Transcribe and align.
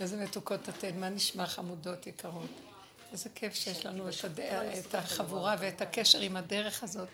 איזה 0.00 0.16
מתוקות 0.16 0.68
אתן, 0.68 1.00
מה 1.00 1.08
נשמע 1.08 1.46
חמודות 1.46 2.06
יקרות? 2.06 2.50
איזה 3.12 3.30
כיף 3.34 3.54
שיש 3.54 3.86
לנו 3.86 4.08
את, 4.08 4.24
הד... 4.24 4.40
את 4.40 4.94
החבורה 4.94 5.56
ואת 5.60 5.80
הקשר 5.80 6.20
עם 6.20 6.36
הדרך 6.36 6.82
הזאת. 6.82 7.08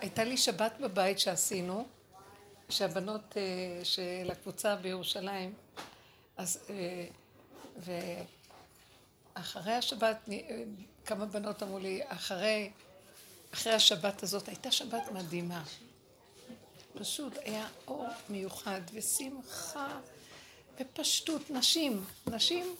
הייתה 0.00 0.24
לי 0.24 0.36
שבת 0.36 0.72
בבית 0.80 1.18
שעשינו, 1.18 1.86
שהבנות 2.68 3.36
אה, 3.36 3.84
של 3.84 4.30
הקבוצה 4.32 4.76
בירושלים, 4.76 5.54
אז, 6.36 6.58
אה, 6.70 7.06
ואחרי 9.36 9.72
השבת, 9.72 10.16
אה, 10.32 10.62
כמה 11.06 11.26
בנות 11.26 11.62
אמרו 11.62 11.78
לי, 11.78 12.00
אחרי, 12.08 12.70
אחרי 13.54 13.72
השבת 13.72 14.22
הזאת, 14.22 14.48
הייתה 14.48 14.70
שבת 14.70 15.12
מדהימה. 15.12 15.62
פשוט 16.98 17.32
היה 17.44 17.66
אור 17.88 18.06
מיוחד 18.28 18.80
ושמחה 18.92 19.98
ופשטות. 20.80 21.50
נשים, 21.50 22.04
נשים 22.26 22.76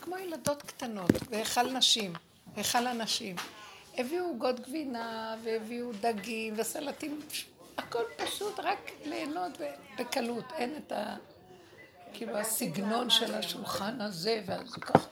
כמו 0.00 0.18
ילדות 0.18 0.62
קטנות, 0.62 1.10
והיכל 1.30 1.72
נשים, 1.72 2.12
היכל 2.56 2.86
הנשים. 2.86 3.36
הביאו 3.94 4.24
עוגות 4.24 4.60
גבינה, 4.60 5.36
והביאו 5.44 5.92
דגים 6.00 6.54
וסלטים, 6.56 7.20
הכל 7.78 8.02
פשוט, 8.16 8.60
רק 8.60 8.90
ליהנות 9.04 9.52
בקלות. 9.98 10.44
אין 10.52 10.76
את 10.76 10.92
ה... 10.92 11.16
כאילו 12.12 12.36
הסגנון 12.36 13.10
של 13.10 13.34
השולחן 13.34 14.00
הזה, 14.00 14.42
ואז 14.46 14.72
ככה. 14.72 15.08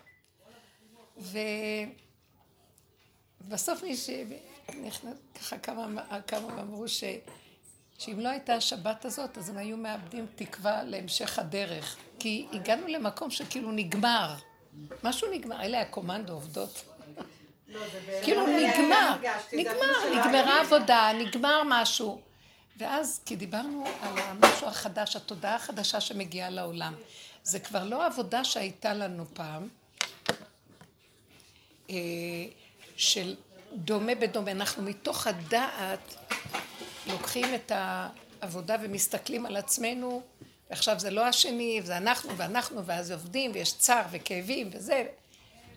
ובסוף 3.44 3.83
מי 3.83 3.96
שנכנס, 3.96 5.16
ככה 5.34 5.58
כמה, 5.58 6.20
כמה 6.27 6.60
אמרו 6.60 6.88
ש... 6.88 7.05
שאם 8.04 8.20
לא 8.20 8.28
הייתה 8.28 8.54
השבת 8.54 9.04
הזאת, 9.04 9.38
אז 9.38 9.48
הם 9.48 9.56
היו 9.56 9.76
מאבדים 9.76 10.26
תקווה 10.36 10.82
להמשך 10.82 11.38
הדרך. 11.38 11.96
כי 12.18 12.46
הגענו 12.52 12.86
למקום 12.86 13.30
שכאילו 13.30 13.72
נגמר. 13.72 14.34
משהו 15.05 15.30
נגמר, 15.33 15.62
אלה 15.62 15.80
הקומנדו 15.80 16.32
עובדות. 16.32 16.84
לא, 17.69 17.80
כאילו 18.22 18.47
נגמר, 18.47 19.16
נגמר, 19.52 20.20
נגמרה 20.20 20.60
עבודה, 20.60 21.10
נגמר 21.19 21.62
משהו. 21.66 22.20
ואז, 22.77 23.20
כי 23.27 23.36
דיברנו 23.36 23.84
על 24.00 24.19
המשהו 24.19 24.66
החדש, 24.66 25.16
התודעה 25.16 25.55
החדשה 25.55 26.00
שמגיעה 26.00 26.50
לעולם. 26.50 26.94
זה 27.42 27.60
כבר 27.60 27.84
לא 27.84 28.06
עבודה 28.06 28.44
שהייתה 28.44 28.94
לנו 28.94 29.25
פעם, 29.34 29.69
אה, 31.91 31.97
של 32.97 33.34
דומה 33.72 34.14
בדומה. 34.14 34.50
אנחנו 34.50 34.82
מתוך 34.82 35.27
הדעת 35.27 36.16
לוקחים 37.06 37.55
את 37.55 37.72
העבודה 37.74 38.77
ומסתכלים 38.83 39.47
על 39.47 39.56
עצמנו, 39.56 40.22
ועכשיו 40.70 41.00
זה 41.00 41.10
לא 41.10 41.27
השני, 41.27 41.80
וזה 41.83 41.97
אנחנו 41.97 42.36
ואנחנו, 42.36 42.86
ואז 42.86 43.10
עובדים, 43.10 43.50
ויש 43.55 43.72
צער 43.72 44.05
וכאבים 44.10 44.70
וזה, 44.72 45.05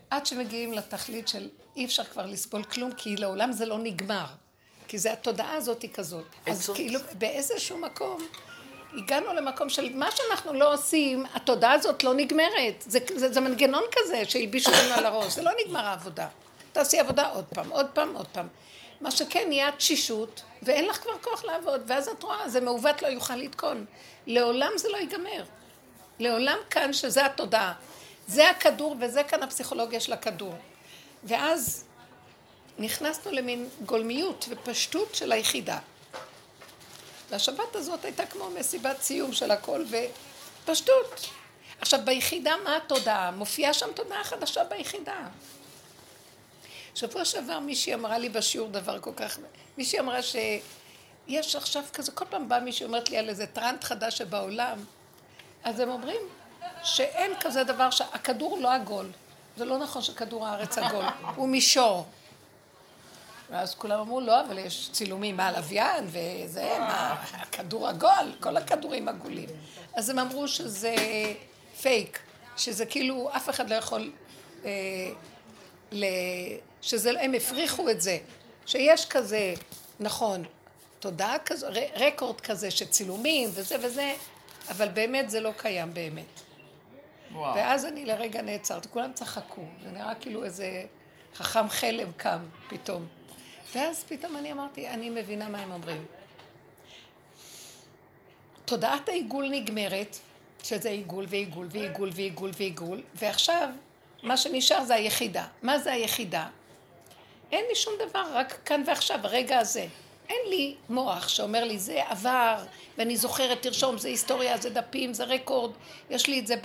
עד 0.09 0.25
שמגיעים 0.25 0.73
לתכלית 0.73 1.27
של 1.27 1.49
אי 1.75 1.85
אפשר 1.85 2.03
כבר 2.03 2.25
לסבול 2.25 2.63
כלום, 2.63 2.91
כי 2.91 3.15
לעולם 3.15 3.51
זה 3.51 3.65
לא 3.65 3.77
נגמר. 3.79 4.25
כי 4.87 4.97
זה 4.97 5.13
התודעה 5.13 5.53
הזאת 5.53 5.81
היא 5.81 5.89
כזאת. 5.93 6.25
אז 6.45 6.69
כאילו 6.69 6.99
באיזשהו 7.17 7.77
מקום 7.77 8.27
הגענו 8.97 9.33
למקום 9.33 9.69
של 9.69 9.95
מה 9.95 10.09
שאנחנו 10.11 10.53
לא 10.53 10.73
עושים, 10.73 11.25
התודעה 11.33 11.73
הזאת 11.73 12.03
לא 12.03 12.13
נגמרת. 12.13 12.83
זה, 12.87 12.99
זה, 13.15 13.33
זה 13.33 13.41
מנגנון 13.41 13.83
כזה 13.91 14.25
שהלבישו 14.25 14.71
לנו 14.71 14.93
על 14.93 15.05
הראש, 15.05 15.33
זה 15.33 15.41
לא 15.41 15.51
נגמר 15.65 15.85
העבודה. 15.85 16.27
תעשי 16.71 16.99
עבודה 16.99 17.29
עוד 17.29 17.45
פעם, 17.45 17.69
עוד 17.69 17.87
פעם, 17.93 18.15
עוד 18.15 18.27
פעם. 18.27 18.47
מה 19.01 19.11
שכן 19.11 19.45
נהיה 19.47 19.71
תשישות, 19.71 20.41
ואין 20.61 20.85
לך 20.85 20.97
כבר 21.03 21.17
כוח 21.21 21.43
לעבוד, 21.43 21.81
ואז 21.87 22.07
את 22.07 22.23
רואה, 22.23 22.49
זה 22.49 22.61
מעוות 22.61 23.01
לא 23.01 23.07
יוכל 23.07 23.35
לתקון. 23.35 23.85
לעולם 24.27 24.71
זה 24.75 24.89
לא 24.89 24.97
ייגמר. 24.97 25.43
לעולם 26.19 26.57
כאן, 26.69 26.93
שזה 26.93 27.25
התודעה. 27.25 27.73
זה 28.27 28.49
הכדור 28.49 28.95
וזה 28.99 29.23
כאן 29.23 29.43
הפסיכולוגיה 29.43 29.99
של 29.99 30.13
הכדור. 30.13 30.55
ואז 31.23 31.85
נכנסנו 32.79 33.31
למין 33.31 33.69
גולמיות 33.85 34.45
ופשטות 34.49 35.15
של 35.15 35.31
היחידה. 35.31 35.79
והשבת 37.29 37.75
הזאת 37.75 38.05
הייתה 38.05 38.25
כמו 38.25 38.49
מסיבת 38.49 39.01
סיום 39.01 39.33
של 39.33 39.51
הכל 39.51 39.83
ופשטות. 40.63 41.29
עכשיו 41.81 41.99
ביחידה 42.03 42.55
מה 42.63 42.77
התודעה? 42.77 43.31
מופיעה 43.31 43.73
שם 43.73 43.87
תודעה 43.95 44.23
חדשה 44.23 44.63
ביחידה. 44.63 45.27
שבוע 46.97 47.25
שעבר 47.25 47.59
מישהי 47.59 47.93
אמרה 47.93 48.17
לי 48.17 48.29
בשיעור 48.29 48.69
דבר 48.69 48.99
כל 48.99 49.11
כך... 49.15 49.39
מישהי 49.77 49.99
אמרה 49.99 50.19
שיש 50.21 51.55
עכשיו 51.55 51.83
כזה, 51.93 52.11
כל 52.11 52.25
פעם 52.29 52.49
באה 52.49 52.59
מישהי 52.59 52.85
אומרת 52.85 53.09
לי 53.09 53.17
על 53.17 53.29
איזה 53.29 53.47
טראנט 53.47 53.83
חדש 53.83 54.17
שבעולם, 54.17 54.77
אז 55.63 55.79
הם 55.79 55.89
אומרים 55.89 56.21
שאין 56.83 57.31
כזה 57.39 57.63
דבר, 57.63 57.89
שהכדור 57.89 58.57
לא 58.61 58.73
עגול. 58.73 59.11
זה 59.57 59.65
לא 59.65 59.77
נכון 59.77 60.01
שכדור 60.01 60.47
הארץ 60.47 60.77
עגול, 60.77 61.05
הוא 61.35 61.47
מישור. 61.47 62.05
ואז 63.49 63.75
כולם 63.75 63.99
אמרו, 63.99 64.21
לא, 64.21 64.41
אבל 64.41 64.57
יש 64.57 64.89
צילומים 64.91 65.37
מהלוויין, 65.37 66.07
וזה, 66.07 66.75
מה, 66.79 67.23
הכדור 67.33 67.87
עגול, 67.87 68.35
כל 68.39 68.57
הכדורים 68.57 69.07
עגולים. 69.07 69.49
אז 69.93 70.09
הם 70.09 70.19
אמרו 70.19 70.47
שזה 70.47 70.95
פייק, 71.81 72.19
שזה 72.57 72.85
כאילו, 72.85 73.29
אף 73.35 73.49
אחד 73.49 73.69
לא 73.69 73.75
יכול, 73.75 74.11
אה, 74.65 74.71
ל... 75.91 76.05
שזה, 76.81 77.21
הם 77.21 77.33
הפריחו 77.33 77.89
את 77.89 78.01
זה, 78.01 78.17
שיש 78.65 79.05
כזה, 79.05 79.53
נכון, 79.99 80.43
תודעה 80.99 81.39
כזו, 81.39 81.67
רקורד 81.95 82.41
כזה 82.41 82.71
של 82.71 82.85
צילומים 82.85 83.49
וזה 83.53 83.75
וזה, 83.81 84.13
אבל 84.69 84.87
באמת 84.87 85.29
זה 85.29 85.39
לא 85.39 85.51
קיים 85.57 85.93
באמת. 85.93 86.41
וואו. 87.31 87.55
ואז 87.55 87.85
אני 87.85 88.05
לרגע 88.05 88.41
נעצרתי, 88.41 88.87
כולם 88.89 89.13
צחקו, 89.13 89.61
זה 89.83 89.91
נראה 89.91 90.15
כאילו 90.15 90.43
איזה 90.43 90.83
חכם 91.35 91.69
חלם 91.69 92.11
קם 92.17 92.39
פתאום. 92.69 93.07
ואז 93.75 94.03
פתאום 94.07 94.37
אני 94.37 94.51
אמרתי, 94.51 94.87
אני 94.87 95.09
מבינה 95.09 95.49
מה 95.49 95.57
הם 95.57 95.71
אומרים. 95.71 96.05
תודעת 98.65 99.09
העיגול 99.09 99.49
נגמרת, 99.49 100.17
שזה 100.63 100.89
עיגול 100.89 101.25
ועיגול 101.29 101.67
ועיגול 101.71 102.09
ועיגול 102.13 102.51
ועיגול, 102.57 103.01
ועכשיו 103.15 103.69
מה 104.23 104.37
שנשאר 104.37 104.83
זה 104.83 104.95
היחידה. 104.95 105.47
מה 105.61 105.79
זה 105.79 105.91
היחידה? 105.91 106.47
אין 107.51 107.65
לי 107.69 107.75
שום 107.75 107.93
דבר, 108.09 108.23
רק 108.33 108.57
כאן 108.65 108.83
ועכשיו, 108.87 109.19
הרגע 109.23 109.59
הזה. 109.59 109.85
אין 110.29 110.41
לי 110.49 110.75
מוח 110.89 111.27
שאומר 111.27 111.63
לי, 111.63 111.79
זה 111.79 112.03
עבר, 112.07 112.55
ואני 112.97 113.17
זוכרת, 113.17 113.61
תרשום, 113.61 113.97
זה 113.97 114.07
היסטוריה, 114.07 114.57
זה 114.57 114.69
דפים, 114.69 115.13
זה 115.13 115.23
record, 115.23 115.71
יש 116.09 116.27
לי 116.27 116.39
את 116.39 116.47
זה 116.47 116.55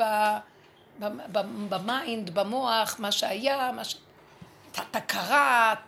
ב 1.68 1.79
mind, 1.79 2.34
במוח, 2.34 2.96
מה 2.98 3.12
שהיה, 3.12 3.72
מה 3.72 3.84
ש... 3.84 3.96
אתה 4.72 5.00
קראת, 5.00 5.78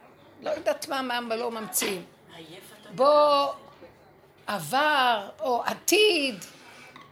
לא 0.43 0.51
יודעת 0.51 0.89
מה, 0.89 1.03
מה 1.03 1.37
לא 1.37 1.51
ממציאים. 1.51 2.05
בוא, 2.95 3.53
עבר, 4.47 5.29
או 5.41 5.63
עתיד, 5.65 6.45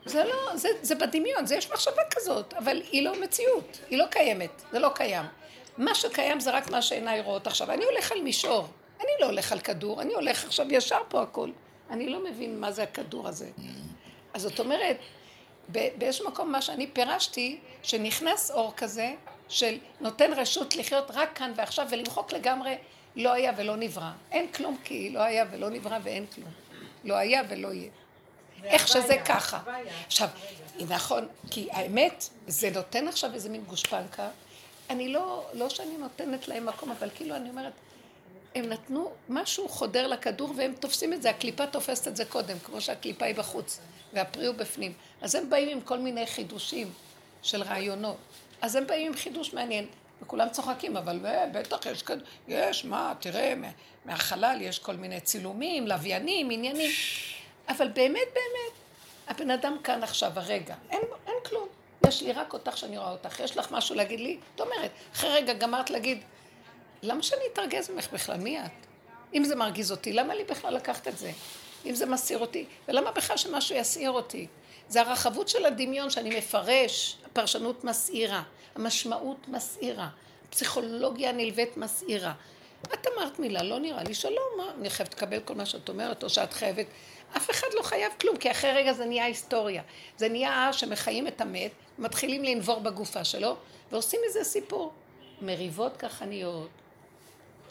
זה 0.05 0.25
לא, 0.25 0.57
זה, 0.57 0.69
זה 0.83 0.95
בדמיון, 0.95 1.47
זה 1.47 1.55
יש 1.55 1.71
מחשבה 1.71 2.03
כזאת, 2.11 2.55
אבל 2.55 2.83
היא 2.93 3.05
לא 3.05 3.21
מציאות, 3.21 3.79
היא 3.91 3.99
לא 3.99 4.07
קיימת, 4.07 4.63
זה 4.73 4.79
לא 4.79 4.91
קיים. 4.95 5.25
מה 5.79 5.95
שקיים 5.95 6.41
זה 6.41 6.51
רק 6.51 6.71
מה 6.71 6.83
שעיניי 6.83 7.21
רואות 7.21 7.47
עכשיו. 7.47 7.71
אני 7.71 7.85
הולך 7.85 8.13
על 8.13 8.23
מישור, 8.23 8.67
אני 9.01 9.11
לא 9.21 9.27
הולך 9.27 9.53
על 9.53 9.61
כדור, 9.61 10.03
אני 10.03 10.15
הולך 10.15 10.45
עכשיו 10.45 10.67
ישר 10.71 11.01
פה 11.09 11.23
הכל. 11.23 11.51
אני 11.91 12.09
לא 12.09 12.25
מבין 12.25 12.61
מה 12.61 12.73
זה 12.73 12.83
הכדור 12.83 13.29
הזה. 13.29 13.51
אז 14.35 14.43
זאת 14.43 14.61
אומרת, 14.61 14.97
באיזשהו 15.69 16.29
מקום 16.29 16.53
מה 16.53 16.63
שאני 16.63 16.87
פירשתי, 16.87 17.59
שנכנס 17.83 18.51
אור 18.51 18.73
כזה, 18.77 19.15
של 19.49 19.79
נותן 20.01 20.33
רשות 20.33 20.77
לחיות 20.77 21.11
רק 21.15 21.37
כאן 21.37 21.53
ועכשיו 21.57 21.87
ולמחוק 21.91 22.33
לגמרי 22.33 22.75
לא 23.17 23.33
היה 23.33 23.53
ולא 23.57 23.77
נברא. 23.77 24.11
אין 24.31 24.53
כלום 24.53 24.77
כי 24.85 25.11
לא 25.11 25.21
היה 25.21 25.45
ולא 25.51 25.71
נברא 25.71 25.99
ואין 26.03 26.27
כלום. 26.27 26.51
לא 27.05 27.15
היה 27.15 27.43
ולא 27.49 27.69
יהיה. 27.69 27.91
איך 28.65 28.89
שזה 28.89 29.17
ככה. 29.25 29.61
עכשיו, 30.07 30.29
נכון, 30.89 31.29
כי 31.51 31.69
האמת, 31.73 32.29
זה 32.47 32.71
נותן 32.71 33.09
עכשיו 33.09 33.35
איזה 33.35 33.49
מין 33.49 33.65
גושפנקה. 33.65 34.29
אני 34.93 35.09
לא, 35.09 35.47
לא 35.53 35.69
שאני 35.69 35.97
נותנת 35.97 36.49
להם 36.49 36.67
מקום, 36.67 36.91
אבל 36.91 37.09
כאילו 37.15 37.37
אני 37.37 37.51
אומרת, 37.51 37.73
הם 38.55 38.69
נתנו, 38.69 39.11
משהו 39.29 39.69
חודר 39.69 40.07
לכדור 40.07 40.55
והם 40.57 40.75
תופסים 40.81 41.13
את 41.13 41.23
זה, 41.23 41.31
הקליפה 41.31 41.67
תופסת 41.67 42.09
את 42.09 42.17
זה 42.17 42.25
קודם, 42.25 42.59
כמו 42.59 42.81
שהקליפה 42.81 43.25
היא 43.25 43.35
בחוץ 43.35 43.81
והפרי 44.13 44.47
הוא 44.47 44.57
בפנים. 44.57 44.93
אז 45.21 45.35
הם 45.35 45.51
באים 45.51 45.69
עם 45.69 45.81
כל 45.81 45.99
מיני 45.99 46.27
חידושים 46.27 46.93
של 47.43 47.63
רעיונות. 47.63 48.17
אז 48.61 48.77
הם 48.77 48.87
באים 48.87 49.07
עם 49.07 49.15
חידוש 49.15 49.55
מעניין. 49.55 49.87
וכולם 50.23 50.49
צוחקים, 50.49 50.97
אבל 50.97 51.19
בטח 51.53 51.87
יש 51.87 52.03
כאן, 52.03 52.19
יש, 52.49 52.85
מה, 52.85 53.15
תראה, 53.21 53.55
מהחלל 54.05 54.59
יש 54.61 54.79
כל 54.79 54.97
מיני 54.97 55.21
צילומים, 55.21 55.87
לוויינים, 55.87 56.51
עניינים. 56.51 56.91
אבל 57.69 57.89
באמת, 57.89 58.29
באמת, 58.35 58.75
הבן 59.29 59.51
אדם 59.51 59.77
כאן 59.85 60.03
עכשיו, 60.03 60.33
הרגע, 60.35 60.75
אין. 60.91 61.01
יש 62.09 62.23
לי 62.23 62.33
רק 62.33 62.53
אותך 62.53 62.77
שאני 62.77 62.99
רואה 62.99 63.11
אותך. 63.11 63.41
יש 63.41 63.57
לך 63.57 63.73
משהו 63.73 63.95
להגיד 63.95 64.21
לי? 64.21 64.39
זאת 64.51 64.61
אומרת, 64.61 64.91
אחרי 65.15 65.31
רגע 65.31 65.53
גמרת 65.53 65.91
להגיד, 65.91 66.19
למה 67.03 67.23
שאני 67.23 67.43
אתרגז 67.53 67.91
ממך 67.91 68.13
בכלל? 68.13 68.37
מי 68.37 68.61
את? 68.61 68.71
אם 69.35 69.45
זה 69.45 69.57
מרגיז 69.57 69.91
אותי, 69.91 70.13
למה 70.13 70.35
לי 70.35 70.45
בכלל 70.45 70.75
לקחת 70.75 71.09
את 71.09 71.19
זה? 71.19 71.31
אם 71.87 71.95
זה 71.95 72.07
מסעיר 72.07 72.39
אותי, 72.39 72.65
ולמה 72.89 73.11
בכלל 73.11 73.37
שמשהו 73.37 73.77
יסעיר 73.77 74.11
אותי? 74.11 74.47
זה 74.89 75.01
הרחבות 75.01 75.49
של 75.49 75.67
הדמיון 75.67 76.11
שאני 76.11 76.39
מפרש, 76.39 77.17
הפרשנות 77.27 77.85
מסעירה, 77.85 78.43
המשמעות 78.75 79.49
מסעירה, 79.49 80.09
הפסיכולוגיה 80.49 81.33
נלווית 81.33 81.77
מסעירה. 81.77 82.33
את 82.83 83.07
אמרת 83.07 83.39
מילה, 83.39 83.63
לא 83.63 83.79
נראה 83.79 84.03
לי 84.03 84.15
שלום, 84.15 84.49
מה? 84.57 84.71
אני 84.81 84.91
חייבת 84.91 85.15
לקבל 85.15 85.41
כל 85.41 85.55
מה 85.55 85.67
שאת 85.67 85.89
אומרת, 85.89 86.23
או 86.23 86.29
שאת 86.29 86.53
חייבת... 86.53 86.87
אף 87.37 87.51
אחד 87.51 87.67
לא 87.75 87.83
חייב 87.83 88.13
כלום, 88.21 88.37
כי 88.37 88.51
אחרי 88.51 88.73
רגע 88.73 88.93
זה 88.93 89.05
נהיה 89.05 89.25
היסטוריה. 89.25 89.83
זה 90.17 90.29
נהיה 90.29 90.73
שמחיים 90.73 91.27
את 91.27 91.41
המת, 91.41 91.73
מתחילים 91.99 92.45
לנבור 92.45 92.81
בגופה 92.81 93.25
שלו, 93.25 93.57
ועושים 93.93 94.21
מזה 94.29 94.45
סיפור. 94.45 94.93
מריבות 95.43 95.97
ככה 95.97 96.25
נהיות, 96.25 96.69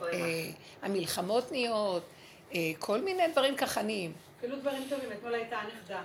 אה, 0.02 0.08
המלחמות 0.82 1.52
נהיות, 1.52 2.04
אה, 2.54 2.60
כל 2.80 3.02
מיני 3.02 3.28
דברים 3.28 3.56
ככה 3.56 3.82
נהיים. 3.82 4.14
אפילו 4.38 4.60
דברים 4.60 4.84
טובים, 4.90 5.12
אתמול 5.12 5.34
הייתה 5.34 5.58
הנכדה, 5.58 6.04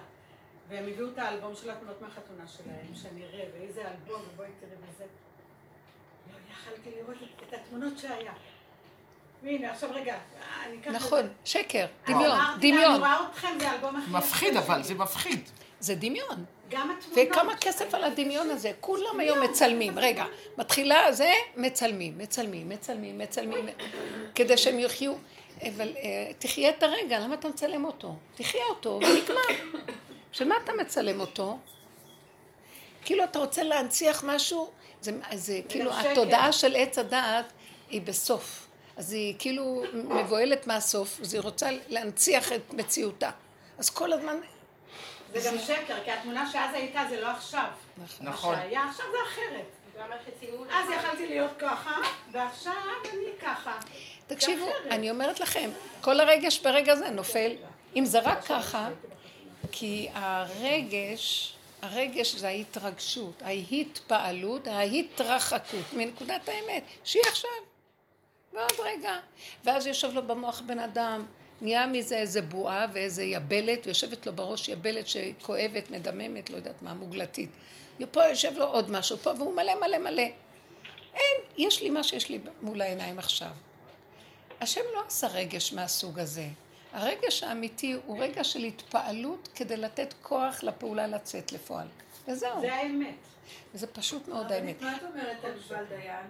והם 0.68 0.84
הביאו 0.88 1.08
את 1.08 1.18
האלבום 1.18 1.54
של 1.54 1.70
התמונות 1.70 2.02
מהחתונה 2.02 2.48
שלהם, 2.48 2.94
שאני 2.94 3.24
אראה, 3.24 3.44
ואיזה 3.54 3.80
אלבום, 3.80 4.22
ובואי 4.32 4.48
תראי 4.60 4.72
וזה. 4.72 5.04
לא 6.32 6.38
יכלתי 6.52 6.90
לראות 6.96 7.16
את 7.48 7.52
התמונות 7.54 7.98
שהיה. 7.98 8.32
והנה, 9.42 9.72
עכשיו 9.72 9.90
רגע, 9.92 10.18
אני 10.66 10.76
אקח... 10.80 10.90
נכון, 10.90 11.28
שקר, 11.44 11.86
דמיון, 12.06 12.38
דמיון. 12.60 12.84
אני 12.84 12.98
רואה 12.98 13.28
אתכם, 13.30 13.58
זה 13.60 13.70
האלבום 13.70 13.96
הכי... 13.96 14.10
מפחיד 14.10 14.56
אבל, 14.56 14.82
זה 14.82 14.94
מפחיד. 14.94 15.48
זה 15.80 15.94
דמיון. 15.94 16.44
גם 16.68 16.90
התמונות. 16.90 17.30
וכמה 17.32 17.56
כסף 17.56 17.94
על 17.94 18.04
הדמיון 18.04 18.50
הזה, 18.50 18.72
כולם 18.80 19.20
היום 19.20 19.42
מצלמים, 19.42 19.98
רגע, 19.98 20.24
מתחילה 20.58 21.12
זה, 21.12 21.32
מצלמים, 21.56 22.18
מצלמים, 22.18 22.68
מצלמים, 22.68 23.18
מצלמים, 23.18 23.66
כדי 24.34 24.56
שהם 24.56 24.78
יחיו, 24.78 25.12
אבל 25.62 25.88
אה, 25.96 26.32
תחיה 26.38 26.70
את 26.70 26.82
הרגע, 26.82 27.18
למה 27.18 27.34
אתה 27.34 27.48
מצלם 27.48 27.84
אותו? 27.84 28.14
תחיה 28.34 28.64
אותו 28.68 29.00
ונגמר. 29.02 29.80
שמה 30.32 30.54
אתה 30.64 30.72
מצלם 30.72 31.20
אותו? 31.20 31.58
כאילו 33.04 33.24
אתה 33.24 33.38
רוצה 33.38 33.62
להנציח 33.62 34.24
משהו, 34.26 34.70
זה, 35.00 35.12
זה 35.34 35.60
כאילו 35.68 35.92
התודעה 35.92 36.52
של 36.52 36.76
עץ 36.76 36.98
הדעת 36.98 37.52
היא 37.90 38.00
בסוף. 38.00 38.66
אז 38.96 39.12
היא 39.12 39.34
כאילו 39.38 39.82
מבוהלת 39.94 40.66
מהסוף, 40.66 41.20
אז 41.20 41.34
היא 41.34 41.42
רוצה 41.42 41.68
להנציח 41.88 42.52
את 42.52 42.74
מציאותה. 42.74 43.30
אז 43.78 43.90
כל 43.90 44.12
הזמן... 44.12 44.36
זה 45.40 45.50
גם 45.50 45.58
שקר, 45.58 45.96
כי 46.04 46.10
התמונה 46.10 46.50
שאז 46.52 46.74
הייתה 46.74 47.02
זה 47.08 47.20
לא 47.20 47.26
עכשיו. 47.26 47.66
נכון. 48.20 48.54
מה 48.54 48.60
שהיה 48.62 48.84
עכשיו 48.84 49.06
זה 49.12 49.18
אחרת. 49.28 49.66
אז 50.70 50.90
יכלתי 50.90 51.26
להיות 51.26 51.50
ככה, 51.58 51.96
ועכשיו 52.32 52.72
אני 53.04 53.26
ככה. 53.42 53.78
תקשיבו, 54.26 54.66
אני 54.90 55.10
אומרת 55.10 55.40
לכם, 55.40 55.70
כל 56.00 56.20
הרגש 56.20 56.58
ברגע 56.58 56.96
זה 56.96 57.10
נופל. 57.10 57.52
אם 57.96 58.04
זה 58.04 58.20
רק 58.20 58.44
ככה, 58.44 58.88
כי 59.72 60.08
הרגש, 60.14 61.56
הרגש 61.82 62.34
זה 62.34 62.48
ההתרגשות, 62.48 63.42
ההתפעלות, 63.42 64.66
ההתרחקות 64.66 65.92
מנקודת 65.92 66.48
האמת, 66.48 66.82
שהיא 67.04 67.22
עכשיו. 67.26 67.50
ועוד 68.52 68.72
רגע. 68.84 69.18
ואז 69.64 69.86
יושב 69.86 70.14
לו 70.14 70.22
במוח 70.22 70.60
בן 70.60 70.78
אדם, 70.78 71.26
נהיה 71.60 71.86
מזה 71.86 72.16
איזה 72.16 72.42
בועה 72.42 72.86
ואיזה 72.92 73.22
יבלת, 73.22 73.86
ויושבת 73.86 74.26
לו 74.26 74.32
בראש 74.32 74.68
יבלת 74.68 75.06
שכואבת, 75.06 75.90
מדממת, 75.90 76.50
לא 76.50 76.56
יודעת 76.56 76.82
מה, 76.82 76.94
מוגלתית. 76.94 77.50
ופה 78.00 78.24
יושב 78.24 78.52
לו 78.56 78.64
עוד 78.64 78.90
משהו 78.90 79.16
פה, 79.16 79.30
והוא 79.38 79.54
מלא 79.54 79.80
מלא 79.80 79.98
מלא. 79.98 80.22
אין, 81.14 81.36
יש 81.56 81.82
לי 81.82 81.90
מה 81.90 82.02
שיש 82.02 82.28
לי 82.28 82.38
מול 82.62 82.80
העיניים 82.80 83.18
עכשיו. 83.18 83.50
השם 84.60 84.80
לא 84.94 85.02
עשה 85.06 85.26
רגש 85.26 85.72
מהסוג 85.72 86.18
הזה. 86.18 86.46
הרגש 86.92 87.42
האמיתי 87.42 87.96
הוא 88.06 88.22
רגע 88.22 88.44
של 88.44 88.64
התפעלות 88.64 89.48
כדי 89.54 89.76
לתת 89.76 90.14
כוח 90.22 90.62
לפעולה 90.62 91.06
לצאת 91.06 91.52
לפועל. 91.52 91.86
וזהו. 92.28 92.60
זה 92.60 92.74
האמת. 92.74 93.14
וזה 93.74 93.86
פשוט 93.86 94.28
מאוד 94.28 94.52
האמת. 94.52 94.82
מה 94.82 94.96
את 94.96 95.02
אומרת 95.02 95.44
על 95.44 95.52
יובל 95.56 95.84
דיין? 95.84 96.26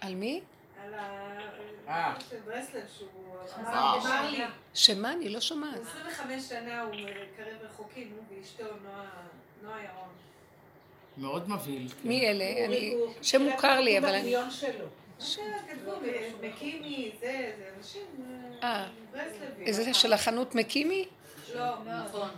על 0.00 0.14
מי? 0.14 0.40
על 0.84 0.94
אה. 0.94 1.94
ה... 1.94 2.14
של 2.30 2.36
ברסלב 2.44 2.82
שהוא 2.98 3.08
אה. 3.66 3.94
אמר 3.94 4.30
לי. 4.30 4.44
שמה? 4.74 5.12
אני 5.12 5.28
לא 5.28 5.40
שומעת. 5.40 5.80
25 5.82 6.42
שנה 6.48 6.82
הוא 6.82 6.94
מקרב 6.94 7.56
רחוקים, 7.62 8.12
הוא 8.16 8.38
ואשתו 8.38 8.64
נועה 9.62 9.78
ירון. 9.84 10.08
מאוד 11.18 11.50
מבהיל. 11.50 11.88
כן. 11.88 12.08
מי 12.08 12.28
אלה? 12.28 12.64
אני... 12.66 12.94
הוא- 12.94 13.12
שמוכר 13.22 13.80
לי, 13.80 13.98
אבל 13.98 14.08
אני... 14.08 14.18
בדמיון 14.18 14.50
שלו. 14.50 14.86
כתבו, 15.70 15.92
מקימי, 16.42 17.10
זה, 17.20 17.52
זה 17.58 17.70
אנשים, 17.78 18.02
אה. 18.62 18.86
ברסלבים. 19.12 19.66
איזה 19.66 19.94
של 19.94 20.12
החנות 20.12 20.54
מקימי? 20.54 21.08
לא, 21.54 21.74
נכון. 21.84 22.28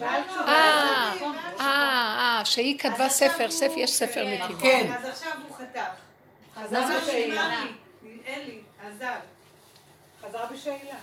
בעל 0.00 0.22
תשובה. 0.28 0.46
אה, 0.48 1.12
אה, 1.60 2.38
אה, 2.38 2.44
שהיא 2.44 2.78
כתבה 2.78 3.08
ספר, 3.08 3.50
ספר, 3.50 3.74
יש 3.76 3.90
ספר 3.92 4.24
מקימי. 4.26 4.60
כן. 4.60 4.92
אז 4.98 5.04
עכשיו 5.04 5.32
הוא 5.48 5.56
חתך. 5.56 6.03
חזר 6.54 6.98
בשאלה. 7.02 7.64
אין 8.24 8.46
לי, 8.46 8.60
עזב. 8.82 9.20
חזר 10.22 10.44
בשאלה. 10.52 10.98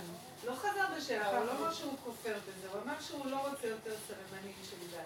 לא 0.45 0.53
חזר 0.53 0.85
בשאלה, 0.97 1.37
הוא 1.37 1.45
לא 1.45 1.51
אמר 1.51 1.73
שהוא 1.73 1.93
כופר 2.05 2.33
בזה, 2.47 2.67
הוא 2.73 2.81
אמר 2.85 2.93
שהוא 3.07 3.25
לא 3.25 3.37
רוצה 3.49 3.67
יותר 3.67 3.91
סממנים 4.07 4.53
של 4.69 4.75
דת. 4.91 5.05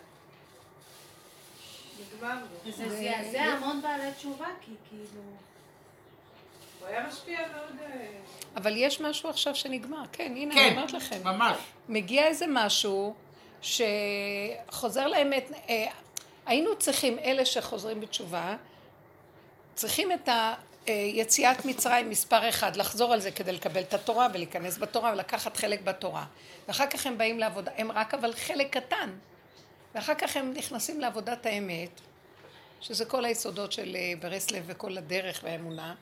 נגמר 2.00 2.36
לו. 2.36 2.72
וזה 2.72 2.90
זעזע 2.90 3.44
המון 3.44 3.82
בעלי 3.82 4.14
תשובה, 4.18 4.48
כי 4.62 4.72
כאילו... 4.90 5.22
הוא 6.80 6.88
היה 6.88 7.08
משפיע 7.08 7.40
מאוד... 7.48 7.80
אה, 7.82 8.08
אבל 8.56 8.78
יש 8.78 9.02
משהו 9.02 9.30
עכשיו 9.30 9.56
שנגמר, 9.56 10.04
כן, 10.12 10.34
הנה, 10.36 10.54
אני 10.54 10.62
כן, 10.62 10.76
אומרת 10.76 10.94
לכם. 10.94 11.24
ממש. 11.24 11.58
מגיע 11.90 12.28
איזה 12.28 12.46
משהו 12.50 13.14
שחוזר 13.62 15.08
לאמת, 15.08 15.52
אה, 15.70 15.86
היינו 16.46 16.78
צריכים, 16.78 17.20
אלה 17.20 17.46
שחוזרים 17.46 18.02
בתשובה, 18.02 18.56
צריכים 19.76 20.12
את 20.12 20.30
היציאת 20.86 21.66
מצרים 21.66 22.10
מספר 22.10 22.50
אחד, 22.50 22.76
לחזור 22.76 23.14
על 23.14 23.20
זה 23.20 23.32
כדי 23.32 23.52
לקבל 23.52 23.82
את 23.82 23.94
התורה 23.94 24.28
ולהיכנס 24.34 24.78
בתורה 24.78 25.12
ולקחת 25.12 25.58
חלק 25.58 25.82
בתורה. 25.82 26.26
ואחר 26.68 26.88
כך 26.88 27.08
הם 27.08 27.18
באים 27.18 27.40
לעבודה, 27.40 27.72
הם 27.78 27.92
רק 27.92 28.14
אבל 28.14 28.34
חלק 28.34 28.78
קטן. 28.78 29.10
ואחר 29.96 30.16
כך 30.16 30.38
הם 30.38 30.54
נכנסים 30.54 31.02
לעבודת 31.02 31.46
האמת, 31.46 31.90
שזה 32.82 33.06
כל 33.06 33.26
היסודות 33.26 33.72
של 33.72 33.96
אה, 33.96 34.14
ברסלב 34.20 34.64
וכל 34.68 34.98
הדרך 34.98 35.40
והאמונה. 35.44 35.96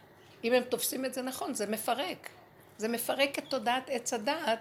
אם 0.44 0.54
הם 0.54 0.64
תופסים 0.64 1.06
את 1.06 1.14
זה 1.14 1.22
נכון, 1.22 1.54
זה 1.54 1.68
מפרק. 1.68 2.30
זה 2.78 2.88
מפרק 2.88 3.40
את 3.40 3.44
תודעת 3.50 3.84
עץ 3.88 4.14
הדעת 4.14 4.60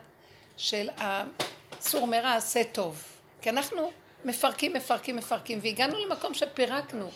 של 0.57 0.89
הסור 0.97 2.07
מרע 2.07 2.35
עשה 2.35 2.65
טוב. 2.65 3.03
כי 3.43 3.51
אנחנו 3.51 3.91
מפרקים, 4.25 4.73
מפרקים, 4.73 5.17
מפרקים, 5.17 5.59
והגענו 5.63 5.99
למקום 5.99 6.35
שפירקנו. 6.35 7.11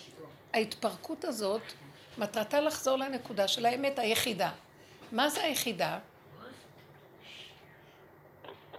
ההתפרקות 0.54 1.24
הזאת, 1.24 1.62
מטרתה 2.18 2.60
לחזור 2.60 2.96
לנקודה 2.96 3.48
של 3.48 3.66
האמת 3.66 3.98
היחידה. 3.98 4.50
מה 5.12 5.28
זה 5.28 5.42
היחידה? 5.42 5.98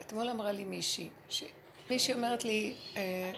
אתמול 0.01 0.29
אמרה 0.29 0.51
לי 0.51 0.63
מישהי, 0.63 1.09
ש... 1.29 1.43
מישהי 1.89 2.13
אומרת 2.13 2.43
לי, 2.43 2.75
אה, 2.95 3.31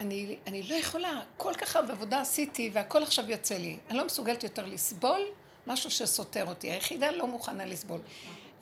אני, 0.00 0.36
אני 0.46 0.62
לא 0.62 0.74
יכולה, 0.74 1.20
כל 1.36 1.54
כך 1.54 1.76
הרבה 1.76 1.92
עבודה 1.92 2.20
עשיתי 2.20 2.70
והכל 2.72 3.02
עכשיו 3.02 3.30
יוצא 3.30 3.54
לי. 3.54 3.78
אני 3.90 3.98
לא 3.98 4.06
מסוגלת 4.06 4.42
יותר 4.42 4.66
לסבול 4.66 5.20
משהו 5.66 5.90
שסותר 5.90 6.48
אותי. 6.48 6.70
היחידה 6.70 7.10
לא 7.10 7.26
מוכנה 7.26 7.64
לסבול. 7.64 8.00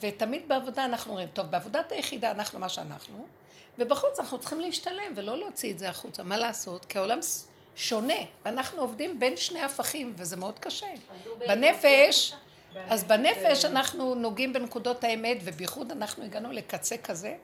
ותמיד 0.01 0.49
בעבודה 0.49 0.85
אנחנו 0.85 1.11
אומרים, 1.11 1.29
טוב, 1.29 1.47
בעבודת 1.47 1.93
היחידה 1.93 2.31
אנחנו 2.31 2.59
מה 2.59 2.69
שאנחנו, 2.69 3.27
ובחוץ 3.79 4.21
אנחנו 4.21 4.39
צריכים 4.39 4.61
להשתלם 4.61 5.13
ולא 5.17 5.39
להוציא 5.39 5.73
את 5.73 5.79
זה 5.79 5.89
החוצה. 5.89 6.23
מה 6.23 6.37
לעשות? 6.37 6.85
כי 6.85 6.99
העולם 6.99 7.19
שונה, 7.76 8.14
ואנחנו 8.45 8.80
עובדים 8.80 9.18
בין 9.18 9.37
שני 9.37 9.62
הפכים, 9.62 10.12
וזה 10.16 10.37
מאוד 10.37 10.59
קשה. 10.59 10.87
בנפש, 11.49 12.35
אז 12.88 13.04
בנפש 13.04 13.64
אנחנו 13.64 14.14
נוגעים 14.14 14.52
בנקודות 14.52 15.04
האמת, 15.04 15.37
ובייחוד 15.45 15.92
אנחנו 15.92 16.25
הגענו 16.25 16.52
לקצה 16.52 16.97
כזה, 16.97 17.37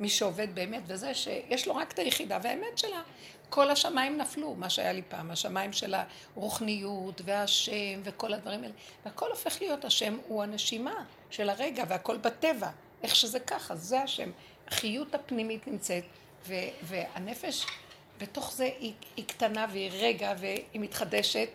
מי 0.00 0.08
שעובד 0.08 0.54
באמת 0.54 0.82
וזה, 0.86 1.14
שיש 1.14 1.68
לו 1.68 1.76
רק 1.76 1.92
את 1.92 1.98
היחידה 1.98 2.38
והאמת 2.42 2.78
שלה. 2.78 3.02
כל 3.50 3.70
השמיים 3.70 4.16
נפלו, 4.18 4.54
מה 4.54 4.70
שהיה 4.70 4.92
לי 4.92 5.02
פעם, 5.08 5.30
השמיים 5.30 5.72
של 5.72 5.94
הרוחניות 6.34 7.20
והשם 7.24 8.00
וכל 8.04 8.32
הדברים 8.32 8.62
האלה. 8.62 8.74
והכל 9.04 9.30
הופך 9.30 9.60
להיות 9.60 9.84
השם 9.84 10.18
הוא 10.28 10.42
הנשימה 10.42 11.04
של 11.30 11.48
הרגע 11.48 11.84
והכל 11.88 12.16
בטבע. 12.16 12.68
איך 13.02 13.16
שזה 13.16 13.40
ככה, 13.40 13.76
זה 13.76 14.02
השם. 14.02 14.30
החיות 14.68 15.14
הפנימית 15.14 15.68
נמצאת, 15.68 16.04
והנפש 16.82 17.66
בתוך 18.20 18.52
זה 18.52 18.64
היא, 18.64 18.92
היא 19.16 19.24
קטנה 19.26 19.66
והיא 19.72 19.90
רגע 20.00 20.34
והיא 20.38 20.64
מתחדשת. 20.74 21.48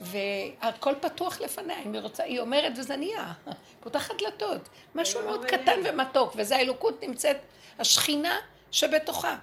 והכל 0.00 0.94
פתוח 1.00 1.40
לפניה, 1.40 1.76
אם 1.86 1.92
היא 1.92 2.00
רוצה, 2.00 2.24
היא 2.24 2.40
אומרת 2.40 2.72
וזה 2.76 2.96
נהיה, 2.96 3.32
פותחת 3.82 4.14
דלתות, 4.18 4.68
משהו 4.94 5.22
מאוד 5.24 5.44
קטן 5.44 5.80
ומתוק, 5.84 6.32
וזה 6.36 6.56
האלוקות 6.56 7.02
נמצאת, 7.02 7.36
השכינה 7.78 8.38
שבתוכה. 8.70 9.36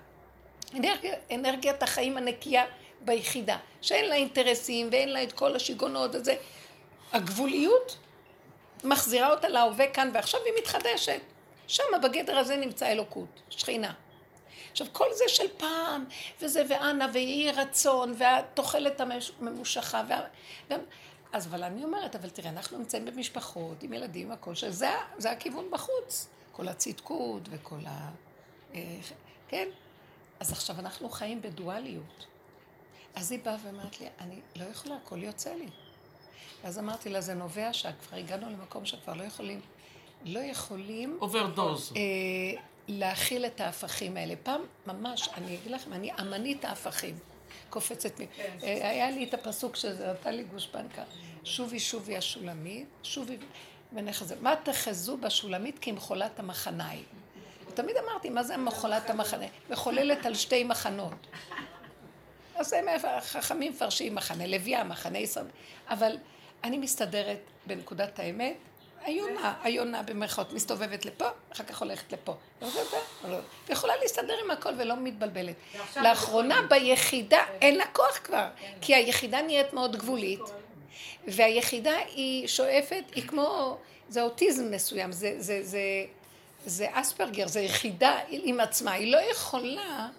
אנרגיה, 0.78 1.16
אנרגיית 1.32 1.84
החיים 1.84 2.18
הנקייה 2.18 2.66
ביחידה, 3.02 3.58
שאין 3.82 4.06
לה 4.10 4.16
אינטרסים 4.16 4.90
ואין 4.92 5.10
לה 5.10 5.24
את 5.24 5.32
כל 5.32 5.56
השיגעונות 5.56 6.16
וזה. 6.16 6.36
הגבוליות 7.12 7.98
מחזירה 8.84 9.32
אותה 9.32 9.50
להווה 9.50 9.88
כאן 9.88 10.10
ועכשיו 10.14 10.40
היא 10.46 10.54
מתחדשת. 10.60 11.22
שם 11.68 11.84
בגדר 12.04 12.38
הזה 12.38 12.56
נמצא 12.56 12.92
אלוקות, 12.92 13.42
שכינה. 13.50 13.94
עכשיו, 14.72 14.88
כל 14.92 15.08
זה 15.14 15.24
של 15.28 15.48
פעם, 15.58 16.06
וזה 16.42 16.64
ואנה, 16.70 17.08
ויהי 17.14 17.52
רצון, 17.52 18.14
והתוחלת 18.18 19.02
הממושכה, 19.02 20.02
וה... 20.10 20.20
וה... 20.70 20.78
אז 21.34 21.48
אבל 21.48 21.64
אני 21.64 21.84
אומרת, 21.84 22.16
אבל 22.16 22.30
תראה, 22.30 22.50
אנחנו 22.50 22.78
נמצאים 22.78 23.06
במשפחות, 23.06 23.84
עם 23.84 23.94
ילדים, 23.94 24.32
הכל, 24.32 24.56
שזה 24.56 24.90
זה 25.18 25.32
הכיוון 25.32 25.66
בחוץ. 25.72 26.28
כל 26.52 26.68
הצדקות 26.68 27.42
וכל 27.50 27.80
ה... 27.88 28.10
אה, 28.74 28.98
כן? 29.48 29.68
אז 30.40 30.52
עכשיו 30.52 30.80
אנחנו 30.80 31.10
חיים 31.10 31.42
בדואליות. 31.42 32.26
אז 33.16 33.32
היא 33.32 33.40
באה 33.44 33.56
ואומרת 33.64 34.02
לי, 34.02 34.08
אני 34.20 34.40
לא 34.56 34.64
יכולה, 34.64 34.96
הכל 34.96 35.24
יוצא 35.24 35.54
לי. 35.54 35.68
ואז 36.64 36.80
אמרתי 36.80 37.10
לה, 37.10 37.22
זה 37.22 37.34
נובע 37.34 37.74
שכבר 37.74 38.18
הגענו 38.18 38.50
למקום 38.50 38.86
שכבר 38.86 39.14
לא 39.14 39.24
יכולים, 39.24 39.62
לא 40.26 40.40
יכולים... 40.40 41.18
overdose. 41.22 41.94
אה, 41.96 42.62
להכיל 43.00 43.46
את 43.46 43.62
ההפכים 43.62 44.18
האלה. 44.18 44.34
פעם, 44.44 44.62
ממש, 44.88 45.30
אני 45.38 45.56
אגיד 45.56 45.72
לכם, 45.72 45.94
אני 45.94 46.12
אמנית 46.20 46.66
ההפכים. 46.66 47.16
קופצת 47.70 48.20
מ... 48.20 48.26
כן. 48.36 48.58
אה, 48.64 48.90
היה 48.90 49.12
לי 49.12 49.24
את 49.24 49.34
הפסוק 49.34 49.76
שזה 49.76 50.12
נתן 50.12 50.34
לי 50.34 50.44
גושפנקה. 50.44 51.04
שובי 51.44 51.80
שובי 51.80 52.18
השולמית, 52.18 52.88
שובי 53.04 53.38
ונחזה. 53.94 54.36
מה 54.42 54.56
תחזו 54.64 55.18
בשולמית 55.18 55.78
כמחולת 55.82 56.40
המחניים. 56.40 57.04
תמיד 57.74 57.96
אמרתי, 57.98 58.30
מה 58.30 58.44
זה 58.44 58.58
מחולת 58.58 59.10
המחנה? 59.10 59.46
מחוללת 59.70 60.26
על 60.26 60.36
שתי 60.36 60.64
מחנות. 60.64 61.28
אז 62.56 62.74
הם 62.74 62.86
חכמים 63.22 63.72
מפרשים 63.72 64.16
מחנה 64.16 64.48
לוויה, 64.48 64.84
מחנה 64.84 65.18
ישראל. 65.18 65.46
אבל 65.90 66.18
אני 66.64 66.78
מסתדרת 66.78 67.40
בנקודת 67.68 68.20
האמת, 68.20 68.56
היונה, 69.04 69.54
היונה 69.64 70.04
במרכאות, 70.04 70.54
מסתובבת 70.54 71.06
לפה, 71.06 71.26
אחר 71.54 71.64
כך 71.64 71.82
הולכת 71.82 72.14
לפה. 72.14 72.36
ויכולה 73.70 73.94
להסתדר 74.02 74.34
עם 74.46 74.52
הכל 74.52 74.74
ולא 74.78 74.96
מתבלבלת. 74.98 75.56
לאחרונה 75.96 76.62
ביחידה 76.70 77.44
אין 77.62 77.78
לה 77.78 77.86
כוח 77.86 78.20
כבר, 78.24 78.48
כי 78.82 78.96
היחידה 78.96 79.42
נהיית 79.42 79.74
מאוד 79.74 79.96
גבולית, 79.96 80.40
והיחידה 81.28 81.98
היא 82.16 82.48
שואפת, 82.48 83.04
היא 83.16 83.28
כמו, 83.28 83.78
זה 84.10 84.22
אוטיזם 84.22 84.72
מסוים, 84.72 85.12
זה, 85.12 85.36
זה, 85.38 85.60
זה, 85.64 85.80
זה 86.66 86.88
אספרגר, 86.92 87.48
זה 87.48 87.62
יחידה 87.62 88.20
עם 88.30 88.60
עצמה, 88.60 88.92
היא 88.92 89.12
לא 89.12 89.18
יכולה 89.32 90.10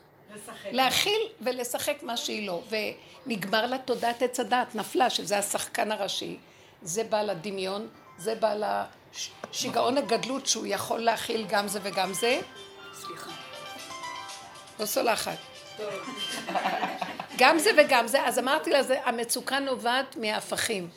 להכיל 0.71 1.21
ולשחק 1.41 2.03
מה 2.03 2.17
שהיא 2.17 2.47
לא. 2.47 2.63
ונגמר 3.27 3.67
לה 3.67 3.79
תודעת 3.79 4.23
עץ 4.23 4.41
הדעת, 4.41 4.75
נפלה, 4.75 5.11
שזה 5.11 5.39
השחקן 5.39 5.93
הראשי, 5.93 6.37
זה 6.83 7.05
בעל 7.05 7.31
הדמיון, 7.31 7.89
זה 8.19 8.35
בעל 8.35 8.65
השיגעון 8.67 9.99
הגדלות 9.99 10.47
שהוא 10.47 10.67
יכול 10.67 11.01
להכיל 11.01 11.47
גם 11.49 11.69
זה 11.69 11.81
וגם 11.83 12.13
זה. 12.13 12.41
סליחה. 12.95 13.31
לא 14.81 14.87
סולחת. 14.87 15.39
גם 17.39 17.59
זה 17.59 17.71
וגם 17.77 18.07
זה, 18.07 18.27
אז 18.27 18.39
אמרתי 18.39 18.71
לה, 18.71 18.81
המצוקה 19.05 19.59
נובעת 19.59 20.17
מההפכים. 20.17 20.89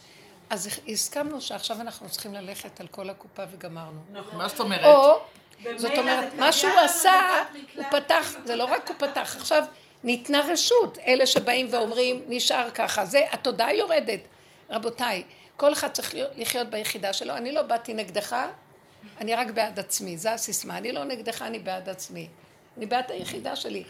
אז 0.50 0.80
הסכמנו 0.88 1.42
שעכשיו 1.42 1.82
אנחנו 1.82 2.10
צריכים 2.10 2.34
ללכת 2.34 2.80
על 2.80 2.88
כל 2.88 3.10
הקופה 3.10 3.44
וגמרנו. 3.52 4.00
נכון. 4.12 4.38
מה 4.38 4.48
זאת 4.48 4.60
אומרת? 4.60 4.86
או, 4.86 5.22
זאת 5.76 5.98
אומרת, 5.98 6.34
מה 6.34 6.52
שהוא 6.52 6.80
עשה, 6.80 7.44
הוא 7.76 7.84
פתח, 7.92 8.34
זה 8.46 8.56
לא 8.56 8.64
רק 8.64 8.90
הוא 8.90 8.96
פתח, 8.98 9.36
עכשיו 9.38 9.64
ניתנה 10.04 10.42
רשות, 10.52 10.98
אלה 11.08 11.26
שבאים 11.26 11.68
ואומרים, 11.72 12.22
נשאר 12.28 12.70
ככה, 12.70 13.06
זה, 13.06 13.26
התודעה 13.32 13.74
יורדת. 13.74 14.20
רבותיי, 14.70 15.24
כל 15.58 15.74
אחד 15.74 15.92
צריך 15.92 16.16
לחיות 16.36 16.70
ביחידה 16.70 17.14
שלו, 17.14 17.38
אני 17.38 17.52
לא 17.52 17.62
באתי 17.62 17.94
נגדך, 17.94 18.36
אני 19.22 19.36
רק 19.36 19.48
בעד 19.52 19.80
עצמי, 19.80 20.18
זו 20.18 20.30
הסיסמה, 20.30 20.78
אני 20.78 20.92
לא 20.92 21.04
נגדך, 21.04 21.42
אני 21.42 21.60
בעד 21.60 21.90
עצמי. 21.90 22.28
אני 22.78 22.86
בעד 22.86 23.12
היחידה 23.12 23.56
שלי. 23.56 23.84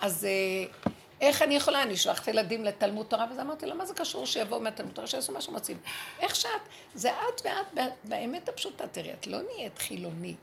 אז 0.00 0.24
אה, 0.24 0.90
איך 1.20 1.42
אני 1.42 1.56
יכולה? 1.56 1.82
אני 1.82 1.94
אשלח 1.94 2.22
את 2.22 2.28
הילדים 2.28 2.64
לתלמוד 2.64 3.06
תורה, 3.06 3.26
ואז 3.30 3.40
אמרתי 3.40 3.66
לו, 3.66 3.74
מה 3.74 3.86
זה 3.86 3.94
קשור 3.94 4.26
שיבואו 4.26 4.60
מהתלמוד 4.60 4.94
תורה, 4.94 5.06
שיעשו 5.06 5.32
מה 5.32 5.40
שהם 5.40 5.54
רוצים? 5.54 5.78
איך 6.20 6.36
שאת? 6.36 6.50
זה 6.94 7.10
את 7.10 7.46
ואת 7.74 7.92
באמת 8.04 8.48
הפשוטה, 8.48 8.86
תראי, 8.86 9.12
את 9.12 9.26
לא 9.26 9.38
נהיית 9.42 9.78
חילונית. 9.78 10.36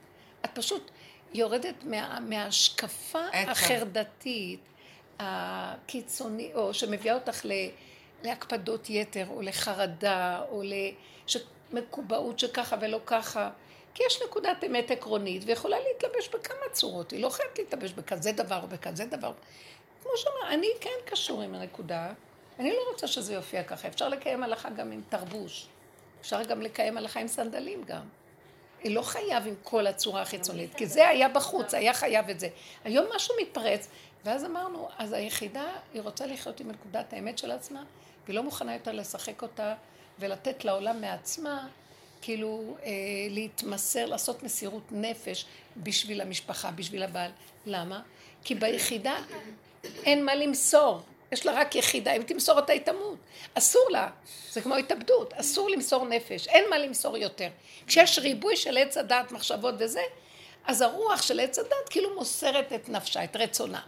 את 0.46 0.50
פשוט 0.54 0.92
יורדת 1.34 1.84
מה, 1.84 2.20
מההשקפה 2.20 3.26
החרדתית, 3.34 4.60
הקיצוני, 5.20 6.52
או 6.54 6.74
שמביאה 6.74 7.16
אותך 7.16 7.46
ל, 7.46 7.52
להקפדות 8.24 8.90
יתר, 8.90 9.26
או 9.30 9.42
לחרדה, 9.42 10.42
או 10.50 10.62
למקובעות 11.74 12.40
שככה 12.40 12.76
ולא 12.82 13.00
ככה. 13.06 13.50
כי 13.94 14.04
יש 14.06 14.22
נקודת 14.28 14.64
אמת 14.64 14.92
עקרונית, 14.92 15.44
ויכולה 15.46 15.78
להתלבש 15.80 16.30
בכמה 16.30 16.70
צורות. 16.72 17.12
היא 17.12 17.22
לא 17.22 17.30
חייבת 17.30 17.60
להתלבש 17.60 17.92
בכזה 17.92 18.32
דבר 18.32 18.62
או 18.64 18.68
בכזה 18.68 19.06
דבר. 19.06 19.32
כמו 20.04 20.12
שאומר, 20.16 20.54
אני 20.54 20.68
כן 20.82 20.90
קשור 21.06 21.42
עם 21.42 21.56
הנקודה, 21.56 22.14
אני 22.60 22.72
לא 22.72 22.80
רוצה 22.92 23.08
שזה 23.08 23.34
יופיע 23.34 23.64
ככה. 23.64 23.88
אפשר 23.88 24.10
לקיים 24.10 24.44
הלכה 24.44 24.70
גם 24.70 24.92
עם 24.92 25.02
תרבוש. 25.10 25.68
אפשר 26.22 26.44
גם 26.44 26.62
לקיים 26.62 26.98
הלכה 26.98 27.20
עם 27.20 27.28
סנדלים 27.28 27.84
גם. 27.84 28.02
היא 28.84 28.96
לא 28.96 29.02
חייב 29.02 29.48
עם 29.48 29.56
כל 29.64 29.88
הצורה 29.88 30.22
החיצונית, 30.22 30.76
כי 30.76 30.86
זה 30.86 31.08
היה 31.08 31.30
בחוץ, 31.30 31.74
היה 31.74 31.94
חייב 31.94 32.30
את 32.30 32.40
זה. 32.40 32.50
היום 32.84 33.06
משהו 33.16 33.36
מתפרץ, 33.42 33.88
ואז 34.26 34.46
אמרנו, 34.46 34.88
אז 34.98 35.14
היחידה, 35.14 35.66
היא 35.94 36.02
רוצה 36.02 36.26
לחיות 36.26 36.60
עם 36.60 36.72
נקודת 36.72 37.14
האמת 37.14 37.38
של 37.38 37.52
עצמה, 37.52 37.84
והיא 38.30 38.36
לא 38.36 38.44
מוכנה 38.44 38.74
יותר 38.74 38.92
לשחק 38.92 39.42
אותה 39.42 39.74
ולתת 40.20 40.66
לעולם 40.66 41.02
מעצמה, 41.02 41.68
כאילו 42.22 42.78
אה, 42.84 42.92
להתמסר, 43.30 44.06
לעשות 44.06 44.44
מסירות 44.44 44.84
נפש 44.92 45.46
בשביל 45.78 46.22
המשפחה, 46.22 46.72
בשביל 46.72 47.04
הבעל. 47.04 47.32
למה? 47.66 48.02
כי 48.44 48.56
ביחידה 48.56 49.18
אין 49.84 50.26
מה 50.26 50.36
למסור. 50.36 51.02
יש 51.32 51.46
לה 51.46 51.52
רק 51.52 51.76
יחידה, 51.76 52.12
אם 52.12 52.24
תמסור 52.24 52.60
אותה 52.60 52.74
היא 52.74 52.82
תמות. 52.82 53.18
אסור 53.54 53.86
לה, 53.90 54.10
זה 54.52 54.62
כמו 54.62 54.76
התאבדות, 54.76 55.34
אסור 55.34 55.70
למסור 55.70 56.06
נפש, 56.06 56.48
אין 56.48 56.66
מה 56.70 56.78
למסור 56.78 57.18
יותר. 57.18 57.50
כשיש 57.88 58.20
ריבוי 58.20 58.56
של 58.56 58.78
עץ 58.78 58.98
הדעת, 58.98 59.32
מחשבות 59.32 59.76
וזה, 59.78 60.02
אז 60.66 60.82
הרוח 60.82 61.22
של 61.22 61.40
עץ 61.40 61.60
הדעת 61.60 61.90
כאילו 61.90 62.16
מוסרת 62.16 62.74
את 62.74 62.90
נפשה, 62.90 63.24
את 63.24 63.36
רצונה. 63.36 63.82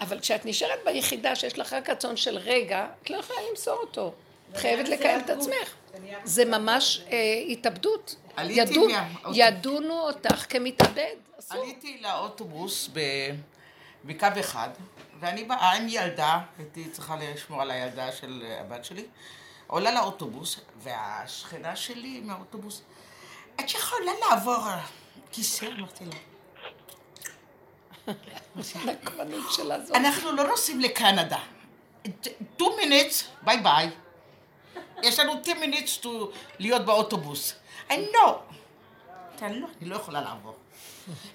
אבל 0.00 0.20
כשאת 0.20 0.46
נשארת 0.46 0.78
ביחידה 0.84 1.36
שיש 1.36 1.58
לך 1.58 1.72
רק 1.72 1.90
רצון 1.90 2.16
של 2.16 2.38
רגע, 2.38 2.86
את 3.02 3.10
לא 3.10 3.16
יכולה 3.16 3.38
למסור 3.50 3.74
אותו. 3.74 4.12
את 4.52 4.56
חייבת 4.56 4.88
לקיים 4.88 5.20
את 5.20 5.30
עצמך. 5.30 5.74
זה 6.24 6.44
ממש 6.44 7.02
אה, 7.10 7.42
התאבדות. 7.48 8.16
ידון, 8.38 8.90
ידונו 9.34 10.00
אותך 10.00 10.46
כמתאבד. 10.48 11.14
עליתי 11.50 12.00
לאוטובוס 12.02 12.90
בקו 14.04 14.26
אחד, 14.40 14.68
ואני 15.20 15.44
באה 15.44 15.72
עם 15.72 15.86
ילדה, 15.88 16.40
הייתי 16.58 16.90
צריכה 16.90 17.16
לשמור 17.16 17.62
על 17.62 17.70
הילדה 17.70 18.12
של 18.12 18.44
הבת 18.60 18.84
שלי, 18.84 19.04
עולה 19.66 19.92
לאוטובוס, 19.94 20.60
והשכנה 20.78 21.76
שלי 21.76 22.20
מהאוטובוס, 22.20 22.82
את 23.60 23.70
יכולה 23.74 24.12
לעבור 24.20 24.64
כיסא? 25.32 25.66
אמרתי 25.66 26.04
לה. 26.04 26.31
אנחנו 29.94 30.32
לא 30.32 30.48
נוסעים 30.48 30.80
לקנדה. 30.80 31.38
two 32.58 32.70
minutes, 32.80 33.24
ביי 33.42 33.58
ביי. 33.62 33.90
יש 35.02 35.18
לנו 35.18 35.32
two 35.44 35.48
minutes 35.64 36.04
to 36.04 36.08
להיות 36.58 36.84
באוטובוס. 36.84 37.54
לא. 37.90 38.40
אני 39.42 39.60
לא, 39.60 39.66
אני 39.80 39.88
לא 39.88 39.96
יכולה 39.96 40.20
לעבור. 40.20 40.56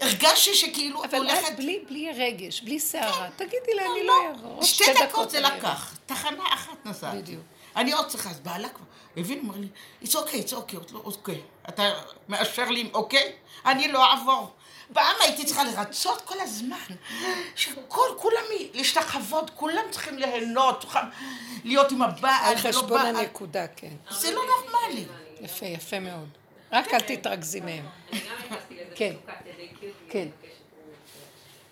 הרגשתי 0.01 0.53
שכאילו 0.53 1.03
את 1.03 1.13
הולכת... 1.13 1.43
אבל 1.47 1.55
בלי, 1.55 1.79
בלי 1.89 2.12
רגש, 2.17 2.62
בלי 2.62 2.79
סערה. 2.79 3.29
כן. 3.29 3.45
תגידי 3.45 3.74
לה, 3.75 3.83
אני 3.91 4.03
לא 4.07 4.13
אעבור. 4.27 4.63
שתי 4.63 4.83
דקות 5.03 5.29
זה 5.29 5.39
לקח. 5.39 5.97
תחנה 6.05 6.43
אחת 6.53 6.86
נסעתי. 6.86 7.17
בדיוק. 7.17 7.43
אני 7.75 7.93
עוד 7.93 8.07
צריכה, 8.07 8.29
אז 8.29 8.39
בעלה 8.39 8.69
כבר 8.69 8.86
הבין, 9.17 9.39
אמר 9.39 9.55
לי, 9.57 9.67
it's 10.03 10.13
okay, 10.13 10.47
it's 10.47 10.53
okay, 10.53 10.93
לא 10.93 11.00
אוקיי. 11.03 11.41
אתה 11.69 11.91
מאשר 12.29 12.69
לי, 12.69 12.89
אוקיי? 12.93 13.31
אני 13.65 13.88
לא 13.88 14.12
אעבור. 14.12 14.51
פעם 14.93 15.15
הייתי 15.19 15.45
צריכה 15.45 15.63
לרצות 15.63 16.21
כל 16.21 16.39
הזמן, 16.39 16.77
שכל, 17.55 18.07
כולם 18.17 18.43
להשתחוות, 18.74 19.50
כולם 19.55 19.83
צריכים 19.91 20.17
ליהנות, 20.17 20.86
להיות 21.63 21.91
עם 21.91 22.01
הבעל. 22.01 22.45
על 22.45 22.57
חשבון 22.57 23.00
הנקודה, 23.00 23.67
כן. 23.75 23.91
זה 24.09 24.31
לא 24.31 24.41
נורמלי. 24.45 25.05
יפה, 25.41 25.65
יפה 25.65 26.00
מאוד. 26.00 26.27
רק 26.71 26.93
אל 26.93 27.00
תתרכזי 27.00 27.59
מהם. 27.59 27.86
כן. 28.95 29.15
כן. 30.09 30.27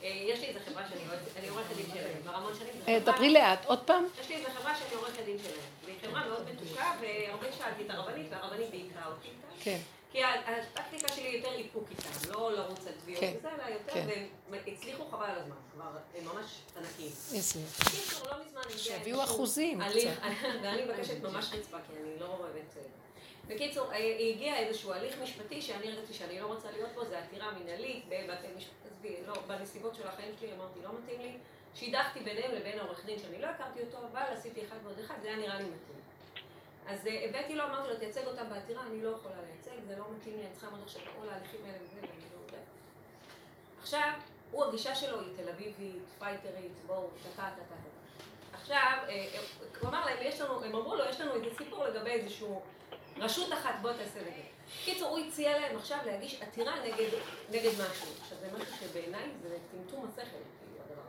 אה, 0.04 0.10
יש 0.10 0.40
לי 0.40 0.46
איזה 0.46 0.60
חברה 0.60 0.84
שאני 0.90 1.48
עורכת 1.50 1.76
דין 1.76 1.86
שלהם, 1.94 2.22
כבר 2.22 2.36
המון 2.36 2.54
שנים. 2.60 2.72
אה, 2.88 3.00
דברי 3.00 3.34
לאט, 3.34 3.66
עוד 3.66 3.80
פעם. 3.80 4.06
יש 4.22 4.30
לי 4.30 4.36
איזה 4.36 4.50
חברה 4.50 4.76
שאני 4.76 4.96
עורכת 4.96 5.26
דין 5.26 5.38
שלהם. 5.40 5.56
והיא 5.86 5.96
חברה 6.02 6.28
מאוד 6.28 6.46
מתוקה, 6.52 6.96
והרבה 7.02 7.52
שאלתי 7.58 7.84
את 7.86 7.90
הרבנית, 7.90 8.28
והרבנית 8.30 8.70
בעיקר 8.70 9.08
אותי 9.08 9.28
איתה. 9.28 9.48
כן. 9.64 9.78
כי 10.12 10.24
הטקטיקה 10.24 11.14
שלי 11.14 11.28
יותר 11.28 11.54
איפוק 11.54 11.88
איתם, 11.92 12.32
לא 12.32 12.52
לרוץ 12.54 12.88
על 12.88 12.94
תביעות 13.04 13.22
כן. 13.22 13.34
וזה, 13.40 13.50
אלא 13.50 13.74
יותר, 13.74 13.94
כן. 13.94 14.08
והם 14.50 14.60
הצליחו 14.68 15.06
חבל 15.12 15.26
על 15.26 15.38
הזמן, 15.38 15.56
כבר 15.74 15.90
הם 16.18 16.26
ממש 16.26 16.46
ענקים. 16.78 17.12
קיצור, 17.92 18.28
לא 18.32 18.46
מזמן... 18.46 18.62
שיביאו 18.78 19.24
אחוזים. 19.24 19.80
ואני 20.64 20.86
מבקשת 20.86 21.22
ממש 21.24 21.46
רצפה, 21.54 21.78
כי 21.88 21.94
אני 22.04 22.20
לא 22.20 22.26
אוהבת... 22.40 22.76
בקיצור, 23.48 23.92
הגיע 24.34 24.58
איזשהו 24.58 24.94
הליך 24.94 25.22
משפטי 25.22 25.62
שאני 25.62 25.92
הרגשתי 25.92 26.14
שאני 26.14 26.40
לא 26.40 26.46
רוצה 26.46 26.72
להיות 26.72 26.90
בו, 26.96 27.06
זה 27.06 27.20
עתירה 27.20 27.52
מינהלית 27.52 28.06
בבתי 28.10 28.48
משפט, 28.58 28.74
עזבי, 28.92 29.16
לא, 29.28 29.34
בנסיבות 29.48 29.96
של 29.96 30.08
החיים 30.08 30.32
שלי 30.40 30.54
אמרתי 30.54 30.80
לא 30.84 30.90
מתאים 31.00 31.22
לי, 31.22 31.38
שידכתי 31.76 32.20
ביניהם 32.20 32.52
לבין 32.52 32.80
העורך 32.80 33.06
דין 33.06 33.20
שאני 33.20 33.42
לא 33.42 33.48
הכרתי 33.48 33.80
אותו, 33.82 33.98
אבל 34.12 34.22
עשיתי 34.22 34.62
אחד 34.66 34.76
ועוד 34.84 35.00
אחד, 35.00 35.16
זה 35.22 35.28
היה 35.28 35.38
נראה 35.38 35.58
לי 35.58 35.64
מתאים. 35.64 36.00
אז 36.88 37.08
אה, 37.08 37.26
הבאתי 37.30 37.56
לו, 37.56 37.64
אמרתי 37.64 37.90
לו, 37.90 37.96
תייצג 37.96 38.28
אותם 38.28 38.50
בעתירה, 38.50 38.84
אני 38.84 39.02
לא 39.02 39.10
יכולה 39.10 39.36
לייצג, 39.48 39.86
זה 39.88 39.96
לא 39.98 40.06
מתאים 40.18 40.38
לי, 40.38 40.42
אני 40.46 40.52
צריכה 40.52 40.68
לעמוד 40.68 40.82
עכשיו 40.84 41.02
בכל 41.02 41.30
ההליכים 41.30 41.60
האלה 41.66 41.78
וזה, 41.84 41.96
ואני 41.96 42.08
לא 42.08 42.46
יודעת. 42.46 42.68
עכשיו, 43.82 44.12
הוא 44.52 44.66
הגישה 44.66 44.96
שלו 44.96 45.20
היא 45.20 45.30
תל 45.36 45.50
אביבית, 45.50 46.04
פייטרית, 46.20 46.72
בואו, 46.88 47.08
טה 47.36 47.42
טה 47.42 47.50
טה. 47.70 47.76
עכשיו, 48.54 48.98
אה, 49.04 49.10
אה, 49.10 49.40
הוא 49.82 49.90
אמר 49.90 50.06
להם, 50.06 50.18
יש 50.22 50.42
לנו, 50.42 50.64
הם 50.64 50.76
אמרו 50.76 50.96
לו, 50.96 51.04
יש 51.10 51.22
לנו 51.22 51.34
איזה 51.34 51.58
סיפור 51.58 51.86
לגבי 51.86 52.10
איזשהו 52.10 52.62
רשות 53.18 53.54
אחת, 53.54 53.76
בוא 53.82 53.92
תעשה 53.92 54.22
נגד. 54.22 54.56
קיצור, 54.86 55.10
הוא 55.10 55.20
הציע 55.20 55.60
להם 55.60 55.78
עכשיו 55.78 55.98
להגיש 56.06 56.42
עתירה 56.42 56.74
נגד, 56.84 57.10
נגד 57.50 57.72
משהו. 57.72 58.08
עכשיו, 58.22 58.38
זה 58.38 58.48
משהו 58.58 58.76
שבעיניי 58.80 59.30
זה 59.42 59.58
טמטום 59.72 60.06
השכל, 60.06 60.22
כאילו. 60.22 61.02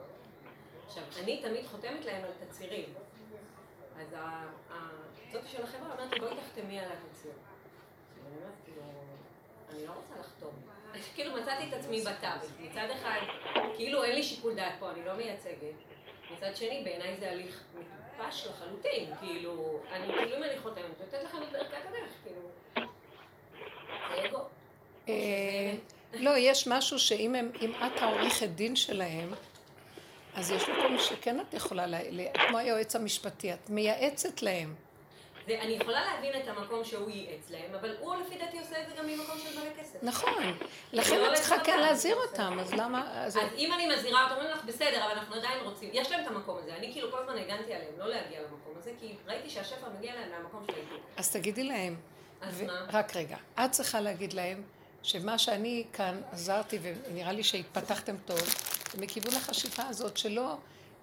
עכשיו, 0.86 1.02
אני 1.22 1.42
תמיד 1.42 1.66
חותמת 1.66 2.04
להם 2.04 2.25
על 2.25 2.30
תצהירים. 2.40 2.94
אז 4.00 4.16
זאתי 5.32 5.48
של 5.48 5.62
החברה 5.62 5.92
אומרת 5.92 6.12
לי, 6.12 6.20
בואי 6.20 6.36
תחתמי 6.36 6.80
על 6.80 6.88
התצהיר. 6.92 7.34
אני 8.26 8.36
כאילו, 8.64 9.86
לא 9.86 9.92
רוצה 9.92 10.14
לחתום. 10.20 10.54
כאילו 11.14 11.36
מצאתי 11.36 11.68
את 11.68 11.72
עצמי 11.72 12.00
בתווך. 12.00 12.52
מצד 12.60 12.86
אחד, 12.92 13.20
כאילו 13.76 14.04
אין 14.04 14.14
לי 14.14 14.22
שיקול 14.22 14.54
דעת 14.54 14.72
פה, 14.78 14.90
אני 14.90 15.04
לא 15.04 15.14
מייצגת. 15.14 15.75
מצד 16.30 16.56
שני, 16.56 16.82
בעיניי 16.84 17.16
זה 17.16 17.30
הליך 17.30 17.62
מטופש 18.18 18.46
לחלוטין. 18.46 19.14
כאילו, 19.20 19.80
אני 19.92 20.12
כאילו 20.12 20.37
אם 20.37 20.42
אני 20.42 20.58
חותמת, 20.62 20.85
נותנת 21.00 21.25
לכם 21.25 21.38
את 21.42 21.52
ברכת 21.52 21.87
הדרך, 21.88 22.11
כאילו. 22.25 22.49
אה, 25.08 25.75
לא, 26.12 26.30
יש 26.38 26.68
משהו 26.68 26.99
שאם 26.99 27.35
את 27.87 28.02
העורכת 28.02 28.49
דין 28.49 28.76
שלהם, 28.76 29.35
אז 30.35 30.50
יש 30.50 30.68
מקום 30.68 30.99
שכן 30.99 31.40
את 31.40 31.54
יכולה, 31.54 31.87
כמו 32.49 32.58
היועץ 32.58 32.96
המשפטי, 32.96 33.52
את 33.52 33.70
מייעצת 33.70 34.42
להם. 34.42 34.75
ואני 35.46 35.72
יכולה 35.72 36.04
להבין 36.04 36.42
את 36.42 36.48
המקום 36.48 36.84
שהוא 36.84 37.10
ייעץ 37.10 37.50
להם, 37.50 37.74
אבל 37.80 37.96
הוא 38.00 38.14
לפי 38.14 38.38
דעתי 38.38 38.58
עושה 38.58 38.82
את 38.82 38.88
זה 38.88 38.94
גם 38.98 39.06
ממקום 39.06 39.38
של 39.38 39.60
מלא 39.60 39.70
כסף. 39.80 39.98
נכון. 40.02 40.56
לכן 40.92 41.18
לא 41.18 41.32
את 41.32 41.34
צריכה 41.34 41.58
כן 41.64 41.80
להזהיר 41.80 42.16
אותם, 42.16 42.58
אז 42.60 42.72
למה... 42.72 43.24
אז 43.24 43.38
אם 43.56 43.72
אני 43.72 43.88
מזהירה 43.96 44.24
אותם, 44.24 44.34
אומרים 44.34 44.50
לך, 44.50 44.64
בסדר, 44.64 45.04
אבל 45.04 45.12
אנחנו 45.12 45.34
עדיין 45.34 45.64
רוצים. 45.64 45.90
יש 45.92 46.10
להם 46.10 46.22
את 46.22 46.26
המקום 46.26 46.58
הזה. 46.58 46.76
אני 46.76 46.92
כאילו 46.92 47.10
כל 47.10 47.18
הזמן 47.18 47.38
הגנתי 47.38 47.74
עליהם, 47.74 47.98
לא 47.98 48.08
להגיע 48.08 48.40
למקום 48.40 48.72
הזה, 48.78 48.90
כי 49.00 49.14
ראיתי 49.26 49.50
שהשפע 49.50 49.86
מגיע 49.98 50.14
להם 50.14 50.30
מהמקום 50.30 50.64
של 50.66 50.74
האיתור. 50.74 50.98
אז 51.16 51.32
תגידי 51.32 51.64
להם. 51.64 51.96
אז 52.40 52.62
מה? 52.62 52.86
רק 52.92 53.16
רגע. 53.16 53.36
את 53.64 53.70
צריכה 53.70 54.00
להגיד 54.00 54.32
להם 54.32 54.62
שמה 55.02 55.38
שאני 55.38 55.84
כאן 55.92 56.20
עזרתי, 56.32 56.78
ונראה 56.82 57.32
לי 57.32 57.42
שהתפתחתם 57.42 58.16
טוב, 58.24 58.40
מכיוון 58.98 59.34
החשיפה 59.34 59.82
הזאת 59.88 60.16
שלא... 60.16 60.56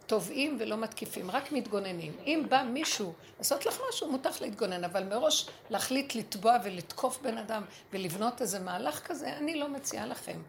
תובעים 0.06 0.58
ולא 0.60 0.78
מתקיפים, 0.78 1.32
רק 1.32 1.52
מתגוננים. 1.52 2.14
אם 2.26 2.44
בא 2.50 2.64
מישהו 2.64 3.14
לעשות 3.38 3.66
לך 3.66 3.80
משהו, 3.90 4.12
מותר 4.12 4.30
להתגונן, 4.42 4.84
אבל 4.84 5.04
מראש 5.04 5.50
להחליט 5.70 6.16
לתבוע 6.16 6.58
ולתקוף 6.64 7.20
בן 7.22 7.38
אדם 7.38 7.64
ולבנות 7.94 8.42
איזה 8.42 8.60
מהלך 8.60 9.00
כזה, 9.08 9.38
אני 9.38 9.56
לא 9.56 9.70
מציעה 9.70 10.06
לכם. 10.06 10.42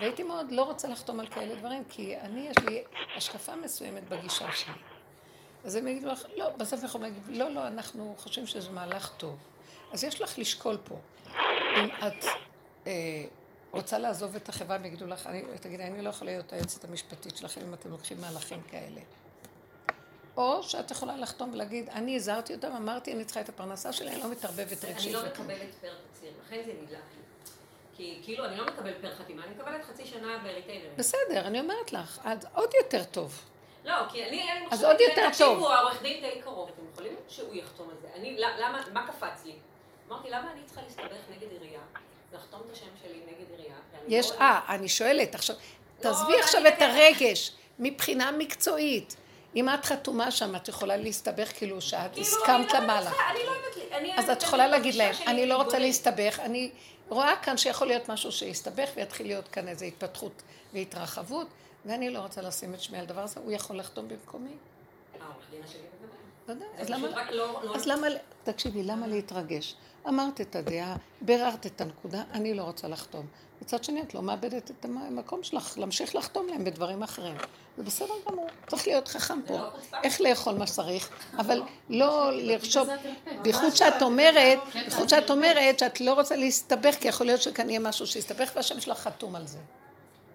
והייתי 0.00 0.22
מאוד 0.22 0.52
לא 0.52 0.62
רוצה 0.62 0.88
לחתום 0.88 1.20
על 1.20 1.26
כאלה 1.26 1.54
דברים, 1.54 1.82
כי 1.88 2.16
אני, 2.16 2.48
יש 2.48 2.58
לי 2.68 2.82
השקפה 3.16 3.56
מסוימת 3.56 4.08
בגישה 4.08 4.52
שלי. 4.52 4.74
אז 5.64 5.74
הם 5.74 5.88
יגידו 5.88 6.08
לך, 6.08 6.22
לא, 6.36 6.48
בסוף 6.48 6.84
יכולים 6.84 7.12
להגיד, 7.12 7.36
לא, 7.36 7.50
לא, 7.50 7.66
אנחנו 7.66 8.14
חושבים 8.18 8.46
שזה 8.46 8.70
מהלך 8.70 9.12
טוב. 9.16 9.36
אז 9.92 10.04
יש 10.04 10.20
לך 10.20 10.38
לשקול 10.38 10.76
פה. 10.84 10.96
אם 11.76 11.88
את 12.06 12.24
אה, 12.86 13.24
רוצה 13.70 13.98
לעזוב 13.98 14.36
את 14.36 14.48
החברה 14.48 14.78
ויגידו 14.82 15.06
לך, 15.06 15.26
אני, 15.26 15.42
תגידי, 15.60 15.82
אני 15.82 16.02
לא 16.02 16.08
יכולה 16.08 16.30
להיות 16.30 16.52
היועצת 16.52 16.84
המשפטית 16.84 17.36
שלכם 17.36 17.60
אם 17.60 17.74
אתם 17.74 17.90
לוקחים 17.90 18.20
מהלכים 18.20 18.62
כאלה. 18.70 19.00
או 20.36 20.62
שאת 20.62 20.90
יכולה 20.90 21.16
לחתום 21.16 21.50
ולהגיד, 21.52 21.88
אני 21.88 22.16
הזהרתי 22.16 22.54
אותם, 22.54 22.72
אמרתי, 22.72 23.12
אני 23.12 23.24
צריכה 23.24 23.40
את 23.40 23.48
הפרנסה 23.48 23.92
שלי, 23.92 24.10
אני 24.10 24.20
לא 24.20 24.30
מתערבבת 24.30 24.84
רגשית. 24.84 25.14
אני 25.14 25.24
לא 25.24 25.30
מקבלת 25.30 25.74
פר 25.80 25.94
תצהיר, 26.12 26.32
לכן 26.46 26.62
זה 26.66 26.72
נדלק 26.82 26.90
לי. 26.90 27.22
כי 27.96 28.20
כאילו, 28.22 28.44
אני 28.44 28.56
לא 28.56 28.66
מקבלת 28.66 28.96
פר 29.00 29.14
חתימה, 29.14 29.44
אני 29.44 29.54
מקבלת 29.54 29.84
חצי 29.84 30.06
שנה 30.06 30.38
בריטיינרים. 30.42 30.92
בסדר, 30.96 31.46
אני 31.46 31.60
אומרת 31.60 31.92
לך, 31.92 32.20
אז 32.24 32.46
עוד 32.54 32.70
יותר 32.82 33.04
טוב. 33.04 33.42
לא, 33.84 33.94
כי 34.08 34.24
אני, 34.24 34.42
אין 34.42 34.62
לי 34.62 34.68
אז 34.70 34.84
עוד 34.84 34.96
יותר 35.00 35.22
טוב. 35.22 35.30
תקשיבו, 35.30 35.72
העורך 35.72 36.02
דין 36.02 36.20
די 36.20 36.40
קרוב, 36.40 36.70
אתם 36.74 36.82
יכולים 36.92 37.16
שהוא 37.28 37.54
יחתום 37.54 37.90
על 37.90 37.96
זה. 38.00 38.08
אני, 38.14 38.36
למה, 38.38 38.82
מה 38.92 39.06
קפץ 39.06 39.44
לי? 39.44 39.54
אמרתי, 40.08 40.30
למה 40.30 40.52
אני 40.52 40.60
צריכה 40.64 40.82
להסתבך 40.82 41.30
נגד 41.30 41.50
עירייה? 41.50 41.80
לחתום 42.36 42.60
את 42.66 42.72
השם 42.72 42.86
שלי 43.02 43.20
נגד 43.26 43.50
עירייה. 43.50 43.74
יש, 44.08 44.30
לא 44.30 44.36
אה, 44.36 44.60
אני 44.68 44.88
שואלת, 44.88 45.34
עכשיו, 45.34 45.56
לא, 45.56 46.02
תעזבי 46.02 46.40
עכשיו 46.40 46.62
את 46.68 46.82
הרגש, 46.82 47.52
מבחינה 47.78 48.30
מקצועית. 48.32 49.16
אם 49.56 49.68
את 49.68 49.84
חתומה 49.84 50.30
שם, 50.30 50.56
את 50.56 50.68
יכולה 50.68 50.96
להסתבך 50.96 51.52
כאילו 51.56 51.80
שאת 51.80 52.12
כאילו, 52.12 52.26
הסכמת 52.26 52.72
לא 52.72 52.78
למעלה. 52.78 53.10
לא 53.10 53.52
אני... 53.92 54.18
אז 54.18 54.30
את 54.30 54.42
יכולה 54.42 54.66
להגיד 54.66 54.94
להם, 54.94 55.14
אני 55.26 55.46
לא 55.46 55.56
רוצה 55.56 55.78
להסתבך, 55.78 56.40
אני 56.40 56.70
רואה 57.08 57.36
כאן 57.42 57.56
שיכול 57.56 57.86
להיות 57.86 58.08
משהו 58.08 58.32
שיסתבך 58.32 58.90
ויתחיל 58.96 59.26
להיות 59.26 59.48
כאן 59.48 59.68
איזו 59.68 59.84
התפתחות 59.84 60.42
והתרחבות, 60.72 61.46
ואני 61.84 62.10
לא 62.10 62.18
רוצה 62.18 62.42
לשים 62.42 62.74
את 62.74 62.80
שמי 62.80 62.98
על 62.98 63.06
דבר 63.06 63.20
הזה, 63.20 63.40
הוא 63.40 63.52
יכול 63.52 63.78
לחתום 63.78 64.08
במקומי. 64.08 64.50
אה, 64.50 65.26
עורך 65.26 65.46
דין 65.50 65.60
השני 65.64 65.80
בוודאי. 66.46 66.68
אז 67.74 67.86
למה, 67.86 68.06
תקשיבי, 68.44 68.82
למה 68.82 69.06
להתרגש? 69.06 69.74
אמרת 70.08 70.40
את 70.40 70.56
הדעה, 70.56 70.96
ביררת 71.20 71.66
את 71.66 71.80
הנקודה, 71.80 72.22
אני 72.32 72.54
לא 72.54 72.62
רוצה 72.62 72.88
לחתום. 72.88 73.26
מצד 73.62 73.84
שני, 73.84 74.02
את 74.02 74.14
לא 74.14 74.22
מאבדת 74.22 74.70
את 74.70 74.84
המקום 74.84 75.42
שלך, 75.42 75.78
להמשיך 75.78 76.14
לחתום 76.14 76.48
להם 76.48 76.64
בדברים 76.64 77.02
אחרים. 77.02 77.36
זה 77.76 77.82
בסדר 77.82 78.14
גמור, 78.28 78.46
צריך 78.66 78.86
להיות 78.86 79.08
חכם 79.08 79.38
פה. 79.46 79.54
לא 79.54 79.68
איך 80.02 80.20
לאכול 80.20 80.54
מה 80.54 80.66
שצריך, 80.66 81.10
אבל 81.38 81.62
לא 81.88 82.30
לרשום, 82.32 82.88
בייחוד 83.42 83.76
שאת 83.76 84.02
אומרת, 84.02 84.58
בייחוד 84.72 85.08
שאת 85.08 85.30
אומרת 85.30 85.78
שאת 85.78 86.00
לא 86.00 86.14
רוצה 86.14 86.36
להסתבך, 86.36 86.94
כי 87.00 87.08
יכול 87.08 87.26
להיות 87.26 87.42
שכאן 87.42 87.70
יהיה 87.70 87.80
משהו 87.80 88.06
שיסתבך 88.06 88.52
והשם 88.56 88.80
שלך 88.80 88.98
חתום 88.98 89.36
על 89.36 89.46
זה. 89.46 89.58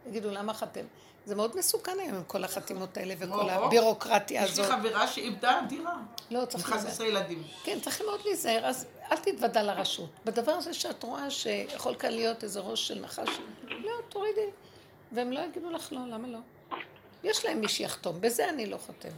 יגידו, 0.07 0.31
למה 0.31 0.53
חתם? 0.53 0.85
זה 1.25 1.35
מאוד 1.35 1.57
מסוכן 1.57 1.99
היום 1.99 2.15
עם 2.15 2.23
כל 2.23 2.43
החתימות 2.43 2.97
האלה 2.97 3.13
וכל 3.19 3.49
הבירוקרטיה 3.49 4.43
הזאת. 4.43 4.65
יש 4.65 4.71
לי 4.71 4.77
חברה 4.77 5.07
שאיבדה 5.07 5.61
דירה. 5.69 5.93
לא, 6.31 6.45
צריך 6.45 6.69
להיזהר. 6.69 6.89
11 6.89 7.07
ילדים. 7.07 7.43
כן, 7.63 7.79
צריך 7.79 8.01
מאוד 8.01 8.19
להיזהר, 8.25 8.65
אז 8.65 8.85
אל 9.11 9.17
תתוודע 9.17 9.63
לרשות. 9.63 10.09
בדבר 10.25 10.51
הזה 10.51 10.73
שאת 10.73 11.03
רואה 11.03 11.29
שיכול 11.29 11.95
כאן 11.95 12.11
להיות 12.11 12.43
איזה 12.43 12.59
ראש 12.59 12.87
של 12.87 12.99
נחש, 12.99 13.29
לא, 13.63 13.91
תורידי. 14.09 14.49
והם 15.11 15.31
לא 15.31 15.39
יגידו 15.39 15.69
לך 15.69 15.93
לא, 15.93 15.99
למה 16.07 16.27
לא? 16.27 16.39
יש 17.23 17.45
להם 17.45 17.61
מי 17.61 17.69
שיחתום, 17.69 18.21
בזה 18.21 18.49
אני 18.49 18.65
לא 18.65 18.77
חותמת. 18.77 19.11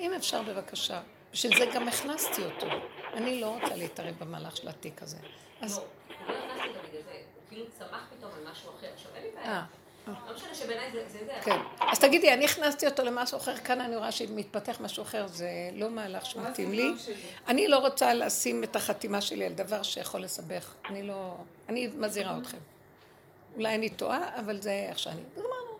אם 0.00 0.12
אפשר 0.14 0.42
בבקשה, 0.42 1.00
בשביל 1.32 1.58
זה 1.58 1.66
גם 1.74 1.88
הכנסתי 1.88 2.44
אותו. 2.44 2.66
אני 3.14 3.40
לא 3.40 3.46
רוצה 3.46 3.76
להתערב 3.76 4.14
במהלך 4.18 4.56
של 4.56 4.68
התיק 4.68 5.02
הזה. 5.02 5.16
אז... 5.60 5.78
לא, 5.78 5.84
לא 6.28 6.34
הכנסתי 6.34 6.68
אותו 6.68 6.88
בגלל 6.88 7.02
זה, 7.02 7.22
כאילו 7.48 7.64
צמח 7.78 8.06
פתאום 8.18 8.30
על 8.36 8.52
משהו 8.52 8.70
אחר. 8.70 8.86
עכשיו, 8.94 9.10
אין 9.14 9.22
לי 9.22 9.30
בעיה. 9.34 9.64
לא 10.06 10.34
משנה 10.36 10.54
שבעיניי 10.54 10.90
זה 10.92 11.18
זה. 11.26 11.32
כן. 11.44 11.58
אז 11.80 11.98
תגידי, 11.98 12.32
אני 12.32 12.44
הכנסתי 12.44 12.86
אותו 12.86 13.04
למשהו 13.04 13.38
אחר, 13.38 13.56
כאן 13.56 13.80
אני 13.80 13.96
רואה 13.96 14.12
שמתפתח 14.12 14.80
משהו 14.80 15.02
אחר, 15.02 15.26
זה 15.26 15.48
לא 15.72 15.90
מהלך 15.90 16.26
שמתאים 16.26 16.72
לי. 16.72 16.92
אני 17.48 17.68
לא 17.68 17.78
רוצה 17.78 18.14
לשים 18.14 18.64
את 18.64 18.76
החתימה 18.76 19.20
שלי 19.20 19.46
על 19.46 19.52
דבר 19.52 19.82
שיכול 19.82 20.22
לסבך. 20.22 20.74
אני 20.88 21.02
לא... 21.02 21.36
אני 21.68 21.88
מזהירה 21.96 22.38
אתכם. 22.38 22.58
אולי 23.56 23.74
אני 23.74 23.90
טועה, 23.90 24.40
אבל 24.40 24.60
זה 24.60 24.86
איך 24.88 24.98
שאני... 24.98 25.20
גמרנו. 25.36 25.78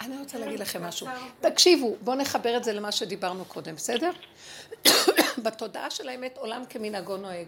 אני 0.00 0.18
רוצה 0.18 0.38
להגיד 0.38 0.60
לכם 0.60 0.84
משהו. 0.84 1.06
תקשיבו, 1.40 1.96
בואו 2.00 2.16
נחבר 2.16 2.56
את 2.56 2.64
זה 2.64 2.72
למה 2.72 2.92
שדיברנו 2.92 3.44
קודם, 3.44 3.74
בסדר? 3.74 4.10
בתודעה 5.44 5.90
של 5.90 6.08
האמת 6.08 6.38
עולם 6.38 6.62
כמנהגו 6.68 7.16
נוהג. 7.16 7.46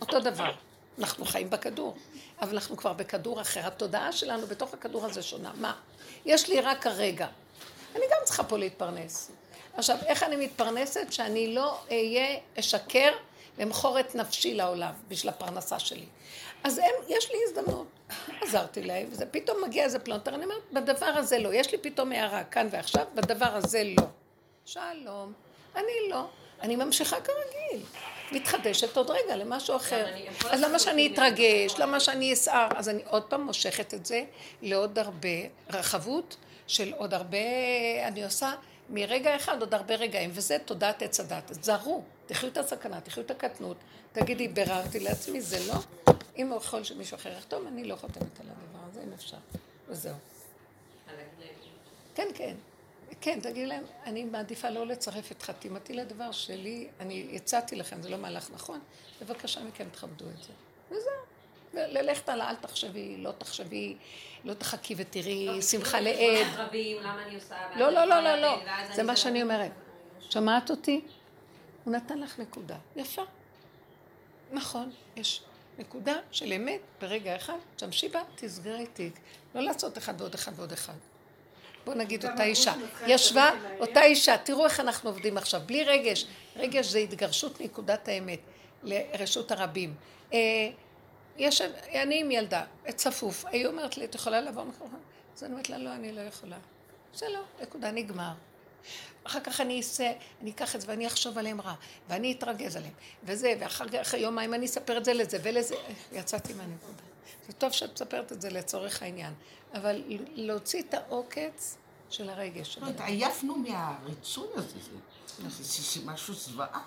אותו 0.00 0.20
דבר. 0.20 0.52
אנחנו 0.98 1.24
חיים 1.24 1.50
בכדור. 1.50 1.96
אבל 2.42 2.54
אנחנו 2.54 2.76
כבר 2.76 2.92
בכדור 2.92 3.40
אחר. 3.40 3.66
התודעה 3.66 4.12
שלנו 4.12 4.46
בתוך 4.46 4.74
הכדור 4.74 5.06
הזה 5.06 5.22
שונה. 5.22 5.52
מה? 5.54 5.74
יש 6.24 6.48
לי 6.48 6.60
רק 6.60 6.86
הרגע. 6.86 7.26
אני 7.96 8.04
גם 8.10 8.18
צריכה 8.24 8.44
פה 8.44 8.58
להתפרנס. 8.58 9.30
עכשיו, 9.74 9.96
איך 10.06 10.22
אני 10.22 10.36
מתפרנסת? 10.36 11.06
שאני 11.10 11.54
לא 11.54 11.80
אהיה, 11.90 12.38
אשקר 12.58 13.12
למכור 13.58 14.00
את 14.00 14.14
נפשי 14.14 14.54
לעולם 14.54 14.92
בשביל 15.08 15.28
הפרנסה 15.28 15.78
שלי. 15.78 16.06
אז 16.64 16.78
הם, 16.78 16.94
יש 17.08 17.30
לי 17.30 17.36
הזדמנות. 17.48 17.86
עזרתי 18.40 18.82
להם, 18.82 19.08
וזה 19.10 19.26
פתאום 19.26 19.62
מגיע 19.64 19.84
איזה 19.84 19.98
פלונטר, 19.98 20.34
אני 20.34 20.44
אומרת, 20.44 20.62
בדבר 20.72 21.06
הזה 21.06 21.38
לא. 21.38 21.54
יש 21.54 21.72
לי 21.72 21.78
פתאום 21.78 22.12
הערה 22.12 22.44
כאן 22.44 22.68
ועכשיו, 22.70 23.06
בדבר 23.14 23.54
הזה 23.54 23.82
לא. 23.84 24.04
שלום. 24.66 25.32
אני 25.76 25.92
לא. 26.10 26.24
אני 26.62 26.76
ממשיכה 26.76 27.16
כרגיל. 27.20 27.86
מתחדשת 28.32 28.96
עוד 28.96 29.10
רגע 29.10 29.36
למשהו 29.36 29.76
אחר. 29.76 30.06
אז 30.50 30.60
למה 30.60 30.78
שאני 30.78 31.10
אתרגש? 31.14 31.74
למה 31.78 32.00
שאני 32.00 32.32
אסער? 32.32 32.68
אז 32.76 32.88
אני 32.88 33.02
עוד 33.06 33.22
פעם 33.22 33.42
מושכת 33.42 33.94
את 33.94 34.06
זה 34.06 34.24
לעוד 34.62 34.98
הרבה 34.98 35.28
רחבות 35.70 36.36
של 36.66 36.92
עוד 36.96 37.14
הרבה, 37.14 37.38
אני 38.04 38.24
עושה 38.24 38.52
מרגע 38.90 39.36
אחד 39.36 39.60
עוד 39.60 39.74
הרבה 39.74 39.94
רגעים, 39.94 40.30
וזה 40.32 40.56
תודעת 40.64 41.02
עץ 41.02 41.20
הדת. 41.20 41.50
זהרו, 41.50 42.02
תחיו 42.26 42.48
את 42.48 42.58
הסכנה, 42.58 43.00
תחיו 43.00 43.22
את 43.22 43.30
הקטנות. 43.30 43.76
תגידי, 44.12 44.48
ביררתי 44.48 45.00
לעצמי, 45.00 45.40
זה 45.40 45.58
לא. 45.68 45.74
אם 46.36 46.48
הוא 46.48 46.56
יכול 46.56 46.84
שמישהו 46.84 47.14
אחר 47.14 47.32
יחתום, 47.38 47.66
אני 47.66 47.84
לא 47.84 47.96
חותמת 47.96 48.40
על 48.40 48.46
הדבר 48.46 48.88
הזה, 48.90 49.00
אם 49.06 49.12
אפשר. 49.12 49.36
וזהו. 49.88 50.14
כן, 52.14 52.28
כן. 52.34 52.54
כן, 53.20 53.40
תגידי 53.42 53.66
להם, 53.66 53.84
אני 54.04 54.24
מעדיפה 54.24 54.70
לא 54.70 54.86
לצרף 54.86 55.32
את 55.32 55.42
חתימתי 55.42 55.92
לדבר 55.92 56.32
שלי, 56.32 56.88
אני 57.00 57.28
הצעתי 57.36 57.76
לכם, 57.76 58.02
זה 58.02 58.08
לא 58.08 58.16
מהלך 58.16 58.50
נכון, 58.54 58.80
בבקשה 59.22 59.64
מכם 59.64 59.88
תכבדו 59.92 60.24
את 60.24 60.42
זה. 60.42 60.52
וזהו. 60.90 61.30
ללכת 61.74 62.28
הלאה, 62.28 62.50
אל 62.50 62.54
תחשבי, 62.54 63.16
לא 63.16 63.32
תחשבי, 63.38 63.96
לא 64.44 64.54
תחכי 64.54 64.94
ותראי, 64.96 65.46
לא, 65.46 65.62
שמחה 65.62 66.00
לעד. 66.00 66.46
לא, 67.76 67.90
לא, 67.90 68.04
לא, 68.04 68.20
לא, 68.20 68.36
לא, 68.36 68.58
זה 68.94 69.02
מה 69.02 69.16
שאני 69.16 69.42
אומרת. 69.42 69.72
שמעת 70.20 70.70
אותי? 70.70 71.00
הוא 71.84 71.94
נתן 71.94 72.18
לך 72.18 72.38
נקודה. 72.38 72.76
יפה. 72.96 73.22
נכון, 74.52 74.90
יש 75.16 75.42
נקודה 75.78 76.14
של 76.30 76.52
אמת 76.52 76.80
ברגע 77.00 77.36
אחד, 77.36 77.56
תשמשי 77.76 78.08
בה, 78.08 78.22
תסגרי 78.34 78.86
תיק. 78.86 79.14
לא 79.54 79.60
לעשות 79.60 79.98
אחד 79.98 80.20
ועוד 80.20 80.34
אחד 80.34 80.52
ועוד 80.56 80.72
אחד. 80.72 80.94
בוא 81.84 81.94
נגיד 81.94 82.26
אותה 82.26 82.44
אישה. 82.44 82.72
ישבה 83.06 83.50
אותה 83.80 84.02
אישה, 84.02 84.36
תראו 84.38 84.64
איך 84.64 84.80
אנחנו 84.80 85.10
עובדים 85.10 85.36
עכשיו, 85.36 85.60
בלי 85.66 85.84
רגש. 85.84 86.26
רגש 86.56 86.86
זה 86.86 86.98
התגרשות 86.98 87.60
נקודת 87.60 88.08
האמת 88.08 88.40
לרשות 88.82 89.52
הרבים. 89.52 89.94
אה, 90.32 90.38
יש, 91.36 91.60
אני 91.94 92.20
עם 92.20 92.30
ילדה, 92.30 92.64
צפוף, 92.94 93.44
היא 93.44 93.66
אומרת 93.66 93.96
לי, 93.96 94.04
את 94.04 94.14
יכולה 94.14 94.40
לעבור 94.40 94.64
מקום? 94.64 94.94
אז 95.36 95.44
אני 95.44 95.52
אומרת 95.52 95.70
לה, 95.70 95.78
לא, 95.78 95.92
אני 95.92 96.12
לא 96.12 96.20
יכולה. 96.20 96.56
זה 97.14 97.26
לא, 97.28 97.40
נקודה, 97.62 97.90
נגמר. 97.90 98.32
אחר 99.24 99.40
כך 99.40 99.60
אני 99.60 99.78
אעשה, 99.78 100.12
אני 100.42 100.50
אקח 100.50 100.76
את 100.76 100.80
זה 100.80 100.86
ואני 100.88 101.06
אחשוב 101.06 101.38
עליהם 101.38 101.60
רע, 101.60 101.74
ואני 102.08 102.32
אתרגז 102.32 102.76
עליהם, 102.76 102.92
וזה, 103.24 103.54
ואחר 103.60 103.88
כך 103.88 104.14
יומיים 104.14 104.54
אני 104.54 104.66
אספר 104.66 104.98
את 104.98 105.04
זה 105.04 105.12
לזה 105.14 105.38
ולזה, 105.42 105.74
יצאתי 106.12 106.52
מהנקודה. 106.52 107.02
זה 107.46 107.52
טוב 107.52 107.72
שאת 107.72 107.92
מספרת 107.92 108.32
את 108.32 108.40
זה 108.40 108.50
לצורך 108.50 109.02
העניין, 109.02 109.32
אבל 109.74 110.02
להוציא 110.34 110.82
את 110.82 110.94
העוקץ 110.94 111.76
של 112.10 112.30
הרגש. 112.30 112.78
עייפנו 112.98 113.56
מהריצוי 113.56 114.48
הזה, 114.54 114.78
זה 115.38 116.00
משהו 116.04 116.34
זוועה. 116.34 116.82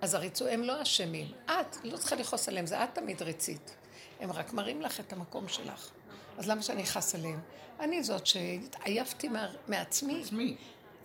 אז 0.00 0.14
הריצוי, 0.14 0.50
הם 0.50 0.62
לא 0.62 0.82
אשמים. 0.82 1.32
את 1.44 1.76
לא 1.84 1.96
צריכה 1.96 2.16
לכעוס 2.16 2.48
עליהם, 2.48 2.66
זה 2.66 2.84
את 2.84 2.94
תמיד 2.94 3.22
ריצית. 3.22 3.76
הם 4.20 4.32
רק 4.32 4.52
מראים 4.52 4.82
לך 4.82 5.00
את 5.00 5.12
המקום 5.12 5.48
שלך. 5.48 5.90
אז 6.38 6.48
למה 6.48 6.62
שאני 6.62 6.82
אכעס 6.82 7.14
עליהם? 7.14 7.40
אני 7.80 8.02
זאת 8.02 8.26
שהתעייפתי 8.26 9.28
מעצמי. 9.68 10.22
עצמי. 10.22 10.56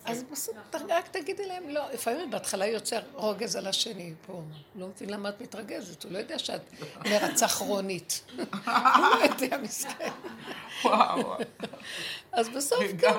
אז 0.05 0.23
רק 0.89 1.07
תגידי 1.07 1.45
להם, 1.47 1.69
לא, 1.69 1.81
לפעמים 1.93 2.31
בהתחלה 2.31 2.65
יוצר 2.65 2.99
רוגז 3.13 3.55
על 3.55 3.67
השני 3.67 4.13
פה. 4.27 4.41
לא 4.75 4.87
מבין 4.87 5.09
למה 5.09 5.29
את 5.29 5.41
מתרגזת, 5.41 6.03
הוא 6.03 6.11
לא 6.11 6.17
יודע 6.17 6.39
שאת 6.39 6.61
מרצח 7.05 7.57
רונית. 7.57 8.21
הוא 8.37 8.43
לא 8.97 9.23
יודע, 9.23 9.57
מסכן. 9.57 10.11
וואו. 10.83 11.35
אז 12.31 12.49
בסוף, 12.49 12.79
כן. 12.99 13.09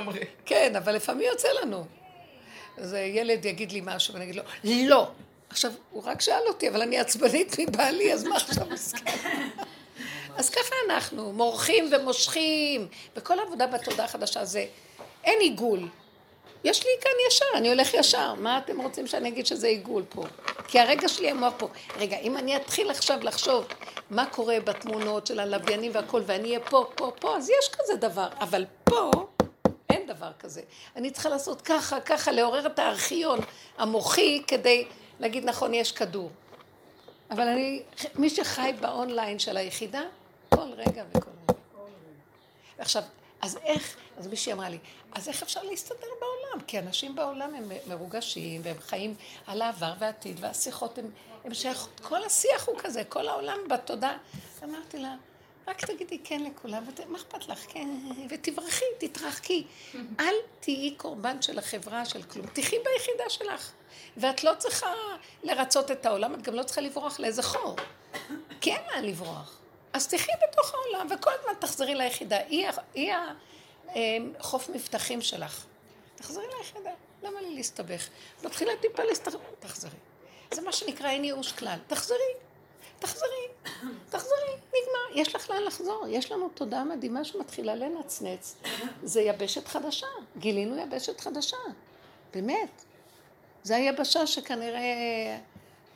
כן, 0.45 0.77
אבל 0.77 0.95
לפעמים 0.95 1.29
יוצא 1.33 1.49
לנו. 1.62 1.85
אז 2.79 2.95
ילד 2.95 3.45
יגיד 3.45 3.73
לי 3.73 3.81
משהו 3.85 4.14
ואני 4.14 4.25
אגיד 4.25 4.37
לו, 4.37 4.42
לא. 4.64 5.11
עכשיו, 5.49 5.73
הוא 5.90 6.03
רק 6.07 6.21
שאל 6.21 6.42
אותי, 6.49 6.68
אבל 6.68 6.83
אני 6.83 6.99
עצבנית 6.99 7.57
מבעלי, 7.59 8.12
אז 8.12 8.25
מה 8.25 8.37
עכשיו 8.37 8.66
מסכן? 8.71 9.16
אז 10.38 10.51
ככה 10.51 10.75
אנחנו, 10.90 11.33
מורחים 11.33 11.90
ומושכים, 11.92 12.88
וכל 13.16 13.38
העבודה 13.38 13.66
בתודעה 13.66 14.05
החדשה 14.05 14.45
זה, 14.45 14.66
אין 15.25 15.40
עיגול. 15.40 15.88
יש 16.64 16.85
לי 16.85 16.90
כאן 17.01 17.12
ישר, 17.29 17.44
אני 17.57 17.68
הולך 17.68 17.94
ישר. 17.94 18.35
מה 18.35 18.59
אתם 18.59 18.81
רוצים 18.81 19.07
שאני 19.07 19.29
אגיד 19.29 19.46
שזה 19.46 19.66
עיגול 19.66 20.03
פה? 20.09 20.25
כי 20.68 20.81
הרגע 20.81 21.09
שלי 21.09 21.31
המוח 21.31 21.53
פה. 21.57 21.68
רגע, 21.96 22.18
אם 22.18 22.37
אני 22.37 22.57
אתחיל 22.57 22.90
עכשיו 22.90 23.18
לחשוב 23.22 23.64
מה 24.11 24.27
קורה 24.27 24.61
בתמונות 24.61 25.27
של 25.27 25.40
הלוויינים 25.40 25.92
והכל, 25.94 26.22
ואני 26.27 26.48
אהיה 26.48 26.61
פה, 26.61 26.90
פה, 26.94 27.12
פה, 27.20 27.37
אז 27.37 27.51
יש 27.51 27.70
כזה 27.79 27.96
דבר. 27.96 28.29
אבל 28.40 28.64
פה 28.85 29.11
אין 29.90 30.07
דבר 30.07 30.31
כזה. 30.38 30.62
אני 30.96 31.11
צריכה 31.11 31.29
לעשות 31.29 31.62
ככה, 31.62 32.01
ככה, 32.01 32.33
לעורר 32.33 32.66
את 32.66 32.79
הארכיון 32.79 33.38
המוחי 33.79 34.42
כדי 34.46 34.85
להגיד, 35.20 35.44
נכון, 35.44 35.75
יש 35.75 35.92
כדור. 35.92 36.31
אבל 37.31 37.48
אני, 37.48 37.83
מי 38.14 38.31
שחי 38.31 38.72
באונליין 38.81 39.38
של 39.38 39.57
היחידה, 39.57 40.03
כל 40.48 40.72
רגע 40.77 41.05
וכל 41.11 41.31
רגע. 41.48 41.59
עכשיו, 42.79 43.03
אז 43.42 43.59
איך, 43.64 43.96
אז 44.18 44.26
מישהי 44.26 44.52
אמרה 44.52 44.68
לי, 44.68 44.78
אז 45.12 45.28
איך 45.28 45.42
אפשר 45.42 45.62
להסתדר 45.62 46.07
בעולם? 46.20 46.64
כי 46.66 46.78
אנשים 46.78 47.14
בעולם 47.14 47.55
הם 47.55 47.72
מרוגשים, 47.87 48.61
והם 48.64 48.76
חיים 48.81 49.14
על 49.46 49.62
העבר 49.62 49.92
והעתיד, 49.98 50.37
והשיחות 50.40 50.98
הם, 50.98 51.11
הם 51.44 51.55
שייכות, 51.55 52.00
כל 52.00 52.24
השיח 52.24 52.68
הוא 52.68 52.78
כזה, 52.78 53.05
כל 53.05 53.28
העולם 53.28 53.59
בתודעה. 53.70 54.16
אמרתי 54.64 54.98
לה, 54.98 55.14
רק 55.68 55.85
תגידי 55.85 56.18
כן 56.24 56.42
לכולם, 56.44 56.85
מה 57.09 57.18
אכפת 57.18 57.48
לך? 57.48 57.59
כן, 57.68 57.88
ותברכי, 58.28 58.85
תתרחקי. 58.98 59.66
אל 60.20 60.35
תהיי 60.61 60.94
קורבן 60.96 61.42
של 61.42 61.59
החברה, 61.59 62.05
של 62.05 62.22
כלום. 62.22 62.46
תחי 62.46 62.76
ביחידה 62.85 63.24
שלך. 63.28 63.72
ואת 64.16 64.44
לא 64.44 64.52
צריכה 64.59 64.92
לרצות 65.42 65.90
את 65.90 66.07
העולם, 66.07 66.35
את 66.35 66.42
גם 66.42 66.55
לא 66.55 66.62
צריכה 66.62 66.81
לברוח 66.81 67.20
לאיזה 67.20 67.42
חור. 67.42 67.76
כי 68.61 68.72
אין 68.72 68.83
לאן 68.92 69.05
לברוח. 69.05 69.62
אז 69.92 70.09
תחי 70.09 70.33
בתוך 70.48 70.74
העולם, 70.74 71.07
וכל 71.11 71.31
הזמן 71.40 71.52
תחזרי 71.59 71.94
ליחידה. 71.94 72.38
היא, 72.48 72.68
היא 72.94 73.12
החוף 74.38 74.68
מבטחים 74.68 75.20
שלך. 75.20 75.64
תחזרי 76.16 76.44
ליחידה. 76.59 76.90
למה 77.22 77.40
לי 77.40 77.55
להסתבך? 77.55 78.09
מתחילה 78.44 78.72
טיפה 78.81 79.05
להסתבך, 79.05 79.40
תחזרי. 79.61 79.90
זה 80.55 80.62
מה 80.62 80.72
שנקרא 80.72 81.11
אין 81.11 81.24
ייאוש 81.24 81.52
כלל. 81.52 81.78
תחזרי, 81.87 82.18
תחזרי, 82.98 83.48
תחזרי, 84.11 84.52
נגמר. 84.66 85.20
יש 85.20 85.35
לך 85.35 85.50
לאן 85.50 85.62
לחזור. 85.62 86.07
יש 86.09 86.33
לנו 86.33 86.48
תודעה 86.48 86.85
מדהימה 86.85 87.24
שמתחילה 87.24 87.74
לנצנץ. 87.74 88.57
זה 89.02 89.20
יבשת 89.20 89.68
חדשה. 89.68 90.07
גילינו 90.38 90.78
יבשת 90.78 91.20
חדשה. 91.20 91.57
באמת. 92.35 92.85
זו 93.64 93.74
היבשה 93.74 94.26
שכנראה 94.26 95.38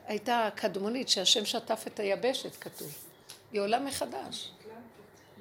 הייתה 0.06 0.48
קדמונית, 0.54 1.08
שהשם 1.08 1.44
שטף 1.44 1.84
את 1.86 2.00
היבשת, 2.00 2.56
כתוב. 2.60 3.05
היא 3.52 3.60
עולה 3.60 3.80
מחדש. 3.80 4.52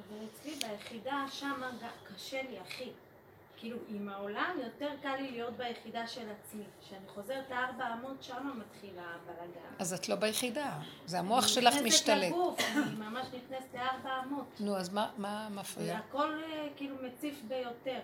אבל 0.09 0.17
אצלי 0.25 0.55
ביחידה 0.55 1.25
שמה 1.31 1.71
קשה 2.15 2.41
לי 2.41 2.59
הכי. 2.59 2.91
כאילו, 3.57 3.77
עם 3.87 4.09
העולם 4.09 4.57
יותר 4.63 4.89
קל 5.01 5.15
לי 5.15 5.31
להיות 5.31 5.57
ביחידה 5.57 6.07
של 6.07 6.27
עצמי. 6.29 6.63
כשאני 6.81 7.07
חוזרת 7.07 7.49
לארבע 7.49 7.93
אמות, 7.93 8.23
שמה 8.23 8.53
מתחיל 8.53 8.93
הבלגן. 8.99 9.75
אז 9.79 9.93
את 9.93 10.09
לא 10.09 10.15
ביחידה, 10.15 10.79
זה 11.05 11.19
המוח 11.19 11.47
שלך 11.47 11.75
משתלט. 11.83 12.17
אני 12.17 12.29
נכנסת 12.29 12.35
לגוף, 12.35 12.59
אני 12.59 12.95
ממש 12.95 13.27
נכנסת 13.27 13.73
לארבע 13.73 14.09
אמות. 14.23 14.45
נו, 14.59 14.77
אז 14.77 14.89
מה, 14.89 15.11
מה 15.17 15.47
מפריע? 15.49 15.97
הכל 15.97 16.41
אה, 16.43 16.67
כאילו 16.75 16.95
מציף 17.01 17.41
ביותר. 17.47 17.99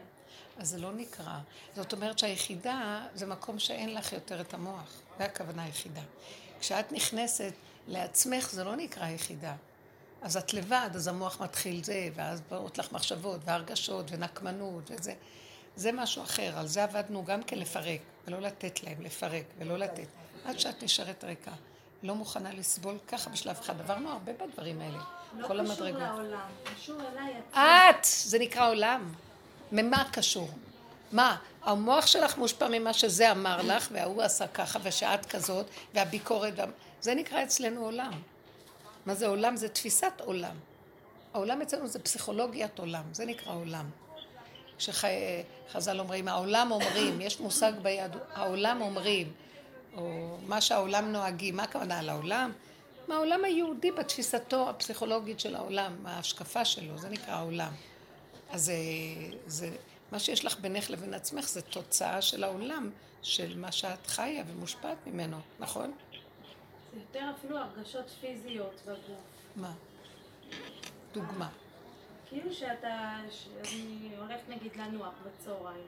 אז 0.58 0.70
זה 0.70 0.78
לא 0.78 0.94
נקרא. 0.94 1.38
זאת 1.76 1.94
אומרת 1.94 2.20
שהיחידה 2.20 3.08
זה 3.14 3.26
מקום 3.26 3.60
שאין 3.60 3.94
לך 3.94 4.14
יותר 4.14 4.42
את 4.42 4.54
המוח. 4.54 5.02
זה 5.18 5.26
הכוונה 5.26 5.64
היחידה. 5.64 6.02
כשאת 6.60 6.92
נכנסת 6.92 7.54
לעצמך 7.88 8.50
זה 8.52 8.64
לא 8.64 8.76
נקרא 8.76 9.08
יחידה. 9.08 9.56
אז 10.22 10.38
את 10.38 10.54
לבד, 10.54 10.90
אז 10.96 11.08
המוח 11.08 11.42
מתחיל 11.42 11.84
זה, 11.84 12.10
ואז 12.16 12.42
באות 12.50 12.78
לך 12.78 12.92
מחשבות 12.92 13.42
והרגשות 13.46 14.06
ונקמנות 14.12 14.92
וזה. 14.92 15.14
זה 15.76 15.92
משהו 15.92 16.24
אחר, 16.24 16.58
על 16.58 16.68
זה 16.68 16.84
עבדנו 16.84 17.26
גם 17.26 17.44
כן 17.44 17.60
לפרק, 17.60 18.00
ולא 18.28 18.42
לתת 18.42 18.84
להם, 18.84 19.02
לפרק 19.02 19.44
ולא 19.58 19.78
לתת. 19.78 20.08
עד 20.46 20.60
שאת 20.60 20.84
נשארת 20.84 21.24
ריקה. 21.24 21.52
לא 22.04 22.16
מוכנה 22.16 22.54
לסבול 22.54 22.98
ככה 23.08 23.30
בשלב 23.30 23.58
אחד. 23.62 23.80
עברנו 23.80 24.10
הרבה 24.10 24.32
בדברים 24.34 24.82
האלה. 24.82 25.00
לא 25.38 25.48
כל 25.48 25.60
המדרגות. 25.60 26.02
לא 26.02 26.08
קשור 26.08 26.22
לעולם, 26.22 26.50
קשור 26.76 27.02
אליי. 27.02 27.90
את! 27.90 28.04
זה 28.04 28.40
נקרא 28.40 28.70
עולם. 28.70 29.14
ממה 29.72 30.10
קשור? 30.12 30.50
מה, 31.12 31.38
המוח 31.64 32.08
שלך 32.08 32.38
מושפע 32.38 32.68
ממה 32.68 32.94
שזה 32.94 33.32
אמר 33.32 33.62
לך, 33.62 33.88
וההוא 33.92 34.22
עשה 34.22 34.48
ככה, 34.48 34.80
ושאת 34.84 35.26
כזאת, 35.26 35.66
והביקורת, 35.94 36.54
וה... 36.56 36.66
זה 37.02 37.16
נקרא 37.16 37.44
אצלנו 37.44 37.82
עולם. 37.82 38.12
מה 39.06 39.16
זה 39.16 39.28
עולם? 39.28 39.56
זה 39.56 39.70
תפיסת 39.70 40.14
עולם. 40.26 40.56
העולם 41.34 41.62
אצלנו 41.62 41.88
זה 41.88 42.00
פסיכולוגיית 42.00 42.80
עולם, 42.80 43.04
זה 43.12 43.26
נקרא 43.26 43.54
עולם. 43.54 43.90
כשחז"ל 44.78 46.00
אומרים, 46.00 46.28
העולם 46.28 46.72
אומרים, 46.72 47.22
יש 47.22 47.40
מושג 47.40 47.72
ביד, 47.82 48.12
העולם 48.34 48.82
אומרים, 48.82 49.34
או 49.98 50.38
מה 50.48 50.62
שהעולם 50.62 51.12
נוהגים, 51.12 51.56
מה 51.56 51.64
הכוונה 51.64 52.00
על 52.00 52.10
העולם? 52.10 52.52
מה 53.08 53.16
העולם 53.16 53.44
היהודי 53.44 53.92
בתפיסתו 53.92 54.70
הפסיכולוגית 54.70 55.40
של 55.40 55.56
העולם, 55.56 56.06
ההשקפה 56.06 56.66
שלו, 56.66 56.98
זה 56.98 57.10
נקרא 57.10 57.34
העולם. 57.34 57.74
אז 58.50 58.66
זה, 58.66 58.74
זה, 59.48 59.70
מה 60.12 60.20
שיש 60.20 60.46
לך 60.46 60.60
בינך 60.60 60.90
לבין 60.90 61.14
עצמך 61.14 61.50
זה 61.50 61.62
תוצאה 61.62 62.22
של 62.22 62.44
העולם, 62.44 62.90
של 63.22 63.58
מה 63.58 63.72
שאת 63.72 64.08
חיה 64.08 64.44
ומושפעת 64.48 64.98
ממנו, 65.08 65.38
נכון? 65.60 65.92
זה 66.94 67.00
יותר 67.00 67.32
אפילו 67.38 67.58
הרגשות 67.58 68.10
פיזיות 68.22 68.82
בגוף. 68.86 69.22
מה? 69.56 69.74
דוגמה. 71.14 71.50
כאילו 72.30 72.54
שאתה, 72.54 73.18
אני 73.60 74.10
הולכת 74.18 74.50
נגיד 74.50 74.76
לנוח 74.76 75.14
בצהריים, 75.26 75.88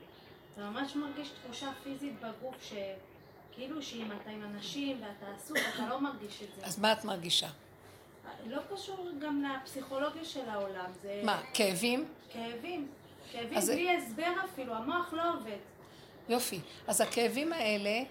אתה 0.54 0.70
ממש 0.70 0.96
מרגיש 0.96 1.30
תחושה 1.30 1.72
פיזית 1.84 2.13
בגוף 2.20 2.56
שכאילו 2.63 3.82
שאם 3.82 4.12
אתה 4.22 4.30
עם 4.30 4.44
אנשים 4.44 5.02
ואתה 5.02 5.36
עסוק, 5.36 5.58
אתה 5.76 5.89
לא 5.89 6.02
מרגיש 6.02 6.44
את 6.44 6.48
זה. 6.56 6.66
אז 6.66 6.80
מה 6.80 6.94
את 6.94 7.06
מרגישה? 7.06 7.48
לא 8.48 8.62
קשור 8.74 9.10
גם 9.20 9.44
לפסיכולוגיה 9.44 10.26
של 10.26 10.50
העולם. 10.50 10.92
זה... 11.02 11.22
מה, 11.26 11.42
כאבים? 11.54 12.06
כאבים. 12.30 12.88
כאבים 13.32 13.60
בלי 13.60 13.98
הסבר 13.98 14.34
אפילו, 14.46 14.74
המוח 14.74 15.13
לא 15.13 15.34
עובד. 15.34 15.58
יופי. 16.30 16.60
אז 16.88 17.02
הכאבים 17.02 17.54
האלה, 17.54 18.04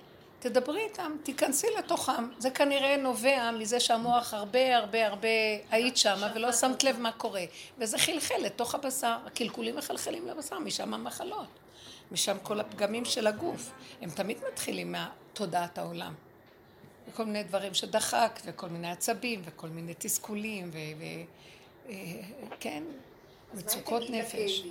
תדברי 0.42 0.80
איתם, 0.80 1.12
תיכנסי 1.22 1.66
לתוכם. 1.78 2.28
זה 2.38 2.50
כנראה 2.50 2.96
נובע 2.96 3.50
מזה 3.50 3.80
שהמוח 3.80 4.34
הרבה 4.34 4.76
הרבה 4.76 5.06
הרבה 5.06 5.28
היית 5.70 5.96
שמה 5.96 6.32
ולא 6.34 6.52
שמת 6.52 6.84
לב 6.84 6.98
מה 6.98 7.12
קורה. 7.12 7.44
וזה 7.78 7.98
חלחל 7.98 8.34
לתוך 8.42 8.74
הבשר. 8.74 9.16
הקלקולים 9.26 9.76
מחלחלים 9.76 10.28
לבשר, 10.28 10.58
משם 10.58 10.94
המחלות. 10.94 11.46
משם 12.12 12.36
כל 12.42 12.60
הפגמים 12.60 13.04
של 13.04 13.26
הגוף. 13.26 13.70
הם 14.00 14.10
תמיד 14.10 14.38
מתחילים 14.52 14.94
מתודעת 14.94 15.78
העולם. 15.78 16.14
וכל 17.08 17.24
מיני 17.24 17.42
דברים 17.42 17.74
שדחק, 17.74 18.40
וכל 18.44 18.68
מיני 18.68 18.90
עצבים, 18.90 19.42
וכל 19.44 19.68
מיני 19.68 19.94
תסכולים, 19.98 20.70
ו... 20.72 20.78
ו 20.98 21.02
אה, 21.88 21.94
כן, 22.60 22.82
מצוקות 23.54 24.02
נפש. 24.10 24.62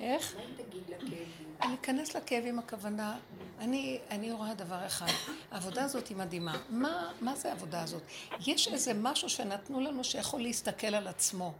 איך? 0.00 0.36
אם 0.36 0.64
תגיד 0.64 0.82
לכאבים? 0.88 1.24
אני 1.62 1.74
אכנס 1.74 2.16
לכאבים 2.16 2.58
הכוונה, 2.58 3.18
אני, 3.58 3.98
אני 4.10 4.32
רואה 4.32 4.54
דבר 4.54 4.86
אחד, 4.86 5.06
העבודה 5.50 5.84
הזאת 5.84 6.08
היא 6.08 6.16
מדהימה. 6.16 6.56
מה, 6.70 7.12
מה 7.20 7.36
זה 7.36 7.48
העבודה 7.48 7.82
הזאת? 7.82 8.02
יש 8.46 8.68
איזה 8.68 8.94
משהו 8.94 9.28
שנתנו 9.28 9.80
לנו 9.80 10.04
שיכול 10.04 10.42
להסתכל 10.42 10.94
על 10.94 11.08
עצמו. 11.08 11.52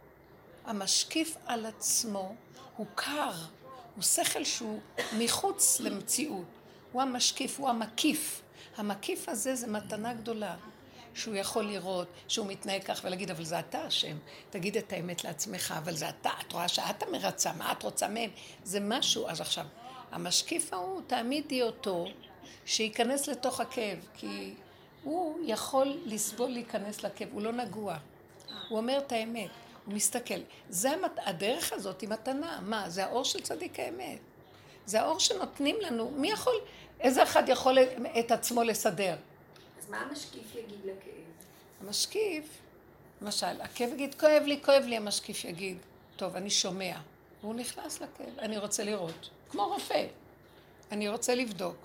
המשקיף 0.65 1.37
על 1.45 1.65
עצמו 1.65 2.35
הוא 2.77 2.87
קר, 2.95 3.31
הוא 3.95 4.03
שכל 4.03 4.43
שהוא 4.43 4.79
מחוץ 5.17 5.79
למציאות. 5.79 6.45
הוא 6.91 7.01
המשקיף, 7.01 7.59
הוא 7.59 7.69
המקיף. 7.69 8.41
המקיף 8.77 9.29
הזה 9.29 9.55
זה 9.55 9.67
מתנה 9.67 10.13
גדולה. 10.13 10.55
שהוא 11.19 11.35
יכול 11.35 11.63
לראות, 11.63 12.07
שהוא 12.27 12.47
מתנהג 12.47 12.83
כך 12.83 13.01
ולהגיד, 13.03 13.31
אבל 13.31 13.43
זה 13.43 13.59
אתה 13.59 13.87
אשם. 13.87 14.17
תגיד 14.49 14.77
את 14.77 14.93
האמת 14.93 15.23
לעצמך, 15.23 15.73
אבל 15.77 15.95
זה 15.95 16.09
אתה, 16.09 16.29
את 16.47 16.53
רואה 16.53 16.67
שאת 16.67 17.03
המרצה, 17.03 17.53
מה 17.53 17.71
את 17.71 17.83
רוצה 17.83 18.07
מהם? 18.07 18.29
זה 18.63 18.79
משהו. 18.79 19.27
אז 19.27 19.41
עכשיו, 19.41 19.65
המשקיף 20.11 20.73
ההוא, 20.73 21.01
תעמידי 21.07 21.61
אותו, 21.61 22.05
שייכנס 22.65 23.27
לתוך 23.27 23.59
הכאב, 23.59 24.07
כי 24.13 24.53
הוא 25.03 25.39
יכול 25.45 25.97
לסבול 26.05 26.49
להיכנס 26.49 27.03
לכאב, 27.03 27.27
הוא 27.31 27.41
לא 27.41 27.51
נגוע. 27.51 27.97
הוא 28.69 28.77
אומר 28.77 28.97
את 28.97 29.11
האמת, 29.11 29.49
הוא 29.85 29.93
מסתכל. 29.93 30.39
זה 30.69 30.91
המת... 30.91 31.11
הדרך 31.25 31.73
הזאת 31.73 32.01
היא 32.01 32.09
מתנה. 32.09 32.59
מה? 32.61 32.89
זה 32.89 33.05
האור 33.05 33.23
של 33.23 33.41
צדיק 33.41 33.79
האמת. 33.79 34.19
זה 34.85 35.01
האור 35.01 35.19
שנותנים 35.19 35.75
לנו. 35.81 36.11
מי 36.11 36.31
יכול, 36.31 36.53
איזה 36.99 37.23
אחד 37.23 37.49
יכול 37.49 37.77
את 38.19 38.31
עצמו 38.31 38.63
לסדר? 38.63 39.15
מה 39.89 40.01
המשקיף 40.01 40.55
יגיד 40.55 40.79
לכאב? 40.83 41.23
המשקיף, 41.81 42.61
למשל, 43.21 43.61
הכאב 43.61 43.89
יגיד, 43.93 44.15
כואב 44.15 44.43
לי, 44.45 44.59
כואב 44.65 44.83
לי, 44.83 44.97
המשקיף 44.97 45.45
יגיד, 45.45 45.77
טוב, 46.15 46.35
אני 46.35 46.49
שומע. 46.49 46.97
והוא 47.41 47.55
נכנס 47.55 48.01
לכאב, 48.01 48.39
אני 48.39 48.57
רוצה 48.57 48.83
לראות. 48.83 49.29
כמו 49.49 49.67
רופא, 49.67 50.07
אני 50.91 51.09
רוצה 51.09 51.35
לבדוק. 51.35 51.75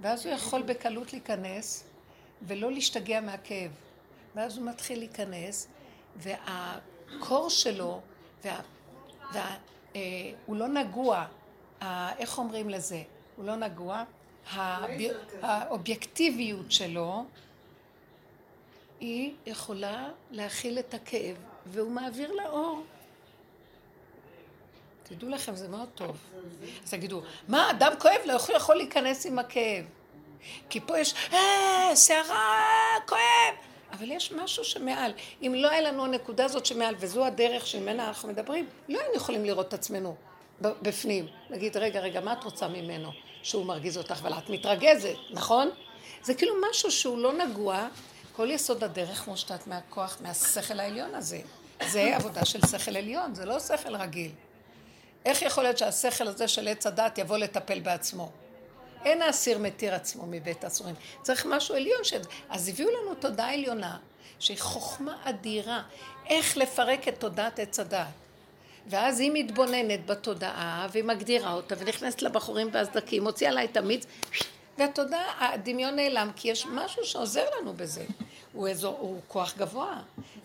ואז 0.00 0.26
הוא 0.26 0.34
יכול 0.34 0.62
בקלות 0.62 1.12
להיכנס 1.12 1.84
ולא 2.42 2.72
להשתגע 2.72 3.20
מהכאב. 3.20 3.70
ואז 4.34 4.58
הוא 4.58 4.66
מתחיל 4.66 4.98
להיכנס, 4.98 5.68
והקור 6.16 7.50
שלו, 7.50 8.00
וה, 8.44 8.60
וה, 9.32 9.56
אה, 9.96 10.00
הוא 10.46 10.56
לא 10.56 10.68
נגוע, 10.68 11.26
ה, 11.80 12.16
איך 12.18 12.38
אומרים 12.38 12.70
לזה? 12.70 13.02
הוא 13.36 13.44
לא 13.44 13.56
נגוע, 13.56 14.04
האובי- 14.50 15.10
האובייקטיביות 15.42 16.72
שלו 16.72 17.24
היא 19.00 19.32
יכולה 19.46 20.08
להכיל 20.30 20.78
את 20.78 20.94
הכאב, 20.94 21.36
והוא 21.66 21.90
מעביר 21.90 22.32
לאור. 22.32 22.84
תדעו 25.02 25.28
לכם, 25.28 25.54
זה 25.56 25.68
מאוד 25.68 25.88
טוב. 25.94 26.16
אז 26.84 26.90
תגידו, 26.90 27.22
מה, 27.48 27.70
אדם 27.70 27.92
כואב 27.98 28.20
לו, 28.24 28.32
איך 28.34 28.42
הוא 28.44 28.56
יכול 28.56 28.76
להיכנס 28.76 29.26
עם 29.26 29.38
הכאב? 29.38 29.84
כי 30.70 30.80
פה 30.80 30.98
יש, 30.98 31.14
אה, 31.32 31.96
שערה, 31.96 32.64
כואב. 33.08 33.54
אבל 33.92 34.10
יש 34.10 34.32
משהו 34.32 34.64
שמעל. 34.64 35.12
אם 35.42 35.54
לא 35.56 35.70
היה 35.70 35.80
לנו 35.80 36.04
הנקודה 36.04 36.44
הזאת 36.44 36.66
שמעל, 36.66 36.94
וזו 36.98 37.24
הדרך 37.26 37.66
שממנה 37.66 38.08
אנחנו 38.08 38.28
מדברים, 38.28 38.66
לא 38.88 39.00
היינו 39.00 39.14
יכולים 39.14 39.44
לראות 39.44 39.68
את 39.68 39.74
עצמנו 39.74 40.16
בפנים. 40.60 41.26
להגיד, 41.50 41.76
רגע, 41.76 42.00
רגע, 42.00 42.20
מה 42.20 42.32
את 42.32 42.44
רוצה 42.44 42.68
ממנו? 42.68 43.10
שהוא 43.42 43.66
מרגיז 43.66 43.98
אותך, 43.98 44.18
אבל 44.22 44.32
את 44.38 44.50
מתרגזת, 44.50 45.16
נכון? 45.30 45.70
זה 46.22 46.34
כאילו 46.34 46.54
משהו 46.70 46.90
שהוא 46.90 47.18
לא 47.18 47.32
נגוע, 47.32 47.88
כל 48.32 48.50
יסוד 48.50 48.84
הדרך 48.84 49.28
מושתת 49.28 49.66
מהכוח, 49.66 50.18
מהשכל 50.20 50.80
העליון 50.80 51.14
הזה. 51.14 51.40
זה 51.88 52.16
עבודה 52.16 52.44
של 52.44 52.60
שכל 52.66 52.96
עליון, 52.96 53.34
זה 53.34 53.44
לא 53.44 53.60
שכל 53.60 53.96
רגיל. 53.96 54.30
איך 55.24 55.42
יכול 55.42 55.64
להיות 55.64 55.78
שהשכל 55.78 56.28
הזה 56.28 56.48
של 56.48 56.68
עץ 56.68 56.86
הדת 56.86 57.18
יבוא 57.18 57.36
לטפל 57.36 57.80
בעצמו? 57.80 58.30
אין 59.04 59.22
האסיר 59.22 59.58
מתיר 59.58 59.94
עצמו 59.94 60.26
מבית 60.26 60.64
האסורים. 60.64 60.94
צריך 61.22 61.46
משהו 61.46 61.74
עליון 61.74 62.04
ש... 62.04 62.12
אז 62.48 62.68
הביאו 62.68 62.88
לנו 62.90 63.14
תודעה 63.14 63.54
עליונה, 63.54 63.98
שהיא 64.38 64.58
חוכמה 64.58 65.16
אדירה, 65.24 65.82
איך 66.26 66.56
לפרק 66.56 67.08
את 67.08 67.20
תודעת 67.20 67.58
עץ 67.58 67.80
הדת. 67.80 68.06
ואז 68.88 69.20
היא 69.20 69.30
מתבוננת 69.34 70.06
בתודעה, 70.06 70.86
והיא 70.92 71.04
מגדירה 71.04 71.52
אותה, 71.52 71.74
ונכנסת 71.78 72.22
לבחורים 72.22 72.68
והסדקים, 72.72 73.24
מוציאה 73.24 73.50
לה 73.50 73.64
את 73.64 73.76
המיץ, 73.76 74.06
והתודעה, 74.78 75.54
הדמיון 75.54 75.96
נעלם, 75.96 76.30
כי 76.36 76.48
יש 76.48 76.66
משהו 76.66 77.04
שעוזר 77.04 77.44
לנו 77.60 77.72
בזה. 77.72 78.04
הוא, 78.52 78.68
אזור, 78.68 78.96
הוא 79.00 79.20
כוח 79.28 79.54
גבוה. 79.58 80.02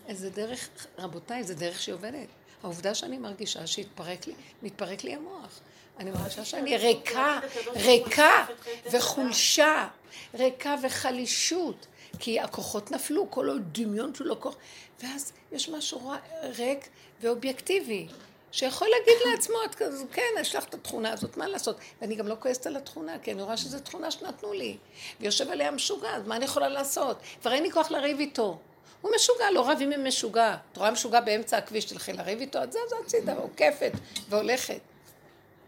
איזה 0.08 0.30
דרך, 0.30 0.70
רבותיי, 0.98 1.44
זה 1.44 1.56
דרך 1.56 1.82
שהיא 1.82 1.96
עובדת. 1.96 2.28
העובדה 2.64 2.96
שאני 2.96 3.18
מרגישה 3.18 3.68
שהתפרק 3.68 4.28
לי, 4.28 4.34
מתפרק 4.64 5.04
לי 5.04 5.14
המוח. 5.14 5.60
אני 6.00 6.12
מרגישה 6.12 6.46
שאני 6.46 6.78
ריקה, 6.78 7.40
ריקה 7.76 8.46
וחולשה, 8.92 9.88
ריקה 10.34 10.76
וחלישות, 10.84 11.88
כי 12.20 12.40
הכוחות 12.40 12.92
נפלו, 12.92 13.32
כל 13.32 13.50
הדמיון 13.50 14.16
שלו 14.16 14.40
כוח, 14.40 14.56
ואז 15.04 15.32
יש 15.52 15.70
משהו 15.70 16.12
ריק 16.58 16.90
ואובייקטיבי, 17.22 18.08
שיכול 18.52 18.88
להגיד 18.88 19.32
לעצמו, 19.32 19.56
את 19.66 19.76
כזה, 19.76 20.04
כן, 20.12 20.22
יש 20.40 20.56
לך 20.56 20.64
את 20.64 20.74
התכונה 20.74 21.14
הזאת, 21.14 21.38
מה 21.38 21.48
לעשות? 21.48 21.78
ואני 22.02 22.16
גם 22.16 22.28
לא 22.28 22.36
כועסת 22.40 22.68
על 22.68 22.78
התכונה, 22.78 23.20
כי 23.20 23.32
אני 23.32 23.42
רואה 23.42 23.58
שזו 23.58 23.80
תכונה 23.80 24.12
שנתנו 24.12 24.54
לי, 24.54 24.78
ויושב 25.20 25.52
עליה 25.52 25.72
משוגע, 25.72 26.10
אז 26.10 26.28
מה 26.28 26.36
אני 26.36 26.46
יכולה 26.46 26.68
לעשות? 26.68 27.18
כבר 27.42 27.54
אין 27.54 27.64
לי 27.64 27.72
כוח 27.72 27.92
לריב 27.92 28.20
איתו. 28.20 28.58
הוא 29.02 29.12
משוגע, 29.16 29.52
לא 29.52 29.70
רבים 29.72 29.92
עם 29.92 30.08
משוגע. 30.08 30.58
את 30.72 30.78
רואה 30.78 30.92
משוגע 30.92 31.22
באמצע 31.22 31.58
הכביש, 31.58 31.86
תלכי 31.86 32.14
לריב 32.14 32.40
איתו, 32.40 32.64
את 32.64 32.72
זה, 32.72 32.80
זה 32.90 32.96
הצידה, 33.06 33.34
עוקפת 33.34 33.92
והולכת. 34.30 34.80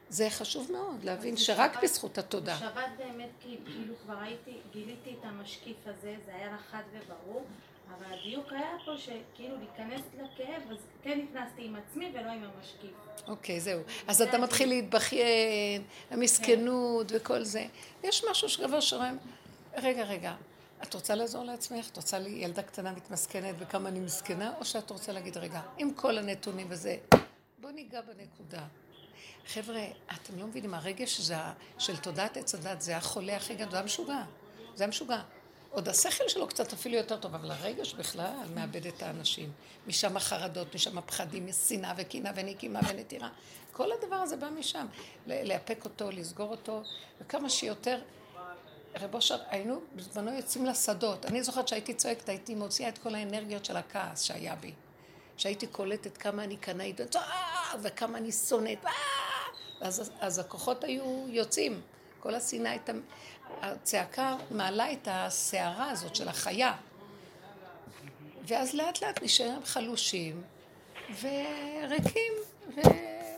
זה 0.09 0.29
חשוב 0.29 0.71
מאוד, 0.71 1.03
להבין 1.03 1.37
שרק 1.37 1.83
בזכות 1.83 2.17
התודה. 2.17 2.57
שבת 2.57 2.89
באמת, 2.97 3.29
כאילו 3.39 3.93
כבר 4.05 4.15
הייתי, 4.21 4.57
גיליתי 4.73 5.15
את 5.19 5.25
המשקיף 5.25 5.77
הזה, 5.85 6.15
זה 6.25 6.35
היה 6.35 6.57
חד 6.71 6.83
וברור, 6.93 7.45
אבל 7.97 8.13
הדיוק 8.13 8.51
היה 8.51 8.75
פה 8.85 8.91
שכאילו 8.97 9.55
להיכנס 9.57 10.01
לכאב, 10.13 10.71
אז 10.71 10.77
כן 11.03 11.19
נכנסתי 11.19 11.65
עם 11.65 11.75
עצמי 11.75 12.11
ולא 12.13 12.31
עם 12.31 12.43
המשקיף. 12.43 12.91
אוקיי, 13.27 13.59
זהו. 13.59 13.81
אז 14.07 14.21
אתה 14.21 14.37
מתחיל 14.37 14.69
להתבכיין, 14.69 15.83
המסכנות 16.11 17.11
וכל 17.15 17.43
זה. 17.43 17.65
יש 18.03 18.25
משהו 18.31 18.49
שגבר 18.49 18.79
שרואים, 18.79 19.17
רגע, 19.77 20.03
רגע, 20.03 20.35
את 20.83 20.93
רוצה 20.93 21.15
לעזור 21.15 21.43
לעצמך? 21.43 21.89
את 21.91 21.97
רוצה 21.97 22.19
לי 22.19 22.29
ילדה 22.29 22.61
קטנה 22.61 22.91
מתמסכנת 22.91 23.55
וכמה 23.59 23.89
אני 23.89 23.99
מסכנה? 23.99 24.53
או 24.59 24.65
שאת 24.65 24.89
רוצה 24.89 25.11
להגיד, 25.11 25.37
רגע, 25.37 25.61
עם 25.77 25.93
כל 25.93 26.17
הנתונים 26.17 26.67
וזה, 26.69 26.97
בוא 27.61 27.71
ניגע 27.71 28.01
בנקודה. 28.01 28.63
חבר'ה, 29.47 29.85
אתם 30.13 30.39
לא 30.39 30.47
מבינים, 30.47 30.73
הרגש 30.73 31.19
זה, 31.19 31.35
של 31.77 31.97
תודעת 31.97 32.37
עץ 32.37 32.55
הדת 32.55 32.81
זה 32.81 32.97
החולה 32.97 33.35
הכי 33.35 33.55
גדול, 33.55 33.71
זה 33.71 33.79
המשוגע. 33.79 34.23
זה 34.75 34.83
המשוגע. 34.83 35.21
עוד 35.73 35.89
השכל 35.89 36.23
שלו 36.27 36.47
קצת 36.47 36.73
אפילו 36.73 36.95
יותר 36.95 37.17
טוב, 37.17 37.35
אבל 37.35 37.51
הרגש 37.51 37.93
בכלל 37.93 38.33
מאבד 38.55 38.87
את 38.87 39.03
האנשים. 39.03 39.51
משם 39.87 40.17
החרדות, 40.17 40.75
משם 40.75 40.97
הפחדים, 40.97 41.47
שנאה 41.67 41.93
וקנאה 41.97 42.31
ונקימה 42.35 42.79
ונטירה. 42.89 43.29
כל 43.71 43.89
הדבר 43.91 44.15
הזה 44.15 44.37
בא 44.37 44.49
משם. 44.49 44.85
לאפק 45.27 45.85
אותו, 45.85 46.11
לסגור 46.11 46.51
אותו, 46.51 46.83
וכמה 47.21 47.49
שיותר... 47.49 48.01
רב 49.01 49.15
אושר, 49.15 49.37
היינו 49.47 49.81
בזמנו 49.95 50.33
יוצאים 50.33 50.65
לשדות. 50.65 51.25
אני 51.25 51.43
זוכרת 51.43 51.67
שהייתי 51.67 51.93
צועקת, 51.93 52.29
הייתי 52.29 52.55
מוציאה 52.55 52.89
את 52.89 52.97
כל 52.97 53.15
האנרגיות 53.15 53.65
של 53.65 53.77
הכעס 53.77 54.21
שהיה 54.21 54.55
בי. 54.55 54.73
שהייתי 55.37 55.67
קולטת 55.67 56.17
כמה 56.17 56.43
אני 56.43 56.57
קנאית, 56.57 57.15
"אה", 57.15 57.73
וכמה 57.81 58.17
אני 58.17 58.31
שונאת, 58.31 58.85
"אה", 58.85 58.91
אז, 59.81 60.11
אז 60.19 60.39
הכוחות 60.39 60.83
היו 60.83 61.25
יוצאים. 61.27 61.81
כל 62.19 62.35
השנאה 62.35 62.71
הייתה... 62.71 62.91
הצעקה 63.61 64.35
מעלה 64.51 64.91
את 64.91 65.07
הסערה 65.11 65.89
הזאת 65.89 66.15
של 66.15 66.27
החיה. 66.27 66.73
ואז 68.47 68.73
לאט 68.73 69.01
לאט 69.01 69.23
נשארים 69.23 69.65
חלושים 69.65 70.41
וריקים 71.21 72.33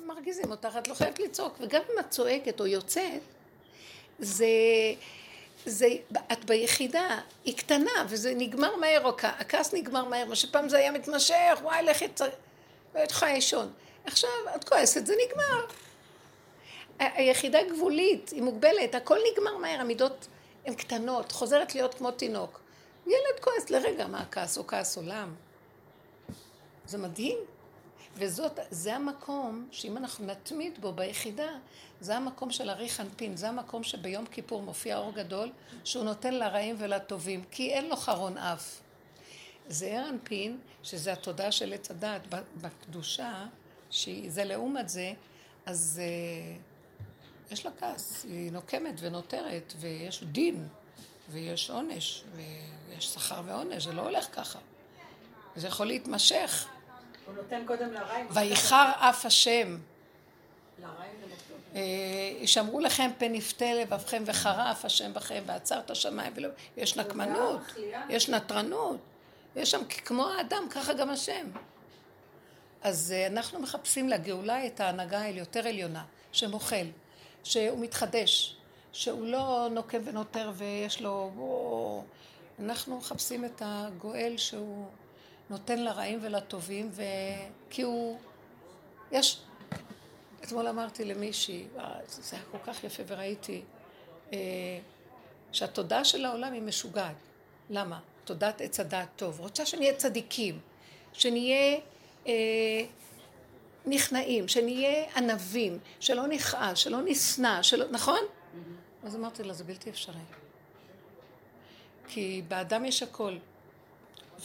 מרגיזים 0.05 0.51
אותך, 0.51 0.77
את 0.77 0.87
לא 0.87 0.93
חייבת 0.93 1.19
לצעוק. 1.19 1.57
וגם 1.59 1.81
אם 1.93 1.99
את 1.99 2.09
צועקת 2.09 2.59
או 2.59 2.67
יוצאת, 2.67 3.21
זה... 4.19 4.47
זה, 5.65 5.87
את 6.31 6.45
ביחידה, 6.45 7.19
היא 7.43 7.57
קטנה, 7.57 8.05
וזה 8.09 8.33
נגמר 8.35 8.75
מהר, 8.75 9.01
או 9.03 9.11
הכעס 9.23 9.73
נגמר 9.73 10.05
מהר, 10.05 10.25
מה 10.25 10.35
שפעם 10.35 10.69
זה 10.69 10.77
היה 10.77 10.91
מתמשך, 10.91 11.59
וואי, 11.61 11.83
לכי. 11.83 12.05
לא 12.19 12.99
הייתי 12.99 13.13
יכולה 13.13 13.33
לישון. 13.33 13.73
עכשיו, 14.05 14.29
את 14.55 14.69
כועסת, 14.69 15.05
זה 15.05 15.13
נגמר. 15.27 15.65
היחידה 16.99 17.59
גבולית, 17.73 18.29
היא 18.29 18.41
מוגבלת, 18.41 18.95
הכל 18.95 19.17
נגמר 19.31 19.57
מהר, 19.57 19.81
המידות 19.81 20.27
הן 20.65 20.75
קטנות, 20.75 21.31
חוזרת 21.31 21.75
להיות 21.75 21.93
כמו 21.93 22.11
תינוק. 22.11 22.61
ילד 23.07 23.39
כועס 23.41 23.69
לרגע, 23.69 24.07
מה 24.07 24.21
הכעס 24.21 24.57
או 24.57 24.67
כעס 24.67 24.97
עולם? 24.97 25.35
זה 26.85 26.97
מדהים. 26.97 27.37
וזאת, 28.17 28.59
זה 28.69 28.95
המקום 28.95 29.67
שאם 29.71 29.97
אנחנו 29.97 30.25
נתמיד 30.25 30.81
בו 30.81 30.91
ביחידה, 30.91 31.49
זה 31.99 32.15
המקום 32.15 32.51
של 32.51 32.69
ארי 32.69 32.89
חנפין, 32.89 33.37
זה 33.37 33.49
המקום 33.49 33.83
שביום 33.83 34.25
כיפור 34.25 34.61
מופיע 34.61 34.97
אור 34.97 35.13
גדול, 35.13 35.51
שהוא 35.83 36.03
נותן 36.03 36.33
לרעים 36.33 36.75
ולטובים, 36.79 37.43
כי 37.51 37.73
אין 37.73 37.89
לו 37.89 37.95
חרון 37.95 38.37
אף. 38.37 38.81
זה 39.67 39.85
ער 39.85 40.09
אנפין, 40.09 40.59
שזה 40.83 41.13
התודעה 41.13 41.51
של 41.51 41.73
עץ 41.73 41.91
הדעת 41.91 42.21
בקדושה, 42.61 43.45
שזה 43.89 44.43
לעומת 44.43 44.89
זה, 44.89 45.13
אז 45.65 46.01
uh, 46.01 46.74
יש 47.51 47.65
לה 47.65 47.71
כעס, 47.79 48.23
היא 48.23 48.51
נוקמת 48.51 48.93
ונותרת, 48.99 49.73
ויש 49.79 50.23
דין, 50.23 50.67
ויש 51.29 51.69
עונש, 51.69 52.23
ויש 52.35 53.05
שכר 53.05 53.41
ועונש, 53.45 53.83
זה 53.83 53.93
לא 53.93 54.01
הולך 54.01 54.27
ככה. 54.35 54.59
זה 55.55 55.67
יכול 55.67 55.87
להתמשך. 55.87 56.67
הוא 57.25 57.35
נותן 57.35 57.63
קודם 57.67 57.93
לרעים. 57.93 58.27
ויחר 58.31 58.91
אף 58.99 59.25
השם. 59.25 59.77
ישמרו 62.41 62.79
אה, 62.79 62.83
לכם 62.83 63.11
פן 63.17 63.35
יפתה 63.35 63.73
לבבכם 63.73 64.23
וחרף 64.25 64.85
השם 64.85 65.13
בכם 65.13 65.43
ועצר 65.45 65.79
את 65.79 65.89
השמיים 65.89 66.33
ולא... 66.35 66.49
יש 66.77 66.97
נקמנות, 66.97 67.61
יש 68.09 68.29
נטרנות, 68.29 68.97
יש 69.55 69.71
שם 69.71 69.81
כמו 70.05 70.29
האדם, 70.29 70.67
ככה 70.69 70.93
גם 70.93 71.09
השם. 71.09 71.47
אז 72.81 73.13
אה, 73.15 73.27
אנחנו 73.27 73.59
מחפשים 73.59 74.09
לגאולה 74.09 74.65
את 74.65 74.79
ההנהגה 74.79 75.21
היותר 75.21 75.67
עליונה, 75.67 76.03
שמוחל, 76.31 76.85
שהוא 77.45 77.79
מתחדש, 77.79 78.55
שהוא 78.93 79.25
לא 79.25 79.67
נוקב 79.71 79.99
ונותר 80.03 80.51
ויש 80.55 81.01
לו... 81.01 82.03
אנחנו 82.59 82.97
מחפשים 82.97 83.45
את 83.45 83.61
הגואל 83.65 84.33
שהוא 84.37 84.85
נותן 85.49 85.79
לרעים 85.79 86.19
ולטובים, 86.21 86.89
ו... 86.91 87.03
כי 87.69 87.81
הוא... 87.81 88.17
יש... 89.11 89.41
אתמול 90.43 90.67
אמרתי 90.67 91.05
למישהי, 91.05 91.65
זה 92.07 92.35
היה 92.35 92.45
כל 92.51 92.57
כך 92.63 92.83
יפה 92.83 93.03
וראיתי, 93.07 93.61
אה, 94.33 94.37
שהתודעה 95.51 96.05
של 96.05 96.25
העולם 96.25 96.53
היא 96.53 96.61
משוגעת. 96.61 97.15
למה? 97.69 97.99
תודעת 98.23 98.61
עץ 98.61 98.79
הדעת 98.79 99.09
טוב. 99.15 99.39
רוצה 99.39 99.65
שנהיה 99.65 99.95
צדיקים, 99.95 100.59
שנהיה 101.13 101.77
אה, 102.27 102.31
נכנעים, 103.87 104.47
שנהיה 104.47 105.05
ענבים, 105.15 105.79
שלא 105.99 106.27
נכעס, 106.27 106.77
שלא 106.77 106.97
נשנא, 107.05 107.63
שלא... 107.63 107.85
נכון? 107.91 108.19
Mm-hmm. 108.19 109.07
אז 109.07 109.15
אמרתי 109.15 109.43
לה, 109.43 109.53
זה 109.53 109.63
בלתי 109.63 109.89
אפשרי. 109.89 110.15
כי 112.07 112.41
באדם 112.47 112.85
יש 112.85 113.03
הכל. 113.03 113.37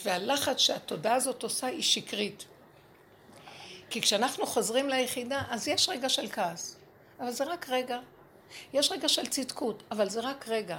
והלחץ 0.05 0.59
שהתודעה 0.59 1.15
הזאת 1.15 1.43
עושה 1.43 1.67
היא 1.67 1.83
שקרית. 1.83 2.45
כי 3.91 4.01
כשאנחנו 4.03 4.47
חוזרים 4.47 4.89
ליחידה, 4.89 5.43
אז 5.49 5.69
יש 5.69 5.89
רגע 5.89 6.09
של 6.09 6.29
כעס, 6.29 6.77
אבל 7.21 7.31
זה 7.31 7.45
רק 7.45 7.69
רגע. 7.69 7.99
יש 8.73 8.93
רגע 8.93 9.09
של 9.09 9.27
צדקות, 9.27 9.83
אבל 9.91 10.09
זה 10.09 10.21
רק 10.21 10.49
רגע. 10.49 10.79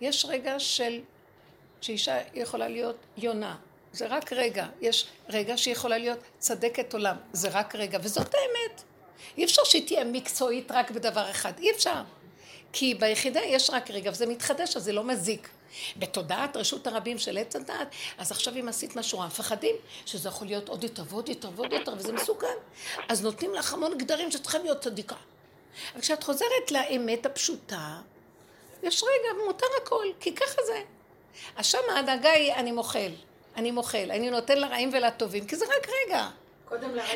יש 0.00 0.24
רגע 0.24 0.60
של... 0.60 1.00
שאישה 1.80 2.18
יכולה 2.34 2.68
להיות 2.68 2.96
יונה, 3.16 3.56
זה 3.92 4.06
רק 4.06 4.32
רגע. 4.32 4.66
יש 4.80 5.06
רגע 5.28 5.56
שהיא 5.56 5.72
יכולה 5.72 5.98
להיות 5.98 6.18
צדקת 6.38 6.92
עולם, 6.94 7.16
זה 7.32 7.48
רק 7.48 7.74
רגע, 7.74 7.98
וזאת 8.02 8.34
האמת. 8.34 8.82
אי 9.38 9.44
אפשר 9.44 9.64
שהיא 9.64 9.86
תהיה 9.86 10.04
מקצועית 10.04 10.70
רק 10.70 10.90
בדבר 10.90 11.30
אחד, 11.30 11.52
אי 11.58 11.70
אפשר. 11.70 12.02
כי 12.72 12.94
ביחידה 12.94 13.40
יש 13.40 13.70
רק 13.70 13.90
רגע, 13.90 14.10
וזה 14.10 14.26
מתחדש, 14.26 14.76
אז 14.76 14.84
זה 14.84 14.92
לא 14.92 15.04
מזיק. 15.04 15.48
בתודעת 15.96 16.56
רשות 16.56 16.86
הרבים 16.86 17.18
של 17.18 17.38
עץ 17.38 17.56
הדעת, 17.56 17.88
אז 18.18 18.30
עכשיו 18.30 18.56
אם 18.56 18.68
עשית 18.68 18.96
משהו, 18.96 19.22
מפחדים 19.22 19.76
שזה 20.06 20.28
יכול 20.28 20.46
להיות 20.46 20.68
עוד 20.68 20.84
יותר 20.84 21.02
ועוד 21.08 21.28
יותר 21.28 21.50
ועוד 21.56 21.72
יותר, 21.72 21.92
וזה 21.96 22.12
מסוכן. 22.12 22.46
אז 23.08 23.22
נותנים 23.22 23.54
לך 23.54 23.74
המון 23.74 23.98
גדרים 23.98 24.30
שצריכה 24.30 24.58
להיות 24.58 24.80
צדיקה. 24.80 25.16
אבל 25.92 26.00
כשאת 26.00 26.22
חוזרת 26.22 26.70
לאמת 26.70 27.26
הפשוטה, 27.26 28.00
יש 28.82 29.02
רגע, 29.02 29.44
מותר 29.46 29.66
הכל, 29.82 30.04
כי 30.20 30.34
ככה 30.34 30.62
זה. 30.66 30.82
אז 31.56 31.66
שם 31.66 31.78
ההנהגה 31.90 32.30
היא, 32.30 32.54
אני 32.54 32.72
מוחל, 32.72 33.10
אני 33.60 33.70
מוחל, 33.70 34.10
אני 34.10 34.30
נותן 34.30 34.58
לרעים 34.58 34.90
ולטובים, 34.92 35.46
כי 35.46 35.56
זה 35.56 35.64
רק 35.64 35.88
רגע. 36.06 36.28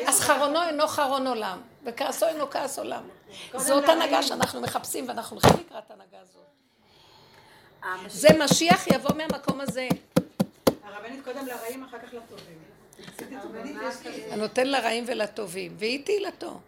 אז 0.07 0.19
חרונו 0.19 0.63
אינו 0.63 0.87
חרון 0.87 1.27
עולם, 1.27 1.61
וכעסו 1.83 2.27
אינו 2.27 2.49
כעס 2.49 2.79
עולם. 2.79 3.03
זאת 3.55 3.89
הנהגה 3.89 4.23
שאנחנו 4.23 4.61
מחפשים, 4.61 5.07
ואנחנו 5.07 5.37
הולכים 5.37 5.65
לקראת 5.65 5.91
הנהגה 5.91 6.17
הזאת. 6.21 6.43
זה 8.07 8.27
משיח 8.43 8.87
יבוא 8.87 9.15
מהמקום 9.15 9.61
הזה. 9.61 9.87
הרבנית 10.83 11.23
קודם 11.23 11.45
לרעים, 11.47 11.83
אחר 11.83 11.97
כך 11.99 12.13
לטובים. 12.13 12.57
הנותן 14.31 14.67
לרעים 14.67 15.03
ולטובים, 15.07 15.75
והיא 15.77 16.05
תהילתו. 16.05 16.59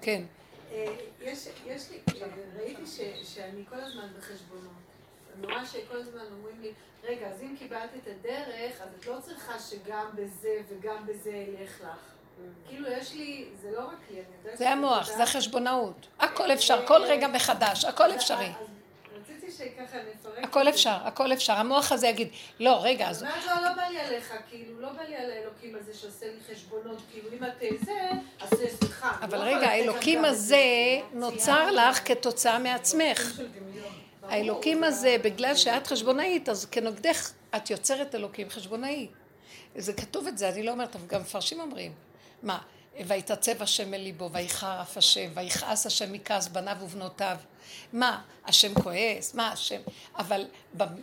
כן. 0.00 0.22
אה, 0.72 0.86
יש 1.22 1.48
לי, 1.90 1.98
ראיתי 2.56 2.86
שאני 3.24 3.64
כל 3.68 3.80
הזמן 3.80 4.06
בחשבונות. 4.18 4.89
נורא 5.36 5.64
שכל 5.64 5.96
הזמן 5.96 6.24
אומרים 6.32 6.60
לי, 6.60 6.72
רגע, 7.04 7.26
אז 7.26 7.42
אם 7.42 7.56
קיבלת 7.58 7.90
את 8.02 8.06
הדרך, 8.06 8.80
אז 8.80 8.88
את 8.98 9.06
לא 9.06 9.16
צריכה 9.20 9.58
שגם 9.58 10.06
בזה 10.14 10.56
וגם 10.68 11.06
בזה 11.06 11.30
ילך 11.30 11.80
לך. 11.80 12.10
כאילו 12.68 12.88
יש 12.88 13.14
לי, 13.14 13.48
זה 13.62 13.70
לא 13.70 13.80
רק 13.80 14.10
לי, 14.10 14.16
אני 14.16 14.24
יודעת... 14.38 14.58
זה 14.58 14.70
המוח, 14.70 15.06
זה 15.16 15.22
החשבונאות. 15.22 16.06
הכל 16.20 16.52
אפשר, 16.52 16.86
כל 16.86 17.02
רגע 17.02 17.28
מחדש, 17.28 17.84
הכל 17.84 18.14
אפשרי. 18.14 18.52
רציתי 19.20 19.52
שככה 19.52 19.98
נפרק... 20.14 20.44
הכל 20.44 20.68
אפשר, 20.68 20.96
הכל 21.04 21.32
אפשר. 21.32 21.52
המוח 21.52 21.92
הזה 21.92 22.06
יגיד, 22.06 22.28
לא, 22.60 22.78
רגע, 22.82 23.08
אז... 23.08 23.22
אומרת 23.22 23.44
לו, 23.44 23.52
לא 23.64 23.72
בא 23.72 23.82
לי 23.82 24.00
עליך, 24.00 24.34
כאילו, 24.50 24.80
לא 24.80 24.88
בא 24.88 25.02
לי 25.02 25.16
על 25.16 25.30
האלוקים 25.30 25.76
הזה 25.80 25.94
שעושה 25.94 26.26
לי 26.26 26.54
חשבונות, 26.54 26.98
כאילו, 27.12 27.28
אם 27.32 27.44
את 27.44 27.84
זה, 27.84 28.10
אז 28.40 28.50
סליחה. 28.78 29.16
אבל 29.22 29.38
לא 29.38 29.44
רגע, 29.44 29.68
האלוקים 29.68 30.24
הזה 30.24 30.64
נוצר 31.12 31.70
לך 31.70 32.08
כתוצאה 32.08 32.58
מעצמך. 32.58 33.40
האלוקים 34.30 34.84
הזה, 34.84 35.16
בגלל 35.24 35.56
שאת 35.56 35.86
חשבונאית, 35.86 36.48
אז 36.48 36.64
כנוגדך 36.64 37.30
את 37.56 37.70
יוצרת 37.70 38.14
אלוקים 38.14 38.50
חשבונאי. 38.50 39.08
זה 39.76 39.92
כתוב 39.92 40.26
את 40.26 40.38
זה, 40.38 40.48
אני 40.48 40.62
לא 40.62 40.70
אומרת, 40.70 40.96
גם 41.06 41.20
מפרשים 41.20 41.60
אומרים. 41.60 41.92
מה, 42.42 42.58
ויתעצב 43.06 43.62
השם 43.62 43.94
אל 43.94 44.00
ליבו, 44.00 44.30
ויחר 44.32 44.82
אף 44.82 44.96
השם, 44.96 45.30
ויכעס 45.34 45.86
השם 45.86 46.12
מכעס 46.12 46.48
בניו 46.48 46.76
ובנותיו. 46.80 47.36
מה, 47.92 48.22
השם 48.46 48.74
כועס? 48.74 49.34
מה 49.34 49.52
השם... 49.52 49.80
אבל 50.18 50.46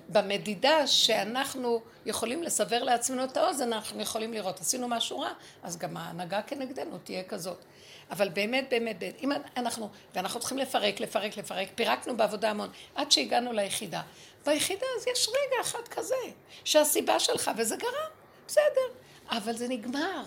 במדידה 0.10 0.88
שאנחנו 0.88 1.82
יכולים 2.06 2.44
לסבר 2.44 2.84
לעצמנו 2.84 3.24
את 3.24 3.38
האוזן, 3.38 3.74
אנחנו 3.74 4.02
יכולים 4.02 4.34
לראות, 4.34 4.60
עשינו 4.60 4.88
משהו 4.88 5.20
רע, 5.20 5.32
אז 5.64 5.78
גם 5.78 5.98
ההנהגה 5.98 6.42
כנגדנו 6.42 6.98
תהיה 6.98 7.24
כזאת. 7.24 7.64
אבל 8.12 8.30
באמת, 8.30 8.68
באמת, 8.70 9.00
באמת, 9.00 9.20
אם 9.24 9.32
אנחנו, 9.58 9.90
ואנחנו 10.16 10.40
צריכים 10.40 10.58
לפרק, 10.58 11.00
לפרק, 11.00 11.38
לפרק, 11.38 11.68
פירקנו 11.76 12.18
בעבודה 12.18 12.50
המון, 12.50 12.70
עד 12.96 13.12
שהגענו 13.12 13.54
ליחידה. 13.54 14.02
ביחידה 14.46 14.86
אז 14.98 15.08
יש 15.08 15.30
רגע 15.30 15.62
אחד 15.62 15.88
כזה, 15.88 16.16
שהסיבה 16.64 17.20
שלך, 17.20 17.52
וזה 17.58 17.76
גרם, 17.76 18.12
בסדר, 18.48 18.88
אבל 19.30 19.54
זה 19.58 19.68
נגמר. 19.68 20.24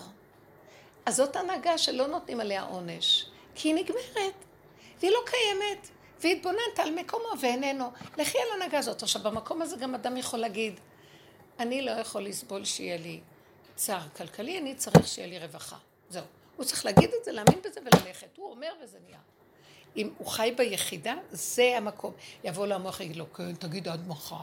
אז 1.05 1.15
זאת 1.15 1.35
הנהגה 1.35 1.77
שלא 1.77 2.07
נותנים 2.07 2.39
עליה 2.39 2.63
עונש, 2.63 3.25
כי 3.55 3.67
היא 3.67 3.75
נגמרת, 3.75 4.45
והיא 4.99 5.11
לא 5.11 5.19
קיימת, 5.25 5.87
והתבוננת 6.19 6.79
על 6.79 6.91
מקומו 6.91 7.29
ואיננו. 7.41 7.91
לכי 8.17 8.37
על 8.37 8.47
הנהגה 8.55 8.79
הזאת. 8.79 9.03
עכשיו, 9.03 9.21
במקום 9.21 9.61
הזה 9.61 9.77
גם 9.77 9.95
אדם 9.95 10.17
יכול 10.17 10.39
להגיד, 10.39 10.79
אני 11.59 11.81
לא 11.81 11.91
יכול 11.91 12.21
לסבול 12.21 12.65
שיהיה 12.65 12.97
לי 12.97 13.19
צער 13.75 14.07
כלכלי, 14.17 14.57
אני 14.57 14.75
צריך 14.75 15.07
שיהיה 15.07 15.27
לי 15.27 15.39
רווחה. 15.39 15.77
זהו. 16.09 16.23
הוא 16.61 16.67
צריך 16.67 16.85
להגיד 16.85 17.09
את 17.19 17.25
זה, 17.25 17.31
להאמין 17.31 17.59
בזה 17.65 17.79
וללכת. 17.79 18.37
הוא 18.37 18.51
אומר 18.51 18.71
וזה 18.83 18.97
נהיה. 19.05 19.19
אם 19.95 20.09
הוא 20.17 20.27
חי 20.27 20.53
ביחידה, 20.57 21.15
זה 21.31 21.77
המקום. 21.77 22.13
יבוא 22.43 22.67
לו 22.67 22.75
המוח 22.75 22.99
ויגיד 22.99 23.15
לו, 23.15 23.33
כן, 23.33 23.55
תגיד 23.55 23.87
עד 23.87 24.07
מחר. 24.07 24.35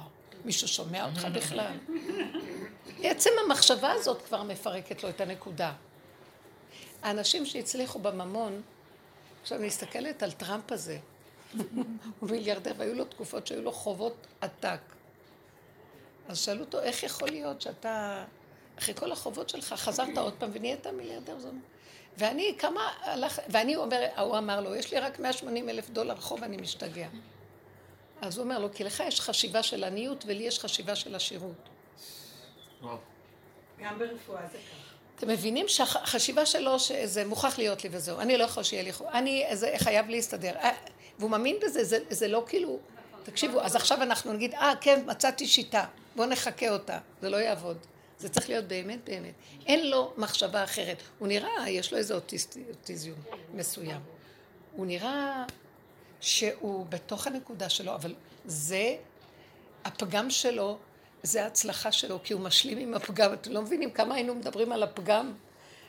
מישהו 0.44 0.68
שומע 0.68 1.06
אותך 1.06 1.24
בכלל? 1.24 1.76
עצם 3.02 3.30
המחשבה 3.44 3.92
הזאת 3.92 4.22
כבר 4.22 4.42
מפרקת 4.42 5.02
לו 5.02 5.08
את 5.08 5.20
הנקודה. 5.20 5.72
האנשים 7.02 7.46
שהצליחו 7.46 7.98
בממון, 7.98 8.62
עכשיו 9.42 9.58
אני 9.58 9.66
מסתכלת 9.66 10.22
על 10.22 10.32
טראמפ 10.32 10.72
הזה, 10.72 10.98
הוא 12.20 12.30
מיליארדר, 12.30 12.72
והיו 12.76 12.94
לו 12.94 13.04
תקופות 13.04 13.46
שהיו 13.46 13.62
לו 13.62 13.72
חובות 13.72 14.26
עתק. 14.40 14.80
אז 16.28 16.38
שאלו 16.38 16.60
אותו, 16.60 16.80
איך 16.80 17.02
יכול 17.02 17.28
להיות 17.28 17.60
שאתה, 17.60 18.24
אחרי 18.78 18.94
כל 18.94 19.12
החובות 19.12 19.48
שלך, 19.48 19.74
חזרת 19.76 20.18
עוד 20.18 20.34
פעם 20.38 20.50
ונהיית 20.52 20.86
מיליארדר? 20.86 21.36
ואני, 22.18 22.54
כמה 22.58 22.92
הלך, 23.00 23.40
ואני 23.48 23.76
אומר, 23.76 24.06
הוא 24.18 24.38
אמר 24.38 24.60
לו, 24.60 24.74
יש 24.74 24.92
לי 24.92 25.00
רק 25.00 25.18
180 25.18 25.68
אלף 25.68 25.90
דולר 25.90 26.16
חוב, 26.16 26.44
אני 26.44 26.56
משתגע. 26.56 27.08
אז 28.20 28.38
הוא 28.38 28.44
אומר 28.44 28.58
לו, 28.58 28.72
כי 28.72 28.84
לך 28.84 29.02
יש 29.06 29.20
חשיבה 29.20 29.62
של 29.62 29.84
עניות 29.84 30.24
ולי 30.26 30.44
יש 30.44 30.58
חשיבה 30.58 30.96
של 30.96 31.14
עשירות. 31.14 31.68
גם 33.80 33.98
ברפואה 33.98 34.42
זה 34.52 34.58
ככה. 34.58 34.88
אתם 35.16 35.28
מבינים 35.28 35.68
שהחשיבה 35.68 36.46
שלו 36.46 36.78
שזה 36.78 37.24
מוכרח 37.24 37.58
להיות 37.58 37.84
לי 37.84 37.90
וזהו, 37.92 38.20
אני 38.20 38.36
לא 38.36 38.44
יכול 38.44 38.62
שיהיה 38.62 38.82
לי 38.82 38.92
חוב, 38.92 39.06
אני 39.06 39.46
זה 39.52 39.74
חייב 39.76 40.08
להסתדר. 40.08 40.56
אה, 40.56 40.70
והוא 41.18 41.30
מאמין 41.30 41.56
בזה, 41.62 41.84
זה, 41.84 41.98
זה 42.10 42.28
לא 42.28 42.44
כאילו, 42.46 42.78
תקשיבו, 43.22 43.60
אז 43.60 43.76
עכשיו 43.76 44.02
אנחנו 44.02 44.32
נגיד, 44.32 44.54
אה, 44.54 44.72
כן, 44.80 45.02
מצאתי 45.06 45.46
שיטה, 45.46 45.84
בואו 46.16 46.28
נחכה 46.28 46.70
אותה, 46.70 46.98
זה 47.20 47.30
לא 47.30 47.36
יעבוד. 47.36 47.76
זה 48.18 48.28
צריך 48.28 48.48
להיות 48.48 48.64
באמת 48.64 48.98
באמת. 49.04 49.34
אין 49.66 49.90
לו 49.90 50.12
מחשבה 50.16 50.64
אחרת. 50.64 51.02
הוא 51.18 51.28
נראה, 51.28 51.70
יש 51.70 51.92
לו 51.92 51.98
איזה 51.98 52.14
אוטיזיום 52.14 53.18
מסוים. 53.54 54.00
הוא 54.72 54.86
נראה 54.86 55.44
שהוא 56.20 56.86
בתוך 56.88 57.26
הנקודה 57.26 57.68
שלו, 57.68 57.94
אבל 57.94 58.14
זה, 58.44 58.96
הפגם 59.84 60.30
שלו, 60.30 60.78
זה 61.22 61.44
ההצלחה 61.44 61.92
שלו, 61.92 62.18
כי 62.24 62.32
הוא 62.32 62.40
משלים 62.40 62.78
עם 62.78 62.94
הפגם. 62.94 63.32
אתם 63.32 63.52
לא 63.52 63.62
מבינים 63.62 63.90
כמה 63.90 64.14
היינו 64.14 64.34
מדברים 64.34 64.72
על 64.72 64.82
הפגם? 64.82 65.32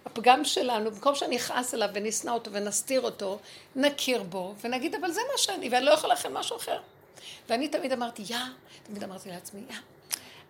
הפגם 0.06 0.46
שלנו, 0.46 0.92
במקום 0.92 1.16
שאני 1.16 1.38
אכעס 1.38 1.74
עליו 1.74 1.90
ונשנא 1.94 2.32
אותו 2.32 2.52
ונסתיר 2.54 3.02
אותו, 3.02 3.40
נכיר 3.76 4.24
בו 4.24 4.56
ונגיד, 4.64 4.96
אבל 4.96 5.12
זה 5.12 5.22
מה 5.32 5.38
שאני, 5.38 5.70
ואני 5.70 5.86
לא 5.86 5.92
יכולה 5.92 6.14
לכם 6.14 6.34
משהו 6.34 6.58
אחר. 6.58 6.80
ואני 7.50 7.68
תמיד 7.68 7.92
אמרתי, 7.92 8.24
יא, 8.30 8.38
תמיד 8.84 9.04
אמרתי 9.04 9.30
לעצמי, 9.30 9.62
יא, 9.70 9.76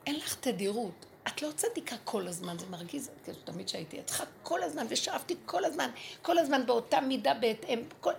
אין 0.05 0.15
לך 0.15 0.35
תדירות. 0.35 1.05
את 1.27 1.41
לא 1.41 1.51
צדיקה 1.55 1.95
כל 2.03 2.27
הזמן, 2.27 2.57
זה 2.57 2.65
מרגיז, 2.69 3.09
תמיד 3.43 3.69
שהייתי, 3.69 4.03
צריכה 4.05 4.23
כל 4.43 4.63
הזמן, 4.63 4.85
ושאפתי 4.89 5.35
כל 5.45 5.65
הזמן, 5.65 5.89
כל 6.21 6.37
הזמן 6.37 6.65
באותה 6.65 7.01
מידה 7.01 7.33
בהתאם, 7.33 7.83
כל... 7.99 8.11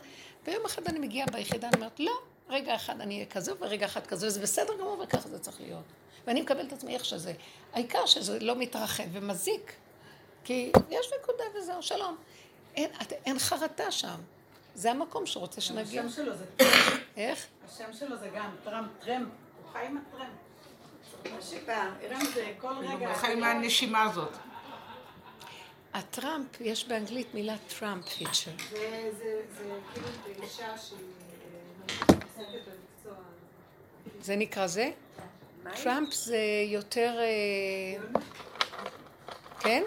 ויום 0.44 0.64
אחד 0.64 0.86
אני 0.86 0.98
מגיעה 0.98 1.26
ביחידה, 1.32 1.68
אני 1.68 1.76
אומרת, 1.76 2.01
לא, 2.01 2.12
רגע 2.48 2.74
אחד 2.74 3.01
אני 3.01 3.14
אהיה 3.14 3.26
כזו 3.26 3.55
ורגע 3.61 3.86
אחד 3.86 4.07
כזו, 4.07 4.26
וזה 4.26 4.40
בסדר 4.40 4.72
גמור 4.78 5.01
וככה 5.05 5.28
זה 5.28 5.38
צריך 5.38 5.61
להיות. 5.61 5.84
ואני 6.26 6.42
מקבלת 6.42 6.66
את 6.66 6.72
עצמי 6.72 6.94
איך 6.94 7.05
שזה. 7.05 7.32
העיקר 7.72 8.07
שזה 8.07 8.38
לא 8.38 8.57
מתרחב 8.57 9.05
ומזיק, 9.12 9.72
כי 10.44 10.72
יש 10.90 11.07
נקודה 11.22 11.44
וזהו, 11.55 11.82
שלום. 11.82 12.16
אין, 12.76 12.90
את, 13.03 13.12
אין 13.12 13.38
חרטה 13.38 13.90
שם. 13.90 14.20
זה 14.74 14.90
המקום 14.90 15.26
שרוצה 15.26 15.61
שנגיע. 15.61 16.03
השם 16.03 16.11
שלו 16.11 16.36
זה 16.36 16.44
איך? 17.16 17.46
השם 17.68 17.92
שלו 17.92 18.16
זה 18.16 18.28
גם 18.34 18.57
טראמפ, 18.64 18.88
טרמפ, 19.01 19.28
הוא 19.62 19.72
חי 19.72 19.86
עם 19.86 19.98
הטרמפ. 19.98 20.49
הוא 22.98 23.14
חי 23.14 23.32
עם 23.32 23.44
הנשימה 23.44 24.02
הזאת. 24.02 24.36
הטראמפ, 25.94 26.60
יש 26.60 26.88
באנגלית 26.88 27.34
מילה 27.34 27.56
טראמפ 27.78 28.08
פיצ'ר. 28.08 28.50
זה 28.70 29.42
כאילו 29.92 30.42
אישה 30.42 30.78
שהיא 30.78 30.98
אה. 32.10 32.14
זה 34.20 34.36
נקרא 34.36 34.66
זה? 34.66 34.90
טראמפ 35.82 36.12
זה 36.12 36.38
יותר... 36.66 37.18
אה, 37.18 38.20
כן? 39.60 39.82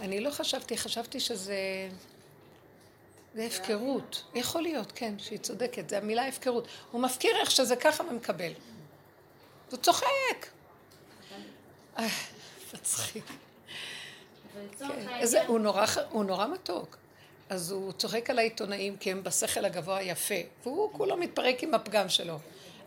אני 0.00 0.20
לא 0.20 0.30
חשבתי, 0.30 0.78
חשבתי 0.78 1.20
שזה... 1.20 1.88
זה 3.34 3.44
הפקרות. 3.44 4.24
יכול 4.34 4.62
להיות, 4.62 4.92
כן, 4.94 5.14
שהיא 5.18 5.38
צודקת, 5.38 5.88
זה 5.88 5.98
המילה 5.98 6.26
הפקרות. 6.26 6.68
הוא 6.90 7.00
מפקיר 7.00 7.36
איך 7.40 7.50
שזה 7.50 7.76
ככה 7.76 8.04
ומקבל. 8.04 8.52
הוא 9.74 9.82
צוחק. 9.82 10.46
מצחיק. 12.74 13.24
כן. 14.78 15.46
הוא 16.10 16.24
נורא 16.24 16.46
מתוק. 16.46 16.96
אז 17.48 17.70
הוא 17.70 17.92
צוחק 17.92 18.30
על 18.30 18.38
העיתונאים 18.38 18.96
כי 18.96 19.10
הם 19.10 19.22
בשכל 19.22 19.64
הגבוה 19.64 19.96
היפה, 19.96 20.34
והוא 20.62 20.92
כולו 20.92 21.16
מתפרק 21.16 21.62
עם 21.62 21.74
הפגם 21.74 22.08
שלו. 22.08 22.38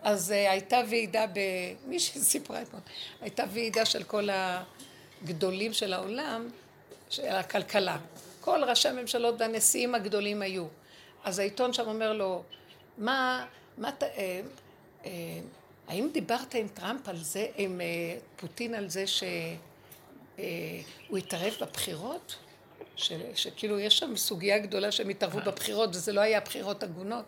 אז 0.01 0.31
uh, 0.31 0.33
הייתה 0.33 0.81
ועידה, 0.89 1.25
ב... 1.27 1.39
מי 1.89 1.99
שסיפרה 1.99 2.61
אתמול, 2.61 2.81
הייתה 3.21 3.43
ועידה 3.49 3.85
של 3.85 4.03
כל 4.03 4.29
הגדולים 4.31 5.73
של 5.73 5.93
העולם, 5.93 6.49
של 7.09 7.27
הכלכלה. 7.27 7.97
כל 8.41 8.63
ראשי 8.63 8.89
הממשלות 8.89 9.35
והנשיאים 9.39 9.95
הגדולים 9.95 10.41
היו. 10.41 10.65
אז 11.23 11.39
העיתון 11.39 11.73
שם 11.73 11.87
אומר 11.87 12.13
לו, 12.13 12.43
מה, 12.97 13.45
מה, 13.77 13.89
אה, 14.01 14.41
אה, 15.05 15.11
האם 15.87 16.09
דיברת 16.13 16.55
עם 16.55 16.67
טראמפ 16.67 17.09
על 17.09 17.17
זה, 17.17 17.45
עם 17.55 17.81
אה, 17.81 18.17
פוטין 18.35 18.75
על 18.75 18.89
זה 18.89 19.07
שהוא 19.07 19.27
אה, 20.39 21.17
התערב 21.17 21.53
בבחירות? 21.61 22.35
ש, 22.95 23.13
שכאילו 23.35 23.79
יש 23.79 23.99
שם 23.99 24.15
סוגיה 24.15 24.57
גדולה 24.57 24.91
שהם 24.91 25.09
התערבו 25.09 25.39
בבחירות 25.45 25.89
וזה 25.89 26.13
לא 26.13 26.21
היה 26.21 26.39
בחירות 26.39 26.83
הגונות. 26.83 27.25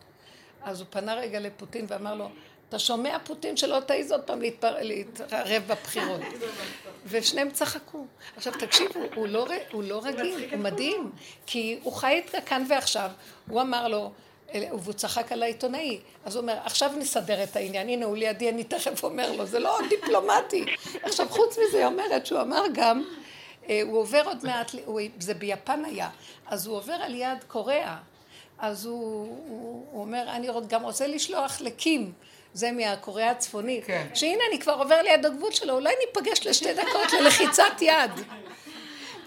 אז 0.64 0.82
הוא 0.82 0.88
פנה 0.90 1.16
רגע 1.16 1.40
לפוטין 1.40 1.86
ואמר 1.90 2.16
לו, 2.16 2.30
אתה 2.70 2.80
שומע 2.80 3.18
פוטין 3.26 3.58
שלא 3.58 3.80
תעיז 3.80 4.12
עוד 4.12 4.22
פעם 4.22 4.42
להתפר... 4.42 4.76
להתערב 4.82 5.64
בבחירות. 5.68 6.22
ושניהם 7.10 7.52
צחקו. 7.52 8.06
עכשיו 8.36 8.54
תקשיבו, 8.60 9.00
הוא 9.16 9.28
לא, 9.28 9.48
הוא 9.72 9.84
לא 9.84 10.02
רגיל, 10.04 10.50
הוא 10.52 10.60
מדהים, 10.60 11.12
כי 11.46 11.80
הוא 11.84 11.94
חי 11.94 12.22
את 12.26 12.36
כאן 12.46 12.66
ועכשיו. 12.70 13.12
הוא 13.48 13.62
אמר 13.62 13.88
לו, 13.88 14.12
והוא 14.54 14.94
צחק 14.94 15.32
על 15.32 15.44
העיתונאי. 15.44 16.00
אז 16.26 16.36
הוא 16.36 16.42
אומר, 16.42 16.58
עכשיו 16.64 16.92
נסדר 16.98 17.44
את 17.44 17.56
העניין, 17.56 17.90
הנה 17.90 18.06
הוא 18.06 18.18
לידי, 18.18 18.50
אני 18.50 18.64
תכף 18.64 19.04
אומר 19.04 19.32
לו, 19.32 19.46
זה 19.46 19.60
לא 19.60 19.80
דיפלומטי. 19.90 20.66
עכשיו 21.04 21.30
חוץ 21.30 21.58
מזה 21.58 21.78
היא 21.78 21.86
אומרת 21.86 22.26
שהוא 22.26 22.42
אמר 22.42 22.64
גם, 22.74 23.04
אה, 23.70 23.82
הוא 23.84 24.00
עובר 24.00 24.22
עוד 24.26 24.46
מעט, 24.46 24.72
זה 25.20 25.34
ביפן 25.34 25.86
היה, 25.86 26.10
אז 26.48 26.68
הוא 26.68 26.78
עובר 26.78 26.94
על 26.94 27.16
יד 27.16 27.44
קוריאה. 27.48 27.98
אז 28.60 28.86
הוא, 28.86 29.38
הוא, 29.48 29.86
הוא 29.92 30.02
אומר, 30.02 30.24
אני 30.30 30.48
גם 30.68 30.84
רוצה 30.84 31.08
לשלוח 31.08 31.62
לקים. 31.62 32.12
זה 32.54 32.72
מהקוריאה 32.72 33.32
הצפונית, 33.32 33.86
כן. 33.86 34.08
שהנה 34.14 34.44
אני 34.50 34.60
כבר 34.60 34.74
עובר 34.74 35.02
ליד 35.02 35.26
הגבול 35.26 35.52
שלו, 35.52 35.74
אולי 35.74 35.94
ניפגש 36.06 36.48
לשתי 36.48 36.74
דקות 36.74 37.14
ללחיצת 37.20 37.82
יד. 37.82 38.12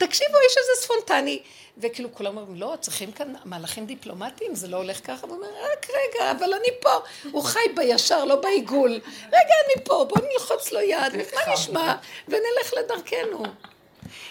תקשיבו, 0.06 0.38
איש 0.44 0.56
הזה 0.58 0.82
ספונטני. 0.82 1.42
וכאילו 1.78 2.14
כולם 2.14 2.36
אומרים, 2.36 2.56
לא, 2.56 2.74
צריכים 2.80 3.12
כאן 3.12 3.34
מהלכים 3.44 3.86
דיפלומטיים, 3.86 4.54
זה 4.54 4.68
לא 4.68 4.76
הולך 4.76 5.06
ככה. 5.06 5.26
והוא 5.26 5.36
אומר, 5.36 5.48
רק 5.72 5.86
רגע, 5.90 6.30
אבל 6.30 6.54
אני 6.54 6.68
פה. 6.80 6.90
הוא 7.32 7.44
חי 7.44 7.68
בישר, 7.76 8.24
לא 8.24 8.36
בעיגול. 8.36 9.00
רגע, 9.26 9.54
אני 9.66 9.84
פה, 9.84 10.06
בואו 10.08 10.26
נלחוץ 10.32 10.72
לו 10.72 10.80
יד, 10.80 11.16
מה 11.16 11.52
נשמע? 11.52 11.94
ונלך 12.28 12.74
לדרכנו. 12.76 13.42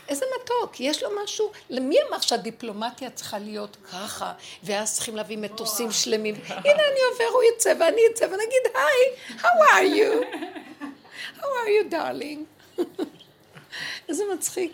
איזה 0.09 0.25
מתוק, 0.35 0.79
יש 0.79 1.03
לו 1.03 1.09
משהו, 1.23 1.51
למי 1.69 1.95
אמר 2.09 2.19
שהדיפלומטיה 2.19 3.09
צריכה 3.09 3.39
להיות 3.39 3.77
ככה, 3.91 4.33
ואז 4.63 4.93
צריכים 4.93 5.15
להביא 5.15 5.37
מטוסים 5.37 5.91
שלמים, 5.91 6.35
הנה 6.47 6.83
אני 6.91 6.99
עובר, 7.11 7.33
הוא 7.33 7.43
יצא 7.55 7.73
ואני 7.79 8.01
אצא 8.13 8.25
ונגיד, 8.25 8.61
היי, 8.73 9.37
how 9.37 9.43
are 9.43 9.95
you? 9.95 10.25
how 11.39 11.43
are 11.43 11.69
you 11.69 11.93
darling? 11.93 12.79
איזה 14.09 14.23
מצחיק. 14.33 14.71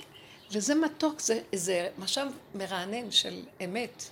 וזה 0.51 0.75
מתוק, 0.75 1.19
זה, 1.19 1.39
זה 1.55 1.89
משאב 1.97 2.27
מרענן 2.55 3.11
של 3.11 3.41
אמת. 3.63 4.03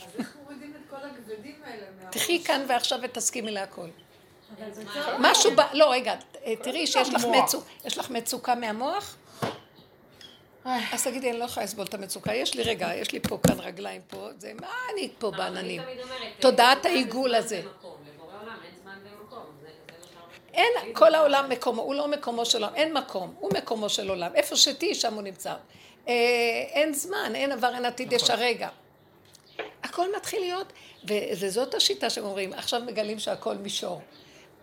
אז 0.00 0.06
איך 0.18 0.36
מורידים 0.42 0.72
את 0.76 0.90
כל 0.90 0.96
הגבדים 1.06 1.56
האלה 1.64 1.86
מהראש? 2.00 2.16
תחי 2.16 2.44
כאן 2.44 2.64
ועכשיו 2.68 2.98
ותסכימי 3.02 3.50
להכל. 3.50 3.88
משהו 5.18 5.50
ב... 5.56 5.60
לא, 5.72 5.92
רגע, 5.92 6.14
תראי 6.62 6.86
שיש 6.86 7.08
לך, 7.08 7.24
מצוק, 7.24 7.66
לך 7.84 8.10
מצוקה 8.10 8.54
מהמוח? 8.54 9.16
אז 10.64 11.04
תגידי, 11.04 11.30
אני 11.30 11.38
לא 11.38 11.44
יכולה 11.44 11.64
לסבול 11.64 11.84
את 11.86 11.94
המצוקה. 11.94 12.34
יש 12.34 12.54
לי, 12.54 12.62
רגע, 12.62 12.94
יש 12.94 13.12
לי 13.12 13.20
פה 13.20 13.38
כאן 13.46 13.60
רגליים 13.60 14.02
פה, 14.06 14.28
זה, 14.38 14.52
מה 14.60 14.68
אני 14.92 15.10
פה 15.18 15.30
בעננים? 15.30 15.82
תודעת 16.40 16.86
העיגול 16.86 17.34
הזה. 17.34 17.62
אין, 20.56 20.94
כל 20.94 21.14
העולם 21.14 21.48
מקומו, 21.48 21.82
הוא 21.82 21.94
לא 21.94 22.08
מקומו 22.08 22.44
של 22.44 22.64
עולם, 22.64 22.74
אין 22.74 22.92
מקום, 22.92 23.34
הוא 23.38 23.50
מקומו 23.54 23.88
של 23.88 24.08
עולם. 24.08 24.34
איפה 24.34 24.56
שתהיי, 24.56 24.94
שם 24.94 25.14
הוא 25.14 25.22
נמצא. 25.22 25.54
אה, 26.08 26.14
אין 26.72 26.94
זמן, 26.94 27.32
אין 27.34 27.52
עבר, 27.52 27.74
אין 27.74 27.84
עתיד, 27.84 28.12
יש 28.12 28.22
נכון. 28.22 28.36
הרגע. 28.36 28.68
הכל 29.82 30.16
מתחיל 30.16 30.40
להיות, 30.40 30.72
וזאת 31.40 31.74
השיטה 31.74 32.10
שהם 32.10 32.24
אומרים, 32.24 32.52
עכשיו 32.52 32.80
מגלים 32.86 33.18
שהכל 33.18 33.54
מישור. 33.54 34.00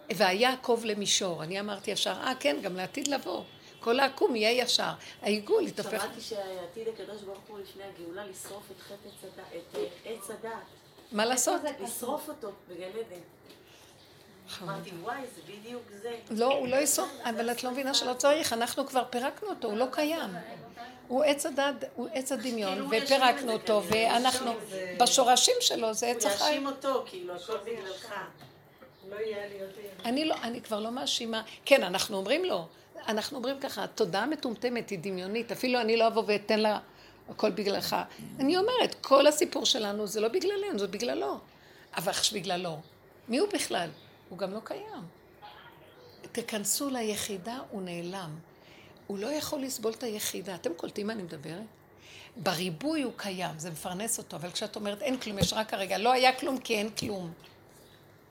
והיעקב 0.09 0.81
למישור. 0.83 1.43
אני 1.43 1.59
אמרתי 1.59 1.91
ישר, 1.91 2.15
אה, 2.23 2.33
כן, 2.39 2.57
גם 2.61 2.75
לעתיד 2.75 3.07
לבוא. 3.07 3.43
כל 3.79 3.99
העקום 3.99 4.35
יהיה 4.35 4.63
ישר. 4.63 4.91
העיגול 5.21 5.67
יתהפך. 5.67 6.01
שמעתי 6.01 6.21
שעתיד 6.21 6.87
הקדוש 6.87 7.21
ברוך 7.21 7.39
הוא 7.47 7.59
לפני 7.59 7.83
הגאולה 7.83 8.25
לשרוף 8.25 8.63
את 8.71 8.81
חטא 8.81 9.79
עץ 10.05 10.29
הדעת. 10.29 10.53
מה 11.11 11.25
לעשות? 11.25 11.61
לשרוף 11.79 12.29
אותו 12.29 12.51
בגן 12.69 12.83
עדן. 12.83 13.21
אמרתי, 14.61 14.89
וואי, 15.01 15.21
זה 15.35 15.41
בדיוק 15.53 15.83
זה. 16.01 16.15
לא, 16.31 16.53
הוא 16.53 16.67
לא 16.67 16.75
יסור, 16.75 17.07
אבל 17.23 17.51
את 17.51 17.63
לא 17.63 17.71
מבינה 17.71 17.93
שלא 17.93 18.13
צריך, 18.13 18.53
אנחנו 18.53 18.87
כבר 18.87 19.03
פירקנו 19.09 19.49
אותו, 19.49 19.67
הוא 19.67 19.77
לא 19.77 19.85
קיים. 19.91 20.29
הוא 21.07 21.23
עץ 21.23 21.45
הדת, 21.45 21.75
הוא 21.95 22.07
עץ 22.13 22.31
הדמיון, 22.31 22.73
כאילו 22.89 23.03
ופירקנו 23.05 23.53
אותו, 23.53 23.83
ואנחנו, 23.87 24.51
בשורשים 24.99 25.55
שלו 25.59 25.93
זה 25.93 26.07
עץ 26.07 26.25
החיים. 26.25 26.67
הוא 26.67 26.71
יאשים 26.71 26.89
אותו, 26.93 27.03
כאילו, 27.09 27.35
הכל 27.35 27.57
בגללך. 27.57 28.13
לא 29.09 29.17
אני 30.05 30.25
לא, 30.25 30.35
אני 30.43 30.61
כבר 30.61 30.79
לא 30.79 30.91
מאשימה. 30.91 31.41
כן, 31.65 31.83
אנחנו 31.83 32.17
אומרים 32.17 32.45
לו, 32.45 32.67
אנחנו 33.07 33.37
אומרים 33.37 33.59
ככה, 33.59 33.87
תודעה 33.87 34.25
מטומטמת 34.25 34.89
היא 34.89 34.99
דמיונית, 34.99 35.51
אפילו 35.51 35.81
אני 35.81 35.97
לא 35.97 36.07
אבוא 36.07 36.23
ואתן 36.27 36.59
לה 36.59 36.79
הכל 37.29 37.51
בגללך. 37.51 37.95
אני 38.39 38.57
אומרת, 38.57 38.95
כל 39.01 39.27
הסיפור 39.27 39.65
שלנו 39.65 40.07
זה 40.07 40.21
לא 40.21 40.27
בגללנו, 40.27 40.79
זה 40.79 40.87
בגללו. 40.87 41.37
אבל 41.97 42.11
בגללו. 42.33 42.77
מי 43.27 43.37
הוא 43.37 43.49
בכלל? 43.53 43.89
הוא 44.33 44.39
גם 44.39 44.53
לא 44.53 44.59
קיים. 44.63 45.03
תכנסו 46.31 46.89
ליחידה, 46.89 47.59
הוא 47.69 47.81
נעלם. 47.81 48.35
הוא 49.07 49.17
לא 49.17 49.27
יכול 49.27 49.61
לסבול 49.61 49.93
את 49.93 50.03
היחידה. 50.03 50.55
אתם 50.55 50.73
קולטים 50.73 51.07
מה 51.07 51.13
אני 51.13 51.23
מדברת? 51.23 51.63
בריבוי 52.37 53.01
הוא 53.01 53.13
קיים, 53.15 53.59
זה 53.59 53.71
מפרנס 53.71 54.17
אותו, 54.17 54.37
אבל 54.37 54.51
כשאת 54.51 54.75
אומרת 54.75 55.01
אין 55.01 55.19
כלום, 55.19 55.39
יש 55.39 55.53
רק 55.53 55.73
הרגע, 55.73 55.97
לא 55.97 56.11
היה 56.11 56.39
כלום 56.39 56.57
כי 56.57 56.75
אין 56.75 56.89
כלום. 56.89 57.33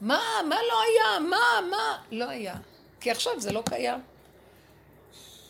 מה, 0.00 0.20
מה 0.48 0.56
לא 0.68 0.82
היה? 0.82 1.20
מה, 1.20 1.70
מה? 1.70 2.02
לא 2.10 2.28
היה. 2.28 2.54
כי 3.00 3.10
עכשיו 3.10 3.40
זה 3.40 3.52
לא 3.52 3.62
קיים. 3.70 4.00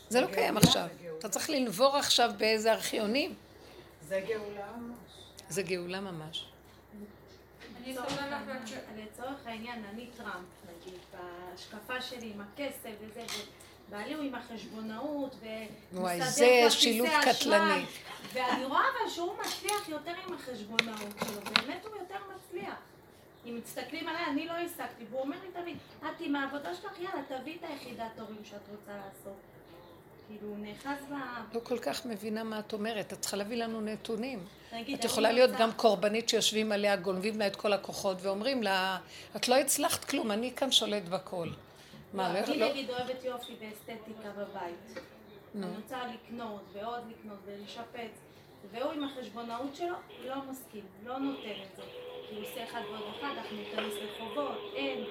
זה 0.08 0.20
לא 0.20 0.26
קיים 0.26 0.56
עכשיו. 0.56 0.86
אתה 1.18 1.28
צריך 1.28 1.50
לנבור 1.50 1.96
עכשיו 1.96 2.30
באיזה 2.36 2.72
ארכיונים. 2.72 3.34
זה 4.08 4.20
גאולה 4.28 4.66
ממש. 4.76 4.96
זה 5.48 5.62
גאולה 5.62 6.00
ממש. 6.00 6.51
לצורך 8.96 9.46
העניין, 9.46 9.84
אני 9.92 10.06
טראמפ, 10.16 10.46
נגיד, 10.68 10.98
בהשקפה 11.12 12.00
שלי 12.00 12.32
עם 12.34 12.40
הכסף 12.40 12.90
וזה, 13.00 13.22
בעלי 13.90 14.14
הוא 14.14 14.24
עם 14.24 14.34
החשבונאות, 14.34 15.36
ומסדר 15.92 16.68
כרטיסי 16.70 17.02
אשראי, 17.30 17.84
ואני 18.32 18.64
רואה 18.64 18.80
אבל 18.80 19.10
שהוא 19.10 19.34
מצליח 19.40 19.88
יותר 19.88 20.12
עם 20.26 20.34
החשבונאות 20.34 21.14
שלו, 21.24 21.40
באמת 21.54 21.84
הוא 21.84 21.96
יותר 21.96 22.18
מצליח. 22.36 22.74
אם 23.46 23.60
מסתכלים 23.64 24.08
עליי, 24.08 24.24
אני 24.24 24.46
לא 24.46 24.52
העסקתי, 24.52 25.04
והוא 25.10 25.20
אומר 25.20 25.36
לי 25.42 25.62
תמיד, 25.62 25.76
את 25.98 26.20
עם 26.20 26.36
העבודה 26.36 26.74
שלך, 26.74 27.00
יאללה, 27.00 27.22
תביאי 27.28 27.56
את 27.56 27.64
היחידת 27.64 28.18
הורים 28.18 28.44
שאת 28.44 28.68
רוצה 28.70 28.92
לעשות. 28.96 29.51
כאילו, 30.38 30.54
נאחז 30.56 31.04
ב... 31.10 31.14
לא 31.54 31.60
כל 31.60 31.78
כך 31.78 32.06
מבינה 32.06 32.44
מה 32.44 32.58
את 32.58 32.72
אומרת, 32.72 33.12
את 33.12 33.20
צריכה 33.20 33.36
להביא 33.36 33.56
לנו 33.56 33.80
נתונים. 33.80 34.44
את 34.94 35.04
יכולה 35.04 35.32
להיות 35.32 35.50
גם 35.58 35.72
קורבנית 35.72 36.28
שיושבים 36.28 36.72
עליה, 36.72 36.96
גונבים 36.96 37.38
לה 37.38 37.46
את 37.46 37.56
כל 37.56 37.72
הכוחות 37.72 38.16
ואומרים 38.20 38.62
לה, 38.62 38.98
את 39.36 39.48
לא 39.48 39.54
הצלחת 39.54 40.04
כלום, 40.04 40.30
אני 40.30 40.52
כאן 40.56 40.72
שולט 40.72 41.02
בכל. 41.02 41.48
מה, 42.12 42.32
לא... 42.32 42.38
אני 42.38 42.70
נגיד 42.70 42.90
אוהבת 42.90 43.24
יופי 43.24 43.52
ואסתטיקה 43.60 44.28
בבית. 44.36 45.04
אני 45.54 45.66
רוצה 45.76 45.98
לקנות 46.06 46.62
ועוד 46.72 47.00
לקנות 47.10 47.38
ולשפץ, 47.44 48.18
והוא 48.72 48.92
עם 48.92 49.04
החשבונאות 49.04 49.76
שלו 49.76 49.96
לא 50.24 50.34
מסכים, 50.50 50.84
לא 51.04 51.18
נותן 51.18 51.50
את 51.70 51.76
זה. 51.76 51.82
כי 52.28 52.34
הוא 52.34 52.44
עושה 52.44 52.64
אחד 52.64 52.80
ועוד 52.90 53.14
אחד, 53.18 53.28
אנחנו 53.38 53.56
ניכנס 53.56 53.94
לחובות, 54.02 54.58
אין. 54.76 55.04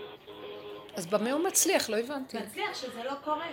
אז 0.96 1.06
במה 1.06 1.32
הוא 1.32 1.44
מצליח? 1.44 1.90
לא 1.90 1.98
הבנתי. 1.98 2.38
מצליח 2.38 2.74
שזה 2.74 3.04
לא 3.04 3.14
קורה. 3.24 3.46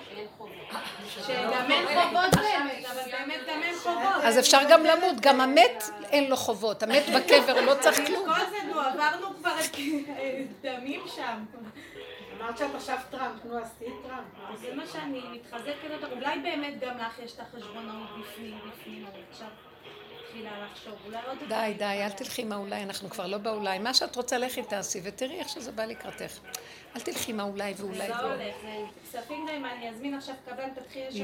שגם 1.27 1.71
אין 1.71 1.87
חובות 1.87 2.35
באמת, 2.35 2.85
אבל 2.87 3.11
באמת 3.13 3.41
גם 3.49 3.63
אין 3.63 3.75
חובות. 3.83 4.25
אז 4.25 4.39
אפשר 4.39 4.59
גם 4.71 4.85
למות, 4.85 5.21
גם 5.21 5.41
המת 5.41 5.85
אין 6.11 6.31
לו 6.31 6.37
חובות. 6.37 6.83
המת 6.83 7.03
בקבר 7.17 7.61
לא 7.61 7.75
צריך 7.81 8.01
כלום. 8.07 8.25
כל 8.27 8.51
זה, 8.51 8.57
נו, 8.67 8.81
עברנו 8.81 9.27
כבר 9.39 9.57
דמים 10.63 11.01
שם. 11.17 11.45
אמרת 12.41 12.59
שאת 12.59 12.75
עכשיו 12.75 12.99
טראמפ, 13.11 13.45
נו, 13.45 13.59
אז 13.59 13.71
תהיי 13.79 13.91
טראמפ. 14.03 14.61
זה 14.61 14.75
מה 14.75 14.83
שאני 14.93 15.23
מתחזקת 15.33 15.91
אותך. 15.93 16.13
אולי 16.13 16.39
באמת 16.39 16.81
גם 16.81 16.99
לך 16.99 17.19
יש 17.19 17.33
את 17.33 17.41
החשבונאות 17.41 18.09
בפנים, 18.21 18.59
בפנים, 18.73 19.07
אבל 19.07 19.21
עכשיו... 19.31 19.49
די, 21.49 21.75
די, 21.79 21.85
אל 21.85 22.11
תלכי 22.11 22.43
עם 22.43 22.53
האולי, 22.53 22.83
אנחנו 22.83 23.11
כבר 23.11 23.27
לא 23.27 23.39
באולי. 23.39 23.79
מה 23.79 23.95
שאת 23.95 24.17
רוצה 24.17 24.39
לכי 24.39 24.63
תעשי, 24.63 25.01
ותראי 25.05 25.39
איך 25.39 25.49
שזה 25.49 25.73
בא 25.73 25.85
לקראתך. 25.85 26.39
אל 26.97 27.01
תלכי 27.01 27.33
עם 27.33 27.41
האולי 27.41 27.75
ואולי. 27.77 27.99
זה 27.99 28.09
לא 28.09 28.33
הולך, 28.33 28.55
כספים 29.05 29.47
גם 29.49 29.55
אם 29.55 29.65
אני 29.65 29.91
אזמין 29.91 30.15
עכשיו 30.15 30.35
קבלן, 30.49 30.69
תתחיל 30.75 31.03
לשפץ? 31.09 31.23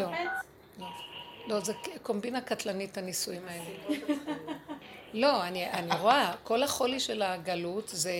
לא, 0.79 0.87
לא, 1.47 1.61
זה 1.61 1.73
קומבינה 2.03 2.41
קטלנית 2.41 2.99
הנישואים 2.99 3.43
האלה. 3.49 3.99
לא, 5.15 5.43
אני, 5.45 5.71
אני 5.71 6.01
רואה, 6.01 6.33
כל 6.45 6.63
החולי 6.63 7.01
של 7.01 7.23
הגלות 7.23 7.89
זה 7.89 8.13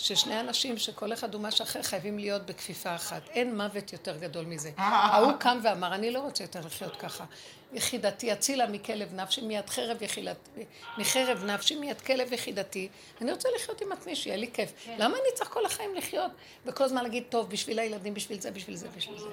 ששני 0.00 0.40
אנשים 0.40 0.78
שכל 0.78 1.12
אחד 1.12 1.34
הוא 1.34 1.42
משהו 1.42 1.62
אחר 1.62 1.82
חייבים 1.82 2.18
להיות 2.18 2.46
בכפיפה 2.46 2.94
אחת. 2.94 3.28
אין 3.28 3.56
מוות 3.56 3.92
יותר 3.92 4.16
גדול 4.16 4.44
מזה. 4.44 4.70
ההוא 4.78 5.32
קם 5.38 5.58
ואמר, 5.62 5.94
אני 5.94 6.10
לא 6.10 6.18
רוצה 6.18 6.44
יותר 6.44 6.60
לחיות 6.66 6.96
ככה. 6.96 7.24
יחידתי 7.72 8.32
אצילה 8.32 8.66
מכלב 8.66 9.14
נפשי, 9.14 9.40
מיד 9.40 9.70
חרב 9.70 10.02
יחילתי, 10.02 10.64
מחרב 10.98 11.44
נפשי, 11.44 11.76
מיד 11.76 12.00
כלב 12.00 12.32
יחידתי. 12.32 12.88
אני 13.20 13.32
רוצה 13.32 13.48
לחיות 13.56 13.80
עם 13.80 13.92
עצמי, 13.92 14.16
שיהיה 14.16 14.36
לי 14.36 14.50
כיף. 14.52 14.72
כן. 14.84 14.96
למה 14.98 15.14
אני 15.14 15.34
צריך 15.34 15.50
כל 15.50 15.66
החיים 15.66 15.94
לחיות? 15.94 16.30
וכל 16.66 16.84
הזמן 16.84 17.02
להגיד, 17.02 17.24
טוב, 17.28 17.50
בשביל 17.50 17.78
הילדים, 17.78 18.14
בשביל 18.14 18.40
זה, 18.40 18.50
בשביל 18.50 18.76
זה, 18.76 18.88
בשביל 18.96 19.18
זה. 19.18 19.28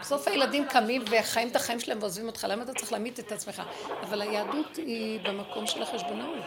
בסוף 0.00 0.28
הילדים 0.28 0.68
קמים 0.68 1.04
וחיים 1.10 1.48
את 1.48 1.56
החיים 1.56 1.80
שלהם 1.80 1.98
ועוזבים 2.00 2.26
אותך, 2.26 2.46
למה 2.50 2.62
אתה 2.62 2.74
צריך 2.74 2.92
להמית 2.92 3.20
את 3.20 3.32
עצמך? 3.32 3.62
אבל 4.02 4.22
היהדות 4.22 4.76
היא 4.76 5.20
במקום 5.20 5.66
של 5.66 5.82
החשבונאות. 5.82 6.44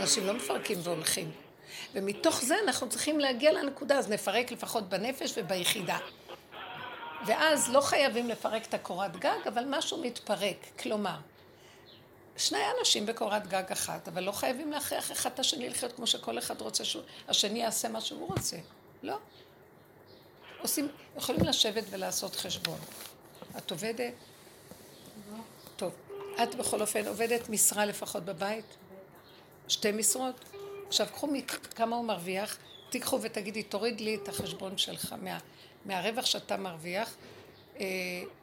אנשים 0.00 0.26
לא 0.26 0.32
מפרקים 0.32 0.78
והולכים. 0.82 1.49
ומתוך 1.94 2.44
זה 2.44 2.54
אנחנו 2.64 2.88
צריכים 2.88 3.20
להגיע 3.20 3.52
לנקודה, 3.52 3.98
אז 3.98 4.08
נפרק 4.08 4.52
לפחות 4.52 4.88
בנפש 4.88 5.32
וביחידה. 5.36 5.98
ואז 7.26 7.70
לא 7.70 7.80
חייבים 7.80 8.28
לפרק 8.28 8.66
את 8.66 8.74
הקורת 8.74 9.16
גג, 9.16 9.38
אבל 9.48 9.64
משהו 9.68 10.02
מתפרק. 10.02 10.56
כלומר, 10.78 11.16
שני 12.36 12.58
אנשים 12.78 13.06
בקורת 13.06 13.46
גג 13.46 13.72
אחת, 13.72 14.08
אבל 14.08 14.22
לא 14.22 14.32
חייבים 14.32 14.72
להכריח 14.72 15.12
אחד 15.12 15.30
את 15.34 15.38
השני 15.38 15.68
לחיות 15.68 15.92
כמו 15.92 16.06
שכל 16.06 16.38
אחד 16.38 16.60
רוצה 16.60 16.84
שהשני 16.84 17.58
יעשה 17.58 17.88
מה 17.88 18.00
שהוא 18.00 18.28
רוצה. 18.28 18.56
לא. 19.02 19.16
עושים, 20.60 20.88
יכולים 21.16 21.44
לשבת 21.44 21.84
ולעשות 21.90 22.36
חשבון. 22.36 22.78
את 23.58 23.70
עובדת? 23.70 24.12
טוב. 25.76 25.92
את 26.42 26.54
בכל 26.54 26.80
אופן 26.80 27.06
עובדת 27.06 27.48
משרה 27.48 27.84
לפחות 27.84 28.24
בבית? 28.24 28.64
שתי 29.68 29.92
משרות? 29.92 30.44
עכשיו 30.90 31.06
קחו 31.12 31.28
כמה 31.74 31.96
הוא 31.96 32.04
מרוויח, 32.04 32.56
תיקחו 32.90 33.18
ותגידי, 33.22 33.62
תוריד 33.62 34.00
לי 34.00 34.14
את 34.14 34.28
החשבון 34.28 34.78
שלך 34.78 35.14
מה, 35.22 35.38
מהרווח 35.84 36.26
שאתה 36.26 36.56
מרוויח. 36.56 37.14
אה, 37.80 37.86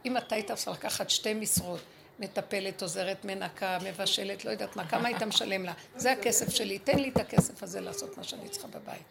אם 0.05 0.17
אתה 0.17 0.35
היית 0.35 0.51
צריך 0.51 0.77
לקחת 0.77 1.09
שתי 1.09 1.33
משרות, 1.33 1.79
מטפלת, 2.19 2.81
עוזרת, 2.81 3.25
מנקה, 3.25 3.77
מבשלת, 3.83 4.45
לא 4.45 4.51
יודעת 4.51 4.75
מה, 4.75 4.87
כמה 4.87 5.07
היית 5.07 5.23
משלם 5.23 5.63
לה? 5.63 5.73
זה 5.95 6.11
הכסף 6.11 6.49
שלי, 6.49 6.79
תן 6.79 6.99
לי 6.99 7.09
את 7.09 7.17
הכסף 7.17 7.63
הזה 7.63 7.81
לעשות 7.81 8.17
מה 8.17 8.23
שאני 8.23 8.49
צריכה 8.49 8.67
בבית. 8.67 9.03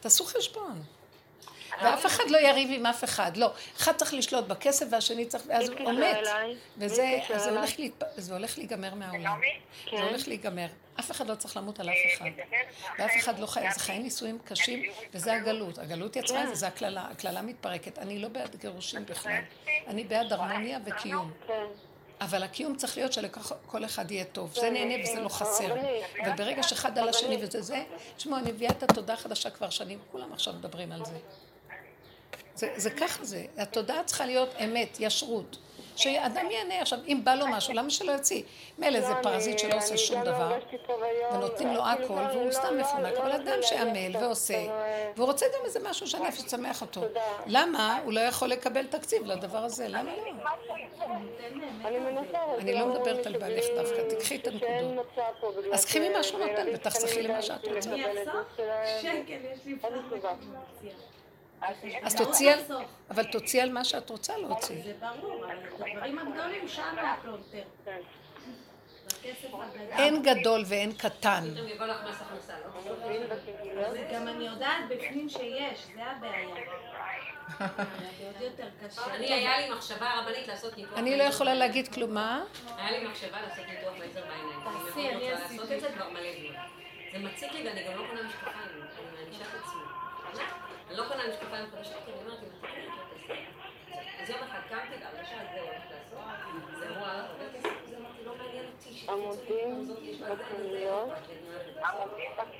תעשו 0.00 0.24
חשבון. 0.24 0.82
ואף 1.82 2.06
אחד 2.06 2.30
לא 2.30 2.38
יריב 2.38 2.68
עם 2.72 2.86
אף 2.86 3.04
אחד, 3.04 3.36
לא. 3.36 3.52
אחד 3.76 3.96
צריך 3.96 4.14
לשלוט 4.14 4.44
בכסף 4.44 4.86
והשני 4.90 5.26
צריך, 5.26 5.44
ואז 5.46 5.68
הוא 5.68 5.92
מת. 5.92 6.16
וזה 8.16 8.34
הולך, 8.34 8.58
להיגמר 8.58 8.94
מהעולם. 8.94 9.40
זה 9.84 9.90
כן. 9.90 9.96
הולך 9.96 10.28
להיגמר. 10.28 10.66
אף 11.00 11.10
אחד 11.10 11.30
לא 11.30 11.34
צריך 11.34 11.56
למות 11.56 11.80
על 11.80 11.90
אף 11.90 11.96
אחד. 12.14 12.30
ואף 12.98 13.10
אחד 13.18 13.38
לא 13.38 13.46
חי, 13.46 13.60
זה 13.74 13.80
חיי 13.80 13.98
נישואים 13.98 14.38
קשים, 14.44 14.82
וזה 15.14 15.34
הגלות. 15.34 15.78
הגלות 15.78 16.16
יצרה 16.16 16.42
את 16.42 16.48
זה, 16.48 16.54
זה 16.54 16.66
הקללה. 16.66 17.06
הקללה 17.10 17.42
מתפרקת. 17.42 17.98
אני 17.98 18.18
לא 18.18 18.28
בעד 18.28 18.56
גירושים 18.56 19.06
בכלל. 19.06 19.40
אני 19.86 20.04
בעד 20.04 20.32
הרמוניה 20.32 20.78
וקיום. 20.84 21.30
כן. 21.46 21.52
אבל 22.20 22.42
הקיום 22.42 22.76
צריך 22.76 22.96
להיות 22.96 23.12
שלכל 23.12 23.84
אחד 23.84 24.10
יהיה 24.10 24.24
טוב. 24.24 24.54
זה 24.54 24.70
נהנה 24.70 24.94
וזה 25.02 25.20
לא 25.20 25.28
חסר. 25.28 25.74
אבל 26.22 26.32
ברגע 26.36 26.62
שאחד 26.62 26.98
על 26.98 27.08
השני 27.08 27.36
וזה 27.42 27.62
זה, 27.62 27.84
תשמעו, 28.16 28.38
אני 28.38 28.52
מביאה 28.52 28.70
את 28.70 28.82
התודה 28.82 29.14
החדשה 29.14 29.50
כבר 29.50 29.70
שנים, 29.70 29.98
כולם 30.12 30.32
עכשיו 30.32 30.54
מדברים 30.54 30.92
על 30.92 31.04
זה. 31.04 31.18
זה, 32.54 32.72
זה 32.76 32.90
ככה 32.90 33.24
זה, 33.24 33.44
התודעה 33.58 34.04
צריכה 34.04 34.26
להיות 34.26 34.54
אמת, 34.64 34.96
ישרות. 35.00 35.56
שאדם 36.00 36.50
ייהנה 36.50 36.80
עכשיו, 36.80 36.98
אם 37.08 37.20
בא 37.24 37.34
לו 37.34 37.46
משהו, 37.56 37.74
למה 37.74 37.90
שלא 37.90 38.12
יוציא? 38.12 38.42
מילא 38.78 39.00
זה 39.00 39.12
פרזיט 39.22 39.58
שלא 39.58 39.76
עושה 39.76 39.96
שום 39.96 40.24
דבר, 40.24 40.58
ונותנים 41.32 41.74
לו 41.74 41.82
הכל, 41.86 42.22
והוא 42.32 42.52
סתם 42.52 42.78
מפונק, 42.78 43.14
אבל 43.16 43.32
אדם 43.32 43.58
שעמל 43.62 44.16
ועושה, 44.16 44.66
והוא 45.16 45.26
רוצה 45.26 45.46
גם 45.46 45.64
איזה 45.64 45.80
משהו 45.90 46.06
שהנפש 46.06 46.42
תשמח 46.46 46.82
אותו. 46.82 47.00
למה 47.46 47.98
הוא 48.04 48.12
לא 48.12 48.20
יכול 48.20 48.48
לקבל 48.48 48.86
תקציב 48.86 49.26
לדבר 49.26 49.58
הזה? 49.58 49.88
למה 49.88 50.10
לא? 50.16 50.22
אני 52.58 52.74
לא 52.74 52.86
מדברת 52.86 53.26
על 53.26 53.38
בעלך 53.38 53.64
דווקא, 53.76 54.08
תקחי 54.08 54.36
את 54.36 54.46
הנקודות. 54.46 55.06
אז 55.72 55.84
קחי 55.84 56.08
ממה 56.08 56.22
שהוא 56.22 56.40
נותן 56.40 56.66
ותחסכי 56.74 57.22
למה 57.22 57.42
שאת 57.42 57.68
רוצה. 57.68 57.90
שקל, 59.02 59.38
יש 59.52 59.66
לי 59.66 59.74
אז 62.02 62.16
תוציאי 62.16 62.52
על... 62.52 62.60
אבל 63.10 63.24
תוציאי 63.24 63.62
על 63.62 63.72
מה 63.72 63.84
שאת 63.84 64.10
רוצה 64.10 64.38
להוציא. 64.38 64.82
זה 64.84 64.92
ברור, 65.00 65.44
הדברים 65.46 66.18
הגדולים 66.18 66.68
שם 66.68 66.96
הפלונטר. 66.98 67.62
אין 69.90 70.22
גדול 70.22 70.62
ואין 70.66 70.92
קטן. 70.92 71.44
גם 74.12 74.28
אני 74.28 74.46
יודעת 74.46 74.88
בפנים 74.88 75.28
שיש, 75.28 75.86
זה 75.94 76.04
הבעיה. 76.04 76.48
אני, 79.10 79.32
היה 79.32 79.60
לי 79.60 79.70
מחשבה 79.70 80.20
רבנית 80.20 80.48
לעשות 80.48 80.76
ניתוח. 80.76 80.98
אני 80.98 81.18
לא 81.18 81.22
יכולה 81.22 81.54
להגיד 81.54 81.94
כלום, 81.94 82.14
מה? 82.14 82.44
היה 82.76 82.98
לי 82.98 83.06
מחשבה 83.08 83.42
לעשות 83.42 83.64
ניתוח 83.68 83.98
לייזר 83.98 84.20
בעיניים. 84.20 84.50
אני 84.50 84.64
מאוד 84.64 84.86
רוצה 84.86 85.30
לעשות 85.30 85.72
את 85.72 85.80
זה 85.80 85.88
כבר 85.96 86.08
מלא 86.10 86.30
זמן. 86.40 86.62
זה 87.12 87.18
מציק 87.18 87.52
לי 87.52 87.68
ואני 87.68 87.84
גם 87.84 87.92
לא 87.98 88.06
קונה 88.08 88.22
משפחה, 88.22 88.50
אני 88.50 88.82
מענישה 89.24 89.44
את 89.44 89.54
עצמי. 89.64 90.69
אני 90.90 90.98
לא 90.98 91.04
קונה 91.08 91.22
משקפיים 91.28 91.66
חדשות, 91.70 91.96
כי 92.04 92.12
אני 92.12 92.20
אומרת, 92.20 92.38
אם 92.42 92.48
אתה 92.48 92.66
קונה 92.66 92.84
יותר 92.84 93.14
כסף. 93.28 94.22
אז 94.22 94.30
יום 94.30 94.38
אחד 94.38 94.60
קמתי 94.68 95.04
והרגשה, 95.04 95.36
זה 95.52 95.60
הולך 95.60 95.82
לעשות, 95.90 96.18
זה 96.78 96.88
לעלות 96.88 97.30
הרבה 97.30 97.44
כסף, 97.54 97.68
אז 97.86 97.94
אמרתי, 97.94 98.24
לא 98.24 98.34
מעניין 98.34 98.64
אותי 98.66 99.06
עמודים 99.08 99.88
בפנימיות. 100.30 101.08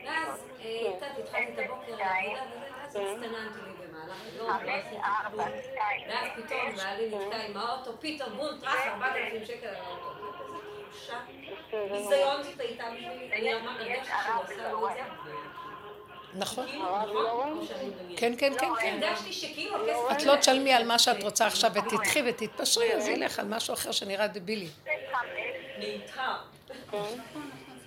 ואז 0.04 0.44
אה, 0.60 0.96
קצת 0.96 1.18
התחלתי 1.18 1.52
את 1.52 1.58
הבוקר 1.58 1.96
לעבודה 1.96 2.42
ואז 2.82 2.96
הצטננתי 2.96 3.60
לי 3.66 3.86
במהלך 3.86 4.22
היום, 4.32 4.48
לא. 4.48 5.42
ואז 6.08 6.28
פתאום 6.36 6.76
בעלי 6.76 7.10
נתקע 7.10 7.36
עם 7.36 7.56
האוטו, 7.56 7.92
פתאום 8.00 8.36
בום, 8.36 8.60
טראח, 8.60 8.86
4,000 8.86 9.44
שקל 9.44 9.66
על 9.66 9.74
האוטו. 9.74 10.20
בושה. 10.90 11.18
ביזיון 11.92 12.42
זאת 12.42 12.60
הייתה 12.60 12.84
בשבילי, 12.94 13.32
אני 13.32 13.52
הרגשתי 13.52 14.12
שהוא 14.24 14.44
עשה 14.44 14.70
לו 14.72 14.88
את 14.88 14.94
זה. 15.24 15.29
נכון. 16.34 16.66
כאילו, 16.66 16.84
נכון? 16.84 17.66
כן, 18.16 18.32
כן, 18.38 18.52
כן, 18.60 18.68
כן. 18.80 19.00
הרגשתי 19.02 19.32
שכאילו 19.32 19.76
הכסף... 19.76 20.16
את 20.16 20.26
לא 20.26 20.36
תשלמי 20.36 20.72
על 20.72 20.86
מה 20.86 20.98
שאת 20.98 21.22
רוצה 21.22 21.46
עכשיו 21.46 21.70
ותדחי 21.74 22.22
ותתפשרי, 22.26 22.94
אז 22.94 23.08
ילך 23.08 23.38
על 23.38 23.46
משהו 23.48 23.74
אחר 23.74 23.92
שנראה 23.92 24.26
דבילי. 24.26 24.68
מיותר. 25.78 26.22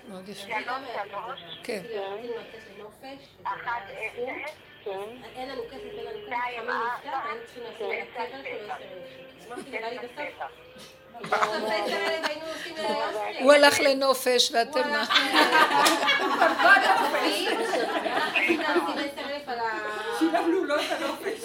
מאוד 0.10 0.30
יפה. 0.30 0.48
כן. 1.64 1.82
כן. 4.84 5.00
אין 5.36 5.50
לנו 5.50 5.62
כסף, 5.72 5.84
אין 5.86 6.06
לנו 6.06 6.20
כסף, 10.16 10.64
הוא 13.40 13.54
הלך 13.54 13.80
לנופש 13.80 14.52
ואתם 14.52 14.90
מה? 14.90 15.06
שילמנו 20.20 20.64
לו 20.64 20.76
את 20.76 20.82
הנופש. 20.92 21.44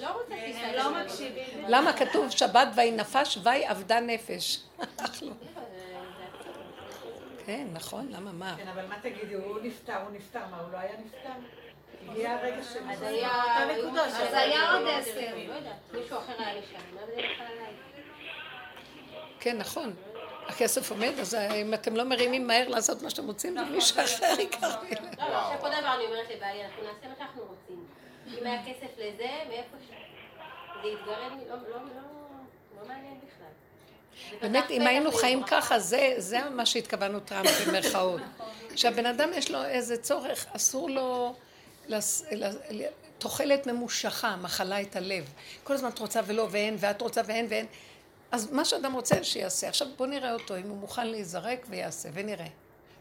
לא. 0.00 0.08
לא 0.08 0.10
הם 0.36 0.74
לא 0.74 1.02
מקשיבים. 1.02 1.64
למה 1.68 1.92
כתוב 1.92 2.30
שבת 2.30 2.68
ויהי 2.74 2.90
נפש 2.90 3.38
ויהי 3.42 3.70
אבדה 3.70 4.00
נפש? 4.00 4.62
כן, 7.46 7.66
נכון, 7.72 8.08
למה 8.10 8.32
מה? 8.32 8.54
כן, 8.58 8.68
אבל 8.68 8.86
מה 8.86 8.94
תגידי, 9.02 9.34
הוא 9.34 9.58
נפטר, 9.62 9.96
הוא 9.96 10.10
נפטר, 10.12 10.40
מה, 10.50 10.60
הוא 10.60 10.72
לא 10.72 10.78
היה 10.78 10.92
נפטר? 11.04 11.61
הגיע 12.08 12.32
הרגע 12.32 12.62
ש... 12.62 12.76
אז 12.76 13.02
היה... 13.02 14.72
עוד 14.72 14.88
עשר. 14.88 15.20
לא 15.48 15.54
יודעת, 15.54 15.74
מישהו 15.92 16.18
אחר 16.18 16.32
היה 16.38 16.54
לי 16.54 16.60
עליי? 17.38 17.72
כן, 19.40 19.58
נכון. 19.58 19.94
הכסף 20.46 20.90
עומד, 20.90 21.12
אז 21.20 21.34
אם 21.34 21.74
אתם 21.74 21.96
לא 21.96 22.04
מרימים 22.04 22.46
מהר 22.46 22.68
לעשות 22.68 23.02
מה 23.02 23.10
שאתם 23.10 23.26
רוצים, 23.26 23.56
מישהו 23.70 24.00
אחר 24.04 24.40
ייקח 24.40 24.62
לי. 24.62 24.90
לא, 25.18 25.28
לא, 25.28 25.36
עכשיו 25.36 25.60
כל 25.60 25.68
דבר 25.68 25.94
אני 25.94 26.04
אומרת 26.04 26.30
לבעלי, 26.36 26.64
אנחנו 26.64 26.82
נעשה 26.82 27.08
מה 27.08 27.14
שאנחנו 27.18 27.42
רוצים. 27.42 27.86
אם 28.38 28.46
היה 28.46 28.62
כסף 28.62 28.98
לזה, 28.98 29.28
מאיפה 29.48 29.76
ש... 29.88 29.92
זה 30.82 30.88
יתגרד, 30.88 31.32
לא, 31.48 31.56
לא, 31.56 31.76
לא, 31.76 32.02
לא 32.80 32.88
מעניין 32.88 33.20
בכלל. 33.20 34.40
באמת, 34.40 34.70
אם 34.70 34.86
היינו 34.86 35.12
חיים 35.12 35.42
ככה, 35.42 35.78
זה, 35.78 36.14
זה 36.16 36.38
מה 36.50 36.66
שהתכוונו 36.66 37.20
טראמפ 37.20 37.66
במרכאות. 37.68 38.20
שהבן 38.76 39.06
אדם 39.06 39.30
יש 39.34 39.50
לו 39.50 39.64
איזה 39.64 39.96
צורך, 39.96 40.46
אסור 40.56 40.90
לו... 40.90 41.34
תוחלת 43.18 43.66
ממושכה, 43.66 44.36
מחלה 44.36 44.82
את 44.82 44.96
הלב. 44.96 45.32
כל 45.64 45.74
הזמן 45.74 45.88
את 45.88 45.98
רוצה 45.98 46.20
ולא 46.26 46.48
ואין, 46.50 46.76
ואת 46.78 47.00
רוצה 47.00 47.20
ואין 47.26 47.46
ואין. 47.48 47.66
אז 48.32 48.52
מה 48.52 48.64
שאדם 48.64 48.92
רוצה 48.92 49.24
שיעשה. 49.24 49.68
עכשיו 49.68 49.88
בוא 49.96 50.06
נראה 50.06 50.32
אותו, 50.32 50.56
אם 50.56 50.68
הוא 50.68 50.76
מוכן 50.76 51.06
להיזרק 51.06 51.66
ויעשה, 51.68 52.08
ונראה. 52.12 52.48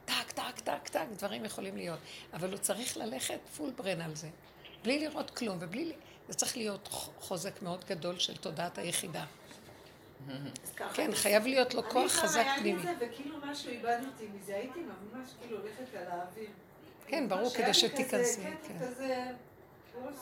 טק, 0.05 0.31
טק, 0.31 0.59
טק, 0.63 0.87
טק, 0.87 1.05
דברים 1.15 1.45
יכולים 1.45 1.77
להיות. 1.77 1.99
אבל 2.33 2.51
הוא 2.51 2.57
צריך 2.57 2.97
ללכת 2.97 3.39
full 3.57 3.69
burn 3.75 4.01
על 4.01 4.15
זה. 4.15 4.27
בלי 4.83 4.99
לראות 4.99 5.29
כלום, 5.29 5.57
ובלי... 5.61 5.93
זה 6.27 6.33
צריך 6.33 6.57
להיות 6.57 6.87
חוזק 7.19 7.61
מאוד 7.61 7.85
גדול 7.89 8.19
של 8.19 8.37
תודעת 8.37 8.77
היחידה. 8.77 9.25
כן, 10.93 11.11
חייב 11.13 11.45
להיות 11.45 11.73
לו 11.73 11.89
כוח 11.89 12.11
חזק 12.11 12.39
אני 12.39 12.45
פעם 12.45 12.59
פנימי. 12.59 12.81
היה 12.81 12.85
לי 12.85 12.93
את 12.93 12.99
זה, 12.99 13.05
וכאילו 13.05 13.37
משהו 13.45 13.69
איבדתי 13.69 14.27
מזה, 14.33 14.55
הייתי 14.55 14.79
ממש 14.79 15.29
כאילו 15.41 15.57
הולכת 15.59 15.95
על 15.95 16.07
האוויר. 16.07 16.49
כן, 17.07 17.29
ברור, 17.29 17.49
כדי 17.49 17.73
שתיכנסי, 17.73 18.41
כן. 18.41 18.77
כן, 18.77 18.85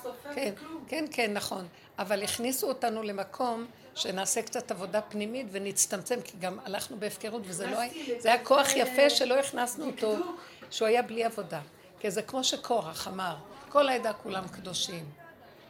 לא 0.04 0.12
כן. 0.36 0.54
כן, 0.88 1.06
כן, 1.12 1.34
נכון. 1.34 1.68
אבל 2.00 2.24
הכניסו 2.24 2.68
אותנו 2.68 3.04
למקום 3.04 3.66
שנעשה 3.96 4.42
קצת 4.42 4.72
עבודה 4.72 5.02
פנימית 5.02 5.48
ונצטמצם, 5.52 6.22
כי 6.22 6.38
גם 6.40 6.60
הלכנו 6.66 7.00
בהפקרות, 7.00 7.42
וזה 7.46 7.68
לא 7.68 7.80
היה... 7.80 8.20
זה 8.20 8.34
היה 8.34 8.44
כוח 8.44 8.68
לכזה 8.68 8.80
יפה 8.80 9.10
שלא 9.10 9.40
הכנסנו 9.40 9.86
אותו. 9.86 10.16
שהוא 10.72 10.88
היה 10.88 11.02
בלי 11.02 11.24
עבודה. 11.24 11.62
כי 12.00 12.12
זה 12.12 12.22
כמו 12.22 12.44
שקורח 12.44 13.08
אמר, 13.08 13.36
כל 13.70 13.90
העדה 13.90 14.14
כולם 14.14 14.48
קדושים. 14.48 15.06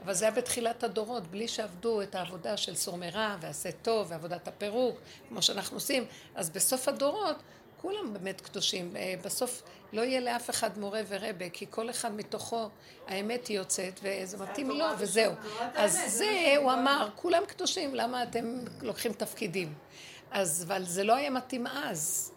אבל 0.06 0.14
זה 0.14 0.26
היה 0.26 0.32
בתחילת 0.32 0.84
הדורות, 0.84 1.28
בלי 1.28 1.48
שעבדו 1.48 2.02
את 2.02 2.16
העבודה 2.16 2.58
של 2.58 2.76
סור 2.76 2.98
מרע 2.98 3.36
ועשה 3.40 3.72
טוב 3.72 4.08
ועבודת 4.10 4.48
הפירוק, 4.48 4.98
כמו 5.30 5.42
שאנחנו 5.42 5.78
עושים. 5.78 6.06
אז 6.36 6.50
בסוף 6.50 6.88
הדורות, 6.88 7.36
כולם 7.82 8.14
באמת 8.14 8.42
קדושים. 8.42 8.96
אה, 8.96 9.16
בסוף 9.24 9.64
לא 9.94 10.02
יהיה 10.02 10.20
לאף 10.20 10.50
אחד 10.50 10.78
מורה 10.78 11.02
ורבה, 11.08 11.50
כי 11.50 11.66
כל 11.70 11.90
אחד 11.90 12.16
מתוכו 12.16 12.70
האמת 13.08 13.48
היא 13.48 13.58
יוצאת, 13.58 14.00
וזה 14.04 14.38
מתאים 14.38 14.70
לו, 14.70 14.86
וזהו. 15.00 15.34
אז 15.76 16.00
זה, 16.08 16.54
הוא 16.58 16.74
אמר, 16.74 17.10
כולם 17.16 17.44
קדושים, 17.48 17.96
למה 17.96 18.24
אתם 18.24 18.60
לוקחים 18.82 19.14
תפקידים? 19.14 19.74
אז, 20.32 20.64
אבל 20.68 20.84
זה 20.84 21.04
לא 21.04 21.16
היה 21.16 21.30
מתאים 21.30 21.68
אז. 21.68 22.32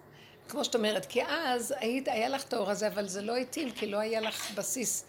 כמו 0.48 0.64
שאת 0.64 0.74
אומרת, 0.74 1.06
כי 1.06 1.22
אז 1.24 1.74
היית, 1.78 2.08
היה 2.08 2.28
לך 2.28 2.44
את 2.44 2.52
האור 2.52 2.70
הזה, 2.70 2.88
אבל 2.88 3.08
זה 3.08 3.22
לא 3.22 3.36
התאים, 3.36 3.70
כי 3.70 3.86
לא 3.86 3.98
היה 3.98 4.20
לך 4.20 4.54
בסיס 4.54 5.04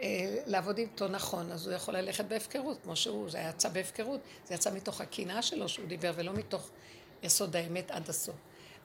אה, 0.00 0.36
לעבוד 0.46 0.78
איתו 0.78 1.08
נכון, 1.08 1.52
אז 1.52 1.66
הוא 1.66 1.74
יכול 1.74 1.96
ללכת 1.96 2.24
בהפקרות, 2.24 2.78
כמו 2.82 2.96
שהוא, 2.96 3.30
זה 3.30 3.38
יצא 3.38 3.68
בהפקרות, 3.68 4.20
זה 4.44 4.54
יצא 4.54 4.70
מתוך 4.70 5.00
הקנאה 5.00 5.42
שלו 5.42 5.68
שהוא 5.68 5.86
דיבר, 5.86 6.12
ולא 6.14 6.32
מתוך 6.32 6.70
יסוד 7.22 7.56
האמת 7.56 7.90
עד 7.90 8.08
הסוף. 8.08 8.36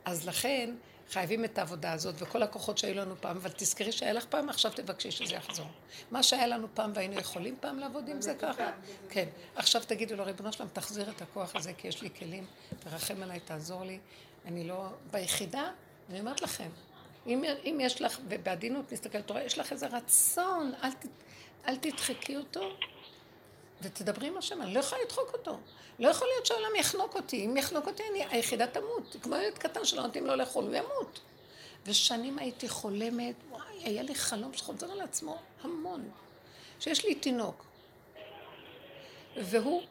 אז 0.06 0.28
לכן, 0.28 0.70
חייבים 1.12 1.46
את 1.46 1.58
העבודה 1.58 1.94
הזאת, 1.94 2.16
וכל 2.18 2.44
הכוחות 2.44 2.78
שהיו 2.78 2.96
לנו 2.96 3.16
פעם, 3.20 3.38
אבל 3.38 3.50
תזכרי 3.56 3.92
שהיה 3.92 4.14
לך 4.14 4.26
פעם, 4.26 4.50
עכשיו 4.50 4.72
תבקשי 4.76 5.12
שזה 5.12 5.36
יחזור. 5.36 5.66
מה 6.12 6.24
שהיה 6.24 6.48
לנו 6.48 6.68
פעם 6.74 6.92
והיינו 6.96 7.20
יכולים 7.20 7.56
פעם 7.60 7.80
לעבוד 7.80 8.08
עם 8.08 8.22
זה 8.22 8.36
ככה, 8.40 8.72
כן. 9.10 9.30
עכשיו 9.56 9.82
תגידו 9.88 10.16
לו, 10.16 10.26
ריבונו 10.26 10.54
שלם, 10.54 10.68
תחזיר 10.74 11.10
את 11.10 11.22
הכוח 11.22 11.56
הזה, 11.56 11.74
כי 11.74 11.88
יש 11.88 12.02
לי 12.02 12.10
כלים, 12.20 12.46
תרחם 12.80 13.24
עליי, 13.24 13.40
תעזור 13.40 13.84
לי. 13.84 14.00
אני 14.46 14.64
לא... 14.64 14.86
ביחידה, 15.12 15.72
אני 16.10 16.20
אומרת 16.20 16.42
לכם, 16.42 16.70
אם, 17.28 17.44
אם 17.64 17.78
יש 17.82 18.02
לך, 18.02 18.20
ובעדינות 18.30 18.92
מסתכלת, 18.92 19.30
רואה, 19.30 19.44
יש 19.44 19.58
לך 19.58 19.72
איזה 19.72 19.88
רצון, 19.88 20.72
אל, 20.84 20.92
ת, 20.92 21.06
אל 21.68 21.76
תדחקי 21.76 22.38
אותו, 22.38 22.70
ותדברי 23.82 24.28
עם 24.28 24.38
השם, 24.38 24.62
אני 24.62 24.74
לא 24.74 24.80
יכולה 24.80 25.02
לדחוק 25.02 25.34
אותו. 25.34 25.58
לא 26.00 26.10
יכול 26.10 26.28
להיות 26.28 26.46
שהעולם 26.46 26.76
יחנוק 26.80 27.16
אותי. 27.16 27.46
אם 27.46 27.58
יחנוק 27.58 27.88
אותי, 27.88 28.04
אני, 28.12 28.26
היחידה 28.30 28.68
תמות. 28.68 29.16
כמו 29.22 29.36
ילד 29.36 29.58
קטן 29.58 29.86
שלא 29.86 30.02
נותנים 30.02 30.26
לו 30.28 30.36
לאכול, 30.36 30.64
הוא 30.64 30.76
ימות. 30.76 31.20
ושנים 31.86 32.40
הייתי 32.40 32.70
חולמת, 32.70 33.36
וואי, 33.50 33.78
היה 33.84 34.04
לי 34.04 34.16
חלום 34.16 34.54
שחוזר 34.54 34.92
על 34.92 35.02
עצמו 35.02 35.38
המון. 35.64 36.10
שיש 36.80 37.06
לי 37.06 37.16
תינוק. 37.16 37.66
והוא, 39.38 39.82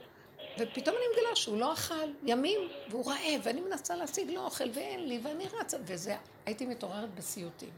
ופתאום 0.59 0.97
אני 0.97 1.05
מגלה 1.13 1.37
שהוא 1.37 1.59
לא 1.59 1.73
אכל 1.73 2.09
ימים, 2.27 2.61
והוא 2.91 3.11
רעב, 3.11 3.41
ואני 3.43 3.61
מנסה 3.61 3.97
להשיג 3.97 4.31
לו 4.31 4.45
אוכל, 4.45 4.71
ואין 4.75 5.09
לי, 5.09 5.21
ואני 5.23 5.47
רצה, 5.61 5.77
וזה, 5.85 6.17
הייתי 6.47 6.67
מתעוררת 6.67 7.15
בסיוטים. 7.15 7.71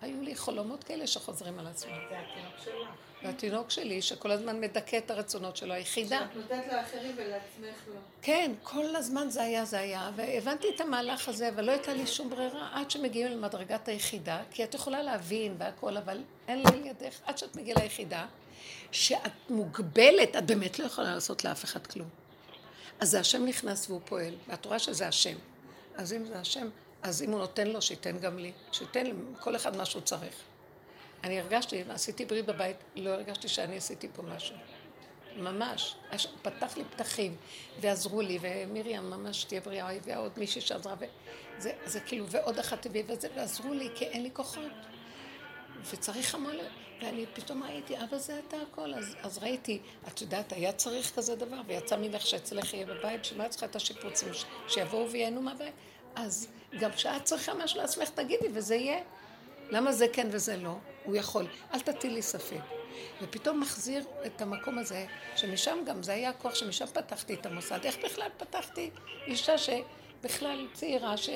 היו 0.00 0.22
לי 0.22 0.36
חלומות 0.36 0.84
כאלה 0.84 1.06
שחוזרים 1.06 1.58
על 1.58 1.66
עצמם. 1.66 1.92
זה 2.08 2.18
התינוק 2.18 2.54
שלך. 2.64 2.94
והתינוק 3.26 3.70
שלי, 3.70 4.02
שכל 4.02 4.30
הזמן 4.30 4.60
מדכא 4.60 4.98
את 4.98 5.10
הרצונות 5.10 5.56
שלו, 5.56 5.74
היחידה. 5.74 6.18
שאת 6.18 6.36
נותנת 6.36 6.72
לאחרים 6.72 7.12
ולעצמך 7.16 7.88
לא. 7.88 8.00
כן, 8.22 8.52
כל 8.62 8.96
הזמן 8.96 9.30
זה 9.30 9.42
היה, 9.42 9.64
זה 9.64 9.78
היה, 9.78 10.10
והבנתי 10.16 10.66
את 10.74 10.80
המהלך 10.80 11.28
הזה, 11.28 11.48
אבל 11.48 11.64
לא 11.64 11.70
הייתה 11.72 11.94
לי 11.94 12.06
שום 12.06 12.30
ברירה 12.30 12.70
עד 12.72 12.90
שמגיעים 12.90 13.32
למדרגת 13.32 13.88
היחידה, 13.88 14.42
כי 14.50 14.64
את 14.64 14.74
יכולה 14.74 15.02
להבין 15.02 15.54
והכל, 15.58 15.96
אבל 15.96 16.22
אין 16.48 16.62
לי 16.72 16.88
ידך, 16.88 17.20
עד 17.24 17.38
שאת 17.38 17.56
מגיעה 17.56 17.82
ליחידה, 17.82 18.26
שאת 18.92 19.32
מוגבלת, 19.50 20.36
את 20.36 20.46
באמת 20.46 20.78
לא 20.78 20.84
יכולה 20.84 21.14
לעשות 21.14 21.44
לאף 21.44 21.64
אחד 21.64 21.86
כלום. 21.86 22.08
אז 23.00 23.10
זה 23.10 23.20
השם 23.20 23.44
נכנס 23.44 23.90
והוא 23.90 24.00
פועל, 24.04 24.34
ואת 24.48 24.64
רואה 24.64 24.78
שזה 24.78 25.08
השם. 25.08 25.36
אז 25.96 26.12
אם 26.12 26.24
זה 26.24 26.38
השם, 26.38 26.68
אז 27.02 27.22
אם 27.22 27.30
הוא 27.30 27.38
נותן 27.38 27.66
לו, 27.66 27.82
שייתן 27.82 28.18
גם 28.18 28.38
לי, 28.38 28.52
שייתן 28.72 29.06
לכל 29.06 29.56
אחד 29.56 29.76
מה 29.76 29.84
שהוא 29.84 30.02
צריך. 30.02 30.34
אני 31.26 31.40
הרגשתי, 31.40 31.82
עשיתי 31.88 32.24
ברית 32.24 32.46
בבית, 32.46 32.76
לא 32.96 33.10
הרגשתי 33.10 33.48
שאני 33.48 33.76
עשיתי 33.76 34.08
פה 34.14 34.22
משהו. 34.22 34.56
ממש. 35.36 35.96
פתח 36.42 36.76
לי 36.76 36.84
פתחים, 36.84 37.36
ועזרו 37.80 38.20
לי, 38.20 38.38
ומרים 38.40 39.10
ממש 39.10 39.44
תהיה 39.44 39.60
בריאה, 39.60 39.92
הביאה 39.92 40.18
עוד 40.18 40.32
מישהי 40.36 40.60
שעזרה, 40.60 40.94
וזה 40.98 41.72
זה 41.84 42.00
כאילו, 42.00 42.26
ועוד 42.28 42.58
אחת 42.58 42.86
הביאה 42.86 43.04
וזה, 43.08 43.28
ועזרו 43.36 43.74
לי, 43.74 43.88
כי 43.94 44.04
אין 44.04 44.22
לי 44.22 44.30
כוחות. 44.32 44.62
וצריך 45.90 46.34
המון, 46.34 46.56
ואני 47.02 47.26
פתאום 47.34 47.62
ראיתי, 47.62 47.96
אבא 48.04 48.18
זה 48.18 48.40
אתה 48.48 48.56
הכל, 48.72 48.94
אז, 48.94 49.16
אז 49.22 49.38
ראיתי, 49.38 49.80
את 50.08 50.20
יודעת, 50.20 50.52
היה 50.52 50.72
צריך 50.72 51.14
כזה 51.16 51.36
דבר, 51.36 51.60
ויצא 51.66 51.96
ממך 51.96 52.26
שאצלך 52.26 52.74
יהיה 52.74 52.86
בבית, 52.86 53.24
שמה 53.24 53.46
את 53.46 53.50
צריכה 53.50 53.66
את 53.66 53.76
השיפוצים, 53.76 54.28
שיבואו 54.68 55.10
וייהנו 55.10 55.42
מהבית? 55.42 55.74
אז 56.14 56.48
גם 56.80 56.92
כשאת 56.92 57.24
צריכה 57.24 57.54
משהו 57.54 57.80
לעצמך, 57.80 58.08
תגידי, 58.08 58.46
וזה 58.54 58.74
יהיה. 58.74 59.00
למה 59.70 59.92
זה 59.92 60.06
כן 60.12 60.28
וזה 60.30 60.56
לא? 60.56 60.76
הוא 61.04 61.16
יכול. 61.16 61.46
אל 61.74 61.80
תטילי 61.80 62.22
ספק. 62.22 62.60
ופתאום 63.22 63.60
מחזיר 63.60 64.04
את 64.26 64.42
המקום 64.42 64.78
הזה, 64.78 65.06
שמשם 65.36 65.78
גם, 65.86 66.02
זה 66.02 66.12
היה 66.12 66.30
הכוח 66.30 66.54
שמשם 66.54 66.86
פתחתי 66.86 67.34
את 67.34 67.46
המוסד. 67.46 67.84
איך 67.84 67.96
בכלל 68.04 68.28
פתחתי 68.36 68.90
אישה 69.26 69.58
שבכלל 69.58 70.66
צעירה, 70.72 71.16
ש, 71.16 71.30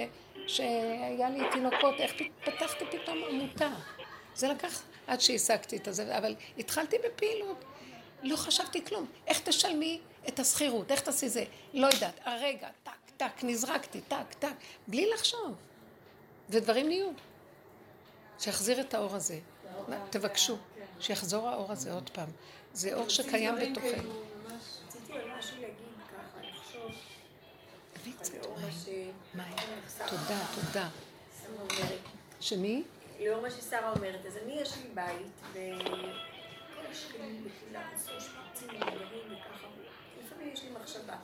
שהיה 0.46 1.30
לי 1.30 1.40
תינוקות, 1.52 1.94
איך 1.98 2.12
פתחתי 2.44 2.84
פתאום 2.90 3.18
עמותה? 3.30 3.68
זה 4.34 4.48
לקח 4.48 4.82
עד 5.06 5.20
שהשגתי 5.20 5.76
את 5.76 5.88
זה, 5.90 6.18
אבל 6.18 6.34
התחלתי 6.58 6.96
בפעילות. 7.06 7.64
לא 8.22 8.36
חשבתי 8.36 8.84
כלום. 8.84 9.06
איך 9.26 9.40
תשלמי 9.40 10.00
את 10.28 10.40
השכירות? 10.40 10.90
איך 10.90 11.00
תעשי 11.00 11.28
זה? 11.28 11.44
לא 11.74 11.86
יודעת. 11.86 12.20
הרגע, 12.24 12.68
טק, 12.82 12.92
טק, 13.16 13.42
נזרקתי, 13.42 14.00
טק, 14.00 14.34
טק, 14.38 14.54
בלי 14.86 15.10
לחשוב. 15.14 15.54
ודברים 16.50 16.88
נהיו. 16.88 17.08
שיחזיר 18.40 18.80
את 18.80 18.94
האור 18.94 19.16
הזה. 19.16 19.38
תבקשו, 20.10 20.56
שיחזור 21.00 21.48
האור 21.48 21.72
הזה 21.72 21.92
עוד 21.92 22.10
פעם. 22.10 22.28
זה 22.72 22.94
אור 22.94 23.08
שקיים 23.08 23.54
בתוכנו. 23.54 24.12
רציתי 24.86 25.12
משהו 25.38 25.56
להגיד 25.60 25.76
ככה, 26.08 26.40
לחשוב. 26.42 26.90
תודה, 30.08 30.46
תודה. 30.54 30.88
שמי? 32.40 32.82
לאור 33.20 33.42
מה 33.42 33.50
ששרה 33.50 33.92
אומרת, 33.96 34.26
אז 34.26 34.36
אני 34.36 34.60
יש 34.60 34.76
לי 34.76 34.88
בית, 34.94 35.40
וכל 35.52 36.86
השכנים 36.90 37.44
בקהילה 37.44 37.88
עשו 37.94 38.10
שפוצים 38.20 38.68
ודברים 38.68 39.26
וככה, 39.26 39.66
לפעמים 40.24 40.52
יש 40.52 40.62
לי 40.62 40.70
מחשבה. 40.70 41.16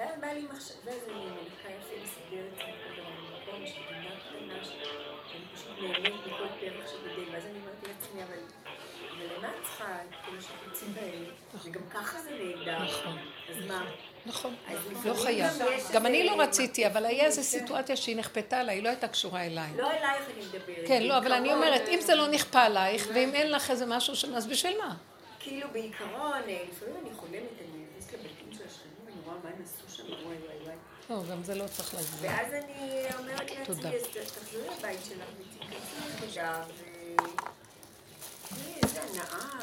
ואז 0.00 0.20
בא 0.20 0.26
לי 0.26 0.46
מחשבה, 0.52 0.76
ואז 0.84 1.02
אני 1.08 1.24
מלכה 1.24 1.68
יפה 1.68 1.94
מסגרת 2.04 2.52
במקום 2.96 3.66
של 3.66 3.80
גינה 3.88 4.10
קטנה, 4.20 4.64
שאני 4.64 5.44
פשוט 5.54 5.68
נהנית 5.80 6.26
מכל 6.26 6.46
פרח 6.60 6.90
שגדל, 6.90 7.32
ואז 7.32 7.44
אני 7.44 7.58
אומרת 7.58 7.88
לעצמי, 7.88 8.22
אבל 8.22 8.38
למה 9.36 9.48
את 9.48 9.62
צריכה 9.62 9.94
את 9.94 10.14
כל 10.26 10.36
השפוצים 10.38 10.94
האלה? 11.00 11.26
וגם 11.64 11.82
ככה 11.90 12.18
זה 12.20 12.30
נהדר. 12.30 12.84
נכון. 12.84 13.18
אז 13.50 13.66
מה? 13.66 13.90
נכון, 14.26 14.54
לא 15.04 15.14
חייב. 15.14 15.52
גם 15.92 16.06
אני 16.06 16.24
לא 16.24 16.40
רציתי, 16.40 16.86
אבל 16.86 17.06
היה 17.06 17.24
איזו 17.24 17.42
סיטואציה 17.42 17.96
שהיא 17.96 18.16
נכפתה 18.16 18.60
עליי, 18.60 18.76
היא 18.76 18.82
לא 18.84 18.88
הייתה 18.88 19.08
קשורה 19.08 19.46
אליי. 19.46 19.70
לא 19.76 19.90
אלייך 19.90 20.24
אני 20.34 20.44
מדברת. 20.46 20.88
כן, 20.88 21.02
לא, 21.02 21.18
אבל 21.18 21.32
אני 21.32 21.52
אומרת, 21.52 21.88
אם 21.88 21.98
זה 22.00 22.14
לא 22.14 22.28
נכפה 22.28 22.62
עלייך, 22.62 23.08
ואם 23.14 23.34
אין 23.34 23.50
לך 23.50 23.70
איזה 23.70 23.86
משהו, 23.86 24.14
אז 24.36 24.46
בשביל 24.46 24.78
מה? 24.78 24.96
כאילו 25.40 25.68
בעיקרון, 25.72 26.38
לפעמים 26.46 26.96
אני 27.02 27.14
חולמת, 27.14 27.34
אני 27.60 27.84
נכנסת 27.90 28.12
לבתים 28.12 28.52
של 28.58 28.64
השכנים, 28.66 28.92
ואני 29.04 29.16
רואה 29.24 29.36
מה 29.44 29.50
הם 29.50 29.62
עשו 29.64 29.82
שם, 29.88 29.89
וואי 30.12 30.36
וואי 30.36 30.56
וואי. 30.64 30.76
לא, 31.10 31.22
גם 31.30 31.42
זה 31.42 31.54
לא 31.54 31.66
צריך 31.68 31.94
להגיד. 31.94 32.10
ואז 32.20 32.52
אני 32.52 33.04
אומרת 33.18 33.50
לעצמי, 33.50 33.96
אז 33.96 34.02
תחזרי 34.12 34.62
לבית 34.78 35.00
שלך 35.08 35.28
ותיכנסי 35.38 35.96
לחדר, 36.26 36.62
ו... 36.76 36.84
איזה 38.82 39.02
הנאה, 39.02 39.60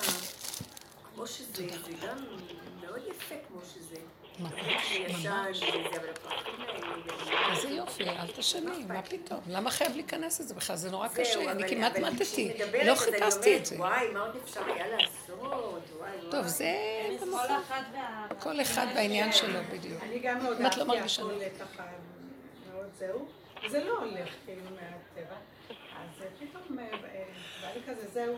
כמו 1.15 1.27
שזה, 1.27 1.67
זה 1.85 1.91
גם 2.07 2.17
מאוד 2.81 3.01
יפה 3.07 3.35
כמו 3.47 3.59
שזה. 3.73 3.97
ממש. 4.39 5.63
איזה 7.51 7.67
יופי, 7.69 8.03
אל 8.09 8.27
תשני, 8.35 8.83
מה 8.87 9.01
פתאום? 9.01 9.39
למה 9.47 9.71
חייב 9.71 9.95
להיכנס 9.95 10.39
לזה 10.39 10.53
בכלל? 10.53 10.75
זה 10.75 10.91
נורא 10.91 11.07
קשה, 11.07 11.51
אני 11.51 11.69
כמעט 11.69 11.97
מתתי, 11.97 12.53
לא 12.85 12.95
חיפשתי 12.95 13.57
את 13.57 13.65
זה. 13.65 13.75
וואי, 13.75 14.11
מה 14.13 14.19
עוד 14.19 14.35
אפשר 14.43 14.61
היה 14.65 14.87
לעשות? 14.87 15.27
טוב, 16.31 16.47
זה 16.47 16.75
כל 18.39 18.61
אחד 18.61 18.85
והעניין 18.95 19.31
שלו 19.33 19.59
בדיוק. 19.71 20.03
אני 20.03 20.19
גם 20.19 20.43
מאוד 20.43 20.61
אהבתי 20.61 20.81
הכל 20.81 21.39
ככה, 21.59 21.83
מאוד 22.71 22.87
זהו. 22.99 23.27
זה 23.67 23.83
לא 23.83 23.97
הולך 23.99 24.29
כאילו 24.45 24.61
מהטבע. 24.63 25.35
אז 25.69 26.23
פתאום 26.39 26.79
אה, 26.79 26.87
בא 27.61 27.67
לי 27.73 27.81
כזה, 27.87 28.07
זהו. 28.13 28.35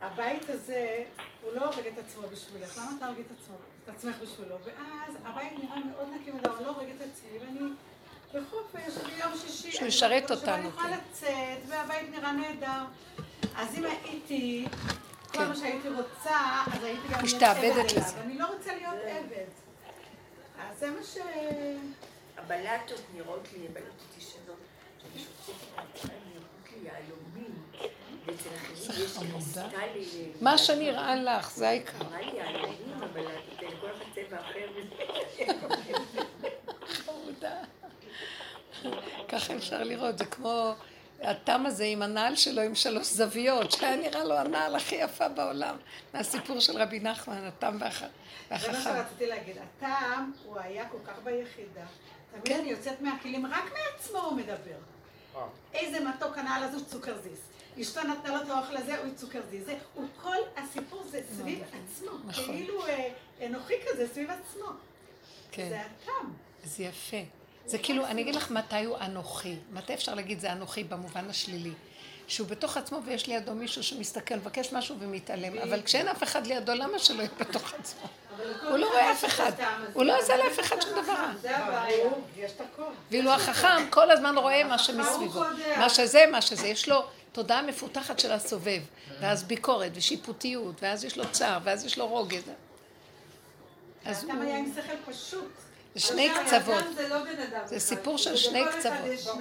הבית 0.00 0.50
הזה, 0.50 1.04
הוא 1.42 1.52
לא 1.52 1.64
הורג 1.64 1.86
את 1.86 1.98
עצמו 1.98 2.22
בשבילך, 2.32 2.78
למה 2.78 2.90
אתה 2.98 3.06
הורג 3.06 3.18
את 3.18 3.30
עצמו? 3.40 3.56
עצמך 3.96 4.16
בשבילו? 4.22 4.56
ואז 4.64 5.14
הבית 5.24 5.52
נראה 5.52 5.76
מאוד 5.76 6.08
נקי 6.20 6.30
מדי, 6.30 6.48
אני 6.56 6.64
לא 6.64 6.70
הורג 6.70 6.88
את 6.96 7.00
עצמי, 7.00 7.38
ואני 7.40 7.60
בחופש, 8.34 8.94
ביום 9.04 9.32
שישי, 9.38 9.72
שהוא 9.72 9.88
ישרת 9.88 10.30
אותנו. 10.30 10.54
אני 10.54 10.68
יכולה 10.68 10.88
כן. 10.88 10.98
לצאת, 11.10 11.58
והבית 11.68 12.10
נראה 12.10 12.32
נהדר. 12.32 12.84
אז 13.56 13.78
אם 13.78 13.84
הייתי, 13.84 14.66
כל 15.32 15.38
כן. 15.38 15.48
מה 15.48 15.56
שהייתי 15.56 15.88
רוצה, 15.88 16.38
אז 16.72 16.84
הייתי 16.84 17.08
גם 17.08 17.24
משתעבדת 17.24 17.92
לזה. 17.92 18.20
אני 18.20 18.38
לא 18.38 18.46
רוצה 18.46 18.74
להיות 18.74 18.94
עבד. 19.06 19.44
אז 20.60 20.78
זה 20.78 20.90
מה 20.90 21.02
ש... 21.02 21.16
הבלטות 22.38 23.00
נראות 23.14 23.48
לי, 23.52 23.66
הבלטות 23.66 24.18
ישנות, 24.18 24.56
שאני 25.94 26.14
נראות 26.34 26.68
לי 26.72 26.88
יהלומים. 26.88 27.59
מה 30.40 30.58
שנראה 30.58 31.16
לך, 31.16 31.50
זה 31.50 31.68
העיקר. 31.68 31.98
חמודה. 36.86 37.54
ככה 39.28 39.56
אפשר 39.56 39.82
לראות, 39.82 40.18
זה 40.18 40.24
כמו 40.24 40.74
התם 41.22 41.66
הזה 41.66 41.84
עם 41.84 42.02
הנעל 42.02 42.36
שלו 42.36 42.62
עם 42.62 42.74
שלוש 42.74 43.06
זוויות, 43.06 43.72
שהיה 43.72 43.96
נראה 43.96 44.24
לו 44.24 44.36
הנעל 44.36 44.76
הכי 44.76 44.94
יפה 44.94 45.28
בעולם, 45.28 45.76
מהסיפור 46.14 46.60
של 46.60 46.82
רבי 46.82 47.00
נחמן, 47.00 47.44
התם 47.44 47.76
והחכם. 47.80 48.06
זה 48.60 48.72
מה 48.72 48.80
שרציתי 48.80 49.26
להגיד, 49.26 49.56
התם, 49.58 50.30
הוא 50.44 50.58
היה 50.58 50.88
כל 50.88 50.98
כך 51.06 51.18
ביחידה. 51.24 51.86
תמיד 52.30 52.44
כן. 52.44 52.60
אני 52.60 52.70
יוצאת 52.70 53.00
מהכלים, 53.00 53.46
רק 53.46 53.64
מעצמו 53.72 54.18
הוא 54.18 54.36
מדבר. 54.36 54.78
איזה 55.74 56.00
מתוק 56.00 56.38
הנעל 56.38 56.62
הזו 56.62 56.84
צוקרזיס. 56.84 57.40
אשתו 57.82 58.00
נתנה 58.02 58.36
לו 58.36 58.42
את 58.42 58.50
האוכל 58.50 58.76
הזה, 58.76 58.98
הוא 58.98 59.14
צוקרזיס. 59.16 59.64
זה, 59.66 59.74
הוא 59.94 60.06
כל 60.22 60.36
הסיפור 60.56 61.02
זה 61.10 61.20
סביב 61.36 61.62
עצמו. 61.62 62.10
נכון. 62.26 62.44
כאילו 62.44 62.86
אה, 62.86 63.08
אנוכי 63.46 63.74
כזה, 63.88 64.08
סביב 64.08 64.30
עצמו. 64.30 64.66
כן. 65.50 65.68
זה 65.68 65.80
התם. 65.80 66.30
זה 66.64 66.82
יפה. 66.82 67.16
זה 67.66 67.78
כאילו, 67.78 68.06
אני 68.06 68.22
אגיד 68.22 68.34
לך 68.34 68.50
מתי 68.50 68.84
הוא 68.84 68.96
אנוכי. 69.00 69.56
מתי 69.72 69.94
אפשר 69.94 70.14
להגיד 70.14 70.40
זה 70.40 70.52
אנוכי 70.52 70.84
במובן 70.84 71.30
השלילי. 71.30 71.72
שהוא 72.30 72.48
בתוך 72.48 72.76
עצמו 72.76 73.00
ויש 73.04 73.26
לידו 73.26 73.54
מישהו 73.54 73.82
שמסתכל, 73.82 74.34
מבקש 74.34 74.72
משהו 74.72 74.96
ומתעלם. 74.98 75.58
אבל 75.58 75.82
כשאין 75.82 76.08
אף 76.08 76.22
אחד 76.22 76.46
לידו, 76.46 76.74
למה 76.74 76.98
שלא 76.98 77.22
יהיה 77.22 77.30
בתוך 77.38 77.74
עצמו? 77.78 78.08
הוא 78.68 78.78
לא 78.78 78.86
רואה 78.86 79.12
אף 79.12 79.24
אחד. 79.24 79.52
הוא 79.92 80.04
לא 80.04 80.18
עושה 80.18 80.36
לאף 80.36 80.60
אחד 80.60 80.82
שום 80.82 81.02
דבר. 81.02 81.24
זה 81.40 81.56
הבעיה. 81.56 82.10
יש 82.36 82.52
את 82.52 82.60
הכל. 82.60 82.82
ואילו 83.10 83.30
החכם 83.32 83.90
כל 83.90 84.10
הזמן 84.10 84.38
רואה 84.38 84.64
מה 84.64 84.78
שמסביבו. 84.78 85.42
מה 85.78 85.88
שזה, 85.88 86.24
מה 86.30 86.42
שזה. 86.42 86.66
יש 86.66 86.88
לו 86.88 87.04
תודעה 87.32 87.62
מפותחת 87.62 88.18
של 88.18 88.32
הסובב. 88.32 88.82
ואז 89.20 89.44
ביקורת 89.44 89.90
ושיפוטיות, 89.94 90.82
ואז 90.82 91.04
יש 91.04 91.18
לו 91.18 91.24
צער, 91.30 91.58
ואז 91.64 91.84
יש 91.84 91.98
לו 91.98 92.06
רוגז. 92.06 92.42
אז 94.04 94.24
הוא... 94.24 94.32
היה 94.42 94.58
עם 94.58 94.72
שכל 94.76 95.12
פשוט. 95.12 95.50
זה 95.94 96.00
שני 96.00 96.30
קצוות. 96.44 96.84
זה 96.94 97.08
לא. 97.08 97.18
זה. 97.64 97.80
סיפור 97.80 98.18
של 98.18 98.36
שני 98.36 98.62
קצוות. 98.72 99.34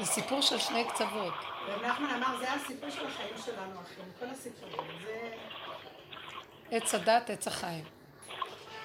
זה 0.00 0.06
סיפור 0.06 0.40
של 0.40 0.58
שני 0.58 0.84
קצוות. 0.88 1.34
רב 1.68 1.82
נחמן 1.82 2.10
אמר, 2.16 2.38
זה 2.40 2.52
הסיפור 2.52 2.90
של 2.90 3.06
החיים 3.06 3.34
שלנו, 3.44 3.80
אחים. 3.80 4.04
כל 4.20 4.26
הסיפורים. 4.26 4.90
זה... 5.04 5.30
עץ 6.70 6.94
הדת, 6.94 7.30
עץ 7.30 7.46
החיים. 7.46 7.84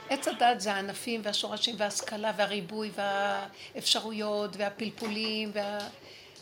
עץ 0.10 0.28
הדת 0.28 0.60
זה 0.60 0.74
הענפים 0.74 1.22
והשורשים 1.24 1.76
וההשכלה 1.78 2.32
והריבוי 2.36 2.92
והאפשרויות 2.96 4.56
והפלפולים 4.58 5.52
וה... 5.54 5.80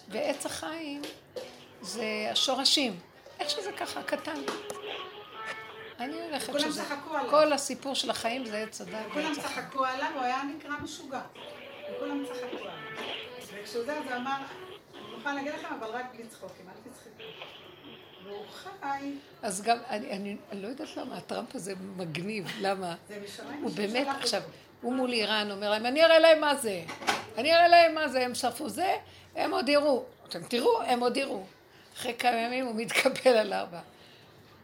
ועץ 0.09 0.45
החיים 0.45 1.01
זה 1.81 2.29
השורשים. 2.31 2.99
איך 3.39 3.49
שזה 3.49 3.71
ככה, 3.71 4.03
קטן. 4.03 4.41
אני 5.99 6.21
הולכת 6.21 6.51
כולם 6.51 6.59
שזה... 6.59 6.83
צחקו 6.83 7.15
עליו. 7.15 7.29
כל 7.29 7.53
הסיפור 7.53 7.95
של 7.95 8.09
החיים 8.09 8.45
זה 8.45 8.57
עץ 8.57 8.81
הדת 8.81 9.05
כולם. 9.13 9.33
צחקו 9.35 9.85
עליו, 9.85 10.11
הוא 10.15 10.21
היה 10.21 10.41
נקרא 10.57 10.71
משוגע. 10.83 11.21
וכולם 11.95 12.25
צחקו 12.25 12.57
עליו. 12.57 12.73
וכשהוא 13.53 13.83
זה, 13.85 13.97
אז 13.97 14.05
הוא 14.05 14.15
אמר, 14.15 14.37
אני 14.93 15.15
מוכן 15.15 15.35
להגיד 15.35 15.53
לכם, 15.53 15.73
אבל 15.79 15.87
רק 15.87 16.05
בלי 16.13 16.27
צחוקים, 16.27 16.65
אל 16.69 16.91
תצחקו. 16.91 17.23
והוא 18.23 18.45
חי, 18.53 19.11
אז 19.41 19.61
גם, 19.61 19.77
אני, 19.89 20.11
אני, 20.11 20.37
אני 20.51 20.61
לא 20.61 20.67
יודעת 20.67 20.97
למה, 20.97 21.17
הטראמפ 21.17 21.55
הזה 21.55 21.73
מגניב, 21.97 22.47
למה? 22.61 22.95
זה 23.07 23.19
משנה. 23.23 23.55
הוא 23.61 23.71
באמת, 23.71 24.07
עכשיו, 24.19 24.41
הוא 24.83 24.93
מול 24.93 25.13
איראן 25.13 25.51
אומר 25.51 25.69
להם, 25.69 25.85
אני 25.85 26.03
אראה 26.03 26.19
להם 26.19 26.41
מה 26.41 26.55
זה. 26.55 26.81
אני 27.37 27.53
אראה 27.53 27.67
להם 27.67 27.95
מה 27.95 28.07
זה, 28.07 28.25
הם 28.25 28.35
שרפו 28.35 28.69
זה, 28.69 28.95
הם 29.35 29.51
עוד 29.51 29.69
יראו. 29.69 30.03
אתם 30.29 30.43
תראו, 30.43 30.81
הם 30.81 30.99
עוד 30.99 31.17
יראו. 31.17 31.43
אחרי 31.97 32.13
כמה 32.19 32.37
ימים 32.37 32.65
הוא 32.65 32.75
מתקבל 32.75 33.37
על 33.37 33.53
ארבע. 33.53 33.79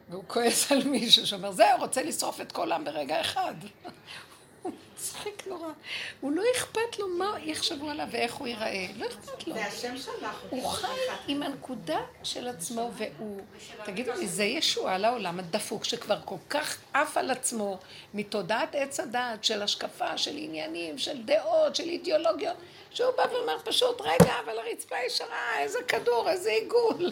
והוא 0.10 0.24
כועס 0.28 0.72
על 0.72 0.84
מישהו 0.84 1.28
שאומר, 1.28 1.52
זהו, 1.52 1.80
רוצה 1.80 2.04
לשרוף 2.04 2.42
את 2.42 2.52
כל 2.52 2.72
העם 2.72 2.86
ברגע 2.86 3.22
אחד. 3.22 3.54
הוא 4.62 4.72
מצחיק 4.94 5.48
נורא. 5.48 5.68
הוא 6.22 6.32
לא 6.32 6.44
אכפת 6.56 7.00
לו 7.00 7.08
מה 7.08 7.38
יחשבו 7.44 7.90
עליו 7.90 8.08
ואיך 8.12 8.34
הוא 8.34 8.48
ייראה. 8.48 8.88
לא 8.96 9.06
אכפת 9.06 9.48
לו. 9.48 9.54
זה 9.54 9.66
השם 9.66 9.98
שלך. 9.98 10.44
הוא 10.50 10.68
חי 10.68 10.98
עם 11.28 11.44
הנקודה 11.44 12.00
של 12.24 12.48
עצמו, 12.48 12.92
והוא, 12.94 13.42
תגידו 13.86 14.12
לי, 14.14 14.28
זה 14.28 14.44
ישועה 14.44 14.98
לעולם 14.98 15.40
הדפוק 15.40 15.84
שכבר 15.84 16.20
כל 16.26 16.36
כך 16.50 16.78
עף 16.94 17.18
על 17.18 17.32
עצמו 17.32 17.78
מתודעת 18.14 18.76
עץ 18.76 19.00
הדעת 19.00 19.44
של 19.44 19.62
השקפה, 19.62 20.18
של 20.18 20.38
עניינים, 20.38 20.98
של 20.98 21.24
דעות, 21.24 21.76
של 21.76 21.84
אידיאולוגיות, 21.84 22.58
שהוא 22.92 23.12
בא 23.18 23.24
ואומר 23.32 23.58
פשוט, 23.64 24.02
רגע, 24.02 24.34
אבל 24.46 24.60
הרצפה 24.60 24.96
ישרה, 25.06 25.60
איזה 25.60 25.80
כדור, 25.88 26.30
איזה 26.30 26.50
עיגול. 26.50 27.12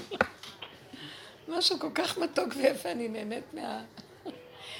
משהו 1.48 1.80
כל 1.80 1.91
כך 1.95 2.18
מתוק 2.18 2.50
ויפה, 2.58 2.91
אני 2.91 3.08
נהנית 3.08 3.54
מה... 3.54 3.82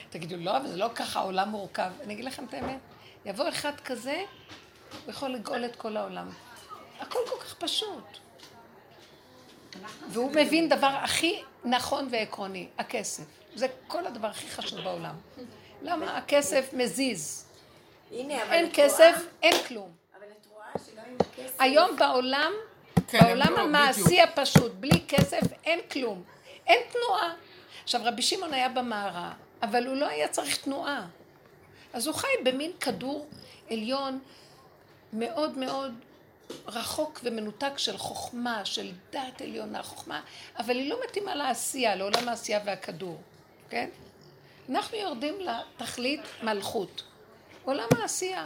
תגידו, 0.10 0.36
לא, 0.38 0.58
אבל 0.58 0.68
זה 0.68 0.78
לא 0.78 0.90
ככה, 0.96 1.20
העולם 1.20 1.50
מורכב. 1.50 1.92
אני 2.04 2.14
אגיד 2.14 2.26
לכם 2.26 2.46
את 2.46 2.54
האמת, 2.54 2.80
יבוא 3.26 3.50
אחד 3.50 3.80
כזה, 3.86 4.24
הוא 5.06 5.12
יכול 5.12 5.30
לגאול 5.30 5.66
את 5.66 5.76
כל 5.76 5.98
העולם. 5.98 6.30
הכל 7.00 7.20
כל 7.30 7.40
כך 7.40 7.54
פשוט. 7.54 8.18
והוא 10.10 10.32
מבין 10.32 10.70
דבר 10.70 10.88
הכי 10.88 11.42
נכון 11.66 12.08
ועקרוני, 12.12 12.68
הכסף. 12.78 13.24
זה 13.56 13.68
כל 13.88 14.08
הדבר 14.08 14.28
הכי 14.28 14.48
חשוב 14.48 14.80
בעולם. 14.80 15.16
למה 15.82 16.18
הכסף 16.18 16.70
מזיז? 16.74 17.46
אין 18.12 18.70
כסף, 18.74 19.16
אין 19.44 19.64
כלום. 19.68 19.92
אבל 20.18 20.24
את 20.42 20.48
רואה 20.52 20.68
שגם 20.86 21.04
עם 21.12 21.18
כסף... 21.36 21.62
היום 21.62 21.96
בעולם, 21.98 22.52
כן, 23.08 23.20
בעולם 23.20 23.54
לא, 23.54 23.62
המעשי. 23.62 24.22
הפשוט, 24.22 24.72
בלי 24.72 25.06
כסף 25.08 25.42
אין 25.66 25.80
כלום. 25.92 26.24
אין 26.68 26.80
תנועה. 26.92 27.34
עכשיו, 27.84 28.02
רבי 28.04 28.22
שמעון 28.22 28.54
היה 28.54 28.70
במערה, 28.70 29.34
אבל 29.64 29.88
הוא 29.88 29.96
לא 29.96 30.08
היה 30.08 30.28
צריך 30.28 30.58
תנועה. 30.58 31.08
אז 31.94 32.08
הוא 32.08 32.16
חי 32.16 32.28
במין 32.44 32.72
כדור 32.80 33.28
עליון 33.70 34.20
מאוד 35.14 35.58
מאוד 35.58 35.94
רחוק 36.68 37.20
ומנותק 37.24 37.78
של 37.78 37.98
חוכמה, 37.98 38.66
של 38.66 38.92
דעת 39.12 39.42
עליונה, 39.42 39.84
חוכמה, 39.84 40.22
אבל 40.58 40.76
היא 40.76 40.90
לא 40.90 41.00
מתאימה 41.08 41.36
לעשייה, 41.36 41.96
לעולם 41.96 42.30
העשייה 42.30 42.60
והכדור, 42.66 43.22
כן? 43.70 43.90
אנחנו 44.70 44.98
יורדים 44.98 45.36
לתכלית 45.40 46.22
מלכות. 46.44 47.04
עולם 47.64 47.88
העשייה. 48.00 48.46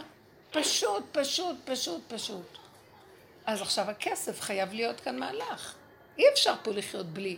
פשוט, 0.50 1.02
פשוט, 1.12 1.56
פשוט, 1.64 2.00
פשוט. 2.08 2.58
אז 3.46 3.62
עכשיו 3.62 3.90
הכסף 3.90 4.40
חייב 4.40 4.72
להיות 4.72 5.00
כאן 5.00 5.18
מהלך. 5.18 5.74
אי 6.18 6.24
אפשר 6.32 6.54
פה 6.62 6.70
לחיות 6.70 7.06
בלי. 7.06 7.36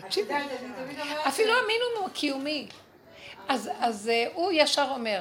תקשיבו, 0.00 0.32
אומרת 0.32 1.28
אפילו 1.28 1.52
המינימום 1.52 2.10
הקיומי. 2.10 2.68
אז, 3.48 3.70
אז 3.80 4.08
אה, 4.08 4.26
הוא 4.34 4.52
ישר 4.54 4.86
אומר, 4.90 5.20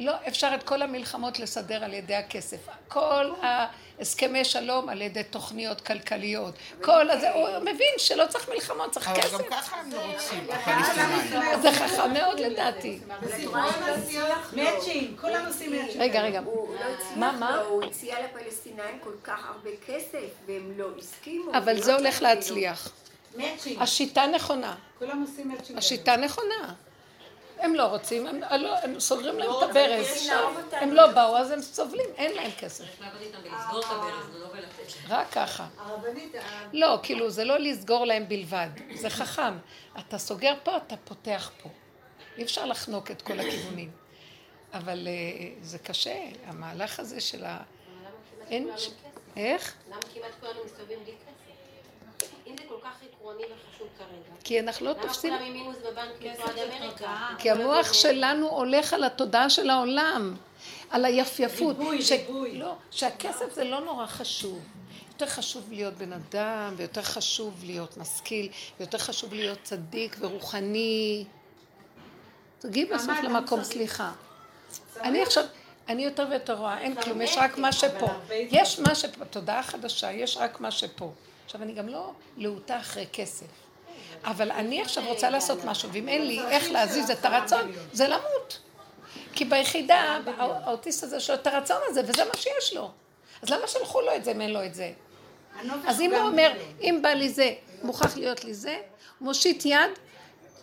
לא 0.00 0.12
אפשר 0.28 0.50
את 0.54 0.62
כל 0.62 0.82
המלחמות 0.82 1.38
לסדר 1.38 1.84
על 1.84 1.94
ידי 1.94 2.14
הכסף. 2.14 2.68
כל 2.88 3.30
ההסכמי 3.42 4.44
שלום 4.44 4.88
על 4.88 5.02
ידי 5.02 5.24
תוכניות 5.24 5.80
כלכליות. 5.80 6.54
כל 6.82 7.10
הזה, 7.10 7.30
הוא 7.30 7.48
מבין 7.60 7.94
שלא 7.98 8.24
צריך 8.28 8.48
מלחמות, 8.48 8.90
צריך 8.90 9.08
אבל 9.08 9.20
כסף. 9.20 9.32
גם 9.32 9.40
ככה 9.50 9.80
הם 9.80 9.92
לא 9.92 10.00
רוצים. 10.12 10.46
זה 11.62 11.72
חכם 11.72 12.12
מאוד 12.12 12.40
לדעתי. 12.40 12.98
כולם 15.20 15.46
עושים 15.46 15.70
מאצ'ינג. 15.72 16.02
רגע, 16.02 16.22
רגע. 16.22 16.40
הוא 16.44 16.74
לא 16.74 16.80
הצליח 16.80 17.16
מה, 17.16 17.32
מה? 17.32 17.56
הוא 17.56 17.84
הציע 17.84 18.16
לפלסטינאים 18.24 18.98
כל 19.04 19.14
כך 19.24 19.46
הרבה 19.46 19.70
כסף, 19.86 20.28
והם 20.46 20.72
לא 20.76 20.86
הסכימו. 20.98 21.50
אבל 21.52 21.72
ולא 21.72 21.82
זה 21.82 21.94
הולך. 21.94 22.22
להצליח. 22.22 22.92
מאצ'ינג, 23.36 23.82
השיטה 23.82 24.26
נכונה. 24.26 24.76
כולם 24.98 25.24
עושים 25.28 25.48
מאצ'ינג. 25.48 25.78
השיטה 25.78 26.16
נכונה. 26.16 26.74
הם 27.60 27.74
לא 27.74 27.82
רוצים, 27.82 28.26
הם, 28.26 28.40
לא, 28.58 28.78
הם 28.78 29.00
סוגרים 29.00 29.38
להם 29.38 29.48
לא, 29.48 29.64
את 29.64 29.70
הברז. 29.70 30.30
הם 30.72 30.92
לא 30.92 31.06
באו, 31.06 31.36
אז 31.36 31.50
הם 31.50 31.62
סובלים, 31.62 32.06
אין 32.16 32.36
להם 32.36 32.50
כסף. 32.50 32.84
צריך 32.84 33.00
לעבוד 33.00 33.20
איתם 33.20 33.38
ולסגור 33.42 33.80
את 33.80 33.84
הברז, 33.90 34.40
לא 34.40 34.48
בלתת. 34.48 34.92
רק 35.08 35.30
ככה. 35.32 35.66
לא, 36.72 36.98
כאילו, 37.02 37.30
זה 37.30 37.44
לא 37.44 37.58
לסגור 37.58 38.04
להם 38.04 38.28
בלבד. 38.28 38.68
זה 38.94 39.10
חכם. 39.10 39.58
אתה 39.98 40.18
סוגר 40.18 40.54
פה, 40.62 40.76
אתה 40.76 40.96
פותח 41.04 41.50
פה. 41.62 41.68
אי 42.38 42.42
אפשר 42.42 42.64
לחנוק 42.64 43.10
את 43.10 43.22
כל 43.22 43.40
הכיוונים. 43.40 43.90
אבל 44.72 45.08
אה, 45.08 45.12
זה 45.62 45.78
קשה, 45.78 46.24
המהלך 46.46 47.00
הזה 47.00 47.20
של 47.20 47.44
ה... 47.44 47.58
אין... 48.48 48.70
איך? 49.36 49.74
למה 49.88 50.00
כמעט 50.14 50.30
כולנו 50.40 50.64
מסתובבים 50.64 50.98
בלי 51.04 51.12
כסף? 51.12 51.39
אם 52.50 52.56
זה 52.56 52.64
כל 52.68 52.74
כך 52.84 52.94
עקרוני 53.02 53.42
וחשוב 53.42 53.88
כרגע, 53.98 54.40
כי 54.44 54.60
אנחנו 54.60 54.86
לא 54.86 54.92
למה 54.92 55.02
תופסים... 55.02 55.32
כולם 55.32 55.44
עם 55.44 55.52
מינוס 55.52 55.76
בבנק 55.76 56.34
משרד 56.34 56.58
אמריקה? 56.58 57.28
כי 57.38 57.50
המוח 57.50 57.92
שלנו 57.92 58.48
הולך 58.48 58.92
על 58.92 59.04
התודעה 59.04 59.50
של 59.50 59.70
העולם, 59.70 60.36
על 60.90 61.04
היפייפות. 61.04 61.78
ריבוי, 61.78 62.02
ש... 62.02 62.12
ריבוי. 62.12 62.58
לא, 62.58 62.74
שהכסף 62.90 63.54
זה 63.54 63.64
לא 63.64 63.80
נורא 63.80 64.06
חשוב. 64.06 64.60
יותר 65.08 65.26
חשוב 65.26 65.72
להיות 65.72 65.94
בן 65.94 66.12
אדם, 66.12 66.74
ויותר 66.76 67.02
חשוב 67.02 67.54
להיות 67.64 67.96
משכיל, 67.96 68.48
ויותר 68.78 68.98
חשוב 68.98 69.34
להיות 69.34 69.58
צדיק 69.62 70.16
ורוחני. 70.20 71.24
תגיעי 72.58 72.84
בסוף 72.84 73.18
למקום. 73.22 73.64
סליחה. 73.64 74.12
אני 75.02 75.22
עכשיו, 75.22 75.44
אני 75.88 76.04
יותר 76.04 76.26
ויותר 76.30 76.54
רואה, 76.54 76.78
אין 76.80 76.94
כלום, 77.02 77.20
יש 77.20 77.36
רק 77.36 77.58
מה 77.58 77.72
שפה. 77.72 78.08
יש 78.30 78.78
מה 78.78 78.94
שפה, 78.94 79.24
תודעה 79.24 79.62
חדשה, 79.62 80.12
יש 80.12 80.36
רק 80.36 80.60
מה 80.60 80.70
שפה. 80.70 81.12
עכשיו, 81.50 81.62
אני 81.62 81.72
גם 81.72 81.88
לא 81.88 82.12
להוטה 82.36 82.78
אחרי 82.78 83.06
כסף. 83.12 83.46
אבל 84.24 84.50
אני 84.50 84.82
עכשיו 84.82 85.04
רוצה 85.06 85.30
לעשות 85.30 85.64
משהו, 85.64 85.92
ואם 85.92 86.08
אין 86.08 86.26
לי 86.26 86.40
איך 86.40 86.70
להזיז 86.70 87.10
את 87.10 87.24
הרצון, 87.24 87.72
זה 87.92 88.08
למות. 88.08 88.58
כי 89.32 89.44
ביחידה, 89.44 90.18
האוטיסט 90.36 91.02
הזה, 91.02 91.16
יש 91.16 91.30
לו 91.30 91.36
את 91.36 91.46
הרצון 91.46 91.76
הזה, 91.86 92.00
וזה 92.06 92.24
מה 92.24 92.36
שיש 92.36 92.74
לו. 92.74 92.90
אז 93.42 93.50
למה 93.50 93.68
שלחו 93.68 94.00
לו 94.00 94.16
את 94.16 94.24
זה 94.24 94.30
אם 94.30 94.40
אין 94.40 94.52
לו 94.52 94.64
את 94.64 94.74
זה? 94.74 94.92
הנופש 95.60 95.88
אז 95.88 96.00
אם 96.00 96.14
הוא 96.14 96.20
אומר. 96.20 96.52
אם 96.80 96.98
בא 97.02 97.08
לי 97.08 97.28
זה, 97.28 97.54
מוכרח 97.82 98.16
להיות 98.16 98.44
לי 98.44 98.54
זה, 98.54 98.78
מושיט 99.20 99.62
יד, 99.66 99.90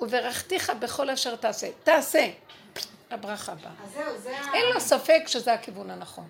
וברכתיך 0.02 0.72
בכל 0.80 1.10
אשר 1.10 1.36
תעשה. 1.36 1.68
תעשה. 1.84 2.30
הברכה 3.12 3.54
באה. 3.56 4.04
אין 4.54 4.66
לו 4.74 4.82
ספק 4.82 5.24
שזה 5.28 5.54
הכיוון 5.54 5.90
הנכון. 5.90 6.28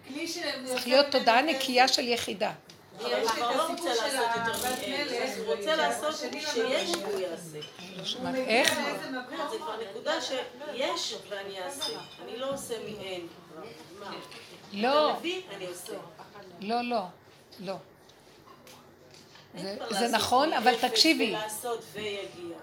צריך 0.65 0.87
להיות 0.87 1.05
תודעה 1.11 1.41
נקייה 1.41 1.87
של 1.87 2.07
יחידה. 2.07 2.51
אבל 2.99 3.21
הוא 3.21 3.29
כבר 3.29 3.51
לא 3.57 3.67
רוצה 3.67 3.89
לעשות 3.89 4.11
יותר 4.35 4.69
מאין, 4.69 5.07
הוא 5.37 5.55
רוצה 5.55 5.75
לעשות 5.75 6.15
שיש 6.17 6.57
והוא 6.95 7.19
יעשה. 7.19 7.59
איך? 8.35 8.73
זה 9.51 9.57
כבר 9.57 9.75
נקודה 9.89 10.21
שיש 10.21 11.15
ואני 11.29 11.63
אעשה. 11.63 11.93
אני 12.23 12.37
לא 12.37 12.53
עושה 12.53 12.73
מאין. 12.83 13.27
מה? 13.99 14.11
לא, 14.73 15.15
עושה. 15.71 15.93
לא, 16.61 16.81
לא, 16.81 17.01
לא. 17.59 17.75
זה- 19.91 20.07
נכון, 20.11 20.53
אבל 20.53 20.75
תקשיבי. 20.89 21.29
ולעשות 21.29 21.83
ויגיע. 21.93 22.57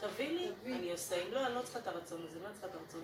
תביא 0.00 0.28
לי, 0.28 0.74
אני 0.76 0.92
עושה. 0.92 1.14
אם 1.16 1.32
לא, 1.32 1.46
אני 1.46 1.54
לא 1.54 1.60
צריכה 1.62 1.78
את 1.78 1.86
הרצון 1.86 2.26
הזה. 2.30 2.38
מה 2.42 2.48
צריכה 2.52 2.66
את 2.66 2.72
הרצון 2.74 3.00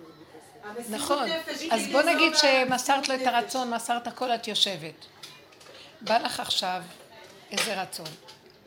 הזה? 0.83 0.95
נכון. 0.95 1.27
אז 1.71 1.87
בוא 1.91 2.01
נגיד 2.01 2.33
שמסרת 2.35 3.09
לו 3.09 3.15
את. 3.15 3.19
הרצון, 3.27 3.73
מסרת 3.73 4.07
הכל, 4.07 4.31
את 4.35 4.47
יושבת. 4.47 5.05
בא 6.01 6.17
לך 6.17 6.39
עכשיו 6.39 6.83
איזה 7.51 7.81
רצון. 7.81 8.05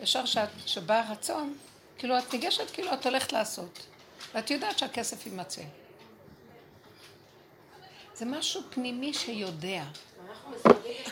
ישר 0.00 0.24
שאת, 0.24 0.48
שבא 0.66 1.02
הרצון, 1.08 1.58
כאילו 1.98 2.18
את 2.18 2.32
ניגשת, 2.32 2.70
כאילו 2.70 2.92
את 2.92 3.06
הולכת 3.06 3.32
לעשות. 3.32 3.86
ואת 4.34 4.50
יודעת 4.50 4.78
שהכסף 4.78 5.26
יימצא. 5.26 5.62
זה 8.14 8.24
משהו 8.24 8.62
פנימי 8.70 9.14
שיודע. 9.14 9.84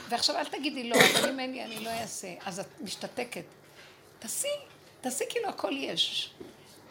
ועכשיו 0.09 0.37
אל 0.37 0.45
תגידי 0.45 0.89
לא, 0.89 0.97
אבל 0.97 1.29
אם 1.29 1.41
אין 1.41 1.53
לי 1.53 1.65
אני 1.65 1.85
לא 1.85 1.91
אעשה. 1.91 2.35
אז 2.45 2.61
את 2.61 2.81
משתתקת. 2.81 3.45
תעשי, 4.19 4.49
תעשי 5.01 5.25
כאילו 5.29 5.49
הכל 5.49 5.73
יש. 5.73 6.31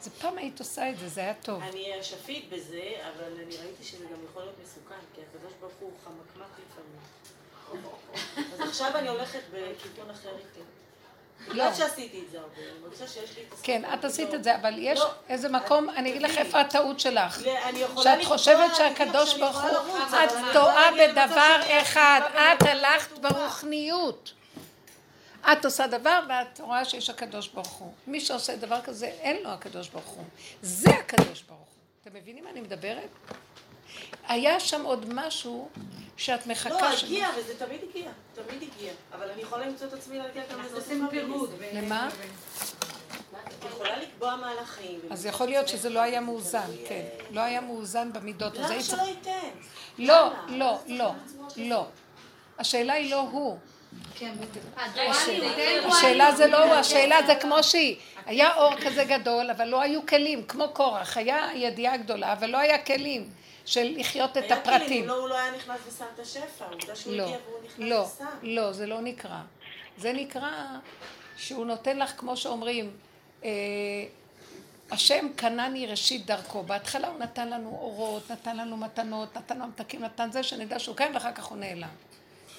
זה 0.02 0.10
פעם 0.22 0.38
היית 0.38 0.60
עושה 0.60 0.90
את 0.90 1.00
זה, 1.00 1.10
זה 1.10 1.22
היה 1.22 1.34
טוב. 1.34 1.62
אני 1.62 2.02
אשפית 2.02 2.50
בזה, 2.50 2.90
אבל 3.16 3.34
אני 3.46 3.58
ראיתי 3.58 3.84
שזה 3.84 4.06
גם 4.06 4.20
יכול 4.30 4.42
להיות 4.42 4.56
מסוכן, 4.64 5.00
כי 5.16 5.22
הקדוש 5.22 5.54
ברוך 5.60 5.74
הוא 5.80 5.92
חמקמק 6.04 6.52
לפעמים. 6.52 7.00
אז 8.54 8.60
עכשיו 8.70 8.92
אני 8.98 9.08
הולכת 9.08 9.40
בכיוון 9.52 10.10
אחר 10.10 10.30
איתי. 10.30 10.60
בגלל 11.50 11.74
שעשיתי 11.74 12.24
את 12.26 12.32
זה 12.32 12.40
הרבה, 12.40 12.54
אני 12.58 12.80
מרגישה 12.84 13.08
שיש 13.08 13.38
לי 13.38 13.44
את. 13.44 13.54
כן, 13.64 13.82
את 13.94 14.06
עשית 14.06 14.30
לא- 14.30 14.36
את 14.36 14.44
זה, 14.44 14.56
אבל 14.56 14.74
יש 14.78 15.00
לא, 15.00 15.12
איזה 15.30 15.50
מקום, 15.50 15.90
אני 15.90 16.10
אגיד 16.10 16.22
לך. 16.22 16.38
איפה 16.38 16.62
הטעות 16.62 17.00
שלך. 17.00 17.42
לא, 17.46 18.04
שאת 18.04 18.24
חושבת 18.24 18.76
שהקדוש 18.76 19.38
ברוך 19.38 19.62
הוא, 19.62 19.98
את 20.24 20.30
טועה 20.54 20.92
בדבר 20.92 21.62
אחד, 21.82 22.22
את 22.36 22.62
הלכת. 22.68 23.18
ברוחניות. 23.20 24.34
את 25.52 25.66
עושה 25.66 25.88
דבר 25.88 26.20
ואת 26.30 26.60
רואה 26.60 26.86
שיש 26.86 27.10
הקדוש 27.10 27.48
ברוך 27.48 27.68
הוא. 27.68 27.92
מי 28.08 28.20
שעושה 28.22 28.56
דבר 28.56 28.82
כזה, 28.82 29.06
אין 29.06 29.44
לו 29.44 29.50
הקדוש 29.50 29.90
ברוך 29.90 30.06
הוא. 30.06 30.24
זה 30.62 30.90
הקדוש 30.90 31.42
ברוך 31.42 31.60
הוא. 31.60 31.68
אתם 32.02 32.14
מבינים 32.14 32.44
מה 32.44 32.50
אני 32.50 32.62
מדברת? 32.62 33.10
היה 34.28 34.60
שם 34.60 34.84
עוד 34.84 35.14
משהו 35.14 35.70
שאת 36.18 36.48
מחכה 36.48 36.90
לא, 36.90 36.96
שם. 36.96 37.06
הגיע, 37.06 37.28
וזה 37.38 37.54
תמיד 37.66 37.80
הגיע, 37.90 38.12
תמיד 38.34 38.70
הגיע. 38.74 38.92
אבל 39.14 39.30
אני 39.30 39.42
יכולה 39.42 39.66
למצוא 39.66 39.88
את 39.88 39.94
עצמי 39.94 40.18
להגיע 40.18 40.44
גם 40.52 40.60
אנחנו 40.60 40.78
לזה. 40.78 40.78
עושים 40.78 41.08
פירוד. 41.10 41.50
למה? 41.74 42.10
את 43.48 43.66
יכולה 43.72 44.00
לקבוע 44.00 44.36
מהלכים. 44.36 45.00
אז 45.10 45.26
יכול 45.26 45.48
להיות 45.48 45.68
שזה 45.68 45.90
לא 45.90 46.00
היה 46.00 46.22
מאוזן, 46.22 46.68
כן. 46.88 47.02
לא 47.32 47.42
היה 47.42 47.62
מאוזן 47.62 48.14
במידות. 48.14 48.58
למה 48.58 48.84
שלא 48.84 49.02
ייתן? 49.02 49.50
לא, 49.98 50.30
לא, 50.48 50.80
לא, 50.88 51.12
לא. 51.58 51.88
השאלה 52.60 52.94
היא 52.94 53.12
לא 53.12 53.20
הוא. 53.20 53.58
השאלה 55.86 56.36
זה 56.36 56.48
לא 56.48 56.64
הוא, 56.64 56.74
השאלה 56.74 57.20
זה 57.28 57.36
כמו 57.36 57.64
שהיא. 57.64 57.96
היה 58.26 58.56
אור 58.56 58.76
כזה 58.86 59.04
גדול, 59.04 59.50
אבל 59.52 59.66
לא 59.66 59.82
היו 59.82 60.06
כלים, 60.06 60.44
כמו 60.44 60.70
קורח. 60.74 61.18
היה 61.18 61.50
ידיעה 61.56 61.98
גדולה, 61.98 62.34
אבל 62.34 62.50
לא 62.50 62.58
היה 62.58 62.78
כלים 62.78 63.30
של 63.66 63.94
לחיות 63.98 64.32
את 64.32 64.44
היה 64.44 64.64
כלים, 64.64 64.76
הפרטים. 64.76 65.08
לא, 65.08 65.20
הוא 65.20 65.30
לא 65.30 65.38
היה 65.38 65.52
נכנס 65.56 65.80
ושם 65.88 66.06
את 66.14 66.20
השפע, 66.20 66.66
עובדה 66.72 66.96
שהוא 66.96 67.14
לא, 67.14 67.24
הגיע 67.24 67.38
והוא 67.48 67.60
נכנס 67.66 67.80
לא, 67.80 68.08
ושם. 68.16 68.26
לא, 68.44 68.72
זה 68.72 68.86
לא 68.86 69.02
נקרא. 69.02 69.42
זה 69.98 70.14
נקרא 70.14 70.52
שהוא 71.38 71.66
נותן 71.66 71.98
לך, 71.98 72.14
כמו 72.18 72.38
שאומרים, 72.38 72.92
אה, 73.44 73.50
השם 74.92 75.28
קנני 75.36 75.88
ראשית 75.88 76.26
דרכו. 76.26 76.64
בהתחלה 76.64 77.08
הוא 77.08 77.20
נתן 77.20 77.50
לנו 77.50 77.70
אורות, 77.70 78.32
נתן 78.32 78.58
לנו 78.58 78.78
מתנות, 78.78 79.38
נתן 79.38 79.56
לנו 79.56 79.68
מתקים, 79.68 80.04
נתן 80.04 80.32
זה, 80.32 80.44
שנדע 80.44 80.80
שהוא 80.80 80.96
קיים 80.96 81.14
ואחר 81.14 81.32
כך 81.32 81.46
הוא 81.46 81.58
נעלם. 81.58 81.90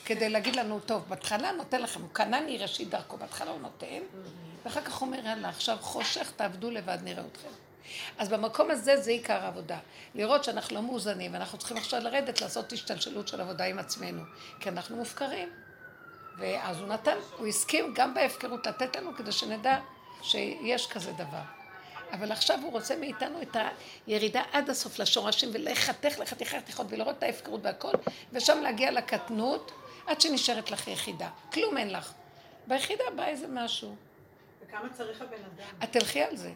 כדי 0.04 0.28
להגיד 0.28 0.57
לנו, 0.57 0.80
טוב, 0.80 1.04
בהתחלה 1.09 1.52
נותן 1.52 1.82
לכם, 1.82 2.00
הוא 2.00 2.09
קנני 2.12 2.59
ראשית 2.59 2.88
דרכו, 2.88 3.16
בהתחלה 3.16 3.50
הוא 3.50 3.61
נותן, 3.61 4.00
ואחר 4.64 4.80
כך 4.80 5.02
אומר, 5.02 5.26
יאללה, 5.26 5.48
עכשיו 5.48 5.76
חושך, 5.80 6.32
תעבדו 6.36 6.70
לבד, 6.70 6.98
נראה 7.04 7.22
אתכם. 7.32 7.48
אז 8.18 8.28
במקום 8.28 8.70
הזה 8.70 8.97
זה 8.97 9.11
עיקר 9.11 9.45
העבודה. 9.45 9.78
לראות 10.14 10.45
שאנחנו 10.45 10.76
לא 10.76 10.82
מאוזנים, 10.82 11.32
ואנחנו 11.32 11.59
צריכים 11.59 11.76
עכשיו 11.76 12.01
לרדת 12.01 12.41
לעשות 12.41 12.72
השתלשלות 12.72 13.28
של 13.28 13.41
עבודה 13.41 13.64
עם 13.64 13.78
עצמנו, 13.78 14.22
כי 14.61 14.68
אנחנו 14.68 14.97
מופקרים. 14.97 15.49
ואז 16.39 16.80
הוא 16.80 16.89
נתן, 16.89 17.16
הוא 17.39 17.47
הסכים 17.47 17.95
גם 17.95 18.14
בהפקרות 18.14 18.66
לתת 18.66 18.97
לנו 18.97 19.14
כדי 19.16 19.32
שנדע 19.32 19.78
שיש 20.22 20.87
כזה 20.87 21.12
דבר. 21.12 21.43
אבל 22.12 22.32
עכשיו 22.32 22.59
הוא 22.62 22.72
רוצה 22.72 22.97
מאיתנו 22.97 23.43
את 23.43 23.57
הירידה 24.07 24.43
עד 24.53 24.70
הסוף 24.70 24.99
לשורשים 24.99 25.49
ולחתך 25.53 26.18
לחתיכי 26.18 26.57
חתיכות 26.57 26.87
ולראות 26.91 27.18
את 27.18 27.22
ההפקרות 27.22 27.61
והכל, 27.62 27.93
ושם 28.32 28.59
להגיע 28.62 28.91
לקטנות 28.91 29.72
עד 30.07 30.20
שנשארת 30.20 30.70
לך 30.70 30.89
יחידה. 30.89 31.28
כלום 31.53 31.76
אין 31.78 31.93
לך. 31.93 32.12
ביחידה 32.66 33.05
בא 33.16 33.24
איזה 33.24 33.47
משהו. 33.51 33.97
וכמה 34.62 34.89
צריך 34.93 35.22
הבן 35.22 35.45
אדם? 35.55 35.68
את 35.84 35.93
תלכי 35.93 36.22
על 36.22 36.37
זה. 36.37 36.53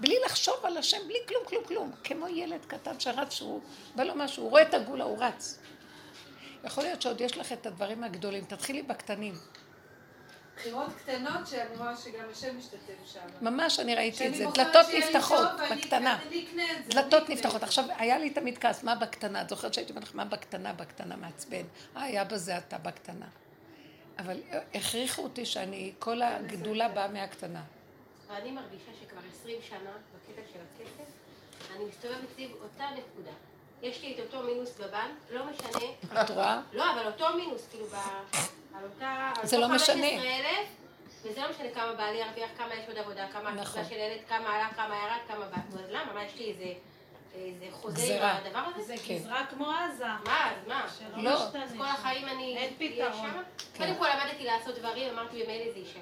בלי 0.00 0.16
לחשוב 0.24 0.54
על 0.62 0.76
השם, 0.76 0.98
בלי 1.06 1.18
כלום, 1.28 1.44
כלום, 1.46 1.64
כלום. 1.64 1.92
כמו 2.04 2.28
ילד 2.28 2.64
קטן 2.66 3.00
שרץ, 3.00 3.32
שהוא 3.32 3.60
בא 3.94 4.04
לו 4.04 4.14
משהו, 4.14 4.42
הוא 4.42 4.50
רואה 4.50 4.62
את 4.62 4.74
הגולה, 4.74 5.04
הוא 5.04 5.18
רץ. 5.20 5.58
יכול 6.64 6.84
להיות 6.84 7.02
שעוד 7.02 7.20
יש 7.20 7.38
לך 7.38 7.52
את 7.52 7.66
הדברים 7.66 8.04
הגדולים. 8.04 8.44
תתחילי 8.44 8.82
בקטנים. 8.82 9.34
בחירות 10.56 10.88
קטנות 10.98 11.46
שאני 11.46 11.76
רואה 11.76 11.96
שגם 11.96 12.24
השם 12.32 12.58
משתתף 12.58 12.94
שם. 13.12 13.20
ממש 13.40 13.80
אני 13.80 13.94
ראיתי 13.94 14.28
את 14.28 14.34
זה. 14.34 14.44
דלתות 14.54 14.86
נפתחות, 14.98 15.48
בקטנה. 15.70 16.18
דלתות 16.88 17.28
נפתחות. 17.28 17.62
עכשיו, 17.62 17.84
היה 17.98 18.18
לי 18.18 18.30
תמיד 18.30 18.58
כעס, 18.58 18.82
מה 18.82 18.94
בקטנה? 18.94 19.42
את 19.42 19.48
זוכרת 19.48 19.74
שהייתי 19.74 19.92
אומרת 19.92 20.04
לך, 20.04 20.14
מה 20.14 20.24
בקטנה? 20.24 20.72
בקטנה 20.72 21.16
מעצבן. 21.16 21.64
אה, 21.96 22.02
היה 22.02 22.24
בזה 22.24 22.58
אתה 22.58 22.78
בקטנה. 22.78 23.26
אבל 24.18 24.40
הכריחו 24.74 25.22
אותי 25.22 25.46
שאני, 25.46 25.92
כל 25.98 26.22
הגדולה 26.22 26.88
באה 26.88 27.08
מהקטנה. 27.08 27.62
ואני 28.26 28.50
מרגישה 28.50 28.90
שכבר 29.00 29.20
20 29.40 29.56
שנה 29.62 29.90
בקטע 30.14 30.42
של 30.52 30.58
הכסף, 30.58 31.10
אני 31.76 31.84
מסתובבת 31.84 32.28
סביב 32.34 32.50
אותה 32.62 32.84
נקודה. 32.90 33.32
יש 33.82 34.02
לי 34.02 34.14
את 34.14 34.20
אותו 34.20 34.46
מינוס 34.46 34.76
בבנק, 34.76 35.16
לא 35.30 35.44
משנה. 35.44 36.22
את 36.22 36.30
רואה? 36.30 36.60
לא, 36.72 36.92
אבל 36.92 37.06
אותו 37.06 37.36
מינוס, 37.36 37.68
כאילו, 37.70 37.86
ב... 37.86 37.94
על 38.74 38.84
אותה... 38.84 39.32
זה 39.42 39.58
לא 39.58 39.68
משנה. 39.68 40.06
15,000, 40.06 40.66
וזה 41.22 41.40
לא 41.40 41.50
משנה 41.50 41.70
כמה 41.74 41.92
בעלי 41.92 42.18
ירוויח, 42.18 42.50
כמה 42.58 42.74
יש 42.74 42.88
עוד 42.88 42.98
עבודה, 42.98 43.28
כמה 43.32 43.50
נכון. 43.50 43.84
של 43.84 43.94
ילד, 43.94 44.20
כמה 44.28 44.56
עלה, 44.56 44.68
כמה 44.76 44.96
ירד, 44.96 45.20
כמה 45.28 45.46
בא. 45.46 45.56
אז 45.56 45.90
למה? 45.90 46.12
מה, 46.12 46.24
יש 46.24 46.34
לי 46.34 46.50
איזה... 46.50 46.72
איזה 47.34 47.66
חוזה 47.70 48.20
עם. 48.20 48.36
הדבר 48.46 48.62
הזה? 48.74 48.82
זה 48.82 48.94
כן. 49.06 49.14
גזרה 49.14 49.46
כמו 49.46 49.70
עזה. 49.70 50.04
מה, 50.04 50.50
אז 50.50 50.68
מה? 50.68 50.86
שלא 50.98 51.22
לא. 51.22 51.46
משתנה. 51.46 51.78
כל 51.78 51.84
החיים 51.84 52.28
אני 52.28 52.56
אין 52.56 52.74
פתרון. 52.78 53.12
שמה? 53.12 53.42
כן. 53.74 53.84
קודם 53.84 53.98
כל 53.98 54.06
למדתי 54.08 54.44
לעשות 54.44 54.78
דברים, 54.78 55.18
אמרתי 55.18 55.42
במילא 55.42 55.72
זה 55.72 55.78
יישאר. 55.78 56.00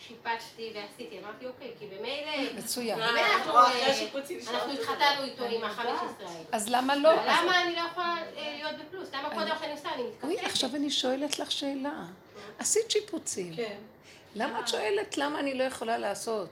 שיפצתי 0.00 0.72
ועשיתי, 0.74 1.18
אמרתי 1.18 1.46
אוקיי, 1.46 1.70
כי 1.78 1.86
במילא... 1.86 2.58
מצוין. 2.58 3.00
אנחנו, 3.00 3.56
אה, 3.56 4.72
התחתנו 4.72 5.24
איתו 5.24 5.44
עם 5.44 5.64
ה-15 5.64 5.80
האלה. 5.80 6.44
אז 6.52 6.68
למה 6.68 6.96
לא? 6.96 7.12
למה 7.12 7.62
אני 7.62 7.76
לא 7.76 7.80
יכולה 7.80 8.16
אה, 8.36 8.54
להיות 8.56 8.80
בפלוס? 8.80 9.08
למה 9.14 9.30
כל 9.30 9.44
דבר 9.44 9.58
שאני 9.60 9.72
עושה 9.72 9.94
אני 9.94 10.02
אוי, 10.02 10.32
מתקפלת? 10.32 10.50
עכשיו 10.50 10.76
אני 10.76 10.90
שואלת 10.90 11.38
לך 11.38 11.52
שאלה. 11.52 12.04
עשית 12.58 12.90
שיפוצים. 12.90 13.56
כן. 13.56 13.76
למה 14.34 14.60
את 14.60 14.68
שואלת 14.68 15.18
למה 15.18 15.40
אני 15.40 15.54
לא 15.54 15.64
יכולה 15.64 15.98
לעשות? 15.98 16.48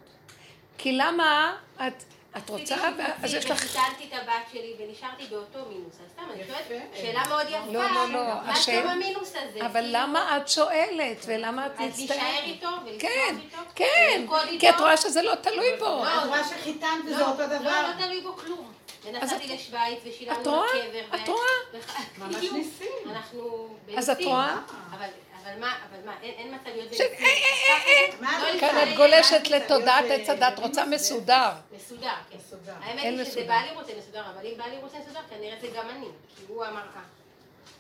כי 0.79 0.93
למה 0.93 1.57
את, 1.77 2.05
את 2.37 2.51
רוצה, 2.51 2.77
אז 3.23 3.35
יש 3.35 3.51
לך... 3.51 3.57
וחיתנתי 3.57 4.05
את 4.09 4.13
הבת 4.13 4.33
שלי 4.53 4.75
ונשארתי 4.79 5.27
באותו 5.31 5.59
מינוס. 5.69 5.95
אז 5.95 6.11
סתם, 6.13 6.23
אני. 6.35 6.43
שואלת, 6.47 6.67
שאלה 6.95 7.23
מאוד 7.29 7.47
יפה. 7.49 7.73
לא, 7.73 7.91
לא, 7.91 8.09
לא, 8.13 8.25
מה 8.47 8.55
טוב 8.67 8.87
המינוס 8.87 9.33
הזה? 9.37 9.67
אבל 9.67 9.81
כאילו, 9.81 9.89
למה 9.93 10.37
את 10.37 10.49
שואלת 10.49 11.25
ולמה 11.27 11.67
את 11.67 11.73
אז 11.79 11.99
להישאר 11.99 12.17
מצטערת? 12.17 12.45
איתו 12.45 12.69
ולשמוח 12.85 13.01
כן, 13.01 13.37
איתו? 13.41 13.57
כן, 13.75 14.19
ולרקוד 14.19 14.61
כי 14.61 14.71
את? 14.71 14.75
רואה 14.81 14.97
שזה 14.97 15.23
לא 15.23 15.35
תלוי 15.35 15.77
בו. 15.79 15.85
לא, 15.85 16.19
את 16.19 16.27
רואה 16.27 16.49
שחיתנת 16.49 16.89
וזה 17.07 17.19
לא, 17.19 17.31
אותו 17.31 17.43
לא, 17.43 17.47
דבר? 17.59 17.83
לא 17.89 18.05
תלוי 18.05 18.21
בו 18.21 18.37
כלום. 18.37 18.73
ונסעתי 19.05 19.49
לשוויץ 19.49 19.99
ושילמנו 20.05 20.41
את 20.41 20.47
רואה? 20.47 20.67
לקבר. 20.75 21.17
את 21.17 21.29
רואה? 21.29 21.83
ממש. 22.19 22.37
ניסים. 22.53 22.87
אנחנו 23.11 23.69
אז 23.97 24.11
את 24.11 24.17
בניסים. 24.17 24.33
רואה? 24.33 24.57
אבל 24.91 25.09
אבל 25.45 25.61
מה, 25.61 25.75
אבל 25.91 26.07
מה, 26.07 26.15
אין 26.23 26.35
אין 26.35 26.55
מצב 26.55 26.71
להיות 26.77 26.95
ש- 26.95 27.01
אה, 27.01 27.07
בניסים. 27.09 27.27
אה, 27.27 27.73
אה, 27.87 28.21
מה 28.21 28.39
לא 28.43 28.55
את 28.55 28.61
כאן 28.61 28.95
גולשת 28.97 29.49
לתודעת 29.51 30.05
עץ 30.11 30.29
הדת, 30.29 30.59
אה, 30.59 30.65
רוצה? 30.65 30.85
מסודר. 30.85 31.51
מסודר, 31.77 32.09
כן. 32.31 32.37
מסודר. 32.39 32.73
האמת 32.81 33.03
היא 33.03 33.25
שזה. 33.25 33.45
בעלי 33.45 33.71
רוצה 33.75 33.93
מסודר, 33.99 34.23
אבל 34.35 34.47
אם 34.47 34.53
בעלי 34.59 34.77
רוצה 34.77 34.99
מסודר, 34.99 35.21
כנראה 35.31 35.57
זה 35.61 35.67
גם 35.77 35.91
אני, 35.91 36.07
כי 36.37 36.43
הוא 36.49 36.65
אמר 36.65 36.83
ככה. 36.91 37.01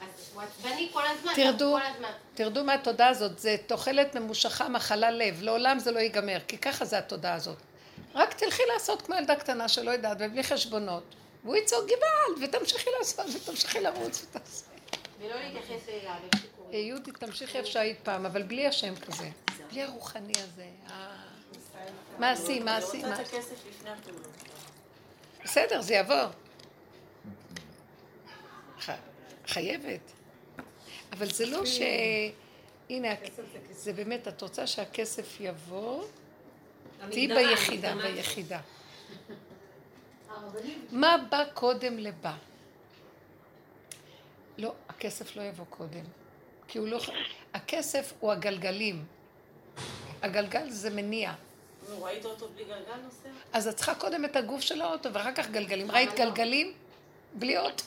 אז 0.00 0.30
הוא 0.34 0.42
עצבני 0.42 0.88
כל 0.92 1.06
הזמן, 1.06 1.32
תרדו. 1.34 1.76
כל 1.80 1.86
הזמן. 1.94 2.11
תרדו 2.34 2.64
מהתודעה 2.64 3.08
הזאת, 3.08 3.38
זה 3.38 3.56
תוחלת 3.66 4.14
ממושכה 4.14 4.68
מחלה 4.68 5.11
לב, 5.11 5.42
לעולם 5.42 5.78
זה 5.78 5.90
לא 5.90 5.98
ייגמר, 5.98 6.38
כי 6.48 6.58
ככה 6.58 6.84
זה 6.84 6.98
התודעה 6.98 7.34
הזאת. 7.34 7.56
רק 8.14 8.34
תלכי 8.34 8.62
לעשות 8.72 9.02
כמו 9.02 9.14
ילדה 9.14 9.36
קטנה 9.36 9.68
שלא 9.68 9.90
יודעת, 9.90 10.16
ובלי 10.20 10.42
חשבונות. 10.42 11.02
והוא 11.44 11.56
יצעוק 11.56 11.84
גוואלד, 11.84 12.42
ותמשיכי 12.54 12.90
לעשות, 12.98 13.26
ותמשיכי 13.34 13.80
לרוץ 13.80 14.24
ותעשי. 14.24 14.64
ולא 15.20 15.34
להתייחס 15.34 15.88
אליו. 15.88 16.12
אה, 16.34 16.38
יהודית, 16.73 17.16
תמשיכי 17.16 17.59
איפה 17.59 17.68
שהיית 17.71 17.99
פעם, 18.03 18.27
אבל 18.27 18.43
בלי 18.43 18.66
השם 18.66 18.95
כזה. 18.97 19.29
בלי 19.71 19.83
הרוחני 19.83 20.33
הזה. 20.37 20.66
ה- 20.87 21.31
מעשי, 22.18 22.61
מעשי, 22.61 22.91
אני 23.05 23.11
רוצה 23.11 23.23
מעשי. 23.23 23.23
את 23.23 23.43
הכסף 23.45 23.66
לפני 23.68 23.91
הפעולות. 23.91 24.27
בסדר, 25.45 25.81
זה 25.83 25.95
יבוא. 25.95 26.14
חייבת. 29.47 30.01
אבל 31.12 31.31
זה 31.31 31.47
לא 31.47 31.66
ש... 31.66 31.81
הנה, 32.91 33.09
זה 33.71 33.93
באמת, 33.93 34.29
את 34.29 34.43
רוצה 34.43 34.66
שהכסף 34.66 35.37
יבוא, 35.41 36.05
תהיי 37.11 37.29
ביחידה. 37.29 37.95
ביחידה. 37.95 38.61
מה 40.91 41.16
בא 41.31 41.45
קודם 41.55 41.99
לבא? 41.99 42.35
לא, 44.59 44.75
הכסף 44.89 45.37
לא 45.37 45.43
יבוא 45.43 45.64
קודם. 45.71 46.05
כי 46.71 46.79
הוא 46.79 46.89
לא... 46.89 47.01
הכסף 47.55 48.12
הוא 48.21 48.33
הגלגלים. 48.33 49.05
הגלגל 50.23 50.71
זה 50.71 50.91
מניע. 50.91 51.33
נו, 51.89 52.05
ראית 52.05 52.25
אותו 52.25 52.49
בלי 52.55 52.64
גלגל 52.64 52.97
נוסע? 53.05 53.29
אז 53.53 53.68
את 53.68 53.77
צריכה 53.77 53.95
קודם 53.95 54.25
את 54.25 54.37
הגוף 54.37 54.61
של 54.61 54.81
האוטו 54.81 55.12
ואחר 55.12 55.33
כך 55.35 55.51
גלגלים. 55.51 55.91
ראית 55.91 56.14
גלגלים? 56.14 56.73
בלי 57.35 57.59
אוטו. 57.59 57.85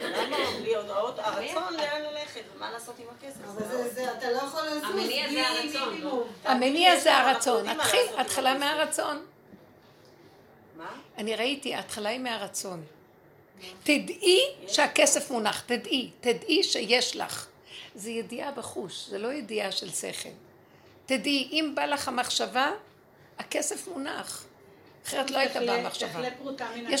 למה 0.00 0.36
בלי 0.60 0.76
הודעות? 0.76 1.18
הרצון 1.24 1.74
לאן 1.74 2.02
ללכת 2.02 2.40
ומה 2.56 2.70
לעשות 2.70 2.94
עם 2.98 3.06
הכסף. 3.16 3.40
אבל 3.44 3.88
זה 3.88 4.12
אתה 4.12 4.30
לא 4.30 4.36
יכול 4.36 4.62
לזוז 4.66 4.84
המניע 4.84 5.30
זה 5.30 5.48
הרצון, 5.48 5.94
מינימום. 5.94 6.28
המניע 6.44 7.00
זה 7.00 7.16
הרצון. 7.16 7.68
התחיל, 7.68 8.00
התחלה. 8.18 8.58
מהרצון. 8.58 9.24
מה? 10.76 10.90
אני 11.18 11.36
ראיתי, 11.36 11.74
ההתחלה 11.74 12.08
היא 12.08 12.20
מהרצון. 12.20 12.84
תדעי 13.82 14.40
שהכסף 14.68 15.30
מונח, 15.30 15.60
תדעי, 15.60 16.10
תדעי 16.20 16.62
שיש 16.62 17.16
לך. 17.16 17.51
זה 17.94 18.10
ידיעה 18.10 18.50
בחוש, 18.52 19.06
זה 19.08 19.18
לא 19.18 19.32
ידיעה 19.32 19.72
של 19.72 19.90
שכל. 19.90 20.28
תדעי, 21.06 21.48
אם 21.52 21.72
בא 21.74 21.84
לך 21.84 22.08
המחשבה, 22.08 22.70
הכסף 23.38 23.88
מונח. 23.88 24.44
אחרת 25.06 25.30
לא 25.30 25.38
הייתה 25.38 25.60
באה 25.60 25.82
מן 25.82 25.86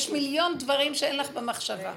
יש. 0.06 0.10
מיליון 0.10 0.58
דברים 0.58 0.94
שאין 0.94 1.16
לך 1.16 1.30
במחשבה. 1.30 1.94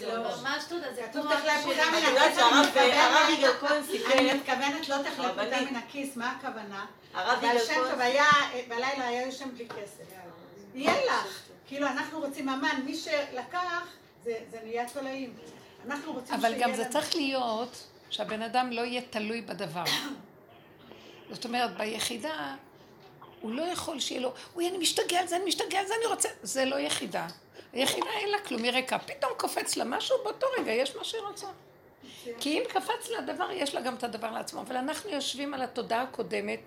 לא. 0.00 0.36
ממש 0.42 0.64
תודה, 0.68 0.94
זה 0.94 1.02
כתוב 1.10 1.22
כמו 1.22 1.30
תאכלה 1.34 1.54
אבא 1.54 1.62
פרוטה 1.62 1.82
שלי. 1.82 1.90
מן 1.90 2.02
את 2.02 2.08
יודעת 2.08 2.26
הכיס. 2.32 2.38
שהרב 2.38 2.76
אני 2.76 2.92
הרב 2.92 3.12
מתכוונת- 3.28 3.38
יגאל 3.38 3.52
כהן 3.60 3.82
סיפר, 3.90 4.12
אני 4.18 4.32
מתכוונת 4.34 4.88
לא 4.88 4.96
תאכלה 4.96 5.10
פרוטה 5.34 5.40
הרבנית. 5.42 5.70
מן 5.70 5.76
הכיס, 5.76 6.16
מה 6.16 6.30
הכוונה? 6.36 6.86
הרב 7.14 7.38
אבל 7.38 7.44
יגאל 7.48 7.58
שם 7.66 7.74
כהן 7.74 7.90
טוב 7.90 8.00
היה, 8.00 8.24
בלילה 8.68 9.08
היה 9.08 9.26
יושן 9.26 9.50
בלי 9.54 9.68
כסף. 9.68 10.04
יהיה 10.74 10.94
לך. 11.06 11.38
כאילו 11.68 11.86
אנחנו 11.86 12.20
רוצים 12.20 12.48
אמן, 12.48 12.80
מי 12.84 12.96
שלקח, 12.96 13.86
זה 14.24 14.34
זה 14.50 14.58
נהיה 14.64 14.88
תולעים. 14.88 15.34
אנחנו 15.86 16.12
רוצים 16.12 16.34
אבל 16.34 16.54
גם 16.60 16.74
זה. 16.74 16.84
צריך 16.88 17.16
להיות 17.16 17.86
שהבן 18.10 18.42
אדם 18.42 18.72
לא 18.72 18.80
יהיה 18.80 19.02
תלוי 19.10 19.40
בדבר. 19.40 19.84
זאת 21.30 21.44
אומרת, 21.44 21.76
ביחידה, 21.76 22.54
הוא 23.40 23.50
לא 23.50 23.62
יכול 23.62 24.00
שיהיה 24.00 24.20
לו, 24.20 24.32
אוי, 24.54 24.68
אני 24.68 24.78
משתגע 24.78 25.20
על 25.20 25.26
זה, 25.26 25.36
אני 25.36 25.44
משתגע 25.44 25.78
על 25.78 25.86
זה, 25.86 25.94
אני 25.98 26.06
רוצה... 26.06 26.28
זה 26.42 26.64
לא 26.64 26.76
יחידה. 26.76 27.26
היחידה 27.72 28.10
אין 28.20 28.28
לה 28.28 28.38
כלום, 28.38 28.62
היא 28.62 28.70
ריקה. 28.70 28.98
פתאום 28.98 29.32
קופץ 29.36 29.76
לה 29.76 29.84
משהו, 29.84 30.16
באותו 30.24 30.46
רגע 30.58 30.72
יש 30.72 30.96
מה 30.96 31.04
שהיא 31.04 31.22
רוצה. 31.22 31.46
כי 32.40 32.58
אם 32.58 32.62
קפץ 32.68 33.08
לה 33.10 33.20
דבר, 33.20 33.50
יש 33.50 33.74
לה 33.74 33.80
גם 33.80 33.94
את 33.94 34.04
הדבר 34.04 34.30
לעצמו. 34.30 34.60
אבל 34.60 34.76
אנחנו 34.76 35.10
יושבים 35.10 35.54
על 35.54 35.62
התודעה 35.62 36.02
הקודמת, 36.02 36.60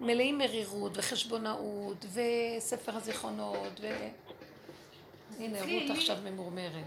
מלאים 0.00 0.38
מרירות 0.38 0.92
וחשבונאות 0.94 2.04
וספר 2.12 2.96
הזיכרונות 2.96 3.80
ו... 3.80 3.86
הנה, 5.38 5.58
רות 5.60 5.96
עכשיו 5.96 6.16
ממורמרת. 6.24 6.84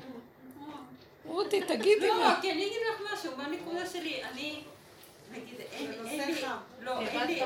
רותי, 1.28 1.62
תגידי 1.62 2.08
לא. 2.08 2.28
כי 2.42 2.52
אני 2.52 2.66
אגיד 2.66 2.80
לך 2.90 3.14
משהו, 3.14 3.32
מה 3.38 3.46
הנקודה 3.46 3.86
שלי? 3.86 4.24
אני. 4.24 4.62
לא, 6.82 7.00
לי 7.02 7.42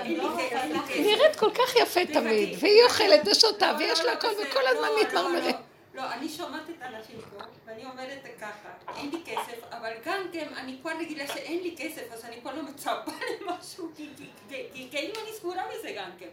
כל 1.40 1.52
כך 1.54 1.76
יפה 1.76 2.00
תמיד, 2.14 2.58
והיא 2.60 2.84
אוכלת 2.84 3.28
ושותה, 3.28 3.72
ויש 3.80 4.00
לה 4.00 4.14
הכל, 4.14 4.28
וכל 4.28 4.68
הזמן 4.68 4.88
מתמרמרת. 5.02 5.56
לא, 5.94 6.14
אני 6.14 6.30
שומעת 6.30 6.70
את 6.70 6.82
האנשים 6.82 7.16
פה, 7.22 7.44
ואני 7.66 7.86
אומרת 7.86 8.28
ככה, 8.42 8.70
אין 8.98 9.10
לי 9.12 9.18
כסף, 9.26 9.64
אבל 9.72 9.92
גם 10.06 10.28
כן, 10.32 10.48
אני 10.58 10.78
כבר 10.82 10.92
רגילה 11.00 11.28
שאין 11.28 11.64
לי 11.64 11.76
כסף, 11.78 12.02
אז 12.14 12.26
אני 12.26 12.42
כבר 12.42 12.56
לא 12.56 12.64
מצפה 12.64 13.12
למשהו, 13.42 13.90
כי 13.96 14.88
כאילו 14.92 15.14
אני 15.24 15.34
סגורה 15.34 15.64
מזה 15.76 15.92
גם 15.98 16.10
כן. 16.20 16.30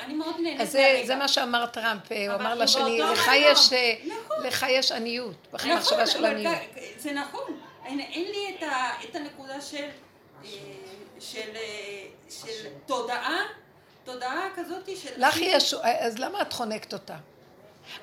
אני 0.00 0.14
מאוד 0.14 0.34
נהנית 0.40 0.60
אז 0.60 0.78
זה 1.04 1.16
מה 1.16 1.28
שאמר 1.28 1.66
טראמפ, 1.66 2.12
הוא 2.12 2.34
אמר 2.34 2.54
לשני, 2.54 3.02
נכון. 3.02 4.46
לך 4.46 4.64
יש 4.68 4.92
עניות, 4.92 5.48
בכלל 5.52 5.76
מחשבה 5.76 6.06
של 6.06 6.24
עניות. 6.24 6.58
זה 6.96 7.12
נכון, 7.12 7.60
אין 7.84 8.24
לי 8.30 8.56
את 9.04 9.16
הנקודה 9.16 9.60
של 9.60 9.88
של 12.30 12.66
תודעה, 12.86 13.36
תודעה 14.04 14.48
כזאת 14.56 14.88
של... 14.96 15.10
לך 15.16 15.36
יש, 15.40 15.74
אז 15.74 16.18
למה 16.18 16.42
את 16.42 16.52
חונקת 16.52 16.92
אותה? 16.92 17.16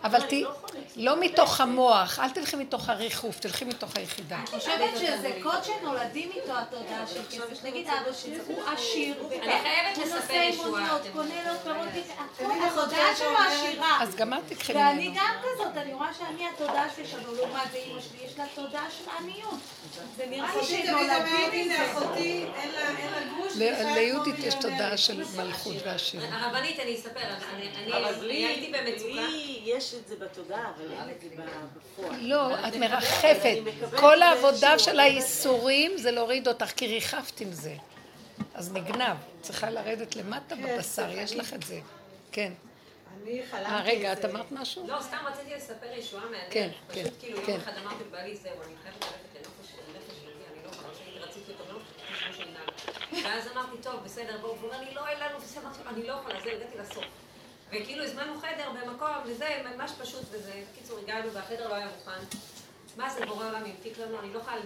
אבל 0.03 0.21
תהיי, 0.21 0.43
לא, 0.43 0.51
לא 0.95 1.19
מתוך 1.19 1.61
המוח, 1.61 2.19
אל 2.19 2.29
תלכי 2.29 2.55
מתוך 2.55 2.89
הריחוף, 2.89 3.39
תלכי 3.39 3.65
מתוך 3.65 3.95
היחידה. 3.95 4.35
אני 4.35 4.45
חושבת 4.45 4.97
שזה 4.97 5.39
קוד 5.43 5.63
שנולדים 5.63 6.31
איתו 6.35 6.53
התודעה 6.57 7.07
של 7.07 7.21
כסף. 7.29 7.65
נגיד 7.65 7.87
אבא 7.87 8.13
שלי 8.13 8.37
הוא 8.47 8.63
עשיר, 8.73 9.23
ונוסע 9.97 10.41
עם 10.41 10.55
מוניות, 10.55 11.01
קונה 11.13 11.53
לו 11.53 11.59
פירות, 11.63 11.87
התודעה 12.39 13.15
שלו 13.15 13.37
עשירה. 13.37 13.97
אז 14.01 14.15
גם 14.15 14.33
את 14.33 14.39
תקחי 14.47 14.73
ממנו. 14.73 14.85
ואני 14.85 15.11
גם 15.15 15.33
כזאת, 15.43 15.77
אני 15.77 15.93
רואה 15.93 16.13
שאני 16.13 16.47
התודעה 16.47 16.87
שלי 16.95 17.07
שם, 17.07 17.17
לעומת 17.35 17.71
זה 17.71 17.77
אימא 17.77 18.01
שלי, 18.01 18.25
יש 18.25 18.37
לה 18.37 18.45
תודעה 18.55 18.87
של 18.97 19.09
עניות. 19.19 19.59
זה 20.17 20.25
נראה 20.29 20.55
לי 20.55 20.65
שנולדים. 20.65 21.71
אחותי, 21.71 22.45
אין 22.55 22.71
לה 22.71 23.19
גרוש. 23.35 23.53
ליהודית 23.95 24.35
יש 24.39 24.53
תודעה 24.53 24.97
של 24.97 25.23
מלכות 25.37 25.75
ועשירה. 25.85 26.25
הרבנית, 26.31 26.79
אני 26.79 26.95
אספר, 26.95 27.19
אני 27.55 28.45
הייתי 28.45 28.71
במצוקה. 28.71 29.27
יש 29.67 29.93
את 29.93 30.07
זה 30.07 30.15
בתודעה, 30.15 30.71
אבל 30.75 30.91
אין 30.91 31.09
את 31.09 31.21
זה 31.21 31.27
בפועל. 31.75 32.19
לא, 32.21 32.67
את 32.67 32.75
מרחפת. 32.75 33.57
כל 33.99 34.21
העבודה 34.21 34.79
של 34.79 34.99
האיסורים 34.99 35.97
זה 35.97 36.11
להוריד 36.11 36.47
אותך, 36.47 36.65
כי 36.65 36.87
ריחפת 36.87 37.41
עם 37.41 37.51
זה. 37.51 37.75
אז 38.53 38.73
נגנב. 38.73 39.17
צריכה 39.41 39.69
לרדת 39.69 40.15
למטה 40.15 40.55
כן, 40.55 40.75
בבשר, 40.75 41.09
יש 41.09 41.35
לך 41.35 41.53
את 41.53 41.63
זה. 41.63 41.79
כן. 42.31 42.53
אני 43.23 43.41
חלמתי... 43.51 43.69
אה, 43.69 43.81
רגע, 43.81 44.13
את 44.13 44.25
אמרת 44.25 44.51
משהו? 44.51 44.87
לא, 44.87 45.01
סתם 45.01 45.17
רציתי 45.25 45.55
לספר 45.55 45.87
ישועה 45.97 46.25
מהדרך. 46.25 46.47
כן, 46.51 46.69
כן. 46.91 47.03
פשוט 47.03 47.13
כאילו 47.19 47.41
יום 47.41 47.57
אחד 47.57 47.71
אמרתי 47.81 48.03
לבעלי, 48.07 48.35
זהו, 48.35 48.51
אני 48.51 48.73
חייבת 48.83 49.03
ללכת 49.03 49.47
לנפש 49.87 50.21
יהודי, 50.23 50.43
אני 50.53 50.63
לא 50.63 50.69
יכולה, 50.69 50.93
שהייתי 50.97 51.19
רציתי 51.19 51.51
אותו, 51.51 51.73
לא 51.73 51.79
ואז 53.23 53.47
אמרתי, 53.53 53.77
טוב, 53.81 54.03
בסדר, 54.03 54.37
בואו, 54.41 54.57
והוא 54.57 54.69
אומר 54.69 54.81
לי, 54.81 54.93
לא, 54.93 55.07
אין 55.07 55.19
לנו, 55.19 55.39
לו, 55.63 55.89
אני 55.89 56.07
לא 56.07 56.13
יכולה, 56.13 56.39
זהו, 56.43 56.51
הגעתי 56.51 56.77
לסוף. 56.77 57.05
וכאילו 57.69 58.03
הזמנו 58.03 58.39
חדר 58.39 58.69
במקום, 58.71 59.15
וזה 59.25 59.61
ממש 59.65 59.91
פשוט, 60.01 60.23
וזה, 60.31 60.63
בקיצור, 60.71 60.99
הגענו 60.99 61.33
והחדר 61.33 61.67
לא 61.69 61.75
היה 61.75 61.87
מוכן. 61.87 62.37
מה 62.97 63.09
זה 63.09 63.25
בורא 63.25 63.47
עולם 63.47 63.65
המתיק 63.65 63.97
לנו, 63.97 64.19
אני 64.19 64.33
לא 64.33 64.39
יכולה 64.39 64.57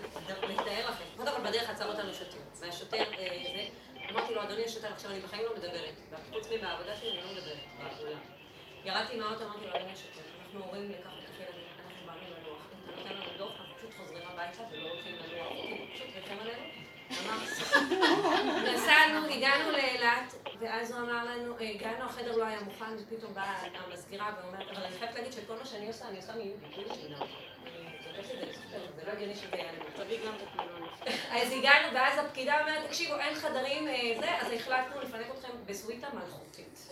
לתאר 0.44 0.90
לכם. 0.90 1.04
קודם 1.18 1.32
כל 1.36 1.50
בדרך 1.50 1.70
עצר 1.70 1.90
אותנו 1.92 2.14
שוטר. 2.14 2.38
והשוטר, 2.60 2.98
אה, 2.98 3.44
זה, 3.44 4.12
אמרתי 4.12 4.34
לו, 4.34 4.44
אדוני 4.44 4.66
השוטר, 4.66 4.88
עכשיו 4.94 5.12
אני 5.12 5.20
בחיים 5.20 5.44
לא 5.44 5.56
מדברת. 5.56 5.94
חוץ 6.32 6.48
מהעבודה 6.62 6.96
שלי 6.96 7.10
אני 7.12 7.18
לא 7.18 7.32
מדברת. 7.32 8.22
ירדתי 8.86 9.16
מהאוטו, 9.16 9.44
אמרתי 9.44 9.66
לו, 9.66 9.76
אדוני 9.76 9.92
השוטר, 9.92 10.22
אנחנו 10.44 10.64
הורים 10.64 10.92
לכך 10.92 11.10
וכך 11.20 11.40
ילדים, 11.40 11.64
אנחנו 11.86 12.06
באנו 12.06 12.22
לנוח. 12.22 12.62
אם 12.74 12.90
אתה 12.90 13.00
נותן 13.02 13.14
לנו 13.16 13.38
דוח, 13.38 13.52
אנחנו 13.60 13.76
פשוט 13.78 13.92
חוזרים 13.98 14.24
הביתה 14.28 14.64
ולא 14.72 14.90
הולכים 14.90 15.16
לנוח. 15.16 15.54
פשוט 15.94 16.08
ריחם 16.16 16.40
עלינו. 16.42 16.64
נסענו, 18.74 19.28
הגענו 19.28 19.72
לאילת, 19.72 20.36
ואז 20.62 20.92
הוא 20.92 21.00
אמר 21.00 21.26
לנו, 21.26 21.60
אה, 21.60 21.70
הגענו, 21.70 22.06
החדר 22.06 22.38
לא 22.38 22.46
היה 22.46 22.62
מוכן, 22.62 22.96
ופתאום 23.00 23.34
באה 23.34 23.64
המזכירה 23.88 24.32
ואומרת, 24.42 24.68
אבל 24.72 24.84
אני 24.84 24.96
חייבת 25.00 25.16
להגיד 25.16 25.34
שכל 25.34 25.56
מה 25.60 25.66
שאני 25.66 25.88
עושה, 25.88 26.08
אני 26.08 26.18
עושה 26.18 26.34
כאילו 26.72 26.96
שינה. 26.96 27.18
זה 28.96 29.08
לא 29.08 29.12
הגיוני 29.12 29.36
שזה 29.36 29.56
יעלה. 29.56 29.80
תביא 29.96 30.18
גם 30.26 30.34
את 30.36 30.60
אז 31.32 31.52
הגענו, 31.52 31.94
ואז 31.94 32.26
הפקידה 32.26 32.62
אומרת, 32.62 32.86
תקשיבו, 32.88 33.16
אין 33.16 33.36
חדרים, 33.36 33.88
אה, 33.88 34.14
זה, 34.20 34.38
אז 34.38 34.54
החלטנו 34.54 35.02
לפנק 35.02 35.28
אתכם 35.38 35.52
בסוויטה 35.66 36.08
מלכותית. 36.14 36.90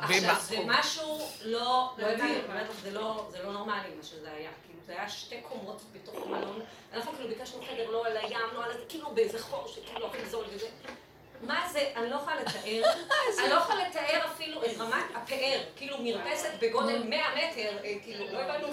עכשיו, 0.00 0.36
זה 0.40 0.56
משהו 0.66 1.18
לא, 1.44 1.94
לא 1.98 2.06
הביא, 2.06 2.42
לא, 2.92 3.26
זה 3.30 3.42
לא 3.42 3.52
נורמלי 3.52 3.94
מה 3.96 4.02
שזה 4.02 4.32
היה. 4.32 4.50
זה 4.86 4.92
היה 4.92 5.08
שתי 5.08 5.40
קומות 5.40 5.82
בתוך 5.92 6.26
מלון. 6.26 6.60
אנחנו 6.92 7.12
כאילו 7.12 7.28
ביקשנו 7.28 7.62
חדר 7.62 7.90
לא 7.90 8.06
על 8.06 8.16
הים, 8.16 8.48
לא 8.54 8.64
על 8.64 8.72
זה, 8.72 8.84
כאילו 8.88 9.10
באיזה 9.14 9.38
חור 9.38 9.68
שכאילו 9.68 10.06
הכי 10.06 10.26
זול 10.26 10.46
וזה. 10.50 10.68
מה 11.42 11.68
זה, 11.72 11.92
אני 11.96 12.10
לא 12.10 12.16
יכולה 12.16 12.36
לתאר, 12.40 12.82
אני 13.38 13.50
לא 13.50 13.54
יכולה 13.54 13.88
לתאר 13.88 14.26
אפילו 14.32 14.64
את 14.64 14.70
רמת 14.78 15.04
הפאר, 15.14 15.60
כאילו 15.76 15.96
מרפסת 16.00 16.50
בגודל 16.60 17.02
100 17.02 17.18
מטר, 17.36 17.76
אה, 17.84 17.94
כאילו, 18.02 18.32
לא 18.32 18.38
הבנו 18.38 18.68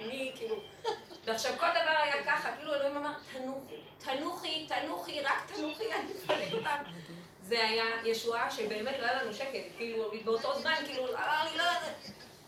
מי, 0.00 0.32
כאילו... 0.34 0.56
ועכשיו 1.24 1.52
כל 1.58 1.66
דבר 1.70 1.96
היה 2.02 2.24
ככה, 2.24 2.56
כאילו 2.56 2.74
אלוהים 2.74 2.96
אמר, 2.96 3.12
תנוחי, 3.32 3.76
תנוחי, 3.98 4.66
תנוחי, 4.68 5.20
רק 5.20 5.52
תנוחי, 5.54 5.92
אני 5.92 6.12
מפלג 6.14 6.54
אותם. 6.54 6.82
זה 7.42 7.64
היה 7.64 7.84
ישועה 8.04 8.50
שבאמת 8.50 8.94
לא 9.00 9.06
היה 9.06 9.22
לנו 9.22 9.34
שקט, 9.34 9.76
כאילו, 9.76 10.10
באותו 10.24 10.60
זמן, 10.60 10.74
כאילו, 10.86 11.08
אמר 11.08 11.44
לי, 11.52 11.58
לא, 11.58 11.64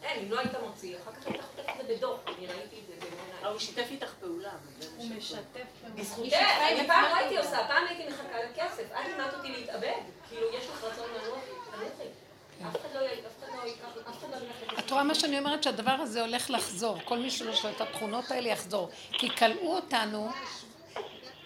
אין, 0.02 0.24
אם 0.24 0.30
לא 0.30 0.38
היית 0.38 0.52
מוציא, 0.62 0.96
אחר 0.96 1.12
כך 1.12 1.26
היית 1.26 1.40
חוטף 1.42 1.68
את 1.80 1.86
זה 1.86 1.94
בדוח, 1.94 2.20
אני 2.26 2.46
ראיתי 2.46 2.76
את 2.76 2.86
זה 2.86 2.94
בעיניי. 3.00 3.52
הוא 3.52 3.58
שיתף 3.58 3.86
איתך 3.90 4.12
פעולה. 4.20 4.52
הוא 4.96 5.06
משתף 5.16 5.36
פעולה. 5.80 5.94
בזכותך, 5.94 6.36
אני 6.72 6.86
פעם 6.86 7.04
לא 7.04 7.16
הייתי 7.16 7.38
עושה, 7.38 7.58
פעם 7.68 7.86
הייתי 7.88 8.08
מחכה 8.08 8.38
לכסף, 8.42 8.84
את 8.92 9.06
לימדת 9.06 9.34
אותי 9.34 9.48
להתאבד, 9.48 10.00
כאילו, 10.28 10.46
יש 10.58 10.64
לך 10.66 10.84
רצון 10.84 11.06
לנוח, 11.10 11.38
אף 12.68 12.76
אחד 12.76 12.94
לא, 12.94 13.00
לא 13.00 13.06
ייקח, 13.06 13.28
את 14.78 14.90
רואה 14.90 15.02
מה 15.02 15.14
שאני 15.14 15.38
אומרת? 15.38 15.62
שהדבר 15.62 15.90
הזה 15.90 16.20
הולך 16.20 16.50
לחזור. 16.50 16.98
כל 17.04 17.18
מי 17.18 17.30
שיש 17.30 17.64
לו 17.64 17.70
את 17.70 17.80
התכונות 17.80 18.30
האלה 18.30 18.48
יחזור. 18.48 18.90
כי 19.12 19.30
כלאו 19.36 19.74
אותנו 19.76 20.30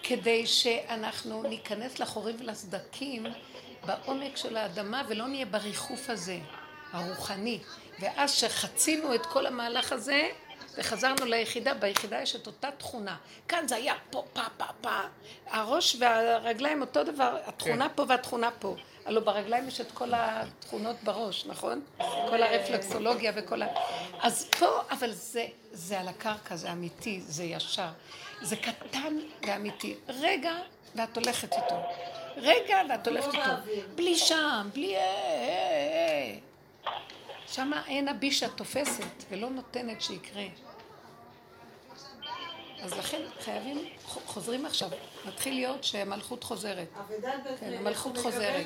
כדי 0.03 0.45
שאנחנו 0.45 1.43
ניכנס 1.43 1.99
לחורים 1.99 2.35
ולסדקים 2.39 3.25
בעומק 3.85 4.37
של 4.37 4.57
האדמה 4.57 5.03
ולא 5.07 5.27
נהיה 5.27 5.45
בריחוף 5.45 6.09
הזה, 6.09 6.39
הרוחני. 6.91 7.59
ואז 7.99 8.31
שחצינו 8.31 9.15
את 9.15 9.25
כל 9.25 9.45
המהלך 9.45 9.91
הזה 9.91 10.29
וחזרנו 10.77 11.25
ליחידה, 11.25 11.73
ביחידה 11.73 12.21
יש 12.21 12.35
את 12.35 12.47
אותה 12.47 12.71
תכונה. 12.77 13.17
כאן 13.47 13.67
זה 13.67 13.75
היה 13.75 13.93
פה, 14.09 14.23
פה, 14.33 14.41
פה, 14.57 14.65
פה. 14.81 14.89
הראש 15.49 15.95
והרגליים 15.99 16.81
אותו 16.81 17.03
דבר, 17.03 17.37
התכונה 17.45 17.89
כן. 17.89 17.95
פה 17.95 18.05
והתכונה 18.07 18.49
פה. 18.59 18.75
הלוא 19.05 19.21
ברגליים 19.21 19.67
יש 19.67 19.81
את 19.81 19.91
כל 19.91 20.09
התכונות 20.13 20.95
בראש, 21.03 21.45
נכון? 21.45 21.81
כל 22.29 22.43
הרפלקסולוגיה 22.43 23.31
וכל 23.35 23.61
ה... 23.61 23.67
אז 24.21 24.49
פה, 24.59 24.81
אבל 24.91 25.11
זה, 25.11 25.45
זה 25.71 25.99
על 25.99 26.07
הקרקע, 26.07 26.55
זה 26.55 26.71
אמיתי, 26.71 27.21
זה 27.21 27.43
ישר. 27.43 27.87
זה 28.41 28.55
קטן 28.55 29.19
ואמיתי. 29.47 29.95
רגע, 30.07 30.53
ואת 30.95 31.17
הולכת 31.17 31.53
איתו. 31.53 31.81
רגע, 32.37 32.77
ואת 32.89 33.07
הולכת 33.07 33.33
איתו. 33.33 33.51
בלי 33.95 34.17
שם, 34.17 34.69
בלי... 34.73 34.95
שם 37.47 37.71
אין 37.87 38.07
הבישה 38.07 38.49
תופסת 38.49 39.03
ולא 39.29 39.49
נותנת 39.49 40.01
שיקרה. 40.01 40.43
אז 42.81 42.93
לכן 42.93 43.21
חייבים, 43.39 43.89
חוזרים 44.05 44.65
עכשיו, 44.65 44.89
מתחיל 45.25 45.53
להיות 45.53 45.83
שהמלכות 45.83 46.43
חוזרת. 46.43 46.87
כן, 47.59 47.73
המלכות 47.73 48.17
חוזרת. 48.17 48.65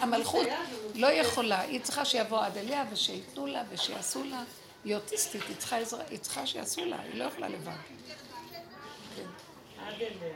המלכות 0.00 0.46
לא 0.94 1.06
יכולה, 1.06 1.60
היא 1.60 1.80
צריכה 1.80 2.04
שיבוא 2.04 2.40
עד 2.40 2.56
אליה 2.56 2.84
ושייתנו 2.92 3.46
לה 3.46 3.62
ושיעשו 3.70 4.24
לה. 4.24 4.42
היא 4.84 4.94
אוטיסטית, 4.94 5.42
היא 5.48 5.56
צריכה 5.56 5.76
עזרה, 5.76 6.04
היא 6.10 6.18
צריכה 6.18 6.46
שיעשו 6.46 6.84
לה, 6.84 7.00
היא 7.00 7.14
לא 7.14 7.24
יכולה 7.24 7.48
לבד. 7.48 7.72
עד 9.86 9.94
אליה. 9.94 10.34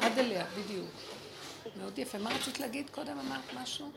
עד 0.00 0.18
אליה, 0.18 0.44
בדיוק. 0.44 0.90
מאוד 1.76 1.98
יפה. 1.98 2.18
מה 2.18 2.30
רצית 2.30 2.60
להגיד 2.60 2.90
קודם? 2.90 3.18
אמרת 3.18 3.54
משהו? 3.62 3.90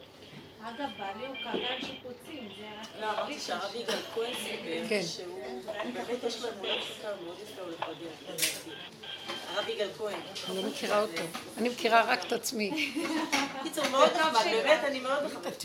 אגב, 0.63 0.89
בעלי 0.97 1.27
הוא 1.27 1.35
קבלן 1.35 1.81
שיפוצים, 1.81 2.49
זה 2.57 2.65
רק... 2.81 2.87
לא, 3.01 3.11
אמרתי 3.11 3.39
שהרב 3.39 3.75
יגאל 3.75 3.99
כהן 4.15 4.33
סיפר 4.33 4.89
כן. 4.89 5.01
שהוא... 5.03 5.63
באמת 5.93 6.23
יש 6.23 6.41
לו 6.41 6.49
אמונה 6.49 6.81
פשוטה 6.81 7.07
מאוד 7.23 7.35
יפה 7.43 7.61
לפגר. 7.61 8.73
הרב 9.53 9.69
יגאל 9.69 9.89
כהן. 9.97 10.19
אני 10.49 10.63
לא 10.63 10.69
מכירה 10.69 11.01
אותו. 11.01 11.21
אני 11.57 11.69
מכירה 11.69 12.01
רק 12.01 12.25
את 12.25 12.31
עצמי. 12.31 12.93
קיצור, 13.63 13.87
מאוד 13.87 14.09
נחמד, 14.13 14.43
באמת, 14.51 14.83
אני 14.83 14.99
מאוד 14.99 15.23
מחבקת. 15.25 15.63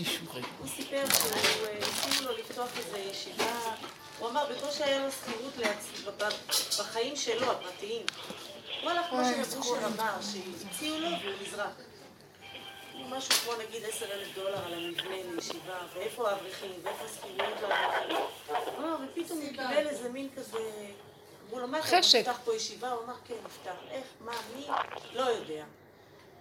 הוא 0.59 0.68
סיפר 0.68 1.05
שהציעו 1.09 2.24
לו 2.24 2.39
לפתוח 2.39 2.68
איזו 2.78 2.97
ישיבה, 3.10 3.74
הוא 4.18 4.28
אמר, 4.28 4.47
בקושי 4.52 4.85
היה 4.85 5.05
לו 5.05 5.12
שכירות 5.12 5.52
בחיים 6.78 7.16
שלו, 7.16 7.52
הפרטיים. 7.52 8.02
וואלה, 8.82 9.09
כמו 9.10 9.18
שנבושר 9.24 9.86
אמר, 9.86 10.12
שהציעו 10.20 11.01
לו 11.01 11.09
והוא 11.09 11.35
נזרק. 11.43 11.95
משהו 13.09 13.35
כמו 13.35 13.52
נגיד 13.62 13.85
עשר 13.85 14.12
אלף 14.12 14.35
דולר 14.35 14.66
על 14.66 14.74
המבנה 14.74 15.16
לישיבה, 15.35 15.78
ואיפה 15.94 16.31
האברכים, 16.31 16.73
ואיפה 16.82 17.05
השכירויות 17.05 17.60
לאברכים. 17.62 18.16
לא, 18.78 18.97
ופתאום 19.05 19.39
הוא 19.40 19.48
קיבל 19.48 19.89
איזה 19.89 20.09
מין 20.09 20.28
כזה... 20.36 20.59
אמרו 21.48 21.60
לו, 21.60 21.68
מה 21.68 21.78
אתה 21.81 21.98
נפתח 21.98 22.39
פה 22.44 22.55
ישיבה? 22.55 22.90
הוא 22.90 23.05
אמר, 23.05 23.14
כן, 23.24 23.35
נפתח. 23.44 23.77
איך? 23.90 24.05
מה? 24.20 24.32
מי? 24.56 24.66
לא 25.14 25.23
יודע. 25.23 25.64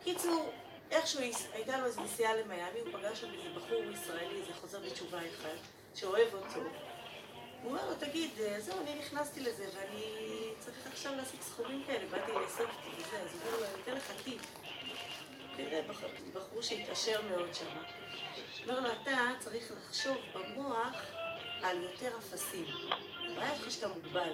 קיצור, 0.04 0.52
איכשהו 0.92 1.20
הייתה 1.54 1.78
לו 1.78 1.86
איזו 1.86 2.02
נסיעה 2.02 2.36
למיאמי, 2.36 2.80
הוא 2.80 2.92
פגש 2.94 3.22
שם 3.22 3.28
איזה 3.34 3.60
בחור 3.60 3.78
ישראלי, 3.94 4.42
איזה 4.42 4.54
חוזר 4.62 4.80
בתשובה 4.80 5.18
אחד, 5.18 5.56
שאוהב 5.96 6.34
אותו. 6.34 6.60
הוא 7.64 7.72
אומר 7.72 7.90
לו, 7.90 7.96
תגיד, 7.96 8.30
אה, 8.40 8.62
זהו, 8.62 8.82
אני 8.82 8.96
נכנסתי 9.00 9.40
לזה, 9.40 9.66
ואני 9.76 10.06
צריך 10.60 10.88
עכשיו 10.92 11.16
להשיג 11.16 11.42
סכומים 11.42 11.84
כאלה, 11.88 12.06
באתי 12.12 12.32
לאסוף 12.32 12.70
וזה, 12.98 13.18
אז 13.22 13.30
הוא 13.34 13.42
אומר 13.46 13.60
לו, 13.60 13.66
אני 13.66 13.82
אתן 13.84 13.94
לך 13.94 14.12
טיפ. 14.24 14.42
בחור 16.34 16.62
שהתעשר 16.62 17.22
מאוד 17.30 17.54
שם. 17.54 17.66
אומר 18.68 18.80
לו, 18.80 18.90
אתה 19.02 19.18
צריך 19.40 19.72
לחשוב 19.72 20.18
במוח 20.34 20.96
על 21.64 21.84
יותר 21.84 22.18
אפסים. 22.18 22.66
הבעיה 23.32 23.54
לך 23.54 23.72
שאתה 23.72 23.88
מוגבל. 23.88 24.34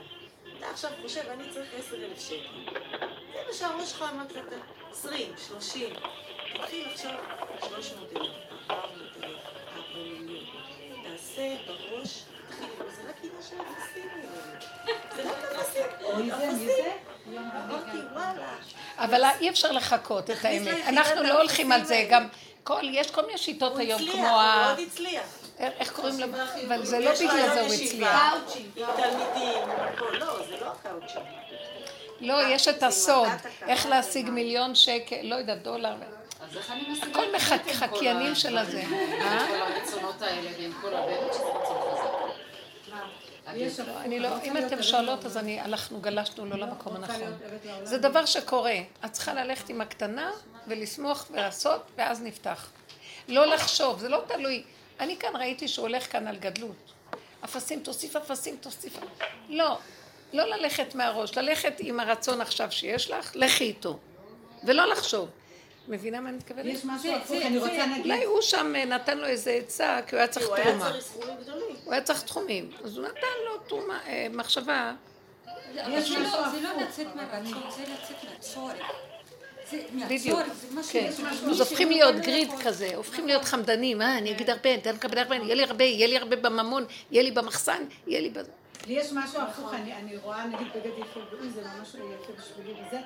אתה 0.58 0.70
עכשיו 0.70 0.92
חושב, 1.02 1.22
אני 1.30 1.54
צריך 1.54 1.70
עשר 1.78 1.96
אלף 1.96 2.20
שקל. 2.20 2.80
זה 3.34 3.44
מה 3.48 3.54
שהראש 3.54 3.92
שלך 3.92 4.06
אמרת, 4.14 4.32
אתה 4.32 4.56
עשרים, 4.92 5.34
שלושים. 5.48 5.94
תתחיל 6.54 6.88
עכשיו 6.90 7.16
שלוש 7.70 7.94
מאות 7.94 8.10
אלף. 8.16 8.32
תעשה 11.04 11.56
בראש, 11.68 12.24
תתחיל, 12.48 12.70
זה 12.90 13.10
רק 13.10 13.16
עניין 13.24 13.42
של 13.42 13.56
אפסים 13.62 14.10
זה 15.16 15.22
רק 15.30 15.60
אפסים. 15.60 15.84
אבל 18.98 19.24
אי 19.40 19.50
אפשר 19.50 19.72
לחכות 19.72 20.30
את 20.30 20.46
האמת. 20.46 20.78
אנחנו 20.88 21.24
לא 21.24 21.38
הולכים 21.38 21.72
על 21.72 21.86
זה, 21.86 22.06
גם 22.10 22.28
כל, 22.64 22.82
יש 22.84 23.12
כל 23.12 23.26
מיני 23.26 23.38
שיטות 23.38 23.78
היום, 23.78 24.02
כמו 24.12 24.28
ה... 24.28 24.66
הוא 24.66 24.76
מאוד 24.76 24.88
הצליח. 24.88 25.24
איך 25.60 25.92
קוראים 25.92 26.20
לו? 26.20 26.28
אבל 26.68 26.86
זה 26.86 27.00
לא 27.00 27.12
בגלל 27.14 27.54
זה 27.54 27.62
הוא 27.62 27.74
הצליח. 27.74 28.34
עם 28.76 28.86
תלמידים, 28.96 29.70
לא, 30.12 30.48
זה 30.48 30.58
לא 30.62 30.72
הקאוצ'י. 30.72 31.20
לא, 32.22 32.48
יש 32.48 32.68
את 32.68 32.84
הסוד, 32.84 33.30
איך 33.68 33.86
להשיג 33.86 34.30
מיליון 34.30 34.76
שקל, 34.76 35.20
לא 35.24 35.36
יודעת, 35.36 35.64
דולר. 35.64 35.94
אז 36.52 36.58
איך 36.58 36.72
אני 36.72 36.84
משיגה 36.90 37.14
כל 37.14 37.26
מחקיינים 37.36 38.36
של 38.36 38.58
הזה. 38.58 38.84
כל 39.48 39.62
הרצונות 39.62 40.22
האלה 40.22 40.50
ועם 40.60 40.72
כל 40.82 40.94
הבאמת 40.94 41.34
שזה 41.34 41.44
רצון 41.44 41.78
לא, 41.78 41.91
אם 44.44 44.58
אתם 44.58 44.84
שואלות 44.84 45.26
אז 45.26 45.38
אני, 45.38 45.60
הלכנו, 45.60 46.00
גלשנו 46.02 46.46
לא 46.46 46.58
למקום 46.58 46.96
הנכון. 46.96 47.34
זה 47.84 47.98
דבר 47.98 48.26
שקורה. 48.26 48.76
את 49.06 49.12
צריכה 49.12 49.34
ללכת 49.34 49.70
עם 49.70 49.82
הקטנה 49.82 50.32
ולשמוח 50.68 51.28
ולעשות, 51.32 51.82
ואז 51.98 52.22
נפתח. 52.22 52.70
לא 53.28 53.46
לחשוב, 53.46 54.00
זה 54.00 54.10
לא 54.10 54.24
תלוי. 54.28 54.64
אני 55.00 55.18
כאן 55.18 55.36
ראיתי 55.36 55.68
שהוא 55.68 55.88
הולך 55.88 56.12
כאן 56.12 56.28
על 56.28 56.38
גדלות. 56.38 56.94
אפסים, 57.44 57.80
תוסיף 57.80 58.16
אפסים, 58.16 58.58
תוסיף... 58.58 58.98
לא, 59.50 59.78
לא 60.34 60.46
ללכת 60.46 60.96
מהראש, 60.96 61.38
ללכת 61.38 61.74
עם 61.80 62.00
הרצון 62.00 62.42
עכשיו 62.42 62.72
שיש 62.72 63.12
לך, 63.12 63.32
לכי 63.36 63.64
איתו. 63.64 64.00
ולא 64.64 64.86
לחשוב. 64.86 65.30
מבינה 65.88 66.22
מה 66.22 66.30
אני 66.30 66.38
מתכוונת? 66.38 66.66
יש 66.66 66.86
משהו 66.86 67.16
הפוך, 67.16 67.38
אני 67.46 67.58
רוצה 67.58 67.78
להגיד. 67.78 68.06
אולי 68.06 68.24
הוא 68.24 68.42
שם 68.42 68.74
נתן 68.88 69.18
לו 69.18 69.28
איזה 69.28 69.52
עצה, 69.52 70.00
כי 70.08 70.16
הוא 70.16 70.20
היה 70.20 70.28
צריך 70.28 70.46
תרומה. 70.46 70.62
הוא 70.64 70.74
היה 70.74 70.92
צריך 70.92 71.02
סכומים 71.04 71.38
גדולים. 71.42 71.76
הוא 71.84 71.94
היה 71.94 72.02
צריך 72.02 72.22
תחומים. 72.22 72.72
אז 72.84 72.98
הוא 72.98 73.06
נתן 73.06 73.28
לו 73.46 73.58
תרומה, 73.68 74.00
מחשבה. 74.32 74.94
זה 75.74 75.82
לא 76.62 76.82
לצאת 76.82 77.08
מהרצון, 77.16 77.64
זה 77.78 77.84
לצאת 77.84 78.24
מהצורך. 78.30 78.92
בדיוק, 80.10 80.40
כן. 80.92 81.10
אז 81.50 81.60
הופכים 81.60 81.90
להיות 81.90 82.16
גריד 82.16 82.50
כזה, 82.64 82.96
הופכים 82.96 83.28
להיות 83.28 83.44
חמדנים, 83.44 84.02
אה, 84.02 84.18
אני 84.18 84.32
אגיד 84.32 84.50
הרבה, 84.50 84.74
אני 84.74 84.92
אקבל 84.92 85.18
הרבה, 85.18 85.36
יהיה 85.36 85.56
לי 85.56 85.64
הרבה, 85.64 85.84
יהיה 85.84 86.08
לי 86.08 86.18
הרבה 86.18 86.36
בממון, 86.36 86.86
יהיה 87.12 87.24
לי 87.24 87.32
במחסן, 87.32 87.84
יהיה 88.08 88.22
לי 88.22 88.30
בזה. 88.30 88.52
לי 88.88 88.94
יש 88.94 89.12
משהו 89.14 89.42
הפוך, 89.42 89.74
אני 89.74 90.18
רואה 90.18 90.46
נגיד 90.46 90.68
בגד 90.76 90.92
יפה, 90.98 91.20
זה 91.54 91.62
ממש 91.62 91.90
יפה 91.90 92.34
בשבילי 92.40 92.74
וזה, 92.88 93.00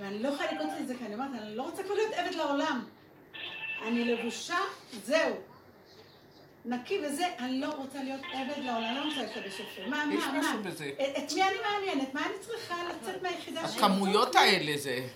ואני 0.00 0.22
לא 0.22 0.28
יכולה 0.28 0.52
לקרות 0.52 0.70
את 0.80 0.88
זה, 0.88 0.94
כי 0.98 1.04
אני 1.06 1.14
אומרת, 1.14 1.30
אני 1.42 1.56
לא 1.56 1.62
רוצה 1.62 1.82
כבר 1.82 1.94
להיות 1.94 2.12
עבד 2.14 2.34
לעולם. 2.34 2.84
אני 3.86 4.04
לבושה, 4.04 4.58
זהו. 5.04 5.36
נקי 6.64 6.98
וזה, 7.06 7.26
אני 7.38 7.60
לא 7.60 7.70
רוצה 7.72 8.02
להיות 8.02 8.20
עבד 8.32 8.64
לעולם, 8.64 8.84
אני 8.84 8.96
לא 8.96 9.04
רוצה 9.04 9.22
לקדש 9.22 9.60
יפה. 9.60 9.86
מה, 9.86 10.04
מה, 10.06 10.32
מה? 10.32 10.56
בזה. 10.64 10.90
את 11.18 11.32
מי 11.32 11.42
אני 11.42 11.56
מעניינת? 11.70 12.14
מה 12.14 12.26
אני 12.26 12.34
צריכה 12.40 12.74
לצאת 12.90 13.22
מהיחידה 13.22 13.68
שלי? 13.68 13.82
הכמויות 13.82 14.36
האלה 14.36 14.78
זה... 14.78 15.06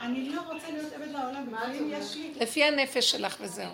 אני 0.00 0.28
לא 0.28 0.40
רוצה 0.52 0.70
להיות 0.70 0.92
עבד 0.92 1.08
לעולם, 1.08 1.52
ואם 1.52 1.90
יש 1.92 2.16
לי... 2.16 2.32
לפי 2.40 2.64
הנפש 2.64 3.10
שלך 3.10 3.36
וזהו. 3.40 3.70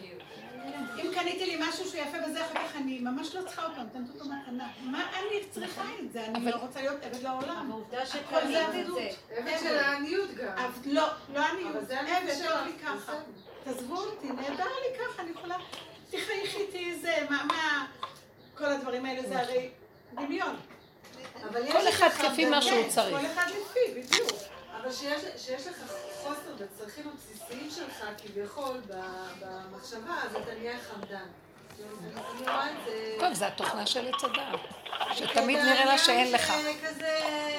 אם 0.98 1.10
קניתי 1.14 1.46
לי 1.46 1.56
משהו 1.68 1.90
שיפה 1.90 2.16
וזה, 2.26 2.44
אחר 2.44 2.54
כך 2.54 2.76
אני 2.76 2.98
ממש 2.98 3.34
לא 3.34 3.42
צריכה 3.42 3.64
אותו, 3.64 3.82
נותנת 3.82 4.08
אותו 4.14 4.24
מתנה. 4.24 4.68
מה 4.82 5.10
אני 5.18 5.44
צריכה 5.50 5.82
את 6.00 6.12
זה? 6.12 6.24
אני 6.24 6.44
לא 6.44 6.56
רוצה 6.56 6.80
להיות 6.80 7.02
עבד 7.02 7.22
לעולם. 7.22 7.70
העובדה 7.70 8.06
שקנית 8.06 8.56
את 8.80 8.86
זה. 8.94 9.08
עבד 9.36 9.56
של 9.60 9.78
העניות 9.78 10.30
גם. 10.34 10.72
לא, 10.84 11.08
לא 11.34 11.40
עניות. 11.46 11.76
עבד 11.76 12.34
לא 12.44 12.64
לי 12.64 12.72
ככה. 12.84 13.12
תעזבו 13.64 13.96
אותי, 13.96 14.26
נהדר 14.26 14.64
לי 14.64 14.98
ככה, 14.98 15.22
אני 15.22 15.30
יכולה... 15.30 15.56
תחייכי 16.10 16.58
איתי 16.58 16.98
זה, 17.02 17.14
מה... 17.30 17.86
כל 18.58 18.64
הדברים 18.64 19.04
האלה 19.04 19.28
זה 19.28 19.40
הרי 19.40 19.70
דמיון. 20.14 20.56
כל 21.72 21.88
אחד 21.88 22.08
כפי 22.08 22.44
מה 22.44 22.62
שהוא 22.62 22.88
צריך. 22.88 23.16
כל 23.20 23.26
אחד 23.26 23.46
לפי, 23.46 24.00
בדיוק. 24.00 24.30
אבל 24.80 24.92
שיש 25.36 25.66
לך 25.66 25.76
חוסר 26.22 26.64
בצרכים 26.64 27.04
הבסיסיים 27.08 27.70
שלך 27.70 28.04
כביכול 28.18 28.80
במחשבה, 29.40 30.14
אז 30.24 30.36
אתה 30.36 30.54
נהיה 30.60 30.78
חמדן. 30.78 31.26
טוב, 33.18 33.34
זה 33.34 33.46
התוכנה 33.46 33.86
של 33.86 34.08
עץ 34.08 34.24
הדעת. 34.24 34.60
שתמיד 35.12 35.58
נראה 35.58 35.84
לה 35.84 35.98
שאין 35.98 36.32
לך. 36.32 36.52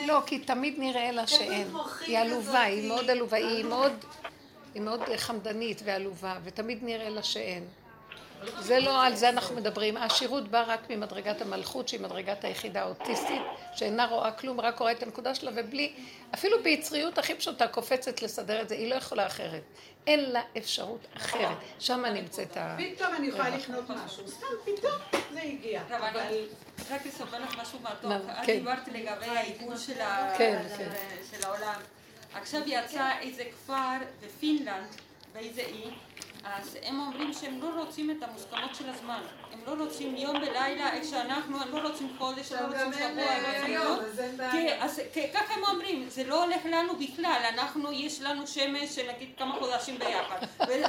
לא, 0.07 0.21
כי 0.25 0.39
תמיד 0.39 0.75
נראה 0.77 1.11
לה 1.11 1.27
שאין. 1.27 1.73
היא 2.01 2.19
עלובה, 2.19 2.61
היא 2.61 2.87
מאוד 2.87 3.09
עלובה, 3.09 3.37
היא 3.37 3.65
מאוד... 3.65 3.93
היא 4.73 4.81
מאוד 4.81 5.01
חמדנית 5.17 5.81
ועלובה, 5.85 6.37
ותמיד 6.43 6.83
נראה 6.83 7.09
לה 7.09 7.23
שאין. 7.23 7.67
זה 8.59 8.79
לא, 8.79 9.03
על 9.03 9.15
זה 9.15 9.29
אנחנו 9.29 9.55
מדברים. 9.55 9.97
העשירות 9.97 10.47
באה 10.47 10.63
רק 10.63 10.89
ממדרגת 10.89 11.41
המלכות, 11.41 11.87
שהיא 11.87 12.01
מדרגת 12.01 12.43
היחידה 12.43 12.81
האוטיסטית, 12.81 13.41
שאינה 13.75 14.05
רואה 14.05 14.31
כלום, 14.31 14.61
רק 14.61 14.79
רואה 14.79 14.91
את 14.91 15.03
הנקודה 15.03 15.35
שלה, 15.35 15.51
ובלי, 15.55 15.93
אפילו 16.33 16.63
ביצריות 16.63 17.17
הכי 17.17 17.35
פשוטה, 17.35 17.67
קופצת 17.67 18.21
לסדר 18.21 18.61
את 18.61 18.69
זה, 18.69 18.75
היא 18.75 18.89
לא 18.89 18.95
יכולה 18.95 19.27
אחרת. 19.27 19.63
אין 20.07 20.31
לה 20.31 20.41
אפשרות 20.57 21.07
אחרת. 21.17 21.57
שם 21.79 22.05
נמצאת 22.05 22.57
ה... 22.57 22.77
פתאום 22.77 23.15
אני 23.15 23.27
יכולה 23.27 23.49
לקנות 23.49 23.89
משהו, 23.89 24.27
סתם, 24.27 24.47
פתאום 24.63 25.21
זה 25.33 25.41
הגיע. 25.41 25.81
אבל 25.87 26.19
רק 26.91 27.07
אספר 27.07 27.39
לך 27.39 27.57
משהו 27.61 27.79
מתוק. 27.79 28.11
את 28.11 28.45
כן. 28.45 28.57
דיברת 28.57 28.87
לגבי 28.87 29.25
העיגול 29.25 29.77
של 29.77 29.93
כן, 30.37 30.61
כן. 30.77 30.89
העולם. 31.43 31.81
עכשיו 32.33 32.61
יצא 32.65 33.11
איזה 33.21 33.43
כפר 33.43 33.97
בפינלנד, 34.25 34.87
באיזה 35.33 35.61
אי, 35.61 35.83
אז 36.43 36.77
הם 36.83 36.99
אומרים 36.99 37.33
שהם 37.33 37.61
לא 37.61 37.69
רוצים 37.77 38.11
את 38.11 38.23
המוסכמות 38.23 38.75
של 38.75 38.89
הזמן. 38.89 39.19
הם 39.53 39.59
לא 39.67 39.83
רוצים 39.83 40.15
יום 40.15 40.35
ולילה, 40.35 40.93
איך 40.93 41.03
שאנחנו, 41.09 41.61
הם 41.61 41.71
לא 41.71 41.87
רוצים 41.87 42.15
חודש, 42.17 42.51
לא 42.51 42.57
רוצים 42.59 42.93
שבוע, 42.93 43.25
לא 43.41 43.57
רוצים 43.57 43.73
יום. 43.73 43.99
אז 44.79 45.01
ככה 45.33 45.53
הם 45.53 45.63
אומרים, 45.63 46.09
זה 46.09 46.23
לא 46.23 46.43
הולך 46.43 46.61
לנו 46.65 46.93
בכלל, 46.95 47.41
אנחנו, 47.53 47.91
יש 47.91 48.21
לנו 48.21 48.47
שמש 48.47 48.95
של 48.95 49.11
נגיד 49.15 49.29
כמה 49.37 49.55
חודשים 49.59 49.99
ביחד. 49.99 50.37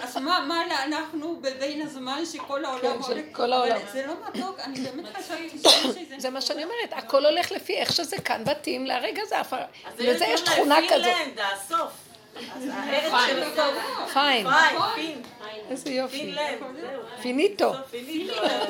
אז 0.02 0.16
מה 0.16 0.62
אנחנו 0.84 1.36
בבין 1.40 1.82
הזמן 1.82 2.22
שכל 2.32 2.64
העולם 2.64 3.02
הולך? 3.02 3.24
כל 3.32 3.52
העולם. 3.52 3.78
זה 3.92 4.06
לא 4.06 4.14
מתוק, 4.28 4.60
אני 4.60 4.80
באמת 4.80 5.16
חשבתי 5.16 5.58
שזה... 5.58 6.04
זה 6.18 6.30
מה 6.30 6.40
שאני 6.40 6.64
אומרת, 6.64 6.92
הכל 6.92 7.26
הולך 7.26 7.52
לפי 7.52 7.76
איך 7.76 7.92
שזה 7.92 8.18
כאן 8.18 8.42
מתאים 8.50 8.86
להרגע 8.86 9.22
הזה. 9.24 9.66
לזה 9.98 10.24
יש 10.24 10.40
תכונה 10.40 10.78
כזאת. 10.88 10.98
אז 10.98 11.04
הארץ 11.04 11.34
של 11.34 11.74
הסוף. 11.74 12.09
fine. 14.12 14.46
fine. 14.94 15.22
איזה 15.70 15.90
יופי. 15.90 16.34
זהו. 16.80 17.02
finito. 17.22 17.72
אין 17.92 18.68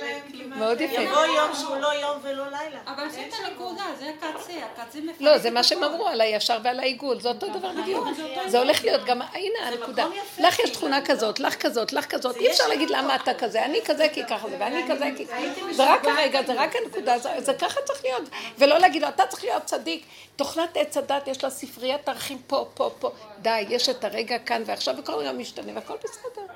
להם 0.00 0.20
כמעט... 0.32 0.58
מאוד 0.58 0.80
יפה. 0.80 1.00
יבוא 1.00 1.24
יום 1.24 1.54
שהוא 1.54 1.76
לא 1.76 1.88
יום 1.94 2.18
ולא 2.22 2.44
לילה. 2.44 2.78
אבל 2.86 3.08
זאת 3.10 3.40
הנקודה, 3.44 3.84
זה 3.98 4.10
הקצה, 4.10 4.52
הקצה 4.52 4.98
מפרק. 5.00 5.20
לא, 5.20 5.38
זה 5.38 5.50
מה 5.50 5.62
שהם 5.62 5.84
אמרו 5.84 6.08
על 6.08 6.20
הישר 6.20 6.58
ועל 6.62 6.80
העיגול, 6.80 7.20
זה 7.20 7.28
אותו 7.28 7.48
דבר 7.48 7.70
בדיוק. 7.82 8.06
זה 8.46 8.58
הולך 8.58 8.84
להיות 8.84 9.04
גם, 9.04 9.22
הנה 9.22 9.68
הנקודה. 9.68 10.06
לך 10.38 10.58
יש 10.58 10.70
תכונה 10.70 11.04
כזאת, 11.04 11.40
לך 11.40 11.56
כזאת, 11.56 11.92
לך 11.92 12.06
כזאת, 12.06 12.36
אי 12.36 12.50
אפשר 12.50 12.68
להגיד 12.68 12.90
למה 12.90 13.14
אתה 13.14 13.34
כזה, 13.34 13.64
אני 13.64 13.78
כזה 13.84 14.08
כי 14.12 14.22
ככה 14.26 14.48
זה, 14.50 14.56
ואני 14.58 14.82
כזה 14.90 15.10
כי... 15.16 15.26
זה 15.70 15.92
רק 15.92 16.04
הרגע, 16.04 16.42
זה 16.46 16.52
רק 16.52 16.76
הנקודה, 16.76 17.18
זה 17.38 17.54
ככה 17.54 17.80
צריך 17.84 18.04
להיות. 18.04 18.22
ולא 18.58 18.78
להגיד 18.78 19.02
לו, 19.02 19.08
אתה 19.08 19.26
צריך 19.26 19.44
להיות 19.44 19.64
צדיק. 19.64 20.04
תוכנת 20.36 20.76
עץ 20.76 20.91
הדת 20.96 21.28
יש 21.28 21.44
לה 21.44 21.50
ספריית 21.50 22.08
ערכים 22.08 22.38
פה, 22.46 22.68
פה, 22.74 22.90
פה. 22.98 23.10
די, 23.42 23.64
יש 23.68 23.88
את 23.88 24.04
הרגע 24.04 24.38
כאן 24.38 24.62
ועכשיו, 24.66 24.94
וכל 24.98 25.12
רגע 25.12 25.32
משתנה, 25.32 25.72
והכל 25.74 25.94
בסדר. 26.04 26.46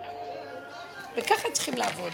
וככה 1.16 1.50
צריכים 1.50 1.74
לעבוד. 1.74 2.12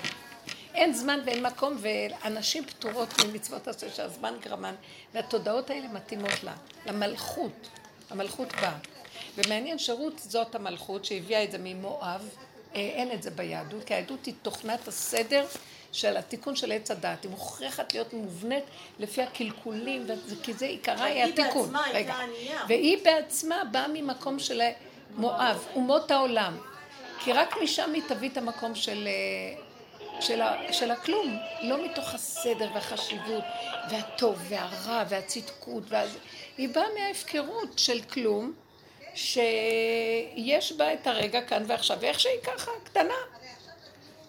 אין 0.74 0.92
זמן 0.92 1.20
ואין 1.24 1.46
מקום, 1.46 1.76
ואנשים 1.80 2.64
פטורות 2.64 3.08
ממצוות 3.24 3.68
עשה 3.68 3.90
שהזמן 3.90 4.34
גרמן, 4.40 4.74
והתודעות 5.14 5.70
האלה 5.70 5.88
מתאימות 5.88 6.44
לה, 6.44 6.54
למלכות. 6.86 7.68
המלכות 8.10 8.52
באה. 8.52 8.78
ומעניין, 9.36 9.78
שרות 9.78 10.18
זאת 10.18 10.54
המלכות 10.54 11.04
שהביאה 11.04 11.44
את 11.44 11.50
זה 11.50 11.58
ממואב, 11.60 12.28
אה, 12.74 12.80
אין 12.80 13.12
את 13.12 13.22
זה 13.22 13.30
ביהדות, 13.30 13.84
כי 13.84 13.94
היהדות 13.94 14.26
היא 14.26 14.34
תוכנת 14.42 14.88
הסדר 14.88 15.46
של 15.92 16.16
התיקון 16.16 16.56
של 16.56 16.72
עץ 16.72 16.90
הדת, 16.90 17.22
היא 17.22 17.30
מוכרחת 17.30 17.94
להיות 17.94 18.12
מובנית 18.12 18.64
לפי 18.98 19.22
הקלקולים, 19.22 20.06
כי 20.42 20.52
זה 20.52 20.66
עיקרה 20.66 21.04
היא 21.04 21.24
התיקון. 21.24 21.74
והיא 21.74 21.92
בעצמה 21.92 22.22
ענייה. 22.22 22.60
והיא 22.68 22.98
בעצמה 23.04 23.62
באה 23.72 23.86
ממקום 23.92 24.38
של 24.38 24.62
מואב, 25.14 25.66
אומות 25.74 26.10
העולם. 26.10 26.56
כי 27.24 27.32
רק 27.32 27.56
משם 27.62 27.92
היא 27.92 28.02
תביא 28.08 28.28
את 28.28 28.36
המקום 28.36 28.74
של, 28.74 29.08
של, 30.20 30.40
ה, 30.40 30.72
של 30.72 30.90
הכלום, 30.90 31.38
לא 31.62 31.84
מתוך 31.84 32.14
הסדר 32.14 32.70
והחשיבות 32.74 33.44
והטוב 33.90 34.38
והרע 34.48 35.04
והצדקות. 35.08 35.82
וה... 35.88 36.04
היא 36.58 36.68
באה 36.68 36.84
מההפקרות 36.98 37.78
של 37.78 38.02
כלום, 38.02 38.52
שיש 39.14 40.72
בה 40.72 40.92
את 40.92 41.06
הרגע 41.06 41.42
כאן 41.42 41.62
ועכשיו, 41.66 41.96
ואיך 42.00 42.20
שהיא 42.20 42.40
ככה, 42.42 42.70
קטנה. 42.84 43.14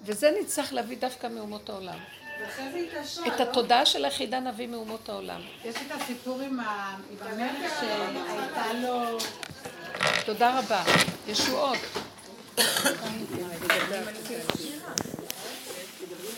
וזה 0.05 0.31
נצטרך 0.41 0.73
להביא 0.73 0.97
דווקא 0.97 1.27
מאומות 1.27 1.69
העולם. 1.69 1.97
את 3.27 3.39
לא? 3.39 3.43
התודעה 3.43 3.85
של 3.85 4.05
היחידה 4.05 4.39
נביא 4.39 4.67
מאומות 4.67 5.09
העולם. 5.09 5.41
יש 5.65 5.75
את 5.75 5.91
הסיפור 5.91 6.41
עם 6.41 6.59
המלך 7.21 7.71
שהייתה 7.79 8.73
לו... 8.73 9.17
תודה 10.25 10.59
רבה. 10.59 10.83
ישועות. 11.27 11.77